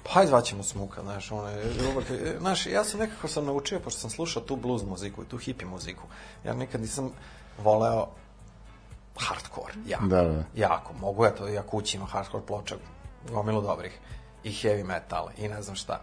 pa 0.03 0.11
hajde 0.11 0.29
zvaćemo 0.29 0.63
Smuka, 0.63 1.03
znaš, 1.03 1.33
ono 1.33 1.49
je, 1.49 1.63
e, 2.11 2.39
znaš, 2.39 2.67
ja 2.67 2.85
sam 2.85 3.01
nekako 3.01 3.29
sam 3.29 3.47
naučio, 3.47 3.81
pošto 3.81 4.01
sam 4.01 4.11
slušao 4.11 4.43
tu 4.43 4.57
blues 4.57 4.83
muziku 4.83 5.23
i 5.23 5.27
tu 5.27 5.39
hippie 5.39 5.69
muziku, 5.69 6.03
ja 6.45 6.55
nikad 6.55 6.81
nisam 6.81 7.11
voleo 7.59 8.09
hardcore, 9.17 9.73
jako, 9.87 10.07
Da, 10.07 10.23
da. 10.23 10.45
jako, 10.55 10.93
mogu 11.01 11.25
ja 11.25 11.31
to, 11.31 11.49
ja 11.49 11.63
kući 11.63 11.97
imam 11.97 12.09
hardcore 12.09 12.47
ploča, 12.47 12.77
gomilu 13.31 13.63
dobrih, 13.63 13.99
i 14.45 14.51
heavy 14.51 14.85
metal, 14.85 15.29
i 15.39 15.49
ne 15.49 15.63
znam 15.63 15.77
šta, 15.77 16.01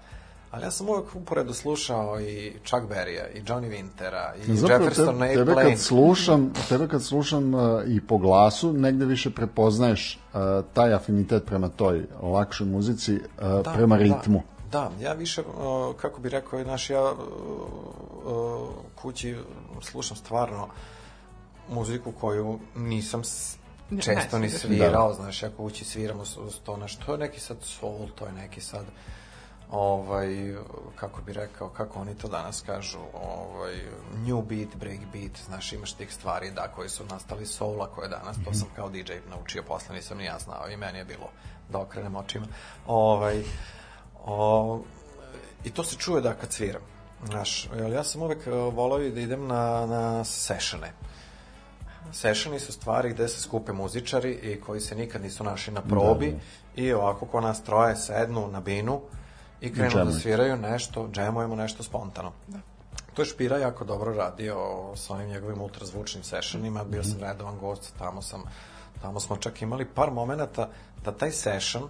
ali 0.52 0.64
ja 0.64 0.72
sam 0.72 0.90
uvek 0.90 1.16
uporedo 1.16 1.54
slušao 1.54 2.22
i 2.22 2.54
Chuck 2.66 2.84
Berrya, 2.84 3.28
i 3.30 3.42
Johnny 3.42 3.70
Wintera, 3.70 4.36
i 4.38 4.56
Zapravo, 4.56 4.84
Jefferson 4.84 5.20
te, 5.20 5.28
tebe 5.28 5.40
Airplane. 5.42 5.70
kad 5.70 5.80
slušam, 5.80 6.54
tebe 6.70 6.88
kad 6.88 7.04
slušam 7.04 7.54
uh, 7.54 7.62
i 7.88 8.02
po 8.02 8.18
glasu, 8.18 8.74
negde 8.74 9.06
više 9.06 9.30
prepoznaješ 9.30 10.20
uh, 10.34 10.40
taj 10.74 10.94
afinitet 10.94 11.46
prema 11.46 11.70
toj 11.70 12.06
lakšoj 12.24 12.68
muzici 12.68 13.14
uh, 13.14 13.20
prema 13.76 13.98
ritmu. 13.98 14.44
Da, 14.72 14.92
da 14.92 15.04
ja 15.04 15.14
više, 15.14 15.42
uh, 15.42 15.96
kako 15.96 16.22
bi 16.22 16.30
rekao, 16.30 16.64
znaš, 16.64 16.90
ja 16.90 17.04
uh, 17.04 17.18
uh, 18.26 18.68
kući 18.96 19.36
slušam 19.82 20.18
stvarno 20.18 20.68
muziku 21.70 22.12
koju 22.12 22.60
nisam 22.76 23.22
često 24.02 24.40
ni 24.40 24.50
svirao, 24.50 25.14
znaš, 25.14 25.44
ja 25.44 25.50
kući 25.50 25.86
sviramo 25.86 26.26
s- 26.26 26.38
s 26.50 26.60
to 26.60 26.78
nešto, 26.78 27.06
to 27.06 27.12
je 27.12 27.18
neki 27.18 27.40
sad 27.40 27.58
soul, 27.62 28.08
to 28.16 28.26
je 28.26 28.32
neki 28.32 28.62
sad 28.62 28.86
ovaj, 29.72 30.56
kako 30.96 31.22
bi 31.22 31.34
rekao, 31.34 31.70
kako 31.70 32.00
oni 32.00 32.16
to 32.16 32.28
danas 32.28 32.64
kažu, 32.66 33.00
ovaj, 33.14 33.76
new 34.26 34.42
beat, 34.42 34.76
break 34.76 35.00
beat, 35.14 35.38
znaš, 35.46 35.74
imaš 35.74 35.94
tih 35.94 36.14
stvari, 36.14 36.52
da, 36.52 36.68
koji 36.76 36.90
su 36.90 37.04
nastali 37.06 37.46
soula, 37.46 37.88
koje 37.88 38.10
danas, 38.10 38.38
to 38.46 38.54
sam 38.54 38.68
kao 38.76 38.90
DJ 38.90 39.14
naučio, 39.30 39.64
posle 39.64 39.96
nisam 39.96 40.18
ni 40.18 40.26
ja 40.26 40.40
znao 40.40 40.70
i 40.70 40.78
meni 40.78 40.98
je 40.98 41.06
bilo 41.06 41.30
da 41.70 41.80
okrenem 41.80 42.16
očima. 42.16 42.46
Ovaj, 42.88 43.44
o, 44.26 44.82
I 45.64 45.72
to 45.72 45.84
se 45.84 45.96
čuje 45.96 46.22
da 46.22 46.34
kad 46.34 46.54
sviram. 46.54 46.82
Znaš, 47.26 47.70
ja 47.94 48.04
sam 48.04 48.22
uvek 48.22 48.48
eh, 48.48 48.52
volao 48.52 49.00
da 49.00 49.20
idem 49.20 49.48
na, 49.48 49.86
na 49.86 50.24
sessione. 50.24 50.92
Sessioni 52.12 52.60
su 52.60 52.72
stvari 52.72 53.10
gde 53.10 53.28
se 53.28 53.42
skupe 53.42 53.74
muzičari 53.74 54.32
i 54.32 54.62
koji 54.62 54.82
se 54.82 54.96
nikad 54.96 55.22
nisu 55.22 55.44
našli 55.44 55.74
na 55.74 55.82
probi 55.82 56.40
i 56.76 56.94
ovako 56.94 57.26
ko 57.26 57.42
nas 57.42 57.64
troje 57.64 57.96
sednu 57.96 58.48
na 58.48 58.60
binu 58.60 59.02
i 59.62 59.74
krenu 59.74 60.06
da 60.06 60.12
sviraju 60.12 60.58
nešto, 60.58 61.10
džemujemo 61.12 61.56
nešto 61.56 61.84
spontano. 61.84 62.32
To 63.14 63.22
je 63.22 63.26
Špira 63.26 63.58
jako 63.58 63.86
dobro 63.86 64.14
radio 64.14 64.58
sa 64.96 65.14
ovim 65.14 65.28
njegovim 65.28 65.62
ultrazvučnim 65.62 66.24
sessionima, 66.24 66.84
bio 66.84 67.04
sam 67.04 67.20
redovan 67.20 67.58
gost, 67.60 67.94
tamo 67.98 68.22
sam 68.22 68.44
tamo 69.02 69.20
smo 69.20 69.38
čak 69.38 69.62
imali 69.62 69.86
par 69.86 70.12
momenata 70.12 70.70
da 71.06 71.12
taj 71.12 71.32
session 71.32 71.84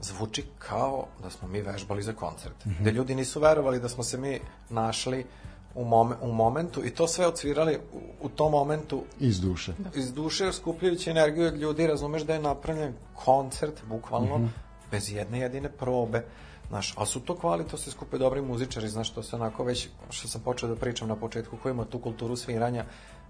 zvuči 0.00 0.44
kao 0.58 1.06
da 1.22 1.30
smo 1.30 1.48
mi 1.48 1.62
vežbali 1.62 2.02
za 2.02 2.12
koncert. 2.12 2.64
Mm 2.64 2.70
-hmm. 2.70 2.80
Gde 2.80 2.90
ljudi 2.90 3.14
nisu 3.14 3.40
verovali 3.40 3.80
da 3.80 3.88
smo 3.88 4.04
se 4.04 4.18
mi 4.18 4.40
našli 4.70 5.26
u, 5.74 5.84
momen, 5.84 6.18
u 6.20 6.32
momentu 6.32 6.84
i 6.84 6.90
to 6.90 7.06
sve 7.08 7.26
odsvirali 7.26 7.78
u, 7.92 7.98
u 8.20 8.28
tom 8.28 8.52
momentu 8.52 9.02
Iz 9.18 9.40
duše. 9.40 9.72
iz 9.94 10.12
duše 10.12 10.52
skupljajući 10.52 11.10
energiju 11.10 11.46
od 11.46 11.56
ljudi, 11.56 11.86
razumeš 11.86 12.22
da 12.22 12.34
je 12.34 12.40
napravljen 12.40 12.94
koncert, 13.14 13.84
bukvalno, 13.84 14.38
Mhm. 14.38 14.46
bez 14.90 15.12
jedne 15.12 15.38
jedine 15.38 15.68
probe. 15.68 16.24
Znaš, 16.70 16.94
a 16.96 17.06
su 17.06 17.20
to 17.20 17.36
kvali, 17.36 17.64
to 17.66 17.76
se 17.76 17.90
skupe 17.90 18.18
dobri 18.18 18.42
muzičari, 18.42 18.88
znaš, 18.88 19.10
to 19.10 19.22
se 19.22 19.36
onako 19.36 19.64
već, 19.64 19.88
što 20.10 20.28
sam 20.28 20.40
počeo 20.40 20.68
da 20.68 20.76
pričam 20.76 21.08
na 21.08 21.16
početku, 21.16 21.56
ko 21.56 21.68
ima 21.68 21.84
tu 21.84 21.98
kulturu 21.98 22.36
sviranja, 22.36 22.84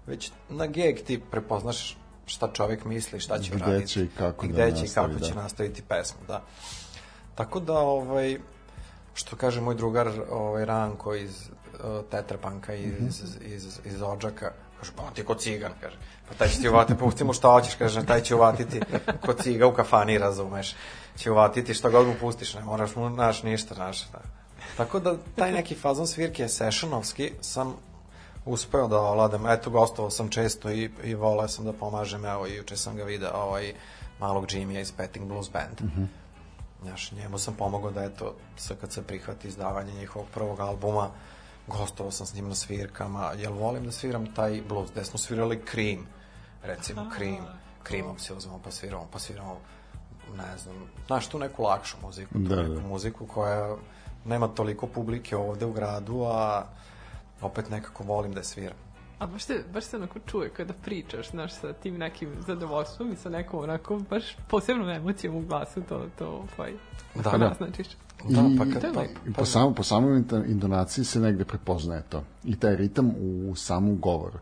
već 0.07 0.31
na 0.49 0.65
geg 0.67 1.01
ti 1.01 1.21
prepoznaš 1.31 1.97
šta 2.25 2.49
čovek 2.53 2.85
misli, 2.85 3.19
šta 3.19 3.39
će 3.39 3.51
Gde 3.51 3.63
uraditi. 3.65 3.87
će 3.87 4.03
i 4.03 4.07
kako 4.17 4.45
i 4.45 4.49
da 4.49 4.53
gde 4.53 4.71
će 4.71 4.77
i 4.77 4.81
nastavi, 4.83 5.07
kako 5.07 5.25
će 5.25 5.33
da. 5.33 5.41
nastaviti 5.41 5.81
pesmu, 5.81 6.19
da. 6.27 6.41
Tako 7.35 7.59
da, 7.59 7.79
ovaj, 7.79 8.37
što 9.13 9.35
kaže 9.35 9.61
moj 9.61 9.75
drugar 9.75 10.11
ovaj, 10.29 10.65
Ranko 10.65 11.15
iz 11.15 11.49
uh, 11.73 11.79
Tetrapanka, 12.11 12.73
iz, 12.73 12.93
Mhm. 12.93 13.07
iz, 13.07 13.21
iz, 13.43 13.79
iz 13.85 14.01
Odžaka, 14.01 14.51
kaže, 14.79 14.91
pa 14.95 15.03
on 15.03 15.13
ti 15.13 15.21
je 15.21 15.25
ko 15.25 15.35
cigan, 15.35 15.71
kaže, 15.81 15.95
pa 16.29 16.35
taj 16.35 16.47
će 16.49 16.61
ti 16.61 16.69
uvatiti, 16.69 16.99
pusti 16.99 17.23
mu 17.23 17.33
šta 17.33 17.47
hoćeš, 17.49 17.75
kaže, 17.75 18.05
taj 18.05 18.21
će 18.21 18.35
uvatiti 18.35 18.79
ko 19.25 19.33
ciga 19.33 19.67
u 19.67 19.73
kafani, 19.73 20.17
razumeš, 20.17 20.75
će 21.17 21.31
uvatiti 21.31 21.73
šta 21.73 21.89
god 21.89 22.07
mu 22.07 22.13
pustiš, 22.19 22.53
ne 22.53 22.63
moraš 22.63 22.95
mu 22.95 23.09
naš 23.09 23.43
ništa, 23.43 23.75
naš, 23.75 24.07
da. 24.11 24.21
Tako 24.77 24.99
da, 24.99 25.15
taj 25.35 25.51
neki 25.51 25.75
fazon 25.75 26.07
svirke 26.07 26.47
sessionovski 26.47 27.31
sam 27.41 27.75
uspeo 28.45 28.87
da 28.87 28.99
ovladam, 28.99 29.47
eto, 29.47 29.69
gostovao 29.69 30.09
sam 30.09 30.29
često 30.29 30.71
i, 30.71 30.89
i 31.03 31.15
voleo 31.15 31.47
sam 31.47 31.65
da 31.65 31.73
pomažem, 31.73 32.25
evo, 32.25 32.47
i 32.47 32.55
juče 32.55 32.77
sam 32.77 32.95
ga 32.95 33.03
video, 33.03 33.31
ovaj, 33.33 33.73
malog 34.19 34.51
Jimmya 34.53 34.81
iz 34.81 34.91
Petting 34.91 35.27
Blues 35.27 35.51
Band. 35.51 35.91
Mhm. 35.91 36.03
Znaš, 36.81 37.11
njemu 37.11 37.37
sam 37.37 37.53
pomogao 37.53 37.91
da, 37.91 38.03
eto, 38.03 38.35
SKC 38.57 38.99
prihvati 39.07 39.47
izdavanje 39.47 39.93
njihovog 39.93 40.27
prvog 40.33 40.59
albuma, 40.59 41.09
gostovao 41.67 42.11
sam 42.11 42.25
s 42.25 42.33
njim 42.33 42.47
na 42.47 42.55
svirkama, 42.55 43.31
jel 43.37 43.53
volim 43.53 43.85
da 43.85 43.91
sviram 43.91 44.33
taj 44.33 44.61
blues, 44.69 44.91
gde 44.91 45.03
smo 45.03 45.19
svirali 45.19 45.61
Cream, 45.71 46.07
recimo 46.63 47.09
Cream, 47.17 47.45
Creamom 47.87 48.19
se 48.19 48.33
uzmemo 48.33 48.59
pa 48.63 48.71
sviramo, 48.71 49.07
pa 49.11 49.19
sviramo, 49.19 49.59
ne 50.37 50.57
znam, 50.57 50.75
znaš, 51.07 51.27
tu 51.27 51.39
neku 51.39 51.63
lakšu 51.63 51.97
muziku, 52.03 52.33
tu 52.33 52.39
Da, 52.39 52.55
neku 52.55 52.73
da. 52.73 52.81
muziku 52.81 53.25
koja 53.25 53.75
nema 54.25 54.47
toliko 54.47 54.87
publike 54.87 55.37
ovde 55.37 55.65
u 55.65 55.73
gradu, 55.73 56.23
a 56.23 56.63
opet 57.41 57.69
nekako 57.69 58.03
volim 58.03 58.33
da 58.33 58.39
je 58.39 58.43
sviram. 58.43 58.77
A 59.19 59.27
baš 59.27 59.43
se, 59.43 59.63
baš 59.73 59.83
se 59.83 59.97
onako 59.97 60.19
čuje 60.19 60.49
kada 60.49 60.73
pričaš, 60.73 61.29
znaš, 61.29 61.53
sa 61.53 61.73
tim 61.73 61.97
nekim 61.97 62.29
zadovoljstvom 62.47 63.11
i 63.11 63.15
sa 63.15 63.29
nekom 63.29 63.59
onako 63.59 63.99
baš 64.09 64.23
posebnom 64.47 64.89
emocijom 64.89 65.35
u 65.35 65.41
glasu, 65.41 65.81
to, 65.81 66.05
to, 66.19 66.27
ovaj, 66.57 66.73
Da, 67.15 67.21
da, 67.21 67.29
da. 67.31 67.37
naznačiš. 67.37 67.87
Da, 68.29 68.41
I, 68.41 68.57
pa 68.57 68.65
To 68.65 68.71
kad, 68.71 68.93
pa, 68.93 69.01
pa, 69.25 69.31
po, 69.35 69.45
samo, 69.45 69.73
po 69.73 69.83
inta- 69.83 70.45
intonaciji 70.47 71.05
se 71.05 71.19
negde 71.19 71.45
prepoznaje 71.45 72.03
to. 72.09 72.23
I 72.43 72.55
taj 72.55 72.75
ritam 72.75 73.11
u 73.19 73.55
samom 73.55 73.99
govoru. 73.99 74.39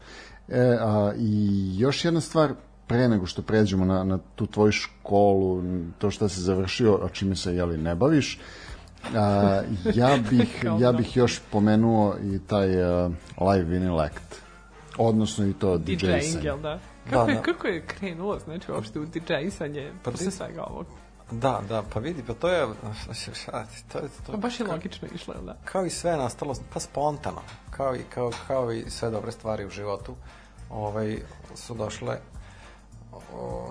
E, 0.47 0.77
a, 0.81 1.13
I 1.17 1.39
još 1.77 2.05
jedna 2.05 2.21
stvar, 2.21 2.53
pre 2.89 3.07
nego 3.09 3.25
što 3.25 3.41
pređemo 3.41 3.85
na, 3.85 4.03
na 4.03 4.19
tu 4.35 4.47
tvoju 4.47 4.71
školu, 4.71 5.63
to 5.97 6.11
što 6.11 6.29
si 6.29 6.41
završio, 6.41 6.99
a 7.03 7.09
čime 7.09 7.35
se 7.35 7.55
jeli, 7.55 7.77
ne 7.77 7.95
baviš, 7.95 8.39
a, 9.15 9.61
ja, 9.93 10.17
bih, 10.29 10.63
ja 10.79 10.91
da. 10.91 10.97
bih 10.97 11.17
još 11.17 11.39
pomenuo 11.51 12.15
i 12.23 12.39
taj 12.47 12.83
a, 12.83 13.09
live 13.41 13.79
vinyl 13.79 14.05
act. 14.05 14.41
Odnosno 14.97 15.45
i 15.45 15.53
to 15.53 15.77
DJ 15.77 15.91
DJ-sanje. 15.93 16.43
jel 16.43 16.59
da? 16.59 16.79
Kako, 17.09 17.25
Da, 17.25 17.31
je, 17.31 17.35
da. 17.35 17.41
kako 17.41 17.67
je 17.67 17.85
krenulo, 17.85 18.39
znači, 18.39 18.71
uopšte 18.71 18.99
u 18.99 19.05
DJ-sanje 19.05 19.91
Pa 20.03 20.11
posle 20.11 20.31
svega 20.31 20.63
ovog? 20.63 20.85
da, 21.31 21.61
da, 21.69 21.83
pa 21.93 21.99
vidi, 21.99 22.23
pa 22.27 22.33
to 22.33 22.49
je, 22.49 22.67
šta 23.33 23.65
to 23.91 23.97
je, 23.97 24.09
to, 24.25 24.31
Pa 24.31 24.37
baš 24.37 24.59
je 24.59 24.65
logično 24.65 25.07
išlo, 25.15 25.33
da? 25.45 25.55
kao 25.65 25.85
i 25.85 25.89
sve 25.89 26.17
nastalo 26.17 26.55
pa 26.73 26.79
spontano 26.79 27.41
kao 27.69 27.95
i 27.95 27.99
kao 28.13 28.31
kao 28.47 28.71
i 28.71 28.89
sve 28.89 29.09
dobre 29.09 29.31
stvari 29.31 29.65
u 29.65 29.69
životu 29.69 30.15
ovaj 30.69 31.17
su 31.55 31.73
došle 31.73 32.17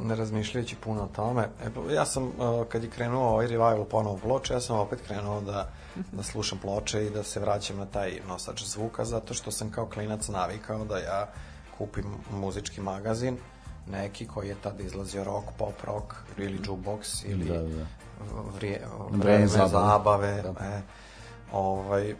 ne 0.03 0.15
razmišljajući 0.15 0.77
puno 0.77 1.03
o 1.03 1.09
tome 1.17 1.43
e, 1.65 1.71
pa 1.75 1.93
ja 1.93 2.07
sam 2.07 2.33
kad 2.69 2.85
je 2.85 2.91
krenuo 2.91 3.29
ovaj 3.29 3.47
revival 3.47 3.85
ponovo 3.85 4.17
ploče 4.19 4.55
ja 4.55 4.61
sam 4.61 4.79
opet 4.79 5.01
krenuo 5.07 5.41
da 5.41 5.69
da 6.13 6.23
slušam 6.23 6.59
ploče 6.59 7.07
i 7.07 7.11
da 7.11 7.23
se 7.23 7.41
vraćam 7.41 7.77
na 7.77 7.87
taj 7.87 8.21
nosač 8.29 8.63
zvuka 8.65 9.05
zato 9.05 9.35
što 9.35 9.51
sam 9.51 9.71
kao 9.71 9.87
klinac 9.87 10.29
navikao 10.29 10.85
da 10.85 10.99
ja 10.99 11.27
kupim 11.79 12.05
muzički 12.31 12.81
magazin 12.81 13.37
neki 13.91 14.27
koji 14.27 14.49
je 14.49 14.57
tad 14.63 14.81
izlazio 14.81 15.25
rock, 15.25 15.47
pop 15.59 15.75
rock 15.85 16.15
ili 16.39 16.59
jukebox 16.59 17.25
ili 17.27 17.45
Da, 17.45 17.59
da. 17.59 17.85
vrije, 18.55 18.87
Vreme 19.11 19.23
vreme 19.25 19.47
zabave. 19.47 19.71
zabave, 19.71 20.43
Da. 20.43 20.65
e, 20.67 20.83
ovaj, 21.53 22.15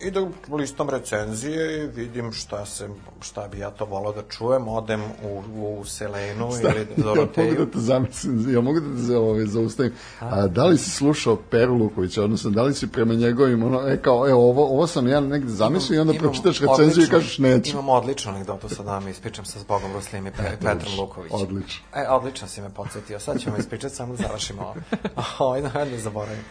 i 0.00 0.10
da 0.10 0.20
listam 0.50 0.90
recenzije 0.90 1.50
i 1.76 1.88
vidim 1.88 2.32
šta 2.32 2.66
se 2.66 2.88
šta 3.20 3.48
bi 3.48 3.58
ja 3.58 3.70
to 3.70 3.84
volao 3.84 4.12
da 4.12 4.22
čujem 4.24 4.68
odem 4.68 5.00
u, 5.22 5.42
u 5.78 5.84
Selenu 5.84 6.48
ili 6.54 6.68
Ja 6.80 6.84
mogu 6.86 7.02
Doroteju 7.04 7.54
da 7.56 7.66
te 7.66 7.78
zamislim, 7.78 8.54
ja 8.54 8.60
mogu 8.60 8.80
da 8.80 8.86
te 8.88 8.96
za- 8.96 9.18
ovaj, 9.18 9.46
zaustavim. 9.46 9.92
A, 10.20 10.46
da 10.46 10.64
li 10.64 10.78
si 10.78 10.90
slušao 10.90 11.36
Peru 11.38 11.74
Lukovića, 11.74 12.24
odnosno 12.24 12.50
da 12.50 12.62
li 12.62 12.74
si 12.74 12.86
prema 12.86 13.14
njegovim, 13.14 13.62
ono, 13.62 13.80
e, 13.82 13.96
kao, 13.98 14.28
e, 14.28 14.34
ovo, 14.34 14.64
ovo 14.66 14.86
sam 14.86 15.08
ja 15.08 15.20
negde 15.20 15.48
zamislio 15.48 15.96
i 15.96 16.00
onda 16.00 16.12
Imam 16.12 16.22
pročitaš 16.22 16.60
recenziju 16.60 16.86
i 16.94 17.06
odličnu- 17.06 17.10
kažeš 17.10 17.38
neću. 17.38 17.70
Imam 17.70 17.88
odličnu 17.88 18.32
anegdotu 18.32 18.68
sad 18.68 18.86
da 18.86 18.92
vam 18.92 19.08
ispričam 19.08 19.44
sa 19.44 19.58
Zbogom 19.58 19.92
Ruslim 19.92 20.26
i 20.26 20.30
Pe, 20.30 20.42
Petrom 20.54 20.92
Lukovićem. 20.98 21.38
odlično. 21.38 21.84
E, 21.94 22.08
odlično 22.08 22.48
si 22.48 22.60
me 22.60 22.70
podsjetio. 22.70 23.20
Sad 23.20 23.40
ćemo 23.40 23.56
ispričati, 23.56 23.94
samo 23.94 24.16
da 24.16 24.22
završimo 24.22 24.62
ovo. 24.62 24.74
Ovo, 25.38 25.60
da 25.62 25.84
ne 25.84 25.98
zaboravim. 25.98 26.44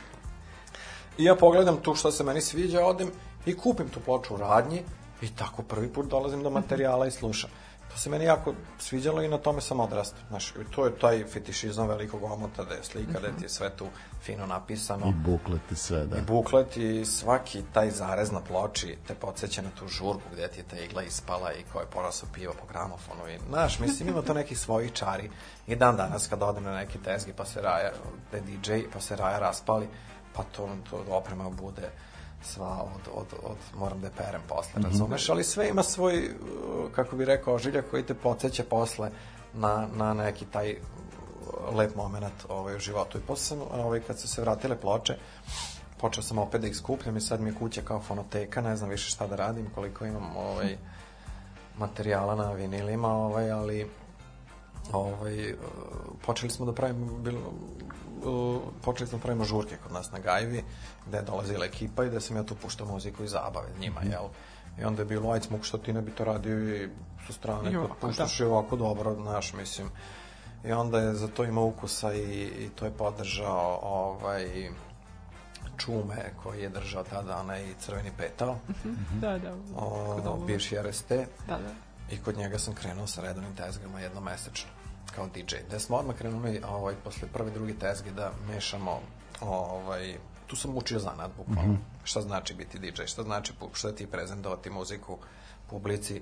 I 1.18 1.24
ja 1.24 1.36
pogledam 1.36 1.78
tu 1.78 1.96
što 1.96 2.12
se 2.12 2.24
meni 2.24 2.42
sviđa, 2.42 2.82
odem 2.82 3.08
i 3.46 3.58
kupim 3.58 3.90
tu 3.90 4.00
ploču 4.00 4.34
u 4.34 4.38
radnji 4.38 4.84
i 5.22 5.36
tako 5.36 5.64
prvi 5.64 5.94
put 5.94 6.08
dolazim 6.08 6.44
do 6.44 6.50
materijala 6.50 7.08
i 7.08 7.12
slušam. 7.12 7.50
To 7.92 7.98
se 7.98 8.10
meni 8.10 8.26
jako 8.26 8.54
sviđalo 8.80 9.22
i 9.22 9.28
na 9.28 9.38
tome 9.38 9.62
sam 9.62 9.80
odrastao. 9.80 10.20
Znaš, 10.30 10.50
i 10.50 10.72
to 10.76 10.86
je 10.86 11.00
taj 11.00 11.24
fetišizam 11.24 11.88
velikog 11.88 12.24
omota 12.24 12.64
da 12.64 12.74
je 12.74 12.84
slika, 12.84 13.20
da 13.20 13.28
ti 13.28 13.46
je 13.46 13.50
sve 13.50 13.70
tu 13.70 13.86
fino 14.22 14.46
napisano 14.46 15.08
I 15.08 15.14
buklet 15.14 15.72
i 15.72 15.76
sve, 15.76 16.06
da. 16.06 16.18
i 16.18 16.22
buklet 16.22 16.78
i 16.78 17.06
svaki 17.06 17.64
taj 17.74 17.92
zarez 17.92 18.32
na 18.32 18.42
ploči 18.42 18.98
te 19.08 19.16
podsjeća 19.16 19.62
na 19.62 19.70
tu 19.80 19.88
žurbu 19.88 20.22
gde 20.34 20.48
ti 20.48 20.60
je 20.60 20.64
ta 20.64 20.78
igla 20.78 21.04
ispala 21.04 21.54
i 21.54 21.64
ko 21.74 21.80
je 21.80 21.86
porasao 21.86 22.30
pivo 22.34 22.54
po 22.62 22.68
gramofonu 22.68 23.28
i 23.30 23.40
znaš, 23.50 23.80
mislim 23.80 24.10
ima 24.10 24.22
to 24.22 24.34
nekih 24.34 24.60
svojih 24.60 24.94
čari 24.94 25.30
i 25.68 25.76
dan 25.76 25.98
danas 25.98 26.28
kad 26.28 26.44
odem 26.44 26.64
na 26.64 26.76
neki 26.76 26.98
tezgi 26.98 27.34
pa 27.34 27.46
se 27.46 27.62
raja, 27.62 27.92
da 28.32 28.38
je 28.38 28.44
DJ 28.44 28.74
pa 28.94 29.00
se 29.02 29.16
raja 29.16 29.40
raspali 29.40 29.88
pa 30.34 30.44
to, 30.44 30.70
to 30.90 31.06
oprema 31.10 31.50
bude 31.50 31.90
sva 32.44 32.84
od, 32.96 33.12
od, 33.14 33.40
od 33.44 33.58
moram 33.78 34.02
da 34.02 34.08
je 34.08 34.14
perem 34.18 34.42
posle, 34.48 34.82
razumeš, 34.82 35.30
ali 35.30 35.44
sve 35.44 35.70
ima 35.70 35.84
svoj, 35.84 36.30
uh, 36.30 36.92
kako 36.92 37.16
bi 37.16 37.26
rekao, 37.26 37.60
žiljak 37.60 37.86
koji 37.92 38.04
te 38.04 38.14
podsjeća 38.14 38.64
posle 38.70 39.12
na, 39.54 39.88
na 39.96 40.14
neki 40.14 40.46
taj 40.46 40.72
uh, 40.72 41.76
lep 41.76 41.96
moment 41.96 42.46
ovaj, 42.50 42.76
u 42.76 42.80
životu. 42.80 43.18
I 43.18 43.22
posle 43.22 43.46
sam, 43.46 43.62
ovaj, 43.80 44.00
kad 44.00 44.20
su 44.20 44.28
se 44.28 44.42
vratile 44.42 44.82
ploče, 44.82 45.18
počeo 45.98 46.24
sam 46.24 46.38
opet 46.38 46.62
da 46.62 46.68
ih 46.68 46.78
skupljam 46.78 47.18
i 47.18 47.22
sad 47.22 47.42
mi 47.42 47.50
je 47.50 47.56
kuća 47.56 47.82
kao 47.82 48.02
fonoteka, 48.02 48.62
ne 48.62 48.76
znam 48.76 48.90
više 48.90 49.10
šta 49.10 49.28
da 49.28 49.36
radim, 49.36 49.70
koliko 49.76 50.06
imam 50.06 50.38
ovaj, 50.38 50.78
materijala 51.78 52.36
na 52.36 52.52
vinilima, 52.52 53.08
ovaj, 53.08 53.52
ali 53.52 53.90
ovaj, 54.94 55.54
uh, 55.54 55.58
počeli 56.26 56.52
smo 56.52 56.66
da 56.66 56.74
pravimo 56.74 57.18
bilo, 57.18 57.40
uh, 58.24 58.62
počeli 58.82 59.08
smo 59.10 59.18
da 59.18 59.22
pravimo 59.22 59.46
žurke 59.46 59.78
kod 59.84 59.92
nas 59.92 60.12
na 60.12 60.20
Gajvi, 60.20 60.64
gde 61.08 61.18
je 61.18 61.24
dolazila 61.24 61.66
ekipa 61.66 62.06
i 62.06 62.10
da 62.10 62.20
sam 62.20 62.38
ja 62.38 62.44
tu 62.44 62.56
puštao 62.56 62.88
muziku 62.88 63.24
i 63.24 63.28
zabave 63.28 63.68
njima, 63.80 64.02
jel? 64.02 64.24
I 64.80 64.84
onda 64.84 65.02
je 65.02 65.06
bilo, 65.06 65.32
ajde 65.32 65.46
smuk, 65.46 65.64
što 65.64 65.78
ti 65.78 65.94
ne 65.94 66.02
bi 66.02 66.12
to 66.12 66.26
radio 66.26 66.76
i 66.76 66.90
sa 67.28 67.34
strane, 67.34 67.80
ovako, 67.80 67.96
puštaš 68.02 68.40
i 68.40 68.44
ovako 68.44 68.76
dobro, 68.76 69.16
znaš, 69.16 69.54
mislim. 69.54 69.90
I 70.66 70.72
onda 70.72 71.00
je 71.00 71.14
za 71.14 71.28
to 71.28 71.44
imao 71.44 71.66
ukusa 71.66 72.14
i, 72.14 72.44
i 72.44 72.70
to 72.76 72.86
je 72.86 72.92
podržao 72.92 73.80
ovaj, 73.84 74.72
Čume 75.78 76.34
koji 76.44 76.62
je 76.62 76.70
držao 76.70 77.04
tada 77.04 77.38
onaj 77.38 77.74
crveni 77.80 78.12
petao, 78.18 78.58
Da, 79.22 79.38
da. 79.38 79.56
kod 80.16 80.28
o, 80.28 80.38
bivši 80.48 80.78
RST. 80.82 81.10
Da, 81.10 81.26
da. 81.48 81.74
I 82.12 82.18
kod 82.18 82.38
njega 82.38 82.60
sam 82.60 82.74
krenuo 82.74 83.08
sa 83.08 83.22
redovnim 83.22 83.56
tezgama 83.56 84.00
jednomesečno 84.00 84.70
kao 85.16 85.28
DJ. 85.28 85.56
Da 85.72 85.80
smo 85.80 85.98
odmah 85.98 86.16
krenuli 86.16 86.62
ovaj, 86.68 86.96
posle 87.04 87.28
prve 87.34 87.52
druge 87.52 87.74
tezge 87.74 88.12
da 88.12 88.32
mešamo 88.48 89.00
ovaj, 89.42 90.18
tu 90.48 90.56
sam 90.56 90.78
učio 90.78 91.00
zanat 91.00 91.32
bukvalno. 91.38 91.78
Šta 92.04 92.22
znači 92.22 92.54
biti 92.54 92.80
DJ, 92.80 93.04
šta 93.06 93.24
znači 93.24 93.54
puštati 93.60 94.04
i 94.04 94.08
prezentovati 94.08 94.70
muziku 94.70 95.18
publici 95.70 96.22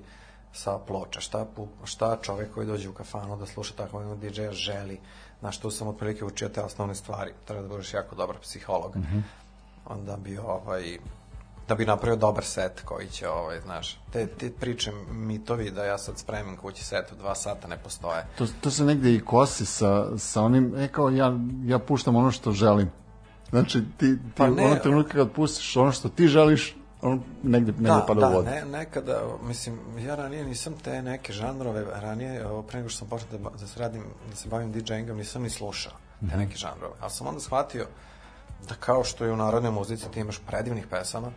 sa 0.52 0.78
ploča, 0.78 1.20
šta, 1.20 1.46
šta 1.84 2.18
čovek 2.22 2.54
koji 2.54 2.66
dođe 2.66 2.88
u 2.88 2.92
kafanu 2.92 3.36
da 3.36 3.46
sluša 3.46 3.74
takvog 3.74 4.02
jednog 4.02 4.20
DJ-a 4.20 4.52
želi, 4.52 5.00
znaš, 5.40 5.58
tu 5.58 5.70
sam 5.70 5.88
otprilike 5.88 6.24
učio 6.24 6.48
te 6.48 6.62
osnovne 6.62 6.94
stvari, 6.94 7.32
treba 7.44 7.62
da 7.62 7.68
budeš 7.68 7.94
jako 7.94 8.16
dobar 8.16 8.36
psiholog. 8.42 8.96
Onda 9.86 10.16
bi 10.16 10.38
ovaj, 10.38 10.98
da 11.68 11.74
bi 11.74 11.84
napravio 11.84 12.16
dobar 12.16 12.44
set 12.44 12.80
koji 12.80 13.08
će, 13.08 13.28
ovaj, 13.28 13.60
znaš, 13.60 14.00
te, 14.12 14.26
te 14.28 14.50
priče 14.50 14.92
mitovi 15.10 15.70
da 15.70 15.84
ja 15.84 15.98
sad 15.98 16.18
spremim 16.18 16.56
kući 16.56 16.84
set 16.84 17.12
u 17.12 17.16
dva 17.16 17.34
sata 17.34 17.68
ne 17.68 17.78
postoje. 17.78 18.26
To, 18.38 18.46
to 18.60 18.70
se 18.70 18.84
negde 18.84 19.14
i 19.14 19.20
kosi 19.20 19.66
sa, 19.66 20.18
sa 20.18 20.42
onim, 20.42 20.74
e 20.76 20.88
kao 20.88 21.08
ja, 21.10 21.32
ja 21.64 21.78
puštam 21.78 22.16
ono 22.16 22.30
što 22.30 22.52
želim. 22.52 22.90
Znači, 23.50 23.82
ti, 23.88 24.16
ti 24.16 24.18
Pa 24.36 24.46
ne. 24.46 24.64
onog 24.64 24.78
trenutka 24.78 25.12
kad 25.14 25.32
pustiš 25.32 25.76
ono 25.76 25.92
što 25.92 26.08
ti 26.08 26.28
želiš, 26.28 26.76
on 27.02 27.22
negde, 27.42 27.72
negde 27.72 27.88
Da, 27.88 28.04
pada 28.06 28.20
da, 28.20 28.28
u 28.28 28.32
vodu. 28.32 28.46
ne, 28.46 28.64
nekada, 28.64 29.20
mislim, 29.42 29.78
ja 29.98 30.14
ranije 30.14 30.44
nisam 30.44 30.72
te 30.74 31.02
neke 31.02 31.32
žanrove, 31.32 31.84
ranije, 31.92 32.40
pre 32.68 32.78
nego 32.78 32.88
što 32.88 32.98
sam 32.98 33.08
počeo 33.08 33.28
da, 33.32 33.50
da 33.50 33.66
se 33.66 33.80
radim, 33.80 34.04
da 34.30 34.36
se 34.36 34.48
bavim 34.48 34.72
DJ-ingom, 34.72 35.12
nisam 35.12 35.42
ni 35.42 35.50
slušao 35.50 35.92
te 36.20 36.26
Mhm. 36.26 36.38
neke 36.38 36.56
žanrove. 36.56 36.94
Ali 37.00 37.10
sam 37.10 37.26
onda 37.26 37.40
shvatio 37.40 37.86
da 38.68 38.74
kao 38.76 39.04
što 39.04 39.26
i 39.26 39.30
u 39.30 39.36
narodnoj 39.36 39.72
muzici 39.72 40.10
ti 40.10 40.20
imaš 40.20 40.38
predivnih 40.38 40.86
pesama, 40.86 41.30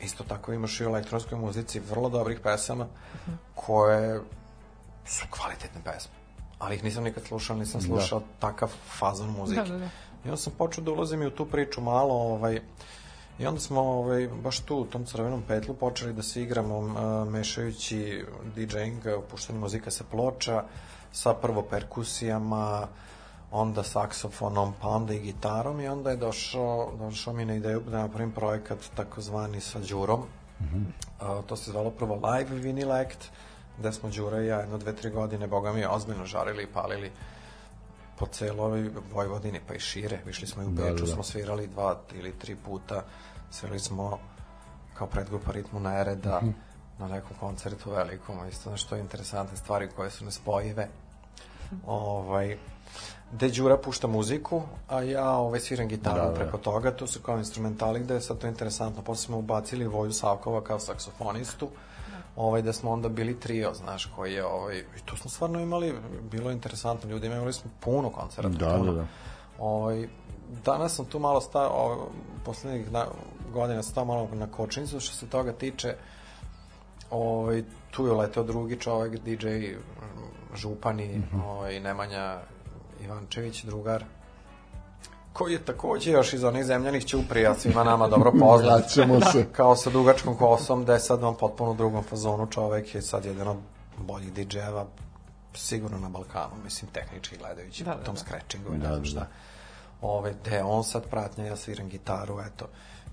isto 0.00 0.24
tako 0.24 0.52
imaš 0.52 0.80
i 0.80 0.84
u 0.84 0.88
elektronskoj 0.88 1.38
muzici 1.38 1.80
vrlo 1.80 2.08
dobrih 2.08 2.40
pesama 2.40 2.86
koje 3.54 4.20
su 5.06 5.26
kvalitetne 5.30 5.80
pesme. 5.84 6.12
Ali 6.58 6.74
ih 6.74 6.84
nisam 6.84 7.04
nikad 7.04 7.22
slušao, 7.24 7.56
nisam 7.56 7.80
slušao 7.80 8.22
takav 8.38 8.70
fazon 8.98 9.30
muzike. 9.30 9.62
Da, 9.62 9.68
da, 9.68 9.78
da. 9.78 9.84
I 10.24 10.28
onda 10.28 10.36
sam 10.36 10.52
počeo 10.58 10.84
da 10.84 10.90
ulazim 10.90 11.22
i 11.22 11.26
u 11.26 11.30
tu 11.30 11.46
priču 11.46 11.80
malo, 11.80 12.14
ovaj, 12.14 12.60
i 13.38 13.46
onda 13.46 13.60
smo 13.60 13.80
ovaj, 13.80 14.28
baš 14.42 14.60
tu, 14.60 14.76
u 14.76 14.84
tom 14.84 15.06
crvenom 15.06 15.42
petlu, 15.48 15.74
počeli 15.74 16.12
da 16.12 16.22
se 16.22 16.42
igramo 16.42 16.78
uh, 16.78 17.28
mešajući 17.28 18.24
DJ-ing, 18.56 19.22
puštanje 19.30 19.58
muzika 19.58 19.90
sa 19.90 20.04
ploča, 20.10 20.64
sa 21.12 21.34
prvo 21.34 21.62
perkusijama, 21.62 22.88
onda 23.50 23.82
saksofonom, 23.82 24.74
pa 24.80 24.88
onda 24.88 25.14
i 25.14 25.20
gitarom 25.20 25.80
i 25.80 25.88
onda 25.88 26.10
je 26.10 26.16
došao, 26.16 26.92
došao 26.98 27.32
mi 27.34 27.44
na 27.44 27.54
ideju 27.54 27.80
da 27.80 27.98
napravim 27.98 28.32
projekat 28.32 28.78
takozvani 28.94 29.60
sa 29.60 29.78
Đurom. 29.78 30.20
Uh, 30.60 31.44
to 31.46 31.56
se 31.56 31.70
zvalo 31.70 31.90
prvo 31.90 32.14
Live 32.14 32.50
Vinyl 32.50 33.00
Act, 33.02 33.30
gde 33.78 33.92
smo 33.92 34.10
Đura 34.10 34.42
i 34.42 34.46
ja 34.46 34.58
jedno, 34.60 34.78
dve, 34.78 34.96
tri 34.96 35.10
godine, 35.10 35.46
boga 35.46 35.72
mi, 35.72 35.86
ozbiljno 35.86 36.26
žarili 36.26 36.62
i 36.62 36.66
palili 36.66 37.10
po 38.18 38.26
celoj 38.26 38.90
Vojvodini, 39.12 39.60
pa 39.68 39.74
i 39.74 39.80
šire. 39.80 40.18
Višli 40.26 40.46
smo 40.46 40.62
i 40.62 40.66
u 40.66 40.70
Da, 40.70 40.82
Beču, 40.82 40.94
da, 40.94 41.00
da. 41.06 41.12
smo 41.14 41.22
svirali 41.22 41.66
dva 41.66 42.00
ili 42.14 42.32
tri 42.38 42.56
puta. 42.56 43.02
Svirali 43.50 43.80
smo 43.80 44.18
kao 44.94 45.06
predgrupa 45.06 45.52
ritmu 45.52 45.80
Nereda 45.80 46.38
Mhm. 46.42 46.50
na 46.98 47.08
nekom 47.08 47.36
koncertu 47.40 47.90
velikom. 47.90 48.48
Isto 48.48 48.70
nešto 48.70 48.96
interesantne 48.96 49.56
stvari 49.56 49.88
koje 49.96 50.10
su 50.10 50.24
nespojive. 50.24 50.88
Ovaj, 51.86 52.58
gde 53.32 53.48
Đura 53.48 53.76
pušta 53.76 54.06
muziku, 54.06 54.62
a 54.88 55.02
ja 55.02 55.30
ovaj, 55.30 55.60
sviram 55.60 55.88
gitaru 55.88 56.20
Da, 56.20 56.28
da. 56.28 56.34
preko 56.34 56.58
toga, 56.58 56.90
to 56.90 57.06
su 57.06 57.20
kao 57.20 57.38
instrumentali 57.38 58.00
gde 58.00 58.14
je 58.14 58.20
sad 58.20 58.38
to 58.38 58.46
interesantno. 58.46 59.02
Posle 59.02 59.24
smo 59.24 59.38
ubacili 59.38 59.86
Voju 59.86 60.12
Savkova 60.12 60.60
kao 60.64 60.78
saksofonistu, 60.78 61.68
ovaj, 62.36 62.62
da 62.62 62.72
smo 62.72 62.90
onda 62.90 63.08
bili 63.08 63.40
trio, 63.40 63.74
znaš, 63.74 64.04
koji 64.16 64.32
je, 64.34 64.44
ovaj, 64.44 64.78
i 64.78 65.00
tu 65.04 65.16
smo 65.16 65.30
stvarno 65.30 65.60
imali, 65.60 65.94
bilo 66.30 66.50
je 66.50 66.54
interesantno, 66.54 67.10
ljudi, 67.10 67.26
imali 67.26 67.52
smo 67.52 67.70
puno 67.80 68.10
koncerta, 68.10 68.48
Da, 68.48 68.76
puno. 68.78 68.92
da, 68.92 68.98
da. 69.00 69.06
Ovaj, 69.58 70.08
danas 70.64 70.94
sam 70.94 71.04
tu 71.04 71.18
malo 71.18 71.40
stao, 71.40 71.70
ovaj, 71.70 71.98
poslednjih 72.44 72.90
da, 72.90 73.06
godina 73.52 73.82
stao 73.82 74.04
malo 74.04 74.28
na 74.32 74.46
kočnicu 74.46 75.00
što 75.00 75.14
se 75.14 75.26
toga 75.26 75.52
tiče, 75.52 75.94
ovaj, 77.10 77.62
tu 77.90 78.06
je 78.06 78.12
leteo 78.12 78.42
drugi 78.42 78.76
čovek, 78.76 79.18
DJ 79.20 79.48
mm, 79.48 80.56
Župani, 80.56 81.22
ovaj, 81.46 81.80
Nemanja 81.80 82.38
Ivančević, 83.04 83.64
drugar, 83.64 84.04
koji 85.32 85.52
je 85.52 85.64
takođe 85.64 86.10
još 86.10 86.32
iz 86.32 86.44
onih 86.44 86.64
zemljanih 86.64 87.06
ćuprija, 87.06 87.54
svima 87.54 87.84
nama 87.84 88.08
dobro 88.08 88.32
poznat. 88.40 88.82
Vraćamo 88.96 89.20
se. 89.20 89.46
Kao 89.52 89.76
sa 89.76 89.90
dugačkom 89.90 90.36
kosom, 90.36 90.84
da 90.84 90.92
je 90.94 91.00
sad 91.00 91.24
on 91.24 91.34
potpuno 91.36 91.70
u 91.70 91.74
drugom 91.74 92.02
fazonu 92.04 92.46
čovek 92.46 92.94
je 92.94 93.02
sad 93.02 93.24
jedan 93.24 93.48
od 93.48 93.56
boljih 93.98 94.32
DJ-eva 94.32 94.84
sigurno 95.54 95.98
na 95.98 96.08
Balkanu, 96.08 96.54
mislim, 96.64 96.90
tehnički 96.90 97.36
gledajući, 97.36 97.84
Da, 97.84 97.92
po 97.92 97.98
da, 97.98 98.04
tom 98.04 98.14
da. 98.14 98.20
scratchingu 98.20 98.74
i 98.74 98.78
Da, 98.78 98.88
ne 98.88 98.88
znam 98.88 99.02
da, 99.02 99.08
šta. 99.08 99.20
da. 99.20 99.26
Ove, 100.00 100.34
te 100.44 100.62
on 100.62 100.84
sad 100.84 101.06
pratnja, 101.10 101.44
ja 101.44 101.56
sviram 101.56 101.88
gitaru, 101.88 102.40
eto, 102.40 102.66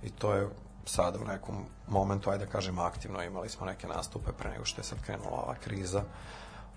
i 0.03 0.09
to 0.09 0.33
je 0.33 0.47
sada 0.85 1.19
u 1.19 1.25
nekom 1.27 1.55
momentu, 1.87 2.29
ajde 2.29 2.45
da 2.45 2.51
kažem, 2.51 2.79
aktivno, 2.79 3.23
imali 3.23 3.49
smo 3.49 3.65
neke 3.65 3.87
nastupe 3.87 4.31
pre 4.37 4.49
nego 4.49 4.65
što 4.65 4.81
je 4.81 4.85
sad 4.85 5.01
krenula 5.05 5.41
ova 5.43 5.55
kriza. 5.63 6.03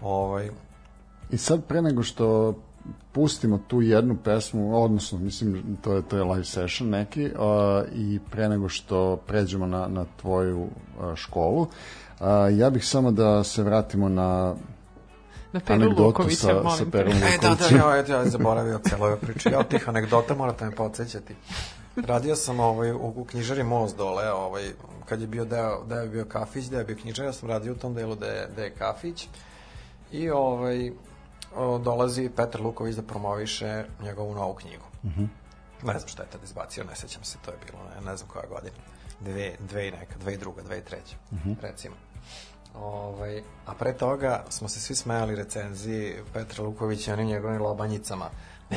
Ovaj, 0.00 0.50
I 1.30 1.38
sad 1.38 1.64
pre 1.64 1.82
nego 1.82 2.02
što 2.02 2.54
pustimo 3.12 3.58
tu 3.68 3.82
jednu 3.82 4.16
pesmu, 4.24 4.82
odnosno, 4.82 5.18
mislim, 5.18 5.78
to 5.82 5.92
je, 5.92 6.02
to 6.02 6.16
je 6.16 6.24
live 6.24 6.44
session 6.44 6.90
neki, 6.90 7.24
uh, 7.24 7.32
i 7.94 8.20
pre 8.30 8.48
nego 8.48 8.68
što 8.68 9.16
pređemo 9.16 9.66
na, 9.66 9.88
na 9.88 10.04
tvoju 10.20 10.62
uh, 10.62 11.14
školu, 11.14 11.60
uh, 11.60 11.68
ja 12.52 12.70
bih 12.70 12.86
samo 12.86 13.10
da 13.10 13.44
se 13.44 13.62
vratimo 13.62 14.08
na 14.08 14.54
Na 15.52 15.60
Peru 15.60 15.74
anegdotu 15.74 16.02
Lukovića, 16.02 16.36
sa, 16.36 16.52
molim 16.52 16.78
sa 16.78 16.84
te. 16.84 16.90
Perom 16.90 17.12
E, 17.12 17.38
da, 17.42 17.48
da, 17.48 17.50
Lukovićem. 17.50 17.78
ja, 17.78 17.96
ja, 17.96 18.16
ja 18.18 18.24
zaboravio 18.24 18.80
cijelo 18.84 19.06
ove 19.06 19.16
priče. 19.16 19.50
Ja 19.50 19.58
od 19.58 19.68
tih 19.68 19.88
anegdota 19.88 20.34
morate 20.34 20.64
me 20.64 20.70
podsjećati. 20.70 21.34
Radio 21.96 22.36
sam 22.36 22.60
ovaj, 22.60 22.92
u, 22.92 23.12
u 23.16 23.24
knjižari 23.24 23.62
Most 23.62 23.96
dole, 23.96 24.32
ovaj, 24.32 24.62
kad 25.04 25.20
je 25.20 25.26
bio 25.26 25.44
deo, 25.44 25.84
deo 25.84 25.98
je 25.98 26.08
bio 26.08 26.24
kafić, 26.24 26.64
deo 26.64 26.78
je 26.78 26.84
bio 26.84 26.96
knjižar, 26.96 27.26
ja 27.26 27.32
sam 27.32 27.48
radio 27.48 27.72
u 27.72 27.76
tom 27.76 27.94
delu 27.94 28.14
da 28.14 28.26
je, 28.26 28.48
da 28.56 28.62
je 28.62 28.70
kafić. 28.70 29.28
I 30.12 30.30
ovaj, 30.30 30.92
dolazi 31.84 32.30
Petar 32.36 32.60
Luković 32.60 32.96
da 32.96 33.02
promoviše 33.02 33.84
njegovu 34.02 34.34
novu 34.34 34.54
knjigu. 34.54 34.84
Ne 35.82 35.98
znam 35.98 36.08
šta 36.08 36.22
je 36.22 36.30
tad 36.30 36.44
izbacio, 36.44 36.84
ne 36.84 36.96
sećam 36.96 37.24
se, 37.24 37.38
to 37.44 37.50
je 37.50 37.56
bilo, 37.66 37.78
ne, 37.84 38.10
ne 38.10 38.16
znam 38.16 38.28
koja 38.28 38.46
godina. 38.46 38.76
Dve, 39.20 39.56
dve 39.58 39.88
i 39.88 39.90
neka, 39.90 40.18
dve 40.20 40.34
i 40.34 40.36
druga, 40.36 40.62
dve 40.62 40.78
i 40.78 40.84
treća, 40.84 41.16
recimo. 41.62 41.96
Ovaj, 42.74 43.42
a 43.66 43.74
pre 43.74 43.92
toga 43.92 44.44
smo 44.48 44.68
se 44.68 44.80
svi 44.80 44.94
smejali 44.94 45.34
recenziji 45.34 46.14
Petra 46.32 46.64
Lukovića 46.64 47.10
i 47.10 47.14
onim 47.14 47.26
njegovim 47.26 47.62
lobanjicama. 47.62 48.30
U- 48.70 48.74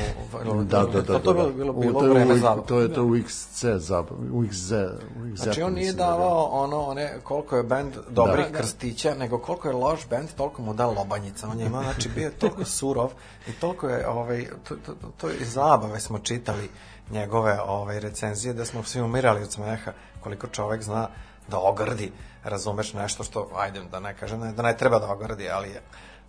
u- 0.50 0.64
Da, 0.64 0.82
da, 0.82 1.00
da. 1.00 1.02
To, 1.04 1.18
to 1.18 1.32
da, 1.32 1.42
da. 1.42 1.48
bilo, 1.48 1.72
bilo, 1.72 2.00
to 2.00 2.06
je 2.06 2.10
vreme 2.10 2.34
zabava. 2.36 2.62
To 2.62 2.80
je 2.80 2.94
to 2.94 3.04
u 3.04 3.10
XC 3.10 3.78
zabav, 3.78 4.18
u 4.32 4.42
XZ, 4.42 4.72
u 5.16 5.20
XZ. 5.20 5.36
Znači 5.36 5.62
on 5.62 5.72
nije 5.72 5.92
da 5.92 6.04
je 6.04 6.10
davao 6.10 6.44
ono, 6.44 6.80
one, 6.80 7.18
koliko 7.22 7.56
je 7.56 7.62
bend 7.62 7.94
dobrih 8.08 8.46
Da. 8.46 8.58
krstića, 8.58 9.14
nego 9.14 9.38
koliko 9.38 9.68
je 9.68 9.74
loš 9.74 10.08
bend, 10.10 10.28
toliko 10.36 10.62
mu 10.62 10.74
da 10.74 10.86
lobanjica. 10.86 11.48
On 11.48 11.60
je 11.60 11.66
imao, 11.66 11.82
znači 11.82 12.08
bio 12.08 12.24
je 12.24 12.30
toliko 12.30 12.64
surov 12.64 13.10
i 13.48 13.52
toliko 13.52 13.88
je, 13.88 14.08
ovaj, 14.08 14.46
to, 14.68 14.74
to, 14.76 14.92
to, 14.94 15.08
to 15.16 15.30
iz 15.30 15.52
zabave 15.52 16.00
smo 16.00 16.18
čitali 16.18 16.68
njegove 17.10 17.60
ovaj, 17.60 18.00
recenzije, 18.00 18.54
da 18.54 18.64
smo 18.64 18.82
svi 18.82 19.00
umirali 19.00 19.42
od 19.42 19.52
smeha 19.52 19.92
koliko 20.20 20.46
čovek 20.46 20.82
zna 20.82 21.08
da 21.48 21.58
ogrdi, 21.58 22.12
razumeš 22.44 22.92
nešto 22.94 23.24
što, 23.24 23.48
ajde 23.56 23.80
da 23.90 24.00
ne 24.00 24.16
kažem, 24.16 24.54
da 24.54 24.62
ne 24.62 24.76
treba 24.76 24.98
da 24.98 25.12
ogrdi, 25.12 25.48
ali 25.50 25.68
je, 25.68 25.82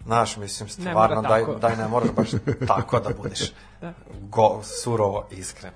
Znaš, 0.06 0.38
mislim, 0.38 0.70
stvarno, 0.70 1.16
mora 1.16 1.22
daj, 1.22 1.44
daj 1.60 1.76
ne 1.76 1.88
moraš 1.88 2.10
baš 2.12 2.30
tako 2.68 3.00
da 3.00 3.10
budeš 3.22 3.52
go, 4.30 4.62
surovo 4.64 5.28
iskren. 5.32 5.72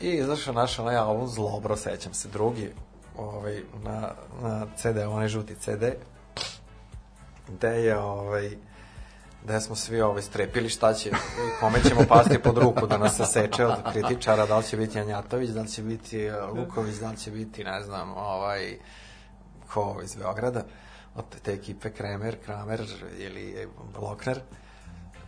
I 0.00 0.08
izašao 0.08 0.54
naš 0.54 0.78
onaj 0.78 0.96
album 0.96 1.28
Zlobro, 1.28 1.76
sećam 1.76 2.14
se, 2.14 2.28
drugi, 2.28 2.70
ovaj, 3.16 3.62
na, 3.84 4.10
na 4.42 4.66
CD, 4.76 4.96
onaj 5.08 5.28
žuti 5.28 5.54
CD, 5.54 5.84
gde 7.48 7.68
je, 7.68 7.98
ovaj, 7.98 8.50
gde 9.44 9.60
smo 9.60 9.76
svi 9.76 10.00
ovaj, 10.00 10.22
strepili 10.22 10.68
šta 10.68 10.94
će, 10.94 11.10
kome 11.60 11.82
ćemo 11.88 12.00
pasti 12.08 12.38
pod 12.38 12.58
ruku 12.58 12.86
da 12.86 12.98
nas 12.98 13.16
se 13.16 13.26
seče 13.26 13.66
od 13.66 13.92
kritičara, 13.92 14.46
da 14.46 14.58
li 14.58 14.64
će 14.64 14.76
biti 14.76 15.00
Anjatović, 15.00 15.50
da 15.50 15.62
li 15.62 15.68
će 15.68 15.82
biti 15.82 16.24
eh, 16.24 16.42
Luković, 16.42 16.96
da 16.96 17.10
li 17.10 17.16
će 17.16 17.30
biti, 17.30 17.64
ne 17.64 17.82
znam, 17.82 18.16
ovaj, 18.16 18.78
ko 19.74 20.00
iz 20.04 20.14
Beograda, 20.14 20.64
od 21.14 21.24
te, 21.42 21.52
ekipe 21.52 21.90
Kremer, 21.90 22.36
Kramer 22.44 22.86
ili 23.18 23.68
Lokner, 23.96 24.40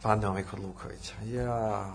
padnemo 0.02 0.34
mi 0.34 0.42
kod 0.42 0.60
Lukovića. 0.60 1.14
Ja, 1.24 1.90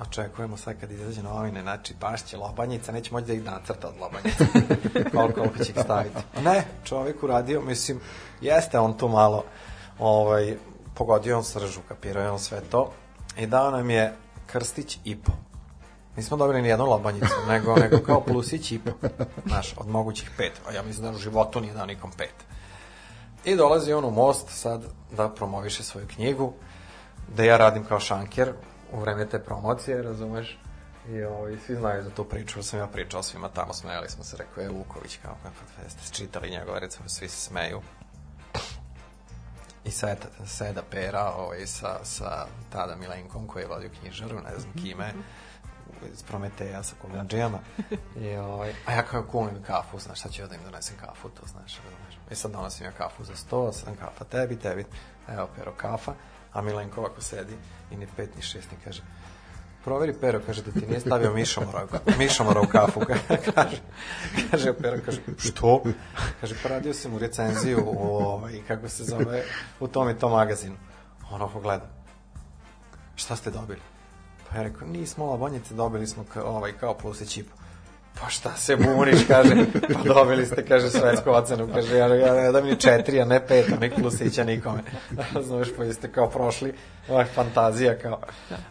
očekujemo 0.00 0.56
sad 0.56 0.80
kad 0.80 0.90
izađe 0.90 1.22
novine, 1.22 1.62
znači 1.62 1.94
baš 2.00 2.24
će 2.24 2.36
lobanjica, 2.36 2.92
neće 2.92 3.12
moći 3.12 3.26
da 3.26 3.32
ih 3.32 3.44
nacrta 3.44 3.88
od 3.88 3.94
lobanjica. 4.00 4.44
koliko, 5.14 5.40
koliko 5.40 5.64
će 5.64 5.72
ih 5.72 5.78
staviti. 5.84 6.18
Ne, 6.44 6.64
čovjek 6.84 7.22
uradio, 7.22 7.60
mislim, 7.60 8.00
jeste 8.40 8.78
on 8.78 8.96
tu 8.98 9.08
malo 9.08 9.44
ovaj, 9.98 10.56
pogodio 10.94 11.36
on 11.36 11.44
sržu, 11.44 11.80
kapirao 11.88 12.24
je 12.24 12.30
on 12.30 12.38
sve 12.38 12.60
to 12.60 12.92
i 13.38 13.46
dao 13.46 13.70
nam 13.70 13.90
je 13.90 14.14
krstić 14.46 14.98
i 15.04 15.16
po. 15.16 15.32
Nismo 16.16 16.36
dobili 16.36 16.62
ni 16.62 16.68
jednu 16.68 16.86
lobanjicu, 16.86 17.34
nego, 17.48 17.76
nego 17.76 17.98
kao 17.98 18.20
plusić 18.24 18.72
i 18.72 18.78
po. 18.78 18.90
Znaš, 19.46 19.74
od 19.76 19.88
mogućih 19.88 20.30
pet. 20.36 20.60
A 20.68 20.72
ja 20.72 20.82
mislim 20.82 21.06
da 21.06 21.12
u 21.12 21.18
životu 21.18 21.60
nije 21.60 21.74
dao 21.74 21.86
nikom 21.86 22.10
pet. 22.18 22.34
I 23.44 23.56
dolazi 23.56 23.92
on 23.92 24.04
u 24.04 24.10
most 24.10 24.48
sad 24.48 24.84
da 25.10 25.28
promoviše 25.28 25.82
svoju 25.82 26.06
knjigu, 26.14 26.52
da 27.36 27.44
ja 27.44 27.56
radim 27.56 27.84
kao 27.84 28.00
šanker 28.00 28.52
u 28.92 29.00
vreme 29.00 29.28
te 29.28 29.38
promocije, 29.38 30.02
razumeš? 30.02 30.58
I 31.08 31.22
ovaj, 31.22 31.56
svi 31.66 31.76
znaju 31.76 32.02
za 32.02 32.10
tu 32.10 32.24
priču, 32.24 32.62
sam 32.62 32.78
ja 32.78 32.86
pričao 32.86 33.22
svima 33.22 33.48
tamo, 33.48 33.72
smejali 33.72 34.08
smo 34.08 34.24
se, 34.24 34.36
rekao 34.36 34.62
je 34.62 34.68
Vuković, 34.68 35.18
kao 35.22 35.36
kako 35.42 35.90
ste 35.90 36.14
čitali 36.14 36.50
njegove, 36.50 36.80
recimo, 36.80 37.08
svi 37.08 37.28
se 37.28 37.36
smeju. 37.36 37.80
I 39.84 39.90
Seda, 39.90 40.26
Seda 40.46 40.82
Pera 40.90 41.32
ovaj, 41.36 41.66
sa, 41.66 41.98
sa 42.04 42.46
tada 42.72 42.96
Milenkom 42.96 43.46
koji 43.46 43.62
je 43.62 43.68
vodio 43.68 43.90
knjižaru, 44.00 44.40
ne 44.40 44.58
znam 44.58 44.72
kime, 44.82 45.12
iz 46.12 46.22
Prometeja 46.22 46.82
sa 46.82 46.94
kulundžijama. 47.02 47.58
I, 48.16 48.36
ovaj, 48.36 48.74
a 48.86 48.92
ja 48.92 49.02
kao 49.02 49.22
kuvam 49.22 49.62
kafu, 49.66 49.98
znaš, 49.98 50.18
šta 50.18 50.28
ću 50.28 50.42
ja 50.42 50.48
da 50.48 50.54
im 50.54 50.60
donesem 50.64 50.96
kafu, 50.96 51.28
to 51.28 51.46
znaš. 51.46 51.72
znaš. 51.72 52.18
I 52.30 52.34
sad 52.34 52.50
donosim 52.50 52.86
ja 52.86 52.92
kafu 52.92 53.24
za 53.24 53.36
sto, 53.36 53.72
sam 53.72 53.96
kafa 53.96 54.24
tebi, 54.24 54.56
tebi, 54.56 54.84
evo 55.28 55.48
pero 55.56 55.72
kafa, 55.76 56.14
a 56.52 56.62
Milenko 56.62 57.00
ovako 57.00 57.20
sedi 57.20 57.56
i 57.90 57.96
ni 57.96 58.06
pet 58.16 58.36
ni 58.36 58.42
šest 58.42 58.70
ni 58.70 58.78
kaže, 58.84 59.02
proveri 59.84 60.14
Pero, 60.20 60.40
kaže 60.46 60.62
da 60.62 60.70
ti 60.70 60.86
nije 60.86 61.00
stavio 61.00 61.32
mišomora, 61.32 61.86
mišomora 62.18 62.60
u 62.60 62.66
kafu, 62.66 63.00
kaže, 63.54 63.76
kaže 64.50 64.72
Pero, 64.82 64.98
kaže, 65.04 65.20
što? 65.38 65.82
Kaže, 66.40 66.54
pa 66.62 66.68
radio 66.68 66.94
sam 66.94 67.14
u 67.14 67.18
recenziju 67.18 67.84
u, 67.86 68.16
ovaj, 68.16 68.60
kako 68.68 68.88
se 68.88 69.04
zove, 69.04 69.42
u 69.80 69.88
tom 69.88 70.10
i 70.10 70.18
tom 70.18 70.32
magazinu. 70.32 70.76
On 71.30 71.42
ovo 71.42 71.60
gleda, 71.60 71.86
šta 73.14 73.36
ste 73.36 73.50
dobili? 73.50 73.80
Pa 74.52 74.58
ja 74.58 74.62
rekao, 74.62 74.88
nismo 74.88 75.26
labonjice, 75.26 75.74
dobili 75.74 76.06
smo 76.06 76.24
ka, 76.24 76.44
ovaj, 76.44 76.72
kao 76.72 76.94
plus 76.94 77.36
i. 77.36 77.44
Pa 78.20 78.28
šta 78.28 78.56
se 78.56 78.76
buniš, 78.76 79.26
kaže, 79.28 79.66
pa 79.94 80.02
dobili 80.14 80.46
ste, 80.46 80.66
kaže, 80.66 80.90
svetsku 80.90 81.30
ocenu, 81.30 81.68
kaže, 81.74 81.96
ja, 81.96 82.14
ja 82.14 82.34
ne 82.34 82.52
dam 82.52 82.66
ni 82.66 82.76
četiri, 82.76 83.20
a 83.20 83.24
ne 83.24 83.46
pet, 83.46 83.72
a 83.72 83.76
nek 83.76 83.94
plusića 84.00 84.44
nikome. 84.44 84.82
Znaš, 85.46 85.68
pa 85.76 85.84
jeste 85.84 86.12
kao 86.12 86.30
prošli, 86.30 86.74
ovaj, 87.08 87.24
fantazija, 87.24 87.98
kao, 87.98 88.20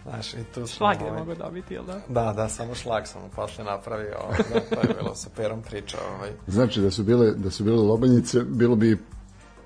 znaš, 0.03 0.33
i 0.33 0.43
tu 0.43 0.67
smo, 0.67 0.77
Šlag 0.77 1.01
je 1.01 1.07
ovaj, 1.07 1.19
mogo 1.19 1.35
dobiti, 1.35 1.73
jel 1.73 1.83
da? 1.83 2.01
Da, 2.07 2.33
da, 2.33 2.49
samo 2.49 2.75
šlag 2.75 3.07
sam 3.07 3.21
posle 3.35 3.63
napravio, 3.63 4.15
ovaj, 4.23 4.37
da, 4.53 4.75
to 4.75 4.87
je 4.87 4.95
bilo 5.01 5.15
sa 5.15 5.29
perom 5.35 5.61
priča, 5.61 5.97
ovaj. 6.17 6.31
Znači 6.47 6.81
da 6.81 6.91
su 6.91 7.03
bile, 7.03 7.31
da 7.31 7.51
su 7.51 7.63
bile 7.63 7.77
lobanjice, 7.77 8.39
bilo 8.43 8.75
bi 8.75 8.97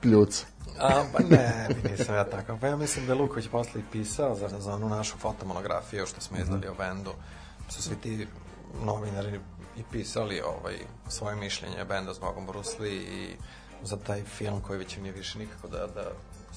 pljuca. 0.02 0.46
A, 0.80 1.04
pa 1.14 1.20
ne, 1.30 1.70
nisam 1.90 2.16
ja 2.16 2.24
takav. 2.24 2.60
Pa 2.60 2.68
ja 2.68 2.76
mislim 2.76 3.06
da 3.06 3.14
je 3.14 3.20
Luković 3.20 3.48
posle 3.48 3.82
i 3.82 3.92
pisao 3.92 4.36
za, 4.36 4.50
za 4.60 4.74
onu 4.74 4.90
našu 4.90 5.18
fotomonografiju 5.18 6.06
što 6.06 6.22
smo 6.22 6.38
izdali 6.38 6.68
o 6.68 6.74
bendu. 6.74 7.12
Su 7.70 7.82
svi 7.82 7.96
ti 7.96 8.28
novinari 8.84 9.40
i 9.78 9.84
pisali 9.92 10.42
ovaj, 10.42 10.76
svoje 11.08 11.36
mišljenje 11.36 11.86
benda 11.86 12.14
s 12.14 12.20
Bogom 12.20 12.46
Brusli 12.46 12.96
i 12.96 13.36
za 13.84 13.98
taj 13.98 14.24
film 14.24 14.62
koji 14.62 14.80
već 14.80 14.98
nije 14.98 15.12
više 15.12 15.40
nikako 15.40 15.68
da, 15.68 15.88
da 15.88 16.12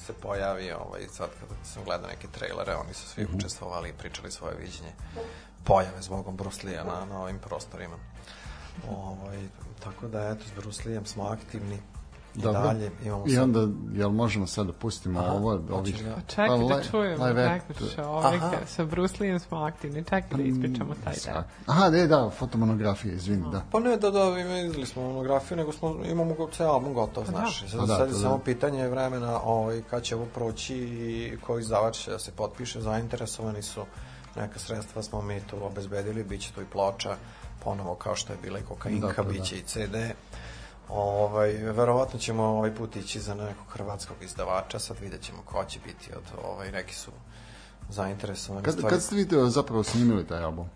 se 0.05 0.13
pojavi 0.13 0.71
ovaj, 0.71 1.07
sad 1.07 1.29
kada 1.39 1.53
sam 1.63 1.83
gledao 1.83 2.09
neke 2.09 2.27
trailere, 2.27 2.75
oni 2.75 2.93
su 2.93 3.09
svi 3.09 3.27
učestvovali 3.35 3.89
i 3.89 3.93
pričali 3.93 4.31
svoje 4.31 4.55
viđenje 4.55 4.91
pojave 5.63 6.01
s 6.01 6.07
Bogom 6.07 6.37
Bruslija 6.37 6.83
na, 6.83 7.05
na 7.05 7.21
ovim 7.21 7.39
prostorima. 7.39 7.95
Ovaj, 8.89 9.47
tako 9.83 10.07
da, 10.07 10.29
eto, 10.29 10.43
s 10.47 10.51
Bruslijem 10.51 11.05
smo 11.05 11.23
aktivni 11.23 11.79
Dobro. 12.35 12.61
dalje 12.61 12.91
imamo 13.05 13.23
I 13.27 13.31
sad- 13.31 13.43
onda, 13.43 13.67
jel 13.93 14.09
možemo 14.09 14.47
sad 14.47 14.67
da 14.67 14.73
pustimo 14.73 15.19
Aha, 15.19 15.31
ovo? 15.31 15.61
Ovih, 15.71 16.05
da- 16.05 16.15
Pa 16.15 16.21
čekaj 16.23 16.47
da 16.69 16.83
čujemo 16.83 17.25
live 17.25 17.49
neku 17.49 17.73
act- 17.73 17.95
čoveka. 17.95 18.27
Aha. 18.37 18.51
Sa 18.67 18.85
Bruce 18.85 19.15
Lee 19.21 19.39
smo 19.39 19.57
aktivni. 19.59 20.03
Čekaj 20.03 20.21
da 20.31 20.43
ispričamo 20.43 20.95
taj 20.95 21.13
deo. 21.25 21.43
Aha, 21.65 21.89
ne, 21.89 22.07
da, 22.07 22.29
fotomonografija, 22.29 23.13
izvini, 23.13 23.43
da. 23.51 23.61
Pa 23.71 23.79
ne 23.79 23.97
da 23.97 24.11
da 24.11 24.19
izdali 24.65 24.85
smo 24.85 25.01
monografiju, 25.03 25.57
nego 25.57 25.71
smo 25.71 25.95
imamo 26.05 26.33
go, 26.33 26.49
ceo 26.49 26.67
album 26.67 26.93
gotov, 26.93 27.25
znaš. 27.25 27.59
Sad, 27.61 27.79
Pa 27.79 27.85
da, 27.85 27.95
sad 27.95 28.07
je 28.07 28.13
da. 28.13 28.19
samo 28.19 28.39
pitanje 28.39 28.87
vremena 28.87 29.41
ovaj, 29.41 29.81
kad 29.81 30.03
će 30.03 30.15
ovo 30.15 30.25
proći 30.25 30.75
i 30.75 31.37
koji 31.39 31.61
izdavač 31.61 31.97
će 31.97 32.11
da 32.11 32.19
se 32.19 32.31
potpiše, 32.31 32.81
zainteresovani 32.81 33.61
su 33.61 33.81
neka 34.35 34.59
sredstva 34.59 35.03
smo 35.03 35.21
mi 35.21 35.41
tu 35.41 35.55
obezbedili, 35.61 36.23
bit 36.23 36.41
će 36.41 36.51
tu 36.51 36.61
i 36.61 36.65
ploča, 36.65 37.15
ponovo 37.59 37.95
kao 37.95 38.15
što 38.15 38.33
je 38.33 38.39
bila 38.41 38.59
i 38.59 38.63
kokainka, 38.63 39.07
Dakle, 39.07 39.23
bit 39.23 39.37
da. 39.37 39.43
će 39.43 39.57
i 39.57 39.61
CD. 39.61 39.95
Ovaj, 40.89 41.51
verovatno 41.53 42.19
ćemo 42.19 42.43
ovaj 42.43 42.75
put 42.75 42.95
ići 42.95 43.19
za 43.19 43.35
nekog 43.35 43.65
hrvatskog 43.69 44.17
izdavača, 44.21 44.79
sad 44.79 44.99
vidjet 44.99 45.21
ćemo 45.21 45.41
ko 45.45 45.65
će 45.65 45.79
biti 45.79 46.11
od, 46.15 46.23
ovaj, 46.45 46.71
neki 46.71 46.95
su 46.95 47.11
zainteresovani. 47.89 48.63
Kad, 48.65 48.73
stvari- 48.73 48.89
kad 48.89 49.03
ste 49.03 49.15
vidite 49.15 49.35
zapravo 49.47 49.83
snimili 49.83 50.27
taj 50.27 50.43
album? 50.43 50.69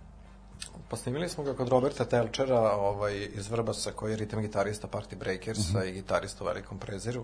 Pa 0.90 0.98
snimili 0.98 1.30
smo 1.30 1.44
ga 1.44 1.54
kod 1.54 1.70
Roberta 1.70 2.06
Telčera 2.06 2.72
ovaj, 2.72 3.30
iz 3.34 3.50
Vrbasa, 3.50 3.92
koji 3.92 4.12
je 4.12 4.18
ritam 4.18 4.42
gitarista 4.42 4.88
Party 4.88 5.16
Breakersa 5.16 5.84
i 5.86 5.92
gitarista 5.92 6.44
u 6.44 6.48
Velikom 6.48 6.80
preziru. 6.80 7.24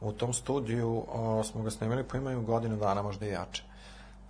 U 0.00 0.12
tom 0.12 0.32
studiju 0.32 1.04
o, 1.08 1.44
smo 1.44 1.62
ga 1.62 1.70
snimili, 1.70 2.04
pa 2.04 2.16
imaju 2.16 2.42
godinu 2.42 2.76
dana, 2.76 3.02
možda 3.02 3.26
i 3.26 3.30
jače. 3.30 3.62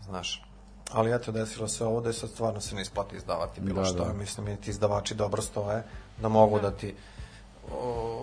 Znaš, 0.04 0.44
ali 0.92 1.14
eto, 1.14 1.32
desilo 1.32 1.68
se 1.68 1.84
ovo 1.84 2.00
da 2.00 2.08
je 2.08 2.12
sad 2.12 2.30
stvarno 2.30 2.60
se 2.60 2.74
ne 2.74 2.82
isplati 2.82 3.16
izdavati 3.16 3.60
bilo 3.60 3.80
Da, 3.82 3.88
što. 3.88 4.04
da. 4.04 4.12
Mislim, 4.12 4.48
i 4.48 4.56
ti 4.56 4.70
izdavači 4.70 5.14
dobro 5.14 5.42
stoje, 5.42 5.82
da 6.22 6.28
mogu 6.28 6.60
da 6.60 6.70
ti 6.70 6.94
o, 7.72 8.20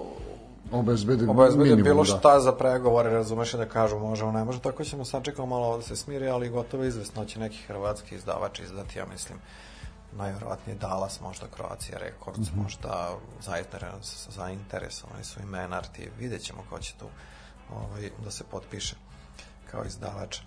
Obezbedi 0.71 1.25
obezbede 1.25 1.63
minimum, 1.63 1.83
bilo 1.83 2.03
da. 2.03 2.05
šta 2.09 2.39
za 2.39 2.51
pregovore, 2.51 3.09
razumeš 3.09 3.53
i 3.53 3.57
da 3.57 3.65
kažu 3.65 3.99
možemo, 3.99 4.31
ne 4.31 4.43
može, 4.43 4.59
tako 4.59 4.83
ćemo 4.83 5.05
sačekamo 5.05 5.45
malo 5.47 5.77
da 5.77 5.83
se 5.83 5.95
smiri, 5.95 6.27
ali 6.29 6.49
gotovo 6.49 6.83
izvesno 6.83 7.25
će 7.25 7.39
neki 7.39 7.57
hrvatski 7.57 8.15
izdavač 8.15 8.59
izdati, 8.59 8.99
ja 8.99 9.05
mislim, 9.05 9.39
najverovatnije 10.11 10.77
Dallas, 10.77 11.21
možda 11.21 11.45
Croatia 11.55 11.97
Records, 11.97 12.51
Mhm. 12.51 12.61
možda 12.61 13.09
zainteres, 13.41 14.27
zainteresovani 14.29 15.23
su 15.23 15.39
i 15.39 15.45
Menarti, 15.45 16.09
vidjet 16.19 16.41
ćemo 16.41 16.63
ko 16.69 16.79
će 16.79 16.93
tu 16.99 17.05
ovaj, 17.75 18.09
da 18.23 18.31
se 18.31 18.43
potpiše 18.43 18.95
kao 19.71 19.83
izdavač. 19.85 20.37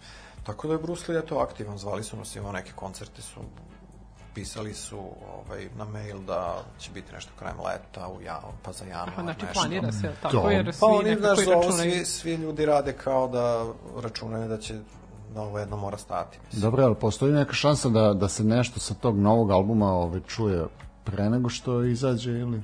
Tako 0.43 0.67
da 0.69 0.73
je 0.75 0.79
Bruce 0.79 1.13
Lee 1.13 1.19
eto 1.19 1.39
aktivan, 1.39 1.79
zvali 1.79 2.05
su 2.05 2.17
nas, 2.17 2.37
imao 2.37 2.53
neke 2.53 2.73
koncerte 2.73 3.23
su 3.23 3.41
pisali 4.35 4.75
su 4.75 4.99
ovaj, 5.35 5.69
na 5.77 5.85
mail 5.85 6.19
da 6.19 6.63
će 6.79 6.91
biti 6.91 7.13
nešto 7.13 7.33
krajem 7.39 7.57
leta, 7.61 8.09
u 8.09 8.23
ja, 8.23 8.41
pa 8.63 8.73
za 8.73 8.85
januar 8.85 9.09
Aha, 9.09 9.23
znači 9.23 9.45
nešto. 9.45 9.61
planira 9.61 9.93
se 9.93 10.09
To. 10.09 10.15
tako, 10.23 10.51
jer 10.51 10.67
Pa 10.67 10.73
svi 10.73 10.87
oni, 10.87 11.11
nekako 11.11 11.35
znaš, 11.35 11.47
računaju. 11.47 11.93
svi, 11.93 12.05
svi 12.05 12.35
ljudi 12.35 12.67
rade 12.67 12.93
kao 12.93 13.29
da 13.29 13.67
računaju 14.03 14.49
da 14.49 14.59
će 14.59 14.75
da 15.35 15.43
ovo 15.43 15.59
jedno 15.59 15.77
mora 15.77 15.99
stati. 15.99 16.39
Mislim. 16.45 16.63
Dobro, 16.63 16.85
ali 16.85 16.95
postoji 16.95 17.33
neka 17.33 17.53
šansa 17.53 17.89
da, 17.89 18.15
da 18.15 18.29
se 18.29 18.45
nešto 18.45 18.81
sa 18.81 18.95
tog 18.95 19.19
novog 19.19 19.51
albuma 19.51 19.93
ovaj, 19.93 20.21
čuje 20.27 20.65
pre 21.05 21.31
nego 21.31 21.49
što 21.49 21.85
izađe 21.85 22.33
ili... 22.33 22.63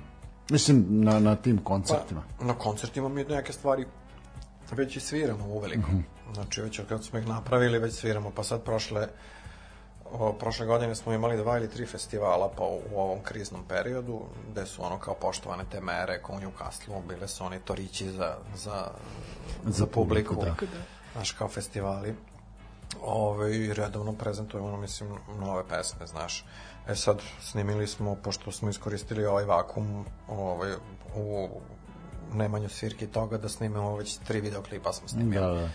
Mislim, 0.51 0.87
na, 0.89 1.21
na 1.21 1.37
tim 1.37 1.59
koncertima. 1.59 2.23
Pa, 2.39 2.45
na 2.45 2.55
koncertima 2.55 3.09
mi 3.09 3.25
neke 3.25 3.53
stvari 3.53 3.87
već 4.71 4.97
i 4.97 5.01
sviramo 5.01 5.47
uveliko. 5.47 5.89
Znači, 6.35 6.63
već 6.63 6.81
kad 6.89 7.05
smo 7.05 7.19
ih 7.19 7.29
napravili, 7.29 7.79
već 7.79 7.95
sviramo. 7.95 8.31
Pa 8.31 8.45
sad 8.45 8.63
prošle, 8.63 9.09
o, 10.13 10.33
prošle 10.33 10.67
godine 10.67 10.95
smo 10.95 11.13
imali 11.13 11.37
dva 11.37 11.59
ili 11.59 11.71
tri 11.71 11.87
festivala 11.87 12.51
pa 12.57 12.63
u, 12.63 12.81
ovom 12.97 13.19
kriznom 13.23 13.65
periodu, 13.69 14.21
gde 14.51 14.67
su 14.67 14.85
ono 14.85 14.99
kao 14.99 15.15
poštovane 15.15 15.65
te 15.71 15.81
mere, 15.81 16.23
kao 16.23 16.37
u 16.37 16.39
Newcastle, 16.39 17.07
bile 17.09 17.29
su 17.29 17.45
oni 17.45 17.61
torići 17.61 18.11
za, 18.11 18.37
za, 18.55 18.87
za 19.65 19.87
publiku. 19.87 20.35
da. 20.35 20.55
Znaš, 21.13 21.33
kao 21.33 21.49
festivali. 21.49 22.17
Ove, 23.03 23.57
i 23.57 23.73
redovno 23.75 24.13
prezentujemo, 24.13 24.69
ono, 24.69 24.77
mislim, 24.77 25.11
nove 25.39 25.63
pesme, 25.69 26.07
znaš. 26.07 26.45
E 26.89 26.95
sad, 26.95 27.23
snimili 27.41 27.87
smo, 27.87 28.15
pošto 28.15 28.53
smo 28.53 28.71
iskoristili 28.71 29.27
ovaj 29.27 29.45
vakum, 29.45 30.05
ovaj, 30.29 30.73
u 31.17 31.49
nemanju 32.35 32.69
svirke 32.69 33.07
toga 33.07 33.39
da 33.39 33.49
snimimo 33.49 33.97
već 33.97 34.17
tri 34.17 34.41
videoklipa 34.41 34.93
smo 34.93 35.09
snimili. 35.09 35.41
Da, 35.41 35.53
da. 35.53 35.69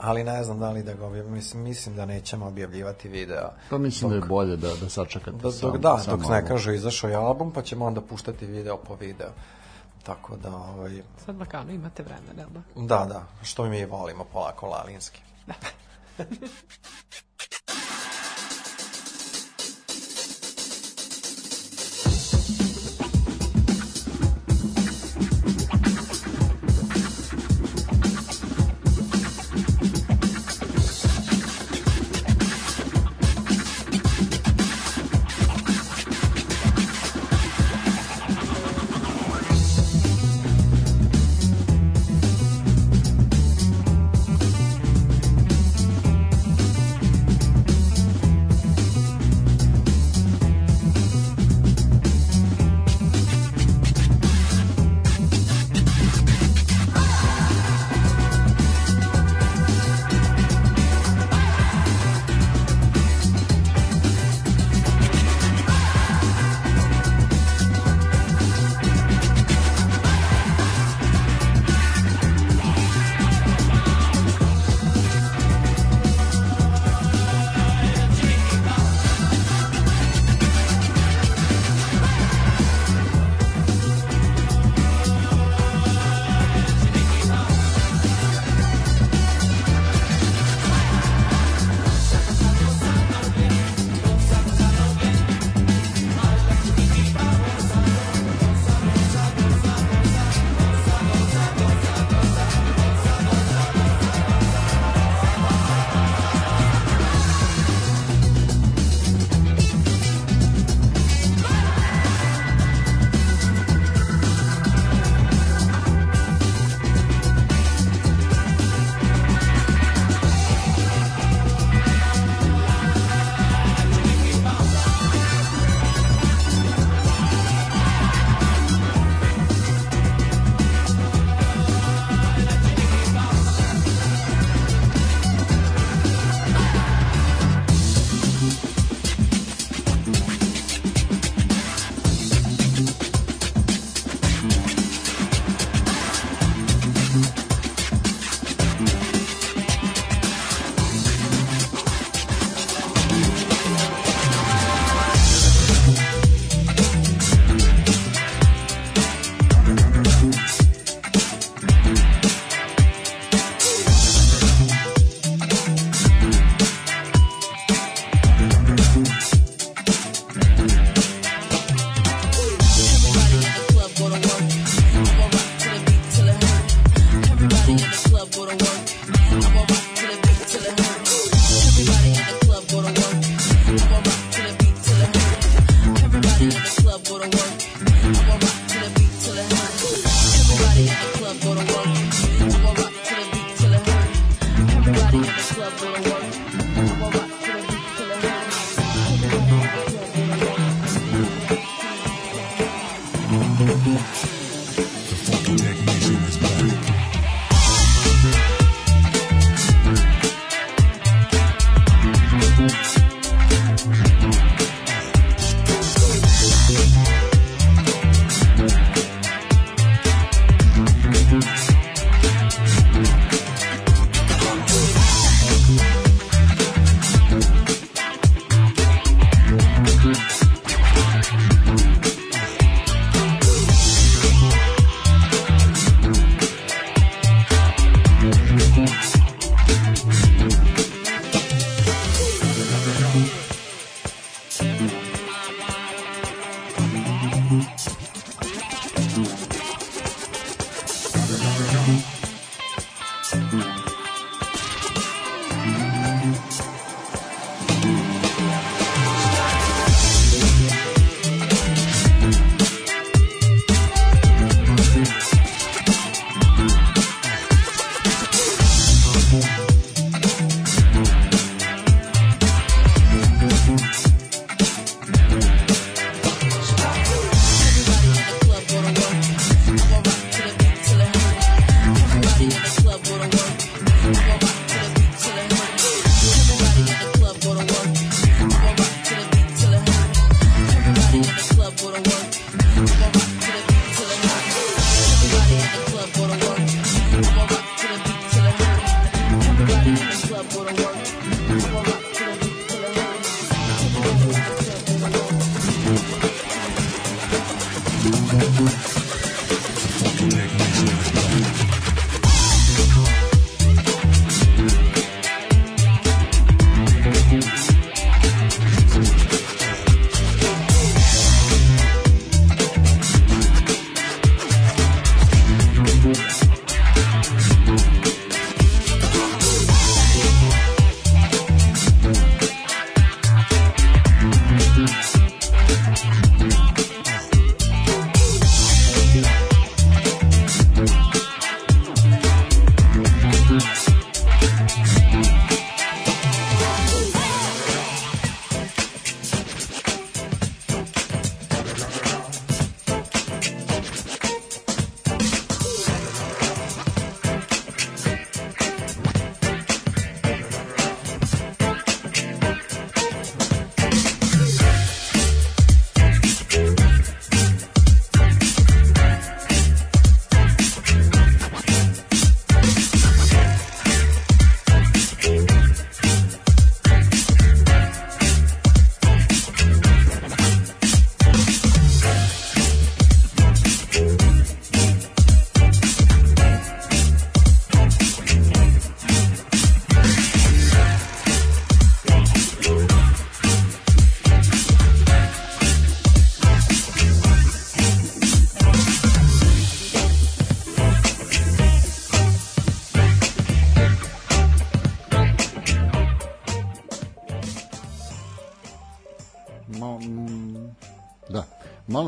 Ali 0.00 0.24
ne 0.24 0.44
znam 0.44 0.58
da 0.58 0.70
li 0.70 0.82
da 0.82 0.94
ga 0.94 1.06
objavim, 1.06 1.32
mislim, 1.32 1.62
mislim 1.62 1.96
da 1.96 2.06
nećemo 2.06 2.46
objavljivati 2.46 3.08
videa. 3.08 3.50
Pa 3.70 3.78
mislim 3.78 4.10
da 4.10 4.16
je 4.16 4.22
bolje 4.22 4.56
da, 4.56 4.74
da 4.74 4.88
sačekate 4.88 5.36
Da, 5.42 5.50
sam, 5.52 5.70
dok, 5.70 5.80
da, 5.80 5.98
sam 5.98 6.18
dok 6.18 6.28
ne 6.28 6.34
album. 6.34 6.48
kažu 6.48 6.72
izašao 6.72 7.10
je 7.10 7.16
album, 7.16 7.52
pa 7.52 7.62
ćemo 7.62 7.86
onda 7.86 8.00
puštati 8.00 8.46
video 8.46 8.76
po 8.76 8.94
video. 8.94 9.28
Tako 10.02 10.36
da, 10.36 10.56
ovaj, 10.56 11.02
Sad 11.24 11.38
lakano 11.38 11.72
imate 11.72 12.02
vremena, 12.02 12.42
jel 12.42 12.48
da? 12.50 12.96
da, 12.96 13.04
da, 13.04 13.22
što 13.42 13.64
mi 13.64 13.84
volimo 13.84 14.24
polako 14.24 14.66
lalinski. 14.66 15.20
Thank 16.16 16.30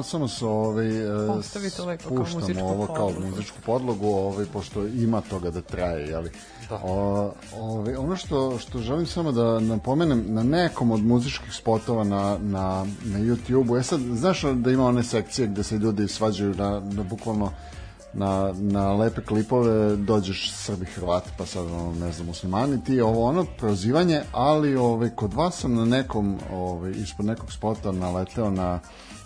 Malo 0.01 0.09
samo 0.09 0.29
se 0.29 0.47
ovaj, 0.47 0.87
e, 0.87 1.43
spuštamo 1.99 2.41
muzičku 2.41 2.67
ovo 2.67 2.87
kao 2.87 3.09
podlogu. 3.09 3.27
muzičku 3.27 3.57
podlogu, 3.67 4.07
ovaj, 4.07 4.47
pošto 4.53 4.87
ima 4.87 5.21
toga 5.21 5.51
da 5.51 5.61
traje, 5.61 6.09
jeli? 6.09 6.31
Da. 6.69 6.81
O, 6.85 7.33
ovaj, 7.59 7.97
ono 7.97 8.17
što, 8.17 8.59
što 8.59 8.79
želim 8.79 9.07
samo 9.07 9.33
da 9.33 9.61
napomenem, 9.61 10.25
na 10.29 10.43
nekom 10.43 10.91
od 10.91 11.01
muzičkih 11.01 11.55
spotova 11.55 12.05
na, 12.05 12.39
na, 12.39 12.87
na 13.05 13.19
YouTube-u, 13.19 13.77
e 13.77 13.83
sad, 13.83 14.01
znaš 14.01 14.43
da 14.43 14.71
ima 14.71 14.87
one 14.87 15.03
sekcije 15.03 15.49
gde 15.49 15.63
se 15.63 15.79
ljudi 15.79 16.09
svađaju 16.09 16.55
na, 16.55 16.81
na 16.81 17.03
bukvalno 17.03 17.51
na, 18.13 18.53
na 18.59 18.93
lepe 18.93 19.21
klipove 19.23 19.97
dođeš 19.97 20.53
Srbi 20.53 20.85
Hrvati 20.85 21.31
pa 21.39 21.47
sad 21.47 21.67
ono, 21.67 21.95
ne 22.01 22.13
znam 22.13 22.27
muslimani 22.27 22.85
ti 22.85 23.01
ovo 23.01 23.25
ono 23.25 23.47
prozivanje 23.59 24.23
ali 24.33 24.77
ovaj, 24.77 25.11
kod 25.11 25.35
vas 25.35 25.61
sam 25.61 25.75
na 25.75 25.85
nekom 25.85 26.39
ovaj, 26.53 26.91
ispod 26.91 27.27
nekog 27.27 27.53
spota 27.53 27.93
naleteo 27.93 28.51
na, 28.51 28.81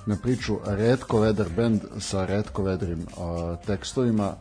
na 0.07 0.17
priču 0.23 0.59
Redko 0.67 1.21
Vedar 1.21 1.49
band 1.57 1.81
sa 2.01 2.27
Redko 2.27 2.63
Vedrim 2.63 2.99
uh, 3.17 3.59
tekstovima 3.67 4.35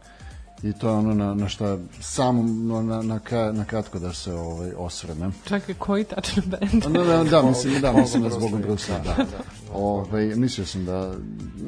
i 0.64 0.74
to 0.74 0.90
je 0.90 0.94
ono 0.94 1.14
na, 1.14 1.34
na 1.34 1.50
šta 1.50 1.78
samo 2.02 2.44
no, 2.44 2.82
na, 2.82 3.02
na, 3.02 3.20
kra- 3.20 3.52
na 3.52 3.66
kratko 3.66 4.00
da 4.00 4.14
se 4.14 4.34
ovaj, 4.34 4.72
osvrnem 4.78 5.34
Čekaj, 5.48 5.76
koji 5.76 6.04
tačno 6.04 6.44
band? 6.46 6.84
da, 6.94 7.04
da, 7.04 7.24
da, 7.24 7.42
mislim, 7.42 7.82
da, 7.82 7.92
mislim 7.92 8.24
da 8.24 8.30
Zbogom 8.30 8.48
zbogom 8.50 8.62
Brusa 8.62 9.00
Brusa, 9.00 9.18
da. 9.18 9.26
Ovaj, 9.74 10.26
mislio 10.26 10.66
sam 10.66 10.86
da, 10.86 11.14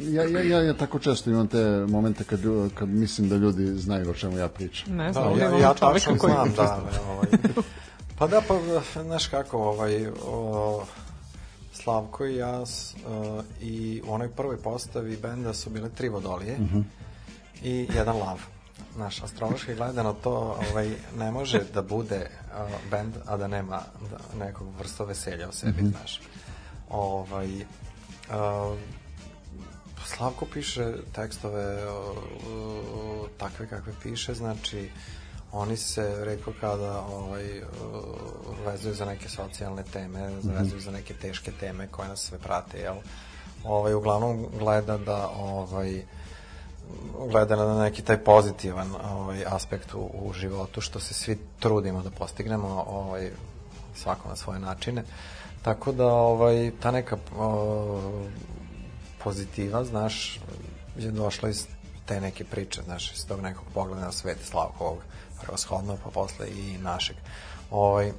ja, 0.02 0.24
ja, 0.24 0.42
ja, 0.42 0.62
ja 0.62 0.74
tako 0.74 1.00
često 1.00 1.30
imam 1.30 1.48
te 1.48 1.86
momente 1.90 2.24
kad, 2.24 2.40
kad 2.76 2.90
mislim 2.90 3.30
da 3.30 3.36
ljudi 3.36 3.66
znaju 3.66 4.10
o 4.10 4.14
čemu 4.14 4.38
ja 4.38 4.48
pričam. 4.48 4.96
Ne 4.96 5.06
Da, 5.06 5.14
znam, 5.14 5.28
ovdje 5.28 5.44
ja, 5.44 5.58
ja 5.60 5.74
tačno 5.74 6.16
znam, 6.18 6.54
da. 6.56 6.86
Ovaj. 7.10 7.28
Pa 8.18 8.28
da, 8.28 8.42
pa, 8.48 8.60
znaš 9.04 9.28
kako, 9.28 9.58
ovaj, 9.58 10.08
o, 10.26 10.84
Slavko 11.86 12.26
i 12.26 12.36
ja 12.36 12.62
uh, 12.62 13.44
i 13.62 14.02
u 14.08 14.14
onoj 14.14 14.32
prvoj 14.32 14.58
postavi 14.58 15.18
benda 15.18 15.54
su 15.54 15.70
bile 15.70 15.90
tri 15.90 16.10
vodolije 16.10 16.58
i 17.64 17.88
jedan 17.94 18.18
lav. 18.18 18.42
Naš 18.98 19.24
astrološki 19.24 19.76
gledano 19.76 20.14
to 20.14 20.58
ovaj, 20.72 20.90
ne 21.18 21.32
može 21.32 21.62
da 21.74 21.82
bude 21.82 22.30
uh, 22.30 22.72
bend, 22.92 23.14
a 23.26 23.38
da 23.38 23.48
nema 23.48 23.82
da, 24.12 24.46
nekog 24.46 24.68
vrsta 24.80 25.04
veselja 25.04 25.50
u 25.50 25.52
sebi, 25.52 25.82
znaš. 25.82 26.22
Ovaj, 26.90 27.62
uh, 27.62 28.78
Slavko 30.06 30.46
piše 30.46 30.94
tekstove 31.14 31.90
o, 31.90 33.28
takve 33.38 33.68
kakve 33.68 33.94
piše, 34.04 34.34
znači 34.34 34.90
oni 35.56 35.78
se 35.78 36.26
redko 36.26 36.52
kada 36.62 37.00
ovaj, 37.00 37.62
vezuju 38.66 38.94
za 38.96 39.06
neke 39.06 39.30
socijalne 39.30 39.84
teme, 39.84 40.32
vezuju 40.44 40.82
za 40.82 40.92
neke 40.92 41.14
teške 41.14 41.52
teme 41.60 41.88
koje 41.88 42.08
nas 42.08 42.20
sve 42.20 42.38
prate, 42.38 42.80
jel? 42.80 42.96
Ovaj, 43.64 43.94
uglavnom 43.94 44.48
gleda 44.60 44.98
da 44.98 45.30
ovaj, 45.30 46.04
gleda 47.32 47.56
na 47.56 47.84
neki 47.84 48.02
taj 48.02 48.18
pozitivan 48.18 48.92
ovaj, 49.12 49.46
aspekt 49.46 49.94
u, 49.94 50.10
u 50.14 50.34
životu, 50.34 50.82
što 50.82 51.00
se 51.00 51.14
svi 51.14 51.38
trudimo 51.60 52.02
da 52.02 52.10
postignemo, 52.10 52.86
ovaj, 52.88 53.32
svako 53.96 54.30
na 54.30 54.36
svoje 54.36 54.60
načine. 54.60 55.04
Tako 55.62 55.92
da 55.92 56.08
ovaj, 56.08 56.72
ta 56.82 56.92
neka 56.92 57.18
o, 57.38 58.28
pozitiva, 59.24 59.84
znaš, 59.84 60.40
je 60.98 61.12
došla 61.12 61.50
iz 61.50 61.68
te 62.06 62.22
neke 62.22 62.44
priče, 62.44 62.82
znaš, 62.82 63.14
iz 63.14 63.28
tog 63.28 63.42
nekog 63.42 63.66
pogleda 63.74 64.06
na 64.06 64.12
svet 64.12 64.38
Slavkovog 64.44 64.98
prevashodno, 65.42 65.98
pa 66.04 66.10
posle 66.10 66.48
i 66.50 66.78
našeg. 66.78 67.16
Ovaj, 67.72 68.12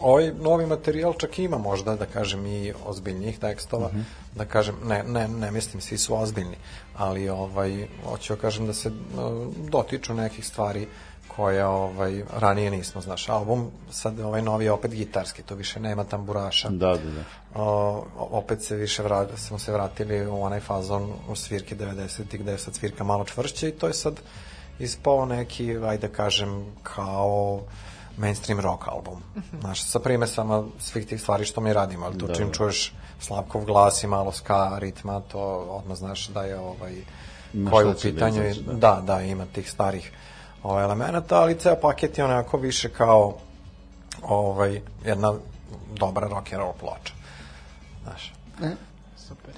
ovaj 0.00 0.32
novi 0.32 0.66
materijal 0.66 1.14
čak 1.18 1.38
ima 1.38 1.58
možda, 1.58 1.96
da 1.96 2.06
kažem, 2.06 2.46
i 2.46 2.72
ozbiljnijih 2.86 3.38
tekstova, 3.38 3.90
da 4.34 4.44
kažem, 4.44 4.74
ne, 4.84 5.02
ne, 5.02 5.28
ne 5.28 5.50
mislim, 5.50 5.80
svi 5.80 5.98
su 5.98 6.16
ozbiljni, 6.16 6.56
ali 6.96 7.28
ovaj, 7.28 7.86
hoću 8.04 8.34
da 8.34 8.40
kažem 8.40 8.66
da 8.66 8.74
se 8.74 8.88
uh, 8.88 8.94
dotiču 9.68 10.14
nekih 10.14 10.46
stvari 10.46 10.88
koje 11.38 11.66
ovaj, 11.66 12.24
ranije 12.36 12.70
nismo, 12.70 13.00
znaš, 13.00 13.28
album, 13.28 13.70
sad 13.90 14.20
ovaj 14.20 14.42
novi 14.42 14.64
je 14.64 14.72
opet 14.72 14.90
gitarski, 14.90 15.42
to 15.42 15.54
više 15.54 15.80
nema 15.80 16.04
tamburaša. 16.04 16.68
Da, 16.68 16.96
da, 16.96 17.10
da. 17.10 17.24
O, 17.54 18.04
opet 18.16 18.62
se 18.62 18.76
više 18.76 19.02
vrat, 19.02 19.28
smo 19.36 19.58
se 19.58 19.72
vratili 19.72 20.26
u 20.26 20.42
onaj 20.42 20.60
fazon 20.60 21.12
u 21.28 21.36
svirke 21.36 21.76
90-ih 21.76 22.40
gde 22.40 22.52
je 22.52 22.58
sad 22.58 22.74
svirka 22.74 23.04
malo 23.04 23.24
čvršća 23.24 23.68
i 23.68 23.72
to 23.72 23.86
je 23.86 23.94
sad 23.94 24.20
ispao 24.78 25.26
neki, 25.26 25.76
ajde 25.76 26.08
da 26.08 26.14
kažem, 26.14 26.64
kao 26.82 27.60
mainstream 28.16 28.60
rock 28.60 28.88
album. 28.88 29.22
Znaš, 29.60 29.82
sa 29.84 29.98
primesama 29.98 30.64
svih 30.78 31.06
tih 31.06 31.20
stvari 31.20 31.44
što 31.44 31.60
mi 31.60 31.72
radimo, 31.72 32.06
ali 32.06 32.18
to 32.18 32.26
Da, 32.26 32.34
čim 32.34 32.46
da. 32.46 32.52
čuješ 32.52 32.92
Slavkov 33.20 33.64
glas 33.64 34.02
i 34.02 34.06
malo 34.06 34.32
ska 34.32 34.78
ritma, 34.78 35.20
to 35.20 35.40
odmah 35.70 35.96
znaš 35.96 36.28
da 36.28 36.42
je 36.42 36.58
ovaj, 36.58 36.94
Na 37.52 37.70
koji 37.70 37.86
u 37.86 37.92
da 37.92 37.98
pitanju, 38.02 38.44
izađe, 38.44 38.62
da. 38.62 38.72
da. 38.72 39.00
da, 39.00 39.00
da, 39.00 39.22
ima 39.22 39.46
tih 39.46 39.70
starih 39.70 40.12
ovaj, 40.62 40.84
elemenata, 40.84 41.40
ali 41.40 41.58
ceo 41.58 41.76
paket 41.80 42.18
je 42.18 42.24
onako 42.24 42.56
više 42.56 42.88
kao 42.88 43.36
ovaj, 44.22 44.80
jedna 45.04 45.34
dobra 45.98 46.28
rock 46.28 46.52
and 46.52 46.62
roll 46.62 46.72
ploča. 46.80 47.14
Znaš. 48.02 48.32
Super. 49.16 49.54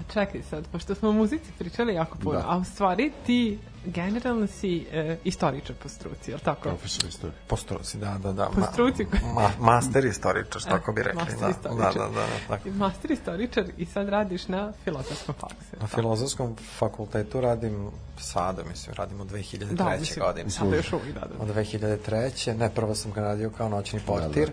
A 0.00 0.12
čekaj 0.12 0.42
sad, 0.50 0.64
pošto 0.72 0.94
smo 0.94 1.08
o 1.08 1.12
muzici 1.12 1.52
pričali 1.58 1.94
jako 1.94 2.18
puno, 2.18 2.38
Da. 2.38 2.44
a 2.48 2.56
u 2.56 2.64
stvari 2.64 3.12
ti 3.26 3.58
generalno 3.84 4.46
si 4.46 4.86
e, 4.92 5.16
istoričar 5.24 5.76
po 5.82 5.88
struci, 5.88 6.30
je 6.30 6.34
li 6.34 6.42
tako? 6.42 6.62
Profesor 6.62 7.08
istorije. 7.08 7.38
Po 7.46 7.56
struci, 7.56 7.98
da, 7.98 8.18
da, 8.22 8.32
da. 8.32 8.50
Po 8.54 8.62
struci. 8.72 9.06
Ma, 9.34 9.50
master 9.60 10.04
istoričar, 10.04 10.62
tako 10.62 10.92
bi 10.92 11.02
rekli. 11.02 11.20
Master 11.20 11.38
Da, 11.38 11.46
da, 11.46 11.50
istoričar. 11.50 11.92
da, 11.94 12.20
da, 12.20 12.26
tako. 12.48 12.68
I 12.68 12.72
Master 12.72 13.10
istoričar 13.10 13.64
i 13.76 13.86
sad 13.86 14.08
radiš 14.08 14.48
na 14.48 14.72
filozofskom 14.84 15.34
faksu. 15.34 15.76
Na 15.80 15.86
filozofskom 15.86 16.56
fakultetu 16.78 17.40
radim 17.40 17.90
sada, 18.18 18.62
mislim, 18.64 18.94
radim 18.94 19.20
od 19.20 19.30
2003. 19.30 19.74
Da, 19.74 19.96
mislim, 20.00 20.24
godine. 20.26 20.50
sada 20.50 20.76
još 20.76 20.92
uvijek, 20.92 21.14
da, 21.14 21.20
da. 21.20 21.42
Od 21.42 21.48
2003. 21.48 22.56
Ne, 22.56 22.70
prvo 22.70 22.94
sam 22.94 23.12
ga 23.12 23.20
radio 23.20 23.50
kao 23.50 23.68
noćni 23.68 24.00
portir. 24.06 24.52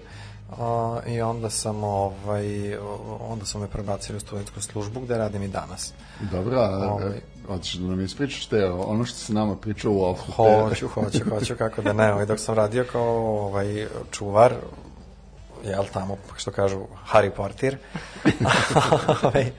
A, 0.59 0.99
I 1.07 1.21
onda 1.21 1.49
sam 1.49 1.83
ovaj 1.83 2.77
onda 3.19 3.45
su 3.45 3.59
me 3.59 3.67
prebacili 3.67 4.17
u 4.17 4.19
studentsku 4.19 4.61
službu 4.61 4.99
gde 4.99 5.17
radim 5.17 5.43
i 5.43 5.47
danas. 5.47 5.93
Dobro, 6.31 6.59
a 6.59 6.93
Ovaj. 6.93 7.21
Hoćeš 7.47 7.73
da 7.73 7.87
nam 7.87 8.01
ispričaš 8.01 8.45
te, 8.45 8.65
ono 8.65 9.05
što 9.05 9.17
se 9.17 9.33
nama 9.33 9.55
pričao 9.55 9.91
u 9.91 10.03
ofu. 10.03 10.31
Hoću, 10.31 10.87
hoću, 10.87 11.19
hoću, 11.29 11.55
kako 11.57 11.81
da 11.81 11.93
ne. 11.93 12.13
Ovaj, 12.13 12.25
dok 12.25 12.39
sam 12.39 12.55
radio 12.55 12.85
kao 12.91 13.45
ovaj, 13.45 13.87
čuvar, 14.11 14.53
jel 15.63 15.85
tamo, 15.93 16.17
što 16.37 16.51
kažu, 16.51 16.79
Harry 17.11 17.29
Potter, 17.29 17.77
ovaj, 19.23 19.51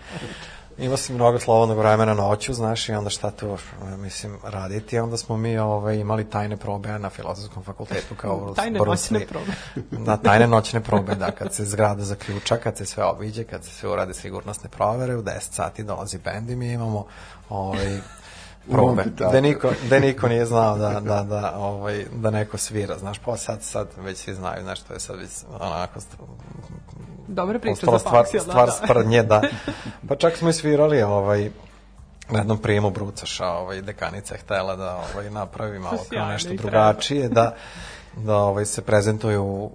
imao 0.78 0.96
sam 0.96 1.14
mnogo 1.14 1.38
slobodnog 1.38 1.78
vremena 1.78 2.14
noću, 2.14 2.54
znaš, 2.54 2.88
i 2.88 2.92
onda 2.92 3.10
šta 3.10 3.30
tu, 3.30 3.58
mislim, 3.96 4.38
raditi. 4.42 4.98
Onda 4.98 5.16
smo 5.16 5.36
mi 5.36 5.58
ovaj, 5.58 5.96
imali 5.96 6.30
tajne 6.30 6.56
probe 6.56 6.98
na 6.98 7.10
filozofskom 7.10 7.62
fakultetu 7.62 8.14
kao 8.14 8.52
Tajne 8.56 8.80
Bruce 8.80 9.14
noćne 9.14 9.26
probe. 9.26 9.52
Da, 10.04 10.16
tajne 10.16 10.46
noćne 10.46 10.80
probe, 10.80 11.14
da, 11.14 11.30
kad 11.30 11.54
se 11.54 11.64
zgrada 11.64 12.04
zaključa, 12.04 12.56
kad 12.56 12.76
se 12.76 12.86
sve 12.86 13.04
obiđe, 13.04 13.44
kad 13.44 13.64
se 13.64 13.70
sve 13.70 13.88
urade 13.90 14.14
sigurnosne 14.14 14.70
provere, 14.70 15.16
u 15.16 15.22
10 15.22 15.38
sati 15.40 15.82
dolazi 15.82 16.18
bend 16.18 16.50
i 16.50 16.56
mi 16.56 16.72
imamo 16.72 17.06
ovaj, 17.48 17.98
probe, 18.72 19.04
da 19.04 19.40
niko, 19.40 19.70
da 19.90 19.98
niko 19.98 20.28
nije 20.28 20.46
znao 20.46 20.78
da, 20.78 21.00
da, 21.00 21.22
da, 21.22 21.54
ovaj, 21.56 22.06
da 22.12 22.30
neko 22.30 22.58
svira, 22.58 22.98
znaš, 22.98 23.18
pa 23.18 23.36
sad, 23.36 23.62
sad 23.62 23.88
već 23.96 24.18
svi 24.18 24.34
znaju, 24.34 24.62
znaš, 24.62 24.80
to 24.80 24.94
je 24.94 25.00
sad 25.00 25.18
već 25.18 25.30
onako 25.60 26.00
Dobra 27.28 27.58
priča 27.58 27.86
postala 27.86 27.98
za 27.98 28.04
stvar, 28.04 28.24
faks, 28.24 28.34
jel 28.34 28.44
da? 28.44 28.50
stvar 28.50 28.66
da? 28.66 28.72
sprdnje, 28.72 29.22
da. 29.22 29.42
Pa 30.08 30.16
čak 30.16 30.36
smo 30.36 30.48
i 30.48 30.52
svirali 30.52 31.02
ovaj, 31.02 31.50
na 32.30 32.38
jednom 32.38 32.58
prijemu 32.58 32.90
Brucaša, 32.90 33.46
ovaj, 33.46 33.82
dekanica 33.82 34.34
je 34.34 34.40
htela 34.40 34.76
da 34.76 35.04
ovaj, 35.14 35.30
napravi 35.30 35.78
malo 35.78 35.98
kao 36.10 36.26
nešto 36.26 36.54
drugačije, 36.54 37.28
da, 37.28 37.54
da 38.16 38.36
ovaj, 38.36 38.64
se 38.64 38.82
prezentuju 38.82 39.70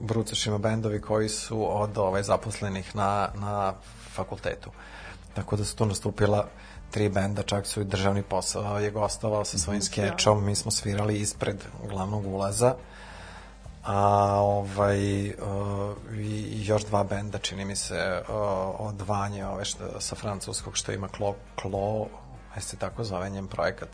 Brucašima 0.00 0.58
bendovi 0.58 1.00
koji 1.00 1.28
su 1.28 1.80
od 1.80 1.98
ovaj, 1.98 2.22
zaposlenih 2.22 2.96
na, 2.96 3.28
na 3.34 3.72
fakultetu. 4.12 4.70
Tako 5.34 5.56
da 5.56 5.64
su 5.64 5.76
tu 5.76 5.86
nastupila 5.86 6.46
tri 6.90 7.08
benda, 7.08 7.42
čak 7.42 7.66
su 7.66 7.80
i 7.80 7.84
državni 7.84 8.22
posao 8.22 8.78
je 8.78 8.90
gostovao 8.90 9.44
sa 9.44 9.58
svojim 9.58 9.82
skečom, 9.82 10.44
mi 10.44 10.54
smo 10.54 10.70
svirali 10.70 11.20
ispred 11.20 11.64
glavnog 11.88 12.26
ulaza, 12.26 12.74
a 13.84 13.96
ovaj 14.40 15.28
uh, 15.28 15.34
i 16.18 16.66
još 16.66 16.84
dva 16.84 17.04
benda 17.04 17.38
čini 17.38 17.64
mi 17.64 17.76
se 17.76 18.22
uh, 18.28 18.34
od 18.78 19.00
Vanje 19.00 19.46
ove 19.46 19.64
što, 19.64 20.00
sa 20.00 20.14
francuskog 20.14 20.76
što 20.76 20.92
ima 20.92 21.08
Klo 21.08 21.34
Klo 21.54 22.06
jeste 22.54 22.76
tako 22.76 23.04
zove 23.04 23.30
njen 23.30 23.46
projekat. 23.46 23.88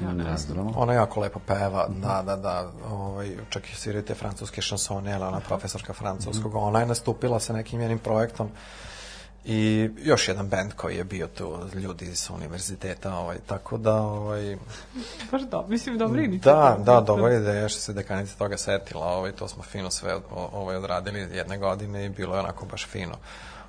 Ne 0.00 0.36
znam. 0.36 0.72
ona 0.76 0.92
jako 0.92 1.20
lepo 1.20 1.40
peva 1.46 1.86
da 1.88 2.22
da 2.26 2.36
da 2.36 2.70
ovaj 2.90 3.36
čak 3.48 3.70
i 3.70 3.74
sviraju 3.74 4.04
te 4.04 4.14
francuske 4.14 4.62
šansone 4.62 5.12
ali 5.12 5.24
ona 5.24 5.40
profesorka 5.40 5.92
francuskog. 5.92 6.54
Ona 6.54 6.80
je 6.80 6.86
nastupila 6.86 7.40
sa 7.40 7.52
nekim 7.52 7.80
njenim 7.80 7.98
projektom 7.98 8.50
i 9.48 9.90
još 9.98 10.28
jedan 10.28 10.48
bend 10.48 10.72
koji 10.72 10.96
je 10.96 11.04
bio 11.04 11.26
tu 11.26 11.58
ljudi 11.74 12.16
sa 12.16 12.34
univerziteta 12.34 13.14
ovaj 13.14 13.38
tako 13.46 13.78
da 13.78 13.94
ovaj 13.94 14.56
Baš 15.32 15.42
da, 15.42 15.64
mislim, 15.68 15.98
dobra 15.98 16.22
inicijativa. 16.22 16.76
da, 16.78 16.84
da, 16.84 17.00
dobra 17.00 17.34
ideja 17.34 17.68
što 17.68 17.80
se 17.80 17.92
dekanica 17.92 18.36
toga 18.38 18.56
setila, 18.56 19.06
ovaj, 19.06 19.32
to 19.32 19.48
smo 19.48 19.62
fino 19.62 19.90
sve 19.90 20.20
ovaj, 20.52 20.76
odradili 20.76 21.20
jedne 21.20 21.58
godine 21.58 22.06
i 22.06 22.08
bilo 22.08 22.34
je 22.34 22.40
onako 22.40 22.66
baš 22.66 22.86
fino. 22.86 23.14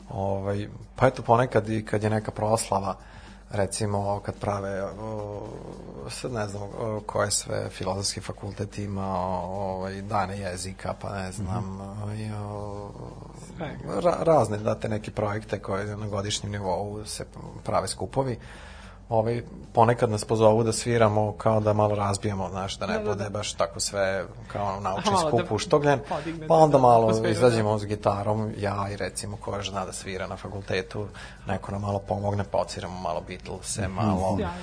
Ovaj, 0.09 0.67
pa 0.95 1.07
eto 1.07 1.21
ponekad 1.21 1.69
i 1.69 1.85
kad 1.85 2.03
je 2.03 2.09
neka 2.09 2.31
proslava, 2.31 2.95
recimo 3.51 4.19
kad 4.25 4.35
prave, 4.35 4.83
o, 4.83 5.47
sad 6.09 6.31
ne 6.31 6.47
znam 6.47 6.63
o, 6.63 7.01
koje 7.05 7.31
sve 7.31 7.69
filozofski 7.69 8.21
fakultet 8.21 8.77
ima, 8.77 9.19
o, 9.19 9.43
ovaj, 9.43 10.01
dane 10.01 10.39
jezika, 10.39 10.93
pa 11.01 11.13
ne 11.13 11.31
znam, 11.31 11.79
i, 12.17 12.31
o, 12.31 12.91
Svega. 13.57 13.99
ra, 13.99 14.17
razne, 14.23 14.57
date 14.57 14.89
neke 14.89 15.11
projekte 15.11 15.59
koje 15.59 15.97
na 15.97 16.07
godišnjem 16.07 16.51
nivou 16.51 17.05
se 17.05 17.25
prave 17.63 17.87
skupovi. 17.87 18.37
Ovaj, 19.09 19.41
ponekad 19.73 20.09
nas 20.09 20.25
pozovu 20.25 20.63
da 20.63 20.73
sviramo 20.73 21.31
kao 21.31 21.59
da 21.59 21.73
malo 21.73 21.95
razbijemo, 21.95 22.49
znaš, 22.49 22.77
da 22.77 22.85
ne 22.85 22.93
Da, 22.93 22.99
da, 22.99 23.05
bude 23.05 23.23
da. 23.23 23.29
baš 23.29 23.53
tako 23.53 23.79
sve 23.79 24.25
kao 24.47 24.79
naučni 24.79 25.11
malo 25.11 25.27
skup 25.27 25.41
da 25.41 25.55
uštogljen, 25.55 25.99
pa 26.47 26.55
onda 26.55 26.77
malo 26.77 27.03
atmosferu, 27.03 27.31
izađemo 27.31 27.79
s 27.79 27.85
gitarom, 27.85 28.51
ja 28.57 28.87
i 28.89 28.97
recimo 28.97 29.37
koja 29.37 29.63
zna 29.63 29.85
da 29.85 29.93
svira 29.93 30.27
na 30.27 30.35
fakultetu, 30.37 31.07
neko 31.47 31.71
nam 31.71 31.81
malo 31.81 31.99
pomogne, 31.99 32.43
pociramo 32.43 32.99
malo 32.99 33.21
Beatlese, 33.27 33.87
malo, 33.87 34.35
Sjajno. 34.37 34.53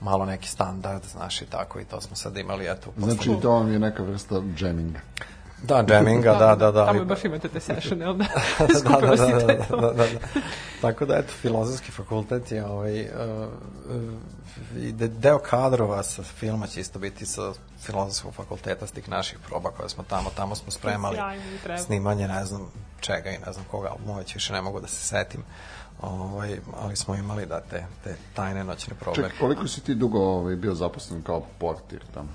malo 0.00 0.24
neki 0.26 0.48
standard, 0.48 1.02
znaš, 1.04 1.42
i 1.42 1.46
tako, 1.46 1.80
i 1.80 1.84
to 1.84 2.00
smo 2.00 2.16
sad 2.16 2.36
imali, 2.36 2.66
eto, 2.66 2.90
posle- 2.90 3.12
Znači, 3.12 3.30
to 3.42 3.50
vam 3.50 3.72
je 3.72 3.78
neka 3.78 4.02
vrsta 4.02 4.40
džeminga. 4.56 5.00
Da, 5.62 5.94
jamminga, 5.94 6.32
da, 6.32 6.54
da, 6.54 6.70
da. 6.70 6.86
Tamo 6.86 6.98
ali- 6.98 7.04
baš 7.04 7.24
imate 7.24 7.48
te 7.48 7.60
sessione, 7.60 8.04
jel 8.04 8.14
da? 8.18 8.24
da, 8.58 8.66
da, 8.66 8.78
Skupilo 8.78 9.16
da, 9.16 9.26
si 9.26 9.32
da, 9.32 9.76
da, 9.76 9.76
da, 9.76 9.92
da. 9.92 10.06
Tako 10.80 11.06
da, 11.06 11.16
eto, 11.16 11.32
filozofski 11.40 11.92
fakultet 11.92 12.52
je 12.52 12.66
ovaj, 12.66 13.08
i 14.76 14.92
de, 14.92 15.08
deo 15.08 15.38
kadrova 15.38 16.02
sa 16.02 16.22
filma 16.22 16.66
će 16.66 16.80
isto 16.80 16.98
biti 16.98 17.26
sa 17.26 17.52
filozofskog 17.82 18.34
fakulteta 18.34 18.86
s 18.86 18.92
tih 18.92 19.08
naših 19.08 19.38
proba 19.48 19.70
koje 19.70 19.88
smo 19.88 20.04
tamo, 20.08 20.30
tamo 20.36 20.54
smo 20.54 20.72
spremali 20.72 21.18
snimanje, 21.86 22.28
ne 22.28 22.44
znam 22.44 22.72
čega 23.00 23.30
i 23.30 23.38
ne 23.46 23.52
znam 23.52 23.64
koga 23.70 23.88
albuma, 23.88 24.18
već 24.18 24.34
više 24.34 24.52
ne 24.52 24.62
mogu 24.62 24.80
da 24.80 24.86
se 24.86 25.06
setim. 25.06 25.42
Ovaj, 26.02 26.58
ali 26.80 26.96
smo 26.96 27.14
imali 27.14 27.46
da 27.46 27.60
te, 27.60 27.86
te 28.04 28.16
tajne 28.34 28.64
noćne 28.64 28.94
probe. 29.00 29.16
Čekaj, 29.16 29.30
koliko 29.40 29.68
si 29.68 29.80
ti 29.80 29.94
dugo 29.94 30.18
ovaj, 30.18 30.56
bio 30.56 30.74
zaposlen 30.74 31.22
kao 31.22 31.42
portir 31.58 32.04
tamo? 32.14 32.28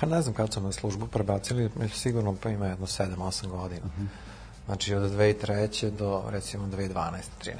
Pa 0.00 0.06
ne 0.06 0.22
znam 0.22 0.34
kad 0.34 0.52
su 0.52 0.60
me 0.60 0.72
službu 0.72 1.06
prebacili, 1.06 1.70
sigurno 1.92 2.36
pa 2.42 2.50
ima 2.50 2.66
jedno 2.66 2.86
7-8 2.86 3.46
godina. 3.48 3.86
Znači 4.66 4.94
od 4.94 5.02
2003. 5.12 5.90
do 5.90 6.22
recimo 6.30 6.66
2012. 6.66 6.94
13. 7.44 7.50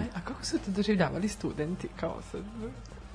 Aj, 0.00 0.06
A 0.14 0.20
kako 0.24 0.44
su 0.44 0.58
te 0.58 0.70
doživljavali 0.70 1.28
studenti, 1.28 1.88
kao 2.00 2.16
sad, 2.32 2.40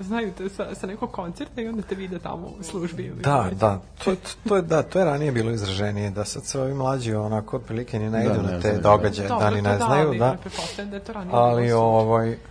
znaju 0.00 0.32
te 0.38 0.48
sa, 0.48 0.74
sa 0.74 0.86
nekog 0.86 1.10
koncerta 1.12 1.60
i 1.60 1.68
onda 1.68 1.82
te 1.82 1.94
vide 1.94 2.18
tamo 2.18 2.46
u 2.60 2.62
službi 2.62 3.02
ili 3.02 3.22
Da, 3.22 3.40
već? 3.40 3.58
da, 3.58 3.80
to, 4.04 4.14
to, 4.48 4.56
je, 4.56 4.62
da, 4.62 4.82
to 4.82 4.98
je 4.98 5.04
ranije 5.04 5.32
bilo 5.32 5.50
izraženije, 5.50 6.10
da 6.10 6.24
sad 6.24 6.44
se 6.44 6.60
ovi 6.60 6.74
mlađi 6.74 7.14
onako 7.14 7.56
otprilike 7.56 7.98
ni 7.98 8.10
ne 8.10 8.24
Da, 8.24 8.32
idu 8.32 8.42
ne 8.42 8.52
na 8.52 8.60
te 8.60 8.68
znaju, 8.68 8.82
događaje, 8.82 9.28
Dobro, 9.28 9.44
da 9.44 9.56
ni 9.56 9.62
to 9.62 9.68
ne 9.68 9.76
znaju, 9.78 10.14
da. 10.18 10.36
pretpostavljam 10.40 10.90
da 10.90 10.96
je 10.96 11.04
to 11.04 11.12
ranije 11.12 11.36
Ali 11.36 11.62
bilo 11.62 11.78
super. 11.78 11.84
ovaj, 11.84 12.28
Pa 12.30 12.36
da, 12.36 12.49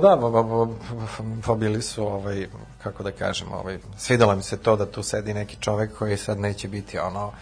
pa, 0.00 0.32
pa, 0.32 0.66
pa, 1.16 1.24
pa 1.46 1.54
bili 1.54 1.82
su, 1.82 2.06
ovaj, 2.06 2.46
kako 2.82 3.02
da 3.02 3.10
kažem, 3.10 3.52
ovaj, 3.52 3.78
svidalo 3.96 4.36
mi 4.36 4.42
se 4.42 4.56
to 4.56 4.76
da 4.76 4.86
tu 4.86 5.02
sedi 5.02 5.34
neki 5.34 5.56
čovek 5.60 5.98
koji 5.98 6.16
sad 6.16 6.38
neće 6.38 6.68
biti 6.68 6.98
ono, 6.98 7.32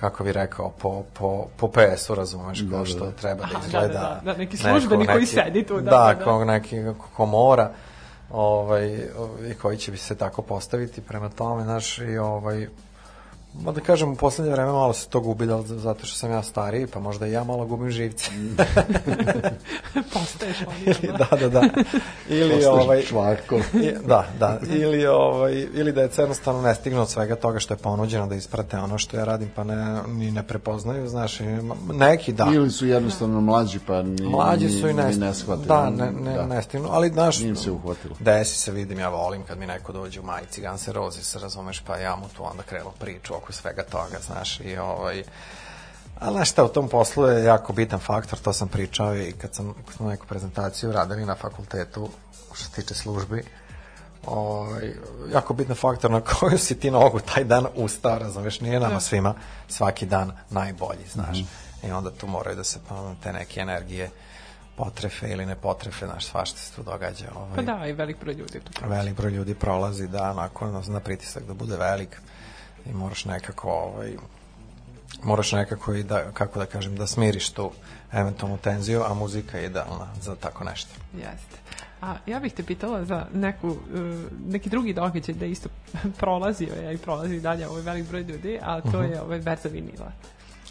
kako 0.00 0.24
bi 0.24 0.32
rekao, 0.32 0.70
po, 0.70 1.02
po, 1.14 1.46
po 1.56 1.68
PS-u, 1.68 2.14
razumeš, 2.14 2.64
kao 2.70 2.86
što 2.86 3.10
treba 3.10 3.40
da 3.40 3.44
Aha, 3.44 3.60
da, 3.60 3.66
izgleda. 3.66 4.20
da, 4.24 4.32
da, 4.32 4.38
neki 4.38 4.56
službenik 4.56 5.10
koji 5.10 5.26
sedi 5.26 5.66
tu, 5.66 5.74
da, 5.74 5.80
Da, 5.80 5.90
da, 5.90 6.14
da. 6.14 6.24
kao 6.24 6.44
neki 6.44 6.76
ko 7.16 7.26
mora, 7.26 7.70
ovaj, 8.30 9.08
i 9.50 9.54
koji 9.62 9.78
će 9.78 9.90
bi 9.90 9.96
se 9.96 10.14
tako 10.14 10.42
postaviti 10.42 11.00
prema 11.00 11.28
tome, 11.28 11.64
znaš, 11.64 11.98
i 11.98 12.18
ovaj, 12.18 12.68
Ma 13.54 13.72
da 13.72 13.80
kažem, 13.80 14.12
u 14.12 14.16
poslednje 14.16 14.52
vreme 14.52 14.72
malo 14.72 14.92
se 14.92 15.08
to 15.08 15.20
gubi, 15.20 15.46
da 15.46 15.62
zato 15.62 16.06
što 16.06 16.16
sam 16.16 16.30
ja 16.30 16.42
stariji, 16.42 16.86
pa 16.86 17.00
možda 17.00 17.26
i 17.26 17.32
ja 17.32 17.44
malo 17.44 17.66
gubim 17.66 17.90
živce. 17.90 18.30
Postaješ 20.12 20.56
ili, 20.86 21.12
da, 21.18 21.36
da, 21.36 21.48
da. 21.48 21.62
Ili, 22.28 22.54
Postaješ 22.54 22.66
ovaj, 22.66 23.02
čvarko. 23.02 23.60
Da, 24.06 24.26
da. 24.38 24.58
Ili, 24.68 25.06
ovaj, 25.06 25.66
ili 25.74 25.92
da 25.92 26.00
je 26.00 26.10
jednostavno 26.18 26.62
ne 26.62 26.74
stignu 26.74 27.00
od 27.00 27.10
svega 27.10 27.36
toga 27.36 27.58
što 27.58 27.74
je 27.74 27.78
ponuđeno 27.78 28.26
da 28.26 28.34
isprate 28.34 28.78
ono 28.78 28.98
što 28.98 29.16
ja 29.16 29.24
radim, 29.24 29.50
pa 29.54 29.64
ne, 29.64 30.02
ni 30.06 30.30
ne 30.30 30.42
prepoznaju, 30.42 31.08
znaš, 31.08 31.38
neki 31.92 32.32
da. 32.32 32.48
Ili 32.54 32.70
su 32.70 32.86
jednostavno 32.86 33.40
mlađi, 33.40 33.78
pa 33.86 34.02
ni, 34.02 34.22
Mlađi 34.22 34.68
su 34.68 34.88
i 34.88 34.92
ne, 34.92 35.16
ne 35.16 35.34
shvatili. 35.34 35.66
Da, 35.66 35.90
ne, 35.90 36.12
ne, 36.12 36.46
ne 36.46 36.62
stignu, 36.62 36.88
ali 36.90 37.08
znaš... 37.08 37.38
Nije 37.38 37.48
im 37.48 37.56
se 37.56 37.70
uhvatilo. 37.70 38.16
Desi 38.20 38.58
se, 38.58 38.72
vidim, 38.72 38.98
ja 38.98 39.08
volim 39.08 39.42
kad 39.42 39.58
mi 39.58 39.66
neko 39.66 39.92
dođe 39.92 40.20
u 40.20 40.22
majici 40.22 40.60
Guns 40.60 40.86
N' 40.88 40.92
Roses, 40.92 41.36
razumeš, 41.36 41.80
pa 41.80 41.96
ja 41.96 42.16
mu 42.16 42.28
tu 42.36 42.44
onda 42.50 42.62
krenu 42.62 42.90
priču 42.98 43.39
oko 43.42 43.52
svega 43.52 43.82
toga, 43.82 44.18
znaš, 44.26 44.60
i 44.60 44.76
ovaj... 44.76 45.24
Ali 46.20 46.34
znaš 46.34 46.50
šta, 46.50 46.64
u 46.64 46.68
tom 46.68 46.88
poslu 46.88 47.26
je 47.26 47.44
jako 47.44 47.72
bitan 47.72 47.98
faktor, 47.98 48.38
to 48.38 48.52
sam 48.52 48.68
pričao 48.68 49.16
i 49.16 49.32
kad 49.32 49.54
sam, 49.54 49.74
kad 49.86 49.94
smo 49.94 50.08
neku 50.08 50.26
prezentaciju 50.26 50.92
radili 50.92 51.26
na 51.26 51.34
fakultetu, 51.34 52.08
što 52.52 52.64
se 52.64 52.70
tiče 52.70 52.94
službi, 52.94 53.44
ovaj, 54.26 54.92
jako 55.32 55.54
bitan 55.54 55.76
faktor 55.76 56.10
na 56.10 56.20
koju 56.20 56.58
si 56.58 56.78
ti 56.80 56.90
nogu 56.90 57.20
taj 57.20 57.44
dan 57.44 57.66
ustao, 57.74 58.18
razumeš, 58.18 58.60
nije 58.60 58.80
nama 58.80 59.00
svima 59.00 59.34
svaki 59.68 60.06
dan 60.06 60.32
najbolji, 60.50 61.06
znaš. 61.12 61.38
I 61.82 61.90
onda 61.90 62.10
tu 62.10 62.26
moraju 62.26 62.56
da 62.56 62.64
se 62.64 62.78
pa, 62.88 63.14
te 63.22 63.32
neke 63.32 63.60
energije 63.60 64.10
potrefe 64.76 65.28
ili 65.28 65.46
ne 65.46 65.56
potrefe, 65.56 66.06
znaš, 66.06 66.26
svašta 66.26 66.58
se 66.58 66.72
tu 66.72 66.82
događa. 66.82 67.26
Ovaj 67.36 67.56
Pa 67.56 67.62
da, 67.62 67.86
i 67.86 67.92
velik 67.92 68.20
broj 68.20 68.34
ljudi 68.34 68.60
tu. 68.60 68.88
velik 68.88 69.16
broj 69.16 69.30
ljudi 69.30 69.54
prolazi 69.54 70.08
da 70.08 70.32
nakon 70.32 70.82
na 70.88 71.00
pritisak 71.00 71.44
da 71.44 71.54
bude 71.54 71.76
velik 71.76 72.20
i 72.86 72.92
moraš 72.94 73.24
nekako 73.24 73.70
ovaj 73.70 74.16
moraš 75.22 75.52
nekako 75.52 75.94
i 75.94 76.02
da 76.02 76.30
kako 76.32 76.58
da 76.58 76.66
kažem 76.66 76.96
da 76.96 77.06
smiriš 77.06 77.50
tu 77.50 77.70
eventualnu 78.12 78.58
tenziju 78.58 79.02
a 79.02 79.14
muzika 79.14 79.58
je 79.58 79.66
idealna 79.66 80.06
za 80.20 80.34
tako 80.36 80.64
nešto 80.64 80.90
Jeste. 81.14 81.56
A 82.02 82.14
ja 82.26 82.40
bih 82.40 82.52
te 82.52 82.62
pitala 82.62 83.04
za 83.04 83.26
neku, 83.34 83.68
uh, 83.68 83.76
neki 84.46 84.70
drugi 84.70 84.92
događaj 84.94 85.34
da 85.34 85.46
isto 85.46 85.68
prolazio 86.20 86.74
je 86.74 86.94
i 86.94 86.98
prolazi 86.98 87.40
dalje 87.40 87.68
ovaj 87.68 87.82
velik 87.82 88.08
broj 88.08 88.22
ljudi, 88.22 88.58
a 88.62 88.80
to 88.80 89.02
je 89.02 89.20
ovaj 89.22 89.38
berza 89.38 89.68
vinila. 89.68 90.12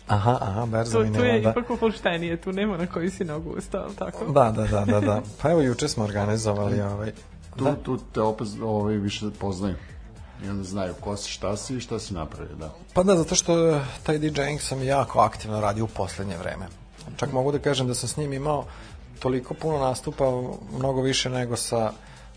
aha 0.07 0.37
aha 0.41 0.65
berza 0.65 0.91
To, 0.91 1.03
mi 1.03 1.13
to 1.17 1.23
je 1.23 1.41
da. 1.41 1.49
ipak 1.49 1.69
opuštenije, 1.69 2.37
tu 2.41 2.51
nema 2.51 2.77
na 2.77 2.87
koju 2.87 3.11
si 3.11 3.25
nogu 3.25 3.49
ustao, 3.49 3.83
ali 3.83 3.95
tako? 3.95 4.25
da 4.25 4.51
da 4.51 4.63
da 4.67 4.85
da 4.85 4.99
da 4.99 5.21
pa 5.41 5.51
evo 5.51 5.61
juče 5.61 5.87
smo 5.87 6.03
organizovali 6.03 6.81
ovaj 6.81 7.11
Tu, 7.57 7.63
da. 7.63 7.75
tu 7.75 7.97
te 8.13 8.21
opet 8.21 8.47
ovaj, 8.63 8.95
više 8.95 9.25
poznaju. 9.39 9.75
I 10.45 10.49
onda 10.49 10.63
znaju 10.63 10.93
ko 11.01 11.17
si, 11.17 11.31
šta 11.31 11.57
si 11.57 11.75
i 11.75 11.79
šta 11.79 11.99
si 11.99 12.13
napravio, 12.13 12.55
da. 12.55 12.73
Pa 12.93 13.03
da, 13.03 13.15
zato 13.15 13.35
što 13.35 13.81
taj 14.03 14.17
DJing 14.17 14.61
sam 14.61 14.83
jako 14.83 15.19
aktivno 15.19 15.61
radio 15.61 15.83
u 15.83 15.87
poslednje 15.87 16.37
vreme. 16.37 16.67
Čak 17.17 17.31
mogu 17.31 17.51
da 17.51 17.59
kažem 17.59 17.87
da 17.87 17.95
sam 17.95 18.09
s 18.09 18.17
njim 18.17 18.33
imao 18.33 18.65
toliko 19.19 19.53
puno 19.53 19.79
nastupa, 19.79 20.25
mnogo 20.77 21.01
više 21.01 21.29
nego 21.29 21.55
sa 21.55 21.91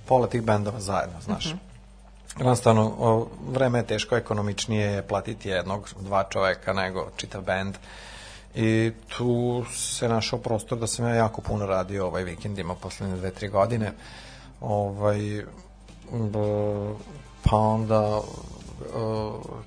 pola 0.06 0.26
tih 0.26 0.42
bendova 0.42 0.80
zajedno, 0.80 1.20
znaš. 1.20 1.54
Jednostavno, 2.38 2.94
o, 2.98 3.28
vreme 3.48 3.78
je 3.78 3.86
teško, 3.86 4.16
ekonomičnije 4.16 4.86
je 4.86 5.06
platiti 5.06 5.48
jednog, 5.48 5.88
dva 6.00 6.24
čoveka 6.24 6.72
nego 6.72 7.10
čitav 7.16 7.42
bend. 7.42 7.76
I 8.54 8.92
tu 9.16 9.64
se 9.74 10.08
našao 10.08 10.38
prostor 10.38 10.78
da 10.78 10.86
sam 10.86 11.06
ja 11.06 11.14
jako 11.14 11.40
puno 11.40 11.66
radio 11.66 12.06
ovaj 12.06 12.24
vikendima 12.24 12.74
poslednje 12.74 13.16
dve, 13.16 13.30
tri 13.30 13.48
godine. 13.48 13.92
Ovaj, 14.60 15.44
b, 16.10 16.38
pa 17.44 17.56
onda 17.56 18.20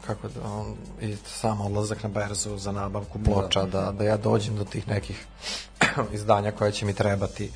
kako 0.07 0.27
da 0.27 0.51
on, 0.51 0.75
i 1.01 1.15
sam 1.15 1.61
odlazak 1.61 2.03
na 2.03 2.09
berzu 2.09 2.57
za 2.57 2.71
nabavku 2.71 3.19
ploča 3.23 3.63
da, 3.65 3.91
da 3.91 4.03
ja 4.03 4.17
dođem 4.17 4.55
do 4.55 4.63
tih 4.63 4.87
nekih 4.87 5.25
izdanja 6.13 6.51
koja 6.51 6.71
će 6.71 6.85
mi 6.85 6.93
trebati 6.93 7.51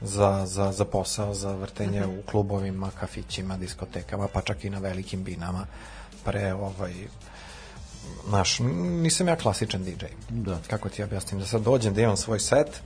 za, 0.00 0.46
za, 0.46 0.72
za 0.72 0.84
posao, 0.84 1.34
za 1.34 1.52
vrtenje 1.52 2.06
u 2.06 2.22
klubovima, 2.30 2.90
kafićima, 3.00 3.56
diskotekama, 3.56 4.28
pa 4.32 4.40
čak 4.40 4.64
i 4.64 4.70
na 4.70 4.78
velikim 4.78 5.24
binama 5.24 5.66
pre 6.24 6.52
ovaj 6.54 6.94
naš, 8.30 8.58
nisam 9.02 9.28
ja 9.28 9.36
klasičan 9.36 9.84
DJ. 9.84 10.04
Da. 10.28 10.58
Kako 10.66 10.88
ti 10.88 11.02
objasnim, 11.02 11.40
da 11.40 11.46
sad 11.46 11.62
dođem 11.62 11.94
da 11.94 12.00
imam 12.00 12.16
svoj 12.16 12.40
set, 12.40 12.80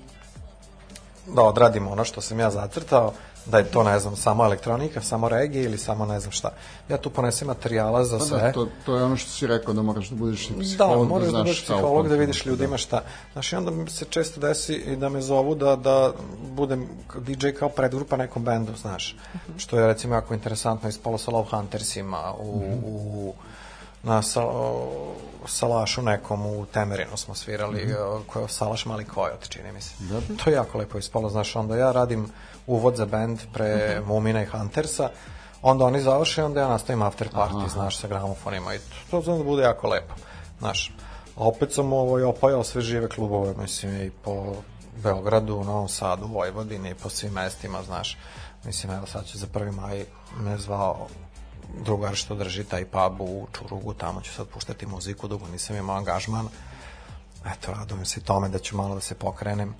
da 1.26 1.42
odradim 1.42 1.88
ono 1.88 2.04
što 2.04 2.20
sam 2.20 2.40
ja 2.40 2.50
zacrtao, 2.50 3.12
da 3.46 3.58
je 3.58 3.64
to, 3.64 3.82
ne 3.82 3.98
znam, 3.98 4.16
samo 4.16 4.44
elektronika, 4.44 5.00
samo 5.00 5.28
regije 5.28 5.64
ili 5.64 5.78
samo 5.78 6.06
ne 6.06 6.20
znam 6.20 6.32
šta. 6.32 6.50
Ja 6.88 6.96
tu 6.96 7.10
ponesem 7.10 7.48
materijala 7.48 8.04
za 8.04 8.18
Pa 8.18 8.24
sve. 8.24 8.38
da, 8.38 8.52
to, 8.52 8.68
to 8.86 8.96
je 8.96 9.04
ono 9.04 9.16
što 9.16 9.30
si 9.30 9.46
rekao, 9.46 9.74
da 9.74 9.82
moraš 9.82 10.08
da 10.08 10.16
budeš 10.16 10.50
i 10.50 10.52
Da, 10.52 10.60
psiholog, 10.60 11.08
moraš 11.08 11.24
da 11.24 11.30
znaš 11.30 11.42
budeš 11.42 11.62
psiholog 11.62 12.08
da 12.08 12.14
vidiš 12.14 12.46
ljudima 12.46 12.76
šta. 12.76 13.02
Znaš, 13.32 13.52
i 13.52 13.56
onda 13.56 13.70
mi 13.70 13.90
se 13.90 14.04
često 14.04 14.40
desi 14.40 14.74
i 14.74 14.96
da 14.96 15.08
me 15.08 15.20
zovu 15.20 15.54
da, 15.54 15.76
da 15.76 16.12
budem 16.50 16.88
DJ 17.18 17.48
kao 17.48 17.68
predgrupa 17.68 18.16
nekom 18.16 18.44
bendu, 18.44 18.72
znaš. 18.76 19.16
Što 19.56 19.78
je 19.78 19.86
recimo 19.86 20.14
jako 20.14 20.34
interesantno 20.34 20.88
ispalo 20.88 21.18
sa 21.18 21.30
Love 21.30 21.48
Huntersima 21.50 22.34
u, 22.38 22.62
u 22.84 23.34
na 24.02 24.22
sa, 24.22 24.42
o, 24.44 25.14
salašu 25.46 26.02
nekom 26.02 26.46
u 26.46 26.66
Temerinu 26.66 27.16
smo 27.16 27.34
svirali, 27.34 27.86
mm 27.86 27.90
-hmm. 27.90 28.22
koja 28.26 28.48
salaš 28.48 28.86
Mali 28.86 29.04
Kojot, 29.04 29.48
čini 29.48 29.72
mi 29.72 29.80
se. 29.80 29.94
To 30.44 30.50
je 30.50 30.54
jako 30.54 30.78
lepo 30.78 30.98
ispalo, 30.98 31.28
znaš, 31.28 31.56
onda 31.56 31.76
ja 31.76 31.92
radim 31.92 32.28
uvod 32.70 32.96
za 32.96 33.06
bend 33.06 33.40
pre 33.52 34.00
Mumina 34.06 34.42
i 34.42 34.46
Huntersa, 34.46 35.10
onda 35.62 35.84
oni 35.84 36.00
završe, 36.00 36.44
onda 36.44 36.60
ja 36.60 36.68
nastavim 36.68 37.02
after 37.02 37.28
party, 37.28 37.68
znaš, 37.68 37.98
sa 37.98 38.08
gramofonima 38.08 38.74
i 38.74 38.78
to, 38.78 38.94
to 39.10 39.20
znam 39.20 39.38
da 39.38 39.44
bude 39.44 39.62
jako 39.62 39.88
lepo, 39.88 40.14
znaš. 40.58 40.92
A 41.36 41.44
opet 41.44 41.74
sam 41.74 41.92
ovaj, 41.92 42.22
opajao 42.22 42.64
sve 42.64 42.82
žive 42.82 43.08
klubove, 43.08 43.54
mislim, 43.58 44.02
i 44.02 44.10
po 44.10 44.54
Beogradu, 45.02 45.64
Novom 45.64 45.88
Sadu, 45.88 46.26
Vojvodini, 46.26 46.94
po 46.94 47.08
svim 47.08 47.32
mestima, 47.32 47.82
znaš. 47.82 48.18
Mislim, 48.64 48.92
evo 48.92 49.06
sad 49.06 49.24
će 49.24 49.38
za 49.38 49.46
prvi 49.46 49.70
maj 49.70 50.04
me 50.36 50.58
zvao 50.58 51.06
drugar 51.84 52.14
što 52.14 52.34
drži 52.34 52.64
taj 52.64 52.84
pub 52.84 53.20
u 53.20 53.46
Čurugu, 53.52 53.94
tamo 53.94 54.20
ću 54.20 54.32
sad 54.32 54.48
puštati 54.48 54.86
muziku, 54.86 55.28
dugo 55.28 55.46
nisam 55.52 55.76
imao 55.76 55.96
angažman. 55.96 56.48
Eto, 57.46 57.72
radujem 57.72 58.06
se 58.06 58.20
tome 58.20 58.48
da 58.48 58.58
ću 58.58 58.76
malo 58.76 58.94
da 58.94 59.00
se 59.00 59.14
pokrenem. 59.14 59.74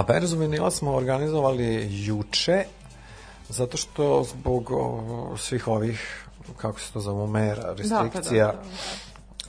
A 0.00 0.02
Berzu 0.02 0.36
vinila 0.36 0.70
smo 0.70 0.94
organizovali 0.94 1.88
juče, 2.04 2.64
zato 3.48 3.76
što 3.76 4.24
zbog 4.24 4.70
o, 4.70 5.36
svih 5.36 5.68
ovih, 5.68 6.26
kako 6.56 6.80
se 6.80 6.92
to 6.92 7.00
zove, 7.00 7.26
mera, 7.26 7.74
restrikcija, 7.76 8.46
Da, 8.46 8.52
pa 8.52 8.58
da, 8.58 8.62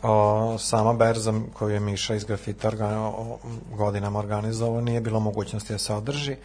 da. 0.02 0.10
o, 0.12 0.58
sama 0.58 0.94
berza 0.94 1.34
koju 1.54 1.74
je 1.74 1.80
Miša 1.80 2.16
iz 2.16 2.24
Grafita 2.24 2.68
organ, 2.68 2.94
o, 2.98 3.38
godinama 3.76 4.20
organizovao 4.20 4.82
nije 4.82 5.02
bilo 5.02 5.20
mogućnosti 5.20 5.74
da 5.74 5.80
se 5.80 5.94
održi 5.94 6.36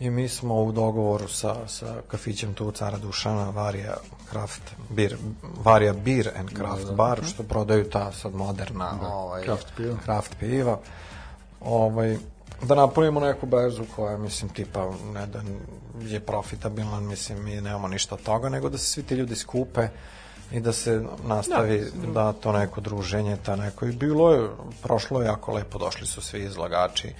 i 0.00 0.10
mi 0.10 0.28
smo 0.28 0.62
u 0.62 0.72
dogovoru 0.72 1.28
sa, 1.28 1.68
sa 1.68 1.94
kafićem 2.08 2.54
tu 2.54 2.70
Cara 2.70 2.98
Dušana 2.98 3.50
Varija 3.50 3.96
Craft 4.30 4.62
Beer, 4.90 5.16
Varija 5.64 5.92
Beer 5.92 6.30
and 6.36 6.50
Craft 6.56 6.92
Bar 6.92 7.20
što 7.24 7.42
prodaju 7.42 7.90
ta 7.90 8.12
sad 8.12 8.34
moderna 8.34 8.98
ovaj, 9.12 9.42
craft 9.42 9.66
piva. 9.76 9.96
craft 10.04 10.36
piva 10.40 10.78
ovaj, 11.60 12.18
da 12.62 12.74
napravimo 12.74 13.20
neku 13.20 13.46
berzu 13.46 13.84
koja 13.96 14.18
mislim 14.18 14.48
tipa 14.48 14.90
ne 15.14 15.26
da 15.26 15.42
je 16.02 16.20
profitabilna 16.20 17.00
mislim 17.00 17.44
mi 17.44 17.60
nemamo 17.60 17.88
ništa 17.88 18.14
od 18.14 18.22
toga 18.22 18.48
nego 18.48 18.68
da 18.68 18.78
se 18.78 18.84
svi 18.84 19.02
ti 19.02 19.14
ljudi 19.14 19.36
skupe 19.36 19.88
i 20.52 20.60
da 20.60 20.72
se 20.72 21.02
nastavi 21.24 21.90
da, 21.94 22.12
da 22.12 22.32
to 22.32 22.52
neko 22.52 22.80
druženje 22.80 23.36
ta 23.36 23.56
neko. 23.56 23.86
I 23.86 23.92
bilo 23.92 24.32
je 24.32 24.48
prošlo 24.82 25.22
je 25.22 25.26
jako 25.26 25.52
lepo 25.52 25.78
došli 25.78 26.06
su 26.06 26.20
svi 26.20 26.42
izlagači 26.44 27.14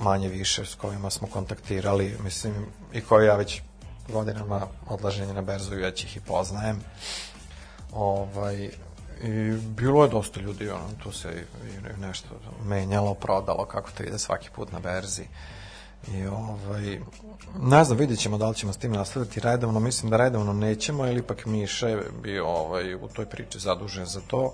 manje 0.00 0.28
više 0.28 0.64
s 0.64 0.74
kojima 0.74 1.10
smo 1.10 1.28
kontaktirali 1.28 2.16
mislim 2.24 2.54
i 2.92 3.00
koji 3.00 3.26
ja 3.26 3.36
već 3.36 3.62
godinama 4.08 4.66
odlaženje 4.88 5.34
na 5.34 5.42
berzu 5.42 5.74
i 5.74 5.82
već 5.82 6.04
ih 6.04 6.16
i 6.16 6.20
poznajem. 6.20 6.80
Ovaj 7.92 8.70
i 9.22 9.52
bilo 9.52 10.04
je 10.04 10.10
dosta 10.10 10.40
ljudi 10.40 10.70
ono, 10.70 10.84
tu 11.02 11.12
se 11.12 11.44
i, 11.64 12.00
nešto 12.00 12.28
menjalo, 12.64 13.14
prodalo 13.14 13.64
kako 13.64 13.90
to 13.90 14.02
ide 14.02 14.18
svaki 14.18 14.50
put 14.54 14.72
na 14.72 14.78
berzi. 14.78 15.24
I 16.12 16.26
ovaj 16.26 17.00
ne 17.60 17.84
znam, 17.84 17.98
vidjet 17.98 18.18
ćemo 18.18 18.38
da 18.38 18.48
li 18.48 18.54
ćemo 18.54 18.72
s 18.72 18.76
tim 18.76 18.92
nastaviti 18.92 19.40
redovno, 19.40 19.80
mislim 19.80 20.10
da 20.10 20.16
redovno 20.16 20.52
nećemo 20.52 21.06
ili 21.06 21.18
ipak 21.18 21.46
Miša 21.46 21.88
je 21.88 22.02
bio 22.22 22.46
ovaj, 22.46 22.94
u 22.94 23.08
toj 23.08 23.26
priči 23.26 23.58
zadužen 23.58 24.06
za 24.06 24.20
to. 24.26 24.52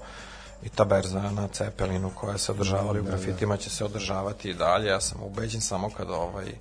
I 0.62 0.68
ta 0.68 0.84
berza 0.84 1.20
na 1.20 1.48
Cepelinu 1.48 2.10
koja 2.14 2.38
se 2.38 2.52
održavali 2.52 3.00
u 3.00 3.04
grafitima 3.04 3.56
će 3.56 3.70
se 3.70 3.84
održavati 3.84 4.50
i 4.50 4.54
dalje, 4.54 4.88
ja 4.88 5.00
sam 5.00 5.22
ubeđen 5.22 5.60
samo 5.60 5.90
kad 5.90 6.10
ovaj 6.10 6.52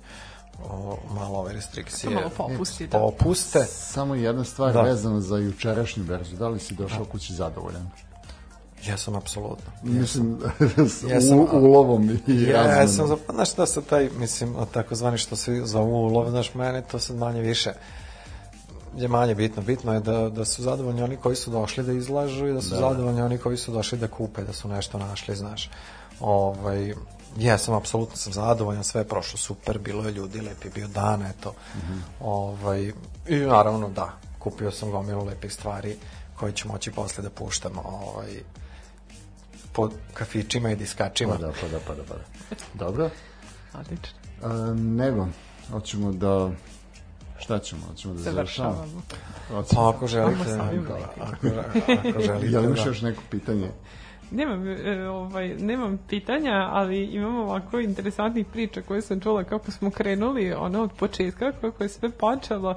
o, 0.64 0.96
malo 1.10 1.38
ove 1.38 1.52
restrikcije 1.52 2.10
Malo 2.10 2.30
popusti, 2.30 2.86
da. 2.86 2.98
popuste. 2.98 3.64
Samo 3.64 4.14
jedna 4.14 4.44
stvar 4.44 4.72
Da. 4.72 4.82
vezana 4.82 5.20
za 5.20 5.36
jučerašnju 5.36 6.04
verziju. 6.04 6.38
Da 6.38 6.48
li 6.48 6.58
si 6.60 6.74
došao 6.74 7.04
kući 7.04 7.34
zadovoljan? 7.34 7.90
Ja 8.86 8.96
sam 8.96 9.14
apsolutno. 9.16 9.72
Mislim, 9.82 10.38
s 10.88 11.02
Jesam, 11.02 11.38
u, 11.38 11.48
ulovom 11.52 12.10
i 12.26 12.42
Ja, 12.42 12.62
ja 12.62 12.88
sam, 12.88 13.06
za, 13.06 13.16
znaš 13.30 13.50
šta 13.50 13.66
se 13.66 13.82
taj, 13.82 14.10
mislim, 14.18 14.54
takozvani 14.72 15.18
što 15.18 15.36
se 15.36 15.62
zovu 15.64 16.06
ulov, 16.06 16.30
znaš, 16.30 16.54
mene 16.54 16.82
to 16.82 16.98
sad 16.98 17.16
manje 17.16 17.40
više 17.40 17.72
je 18.96 19.08
manje 19.08 19.34
bitno. 19.34 19.62
Bitno 19.62 19.94
je 19.94 20.00
da, 20.00 20.28
da 20.28 20.44
su 20.44 20.62
zadovoljni 20.62 21.02
oni 21.02 21.16
koji 21.16 21.36
su 21.36 21.50
došli 21.50 21.84
da 21.84 21.92
izlažu 21.92 22.46
i 22.46 22.52
da 22.52 22.62
su 22.62 22.70
Da. 22.70 22.76
zadovoljni 22.76 23.22
oni 23.22 23.38
koji 23.38 23.56
su 23.56 23.72
došli 23.72 23.98
da 23.98 24.08
kupe, 24.08 24.44
da 24.44 24.52
su 24.52 24.68
nešto 24.68 24.98
našli, 24.98 25.36
znaš. 25.36 25.70
Ovaj, 26.20 26.94
ja 27.38 27.58
sam 27.58 27.74
apsolutno 27.74 28.16
sam 28.16 28.32
zadovoljan, 28.32 28.84
sve 28.84 29.00
je 29.00 29.08
prošlo 29.08 29.38
super, 29.38 29.78
bilo 29.78 30.04
je 30.04 30.12
ljudi, 30.12 30.40
lep 30.40 30.64
je 30.64 30.70
bio 30.70 30.88
dan, 30.88 31.22
eto. 31.22 31.54
ovaj, 32.20 32.92
I 33.28 33.36
naravno, 33.36 33.88
da, 33.88 34.18
kupio 34.38 34.70
sam 34.70 34.90
gomilu 34.90 35.24
lepih 35.24 35.52
stvari 35.52 35.96
koje 36.36 36.52
ću 36.52 36.68
moći 36.68 36.90
posle 36.90 37.22
da 37.22 37.30
puštam 37.30 37.72
ovaj, 37.84 38.42
po 39.72 39.90
kafićima 40.14 40.70
i 40.70 40.76
diskačima. 40.76 41.32
Pa 41.32 41.38
da, 41.38 41.52
pa 41.60 41.68
da, 41.68 41.78
pa 41.86 41.94
da, 41.94 42.02
pa 42.02 42.14
da. 42.14 42.24
Dobro. 42.74 43.10
Odlično. 43.74 44.18
A, 44.42 44.74
nego, 44.74 45.28
hoćemo 45.70 46.12
da... 46.12 46.50
Šta 47.38 47.58
ćemo? 47.58 47.86
Hoćemo 47.86 48.14
da 48.14 48.20
završavamo? 48.20 49.02
Pa 49.48 49.88
ako 49.88 50.06
želite, 50.06 50.56
da, 50.56 50.64
ako, 51.20 51.46
ako 52.08 52.20
želite, 52.20 52.46
Je 52.46 52.58
li 52.58 52.66
imaš 52.66 52.82
da. 52.82 52.88
još 52.88 53.00
neko 53.00 53.22
pitanje? 53.30 53.70
Nemam, 54.32 54.68
e, 54.68 55.08
ovaj, 55.08 55.48
nemam 55.48 55.98
pitanja, 56.08 56.68
ali 56.72 57.04
imam 57.04 57.36
ovako 57.36 57.80
interesantnih 57.80 58.46
priča 58.52 58.82
koje 58.82 59.02
sam 59.02 59.20
čula 59.20 59.44
kako 59.44 59.70
smo 59.70 59.90
krenuli, 59.90 60.52
ono 60.52 60.82
od 60.82 60.92
početka, 60.92 61.52
kako 61.60 61.82
je 61.82 61.88
sve 61.88 62.10
počelo. 62.10 62.76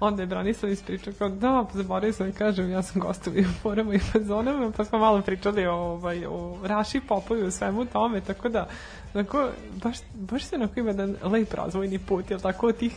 Onda 0.00 0.22
je 0.22 0.26
Branislav 0.26 0.72
ispričao 0.72 1.12
kao, 1.18 1.28
da, 1.28 1.66
zaboravio 1.72 2.12
sam 2.12 2.30
da 2.30 2.38
kažem, 2.38 2.70
ja 2.70 2.82
sam 2.82 3.00
gostovi 3.00 3.40
u 3.40 3.60
forama 3.62 3.94
i 3.94 3.98
fazonama, 3.98 4.70
pa 4.76 4.84
smo 4.84 4.98
malo 4.98 5.22
pričali 5.22 5.66
o, 5.66 5.74
ovaj, 5.74 6.26
o 6.26 6.58
Raši 6.64 7.00
Popovi, 7.00 7.42
o 7.42 7.50
svemu 7.50 7.84
tome, 7.84 8.20
tako 8.20 8.48
da, 8.48 8.68
onako, 9.14 9.48
baš, 9.82 9.96
baš 10.14 10.44
se 10.44 10.56
onako 10.56 10.80
ima 10.80 10.90
jedan 10.90 11.16
lep 11.22 11.54
razvojni 11.54 11.98
put, 11.98 12.30
jel 12.30 12.40
tako, 12.40 12.66
od 12.66 12.76
tih 12.76 12.92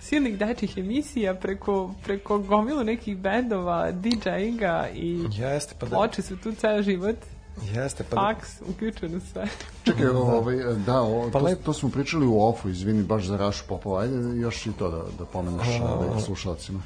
silnih 0.00 0.38
dečih 0.38 0.78
emisija 0.78 1.34
preko, 1.34 1.94
preko 2.04 2.38
gomilu 2.38 2.84
nekih 2.84 3.16
bendova, 3.16 3.92
DJ-inga 3.92 4.88
i 4.94 5.24
Jeste, 5.32 5.74
pa 5.80 5.86
da. 5.86 5.96
ploče 5.96 6.22
su 6.22 6.36
tu 6.36 6.52
ceo 6.52 6.82
život, 6.82 7.16
Jeste, 7.62 8.04
pa 8.10 8.16
da. 8.16 8.22
faks, 8.22 8.48
uključeno 8.68 9.20
sve. 9.32 9.46
Čekaj, 9.84 10.06
ovaj, 10.06 10.56
da, 10.86 11.02
o, 11.02 11.30
Pa 11.32 11.38
to, 11.38 11.46
lep- 11.46 11.62
to 11.64 11.72
smo 11.72 11.88
pričali 11.88 12.26
u 12.26 12.42
ofu, 12.42 12.68
izvini, 12.68 13.02
baš 13.02 13.24
za 13.24 13.36
Rašu 13.36 13.64
Popova. 13.68 14.00
Ajde 14.00 14.14
još 14.40 14.66
i 14.66 14.72
to 14.72 14.90
da, 14.90 15.02
da 15.18 15.24
pomeneš 15.24 15.80
ovaj, 15.82 16.20
slušalcima. 16.20 16.80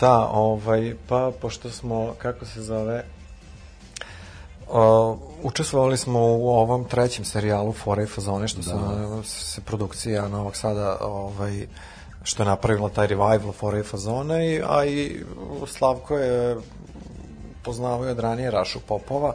Da, 0.00 0.28
ovaj, 0.32 0.94
pa 1.08 1.32
pošto 1.40 1.70
smo, 1.70 2.14
kako 2.18 2.46
se 2.46 2.62
zove, 2.62 3.04
Uh, 4.72 5.18
učestvovali 5.42 5.96
smo 5.96 6.20
u 6.20 6.48
ovom 6.48 6.84
trećem 6.84 7.24
serijalu 7.24 7.72
Fore 7.72 8.02
i 8.02 8.06
Fazone, 8.06 8.48
što 8.48 8.62
su, 8.62 8.70
se 9.24 9.60
produkcija 9.60 10.28
Novog 10.28 10.56
Sada 10.56 10.98
ovaj, 11.00 11.66
što 12.22 12.42
je 12.42 12.46
napravila 12.46 12.88
taj 12.88 13.06
revival 13.06 13.52
Fore 13.52 13.80
i 13.80 13.82
Fazone, 13.82 14.52
i, 14.52 14.62
a 14.68 14.84
i 14.84 15.24
Slavko 15.66 16.16
je 16.18 16.56
poznavao 17.62 18.04
je 18.04 18.10
od 18.10 18.18
ranije 18.18 18.50
Rašu 18.50 18.80
Popova, 18.88 19.34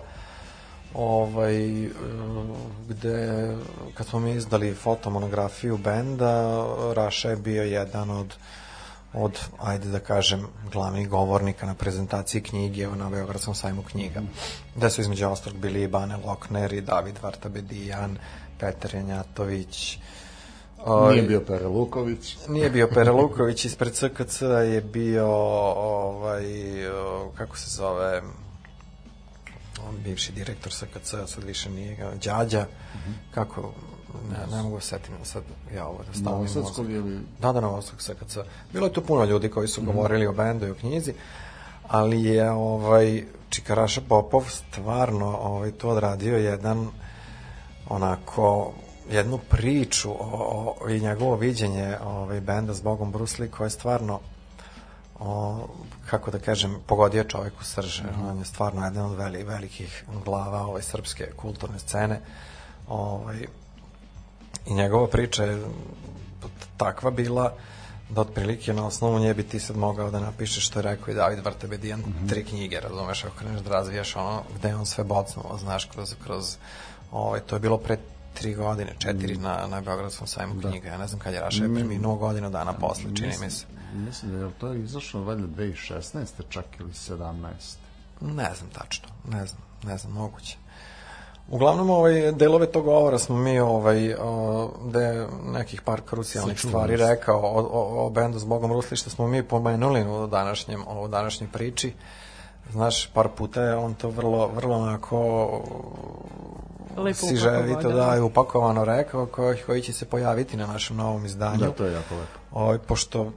ovaj, 0.93 1.83
e, 1.85 1.89
gde 2.89 3.55
kad 3.93 4.07
smo 4.07 4.19
mi 4.19 4.31
izdali 4.31 4.73
fotomonografiju 4.73 5.77
benda, 5.77 6.65
Raša 6.95 7.29
je 7.29 7.35
bio 7.35 7.63
jedan 7.63 8.09
od 8.09 8.35
od, 9.13 9.39
ajde 9.59 9.89
da 9.89 9.99
kažem, 9.99 10.47
glavnih 10.71 11.09
govornika 11.09 11.65
na 11.65 11.73
prezentaciji 11.73 12.41
knjige 12.41 12.87
na 12.87 13.09
Beogradskom 13.09 13.55
sajmu 13.55 13.83
knjiga. 13.83 14.21
Gde 14.75 14.89
su 14.89 15.01
između 15.01 15.27
ostalog 15.27 15.59
bili 15.59 15.83
i 15.83 15.87
Bane 15.87 16.17
Lokner 16.25 16.73
i 16.73 16.81
David 16.81 17.15
Vartabedijan, 17.21 18.17
Petar 18.59 18.95
Janjatović, 18.95 19.97
o, 20.85 21.11
Nije 21.11 21.23
bio 21.23 21.41
Pere 21.41 21.67
Luković. 21.67 22.37
Nije 22.47 22.69
bio 22.69 22.87
Pere 22.87 23.11
Luković, 23.21 23.65
ispred 23.65 23.95
SKC 23.95 24.41
je 24.41 24.81
bio 24.81 25.27
ovaj, 25.75 26.45
kako 27.35 27.57
se 27.57 27.69
zove 27.69 28.21
on 29.89 29.97
bivši 30.03 30.31
direktor 30.31 30.73
SKC, 30.73 31.09
sad 31.25 31.43
više 31.43 31.69
nije 31.69 31.97
Đađa, 32.23 32.65
kako 33.31 33.73
ne, 34.29 34.57
ne 34.57 34.63
mogu 34.63 34.79
se 34.79 34.87
setim 34.87 35.15
sad 35.23 35.43
ja 35.75 35.87
ovo 35.87 35.97
da 35.97 36.13
stavim 36.13 36.31
Novosadskog 36.31 36.91
ili... 36.91 37.19
Da, 37.39 37.51
da, 37.51 37.61
Novosadskog 37.61 38.01
SKC. 38.01 38.37
Bilo 38.73 38.87
je 38.87 38.93
tu 38.93 39.01
puno 39.01 39.25
ljudi 39.25 39.49
koji 39.49 39.67
su 39.67 39.81
govorili 39.81 40.27
o 40.27 40.31
bendu 40.31 40.67
i 40.67 40.71
o 40.71 40.75
knjizi, 40.75 41.13
ali 41.87 42.23
je 42.23 42.51
ovaj 42.51 43.23
Čikaraša 43.49 44.01
Popov 44.09 44.49
stvarno 44.49 45.37
ovaj, 45.41 45.71
to 45.71 45.89
odradio 45.89 46.37
jedan 46.37 46.89
onako 47.89 48.73
jednu 49.11 49.37
priču 49.37 50.11
o, 50.11 50.75
o, 50.81 50.89
i 50.89 50.99
njegovo 50.99 51.35
viđenje 51.35 51.97
ovaj, 52.05 52.41
benda 52.41 52.73
s 52.73 52.81
Bogom 52.81 53.11
Brusli 53.11 53.51
koje 53.51 53.65
je 53.65 53.69
stvarno 53.69 54.19
o, 55.19 55.67
kako 56.09 56.31
da 56.31 56.39
kažem, 56.39 56.77
pogodio 56.87 57.23
čovek 57.23 57.53
u 57.61 57.63
srž. 57.63 58.01
On 58.29 58.39
je 58.39 58.45
stvarno 58.45 58.83
jedan 58.83 59.05
od 59.05 59.17
veli, 59.17 59.43
velikih 59.43 60.03
glava 60.25 60.61
ove 60.61 60.81
srpske 60.81 61.31
kulturne 61.35 61.79
scene. 61.79 62.21
Ovaj, 62.87 63.45
I 64.65 64.73
njegova 64.73 65.07
priča 65.07 65.43
je 65.43 65.65
takva 66.77 67.11
bila 67.11 67.53
da 68.09 68.21
otprilike 68.21 68.73
na 68.73 68.87
osnovu 68.87 69.19
nje 69.19 69.33
bi 69.33 69.43
ti 69.43 69.59
sad 69.59 69.77
mogao 69.77 70.11
da 70.11 70.19
napišeš 70.19 70.67
što 70.67 70.79
je 70.79 70.83
rekao 70.83 71.11
i 71.11 71.15
David 71.15 71.45
Vartabedijan, 71.45 72.03
tri 72.29 72.43
knjige, 72.43 72.79
razumeš, 72.79 73.23
ako 73.23 73.35
kreneš 73.35 73.61
da 73.61 73.69
razvijaš 73.69 74.15
ono 74.15 74.43
gde 74.57 74.67
je 74.67 74.75
on 74.75 74.85
sve 74.85 75.03
bocnuo, 75.03 75.57
znaš, 75.57 75.85
kroz, 75.85 76.15
kroz 76.23 76.57
ovaj, 77.11 77.39
to 77.39 77.55
je 77.55 77.59
bilo 77.59 77.77
pre 77.77 77.97
tri 78.33 78.55
godine, 78.55 78.95
četiri 78.99 79.37
na, 79.37 79.67
na 79.67 79.81
Beogradskom 79.81 80.27
sajmu 80.27 80.61
knjiga, 80.61 80.87
ja 80.87 80.97
ne 80.97 81.07
znam 81.07 81.19
kad 81.19 81.33
je 81.33 81.39
Raša 81.39 81.63
je 81.63 81.73
preminuo 81.73 82.15
godinu 82.15 82.49
dana 82.49 82.73
posle, 82.73 83.15
čini 83.15 83.33
mi 83.41 83.49
se. 83.49 83.65
Mislim 83.93 84.31
da 84.31 84.45
je 84.45 84.51
to 84.59 84.73
izašlo 84.73 85.23
valjda 85.23 85.47
2016. 85.47 86.27
čak 86.49 86.65
ili 86.79 86.91
17. 86.91 87.43
Ne 88.21 88.51
znam 88.55 88.69
tačno, 88.73 89.07
ne 89.31 89.45
znam, 89.45 89.61
ne 89.83 89.97
znam, 89.97 90.13
moguće. 90.13 90.57
Uglavnom, 91.49 91.89
ovaj, 91.89 92.31
delove 92.31 92.71
tog 92.71 92.85
govora 92.85 93.19
smo 93.19 93.37
mi, 93.37 93.59
ovaj, 93.59 94.13
o, 94.13 94.71
da 94.85 95.01
je 95.01 95.27
nekih 95.45 95.81
par 95.81 96.01
krucijalnih 96.01 96.59
stvari 96.59 96.97
rekao 96.97 97.41
o, 97.41 97.61
o, 97.71 98.05
o 98.05 98.09
bendu 98.09 98.39
s 98.39 98.45
Bogom 98.45 98.71
Rusli, 98.71 98.97
što 98.97 99.09
smo 99.09 99.27
mi 99.27 99.43
pomenuli 99.43 100.03
u 100.09 100.27
današnjem, 100.27 100.83
u 100.87 101.07
današnjoj 101.07 101.49
priči. 101.53 101.93
Znaš, 102.71 103.07
par 103.07 103.27
puta 103.37 103.61
je 103.61 103.75
on 103.75 103.93
to 103.93 104.09
vrlo, 104.09 104.47
vrlo 104.47 104.77
onako 104.77 105.47
Lepo 106.97 107.27
siževito 107.27 107.89
da, 107.89 107.95
da. 107.95 108.13
je 108.13 108.21
upakovano 108.21 108.85
rekao 108.85 109.25
koji, 109.25 109.57
koji 109.65 109.81
će 109.81 109.93
se 109.93 110.05
pojaviti 110.05 110.57
na 110.57 110.67
našem 110.67 110.97
novom 110.97 111.25
izdanju. 111.25 111.59
Da, 111.59 111.71
to 111.71 111.85
je 111.85 111.93
jako 111.93 112.15
lepo. 112.15 112.39
Ovaj, 112.51 112.77
pošto 112.77 113.31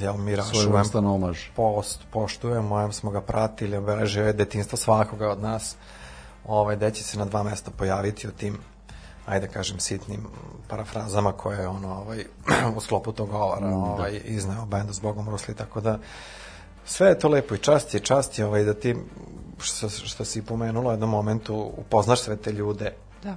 jel, 0.00 0.16
mi 0.16 0.36
Rašu 0.36 0.54
Svoj 0.54 0.72
vrstan 0.72 1.06
omaž. 1.06 1.38
post, 1.56 2.00
poštujemo, 2.12 2.80
em 2.80 2.92
smo 2.92 3.10
ga 3.10 3.20
pratili, 3.20 3.76
obeležio 3.76 4.26
je 4.26 4.32
detinstvo 4.32 4.78
svakoga 4.78 5.30
od 5.30 5.42
nas, 5.42 5.76
ovaj, 6.46 6.76
gde 6.76 6.90
će 6.90 7.04
se 7.04 7.18
na 7.18 7.24
dva 7.24 7.42
mesta 7.42 7.70
pojaviti 7.70 8.28
u 8.28 8.32
tim, 8.32 8.58
ajde 9.26 9.46
da 9.46 9.52
kažem, 9.52 9.80
sitnim 9.80 10.26
parafrazama 10.68 11.32
koje 11.32 11.58
je 11.60 11.68
ono, 11.68 11.94
ovaj, 11.94 12.24
u 12.76 12.80
sklopu 12.80 13.12
tog 13.12 13.30
govora 13.30 13.66
ovaj, 13.66 14.20
izneo 14.24 14.66
bendu 14.66 14.92
s 14.92 15.00
Bogom 15.00 15.28
Rusli, 15.28 15.54
tako 15.54 15.80
da 15.80 15.98
sve 16.84 17.08
je 17.08 17.18
to 17.18 17.28
lepo 17.28 17.54
i 17.54 17.58
čast 17.58 17.94
je, 17.94 18.00
čast 18.00 18.38
je 18.38 18.46
ovaj, 18.46 18.64
da 18.64 18.74
ti, 18.74 18.96
što, 19.58 19.88
što 19.88 20.24
si 20.24 20.42
pomenula 20.42 20.88
u 20.88 20.92
jednom 20.92 21.10
momentu, 21.10 21.72
upoznaš 21.76 22.20
sve 22.20 22.36
te 22.36 22.52
ljude 22.52 22.92
Da. 23.22 23.36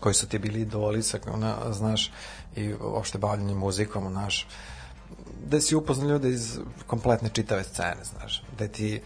koji 0.00 0.14
su 0.14 0.28
ti 0.28 0.38
bili 0.38 0.60
idoli, 0.60 1.02
sa, 1.02 1.18
na, 1.36 1.72
znaš, 1.72 2.12
i 2.56 2.74
uopšte 2.74 3.18
bavljanje 3.18 3.54
muzikom, 3.54 4.08
znaš, 4.08 4.46
da 5.48 5.60
si 5.60 5.76
upoznao 5.76 6.08
ljude 6.08 6.30
iz 6.30 6.58
kompletne 6.86 7.28
čitave 7.28 7.64
scene, 7.64 8.04
znaš, 8.04 8.42
da 8.58 8.68
ti 8.68 9.00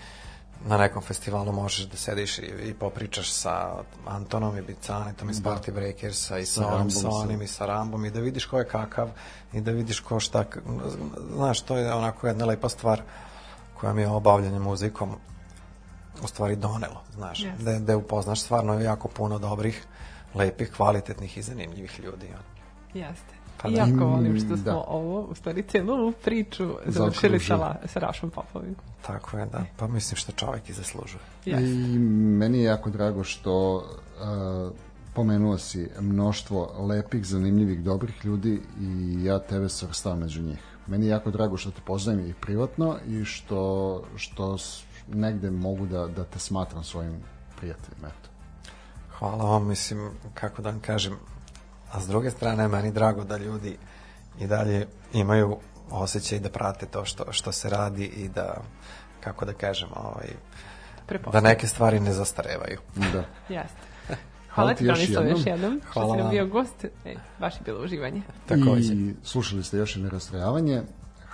na 0.67 0.79
nekom 0.79 1.03
festivalu 1.03 1.53
možeš 1.53 1.87
da 1.87 1.97
sediš 1.97 2.39
i, 2.39 2.53
i 2.65 2.75
popričaš 2.75 3.33
sa 3.33 3.83
Antonom 4.07 4.59
i 4.59 4.63
Bicanetom 4.63 5.31
iz 5.31 5.43
Party 5.43 5.73
Breakersa 5.73 6.39
i 6.39 6.47
sa, 6.47 6.61
Sa 6.61 6.67
onim, 6.67 6.79
Rambom, 6.79 6.91
sa 6.91 7.09
onim 7.09 7.43
i 7.43 7.47
sa 7.47 7.67
Rambom 7.67 8.05
i 8.05 8.11
da 8.11 8.21
vidiš 8.21 8.47
ko 8.47 8.59
je 8.59 8.69
kakav 8.69 9.11
i 9.53 9.61
da 9.61 9.71
vidiš 9.71 10.01
ko 10.01 10.21
šta, 10.21 10.45
znaš, 11.35 11.61
to 11.61 11.77
je 11.77 11.93
onako 11.93 12.27
jedna 12.27 12.45
lepa 12.45 12.69
stvar 12.69 13.03
koja 13.81 13.93
mi 13.93 14.03
je 14.03 14.09
obavljanje 14.09 14.59
muzikom 14.59 15.17
u 16.23 16.27
stvari 16.27 16.57
donelo, 16.57 17.03
znaš, 17.15 17.41
Jeste. 17.41 17.63
da, 17.65 17.79
da 17.79 17.97
upoznaš 17.97 18.41
stvarno 18.41 18.81
jako 18.81 19.09
puno 19.09 19.39
dobrih, 19.39 19.87
lepih, 20.35 20.73
kvalitetnih 20.77 21.39
i 21.39 21.43
zanimljivih 21.43 22.01
ljudi. 22.01 22.29
Jeste. 22.95 23.40
Pa 23.63 23.71
da. 23.71 23.77
jako 23.77 24.05
volim 24.05 24.37
što 24.39 24.57
smo 24.57 24.65
Da. 24.65 24.77
ovo, 24.77 25.21
u 25.21 25.35
stvari, 25.35 25.63
celu 25.63 25.93
ovu 25.93 26.13
priču 26.25 26.77
završili 26.87 27.41
sa, 27.41 27.57
la, 27.57 27.77
sa 27.87 28.01
Rašom 28.01 28.31
Popovim. 28.31 28.75
Tako 29.07 29.39
je, 29.39 29.47
da. 29.47 29.65
Pa 29.77 29.87
mislim 29.87 30.17
što 30.17 30.33
čovjek 30.33 30.69
i 30.69 30.73
zaslužuje. 30.73 31.21
Jeste. 31.45 31.65
I 31.65 31.99
meni 32.39 32.59
je 32.59 32.65
jako 32.65 32.91
drago 32.91 33.25
što 33.25 33.77
uh, 33.77 34.73
pomenuo 35.15 35.59
si 35.59 35.89
mnoštvo 36.01 36.75
lepih, 36.79 37.27
zanimljivih, 37.27 37.83
dobrih 37.83 38.25
ljudi 38.25 38.61
i 38.81 39.25
ja 39.25 39.39
tebe 39.39 39.69
svrstavam 39.69 40.19
među 40.19 40.43
njih. 40.43 40.59
Meni 40.87 41.07
je 41.07 41.11
jako 41.11 41.31
drago 41.31 41.57
što 41.57 41.71
te 41.71 41.81
poznajem 41.85 42.27
i 42.31 42.35
privatno 42.41 42.97
i 43.07 43.25
što, 43.25 44.03
što 44.17 44.57
negde 45.09 45.51
mogu 45.51 45.87
da, 45.87 46.07
da 46.07 46.25
te 46.25 46.39
smatram 46.39 46.85
svojim 46.85 47.15
prijateljem. 47.57 48.05
Eto. 48.05 48.31
Hvala 49.19 49.45
vam, 49.45 49.69
mislim, 49.69 50.11
kako 50.35 50.63
da 50.63 50.71
vam 50.71 50.81
kažem, 50.81 51.17
a 51.93 52.01
s 52.01 52.07
druge 52.07 52.31
strane, 52.31 52.69
meni 52.69 52.93
drago 52.93 53.25
da 53.25 53.37
ljudi 53.37 53.77
i 54.41 54.47
dalje 54.47 54.87
imaju 55.13 55.57
osjećaj 55.91 56.39
da 56.39 56.49
prate 56.49 56.87
to 56.87 57.05
što, 57.05 57.33
što 57.33 57.53
se 57.53 57.71
radi 57.71 58.05
i 58.05 58.29
da, 58.29 58.55
kako 59.21 59.45
da 59.45 59.53
kažem, 59.53 59.89
ovaj, 59.97 60.29
da 61.33 61.41
neke 61.41 61.67
stvari 61.67 62.01
ne 62.01 62.13
zastarevaju. 62.13 62.79
Da. 62.97 63.25
Jeste. 63.49 63.91
Hvala 64.07 64.19
Hvala 64.55 64.75
ti 64.75 64.85
još 64.85 64.99
Branislav, 64.99 65.29
još 65.29 65.47
jednom. 65.47 65.55
jednom. 65.55 65.81
Što 65.91 66.01
Hvala 66.01 66.15
si 66.15 66.17
nam 66.17 66.27
vam. 66.27 66.31
bio 66.35 66.47
gost. 66.47 66.85
E, 67.05 67.15
baš 67.41 67.55
je 67.55 67.61
bilo 67.65 67.85
uživanje. 67.85 68.23
Takođe. 68.47 68.95
I 68.95 69.15
slušali 69.25 69.65
ste 69.65 69.77
još 69.77 69.97
jedno 69.97 70.11
rastrojavanje. 70.11 70.83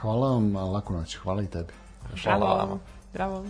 Hvala 0.00 0.30
vam, 0.30 0.56
a 0.56 0.64
laku 0.64 0.92
noć. 0.92 1.16
Hvala 1.16 1.42
i 1.42 1.46
tebi. 1.46 1.72
Hvala 2.24 2.38
Bravo. 2.38 2.56
vama. 2.56 2.78
Bravo. 3.12 3.44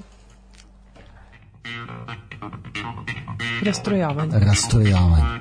Rastrojavanje. 3.63 4.39
Rastrojavanje. 4.39 5.41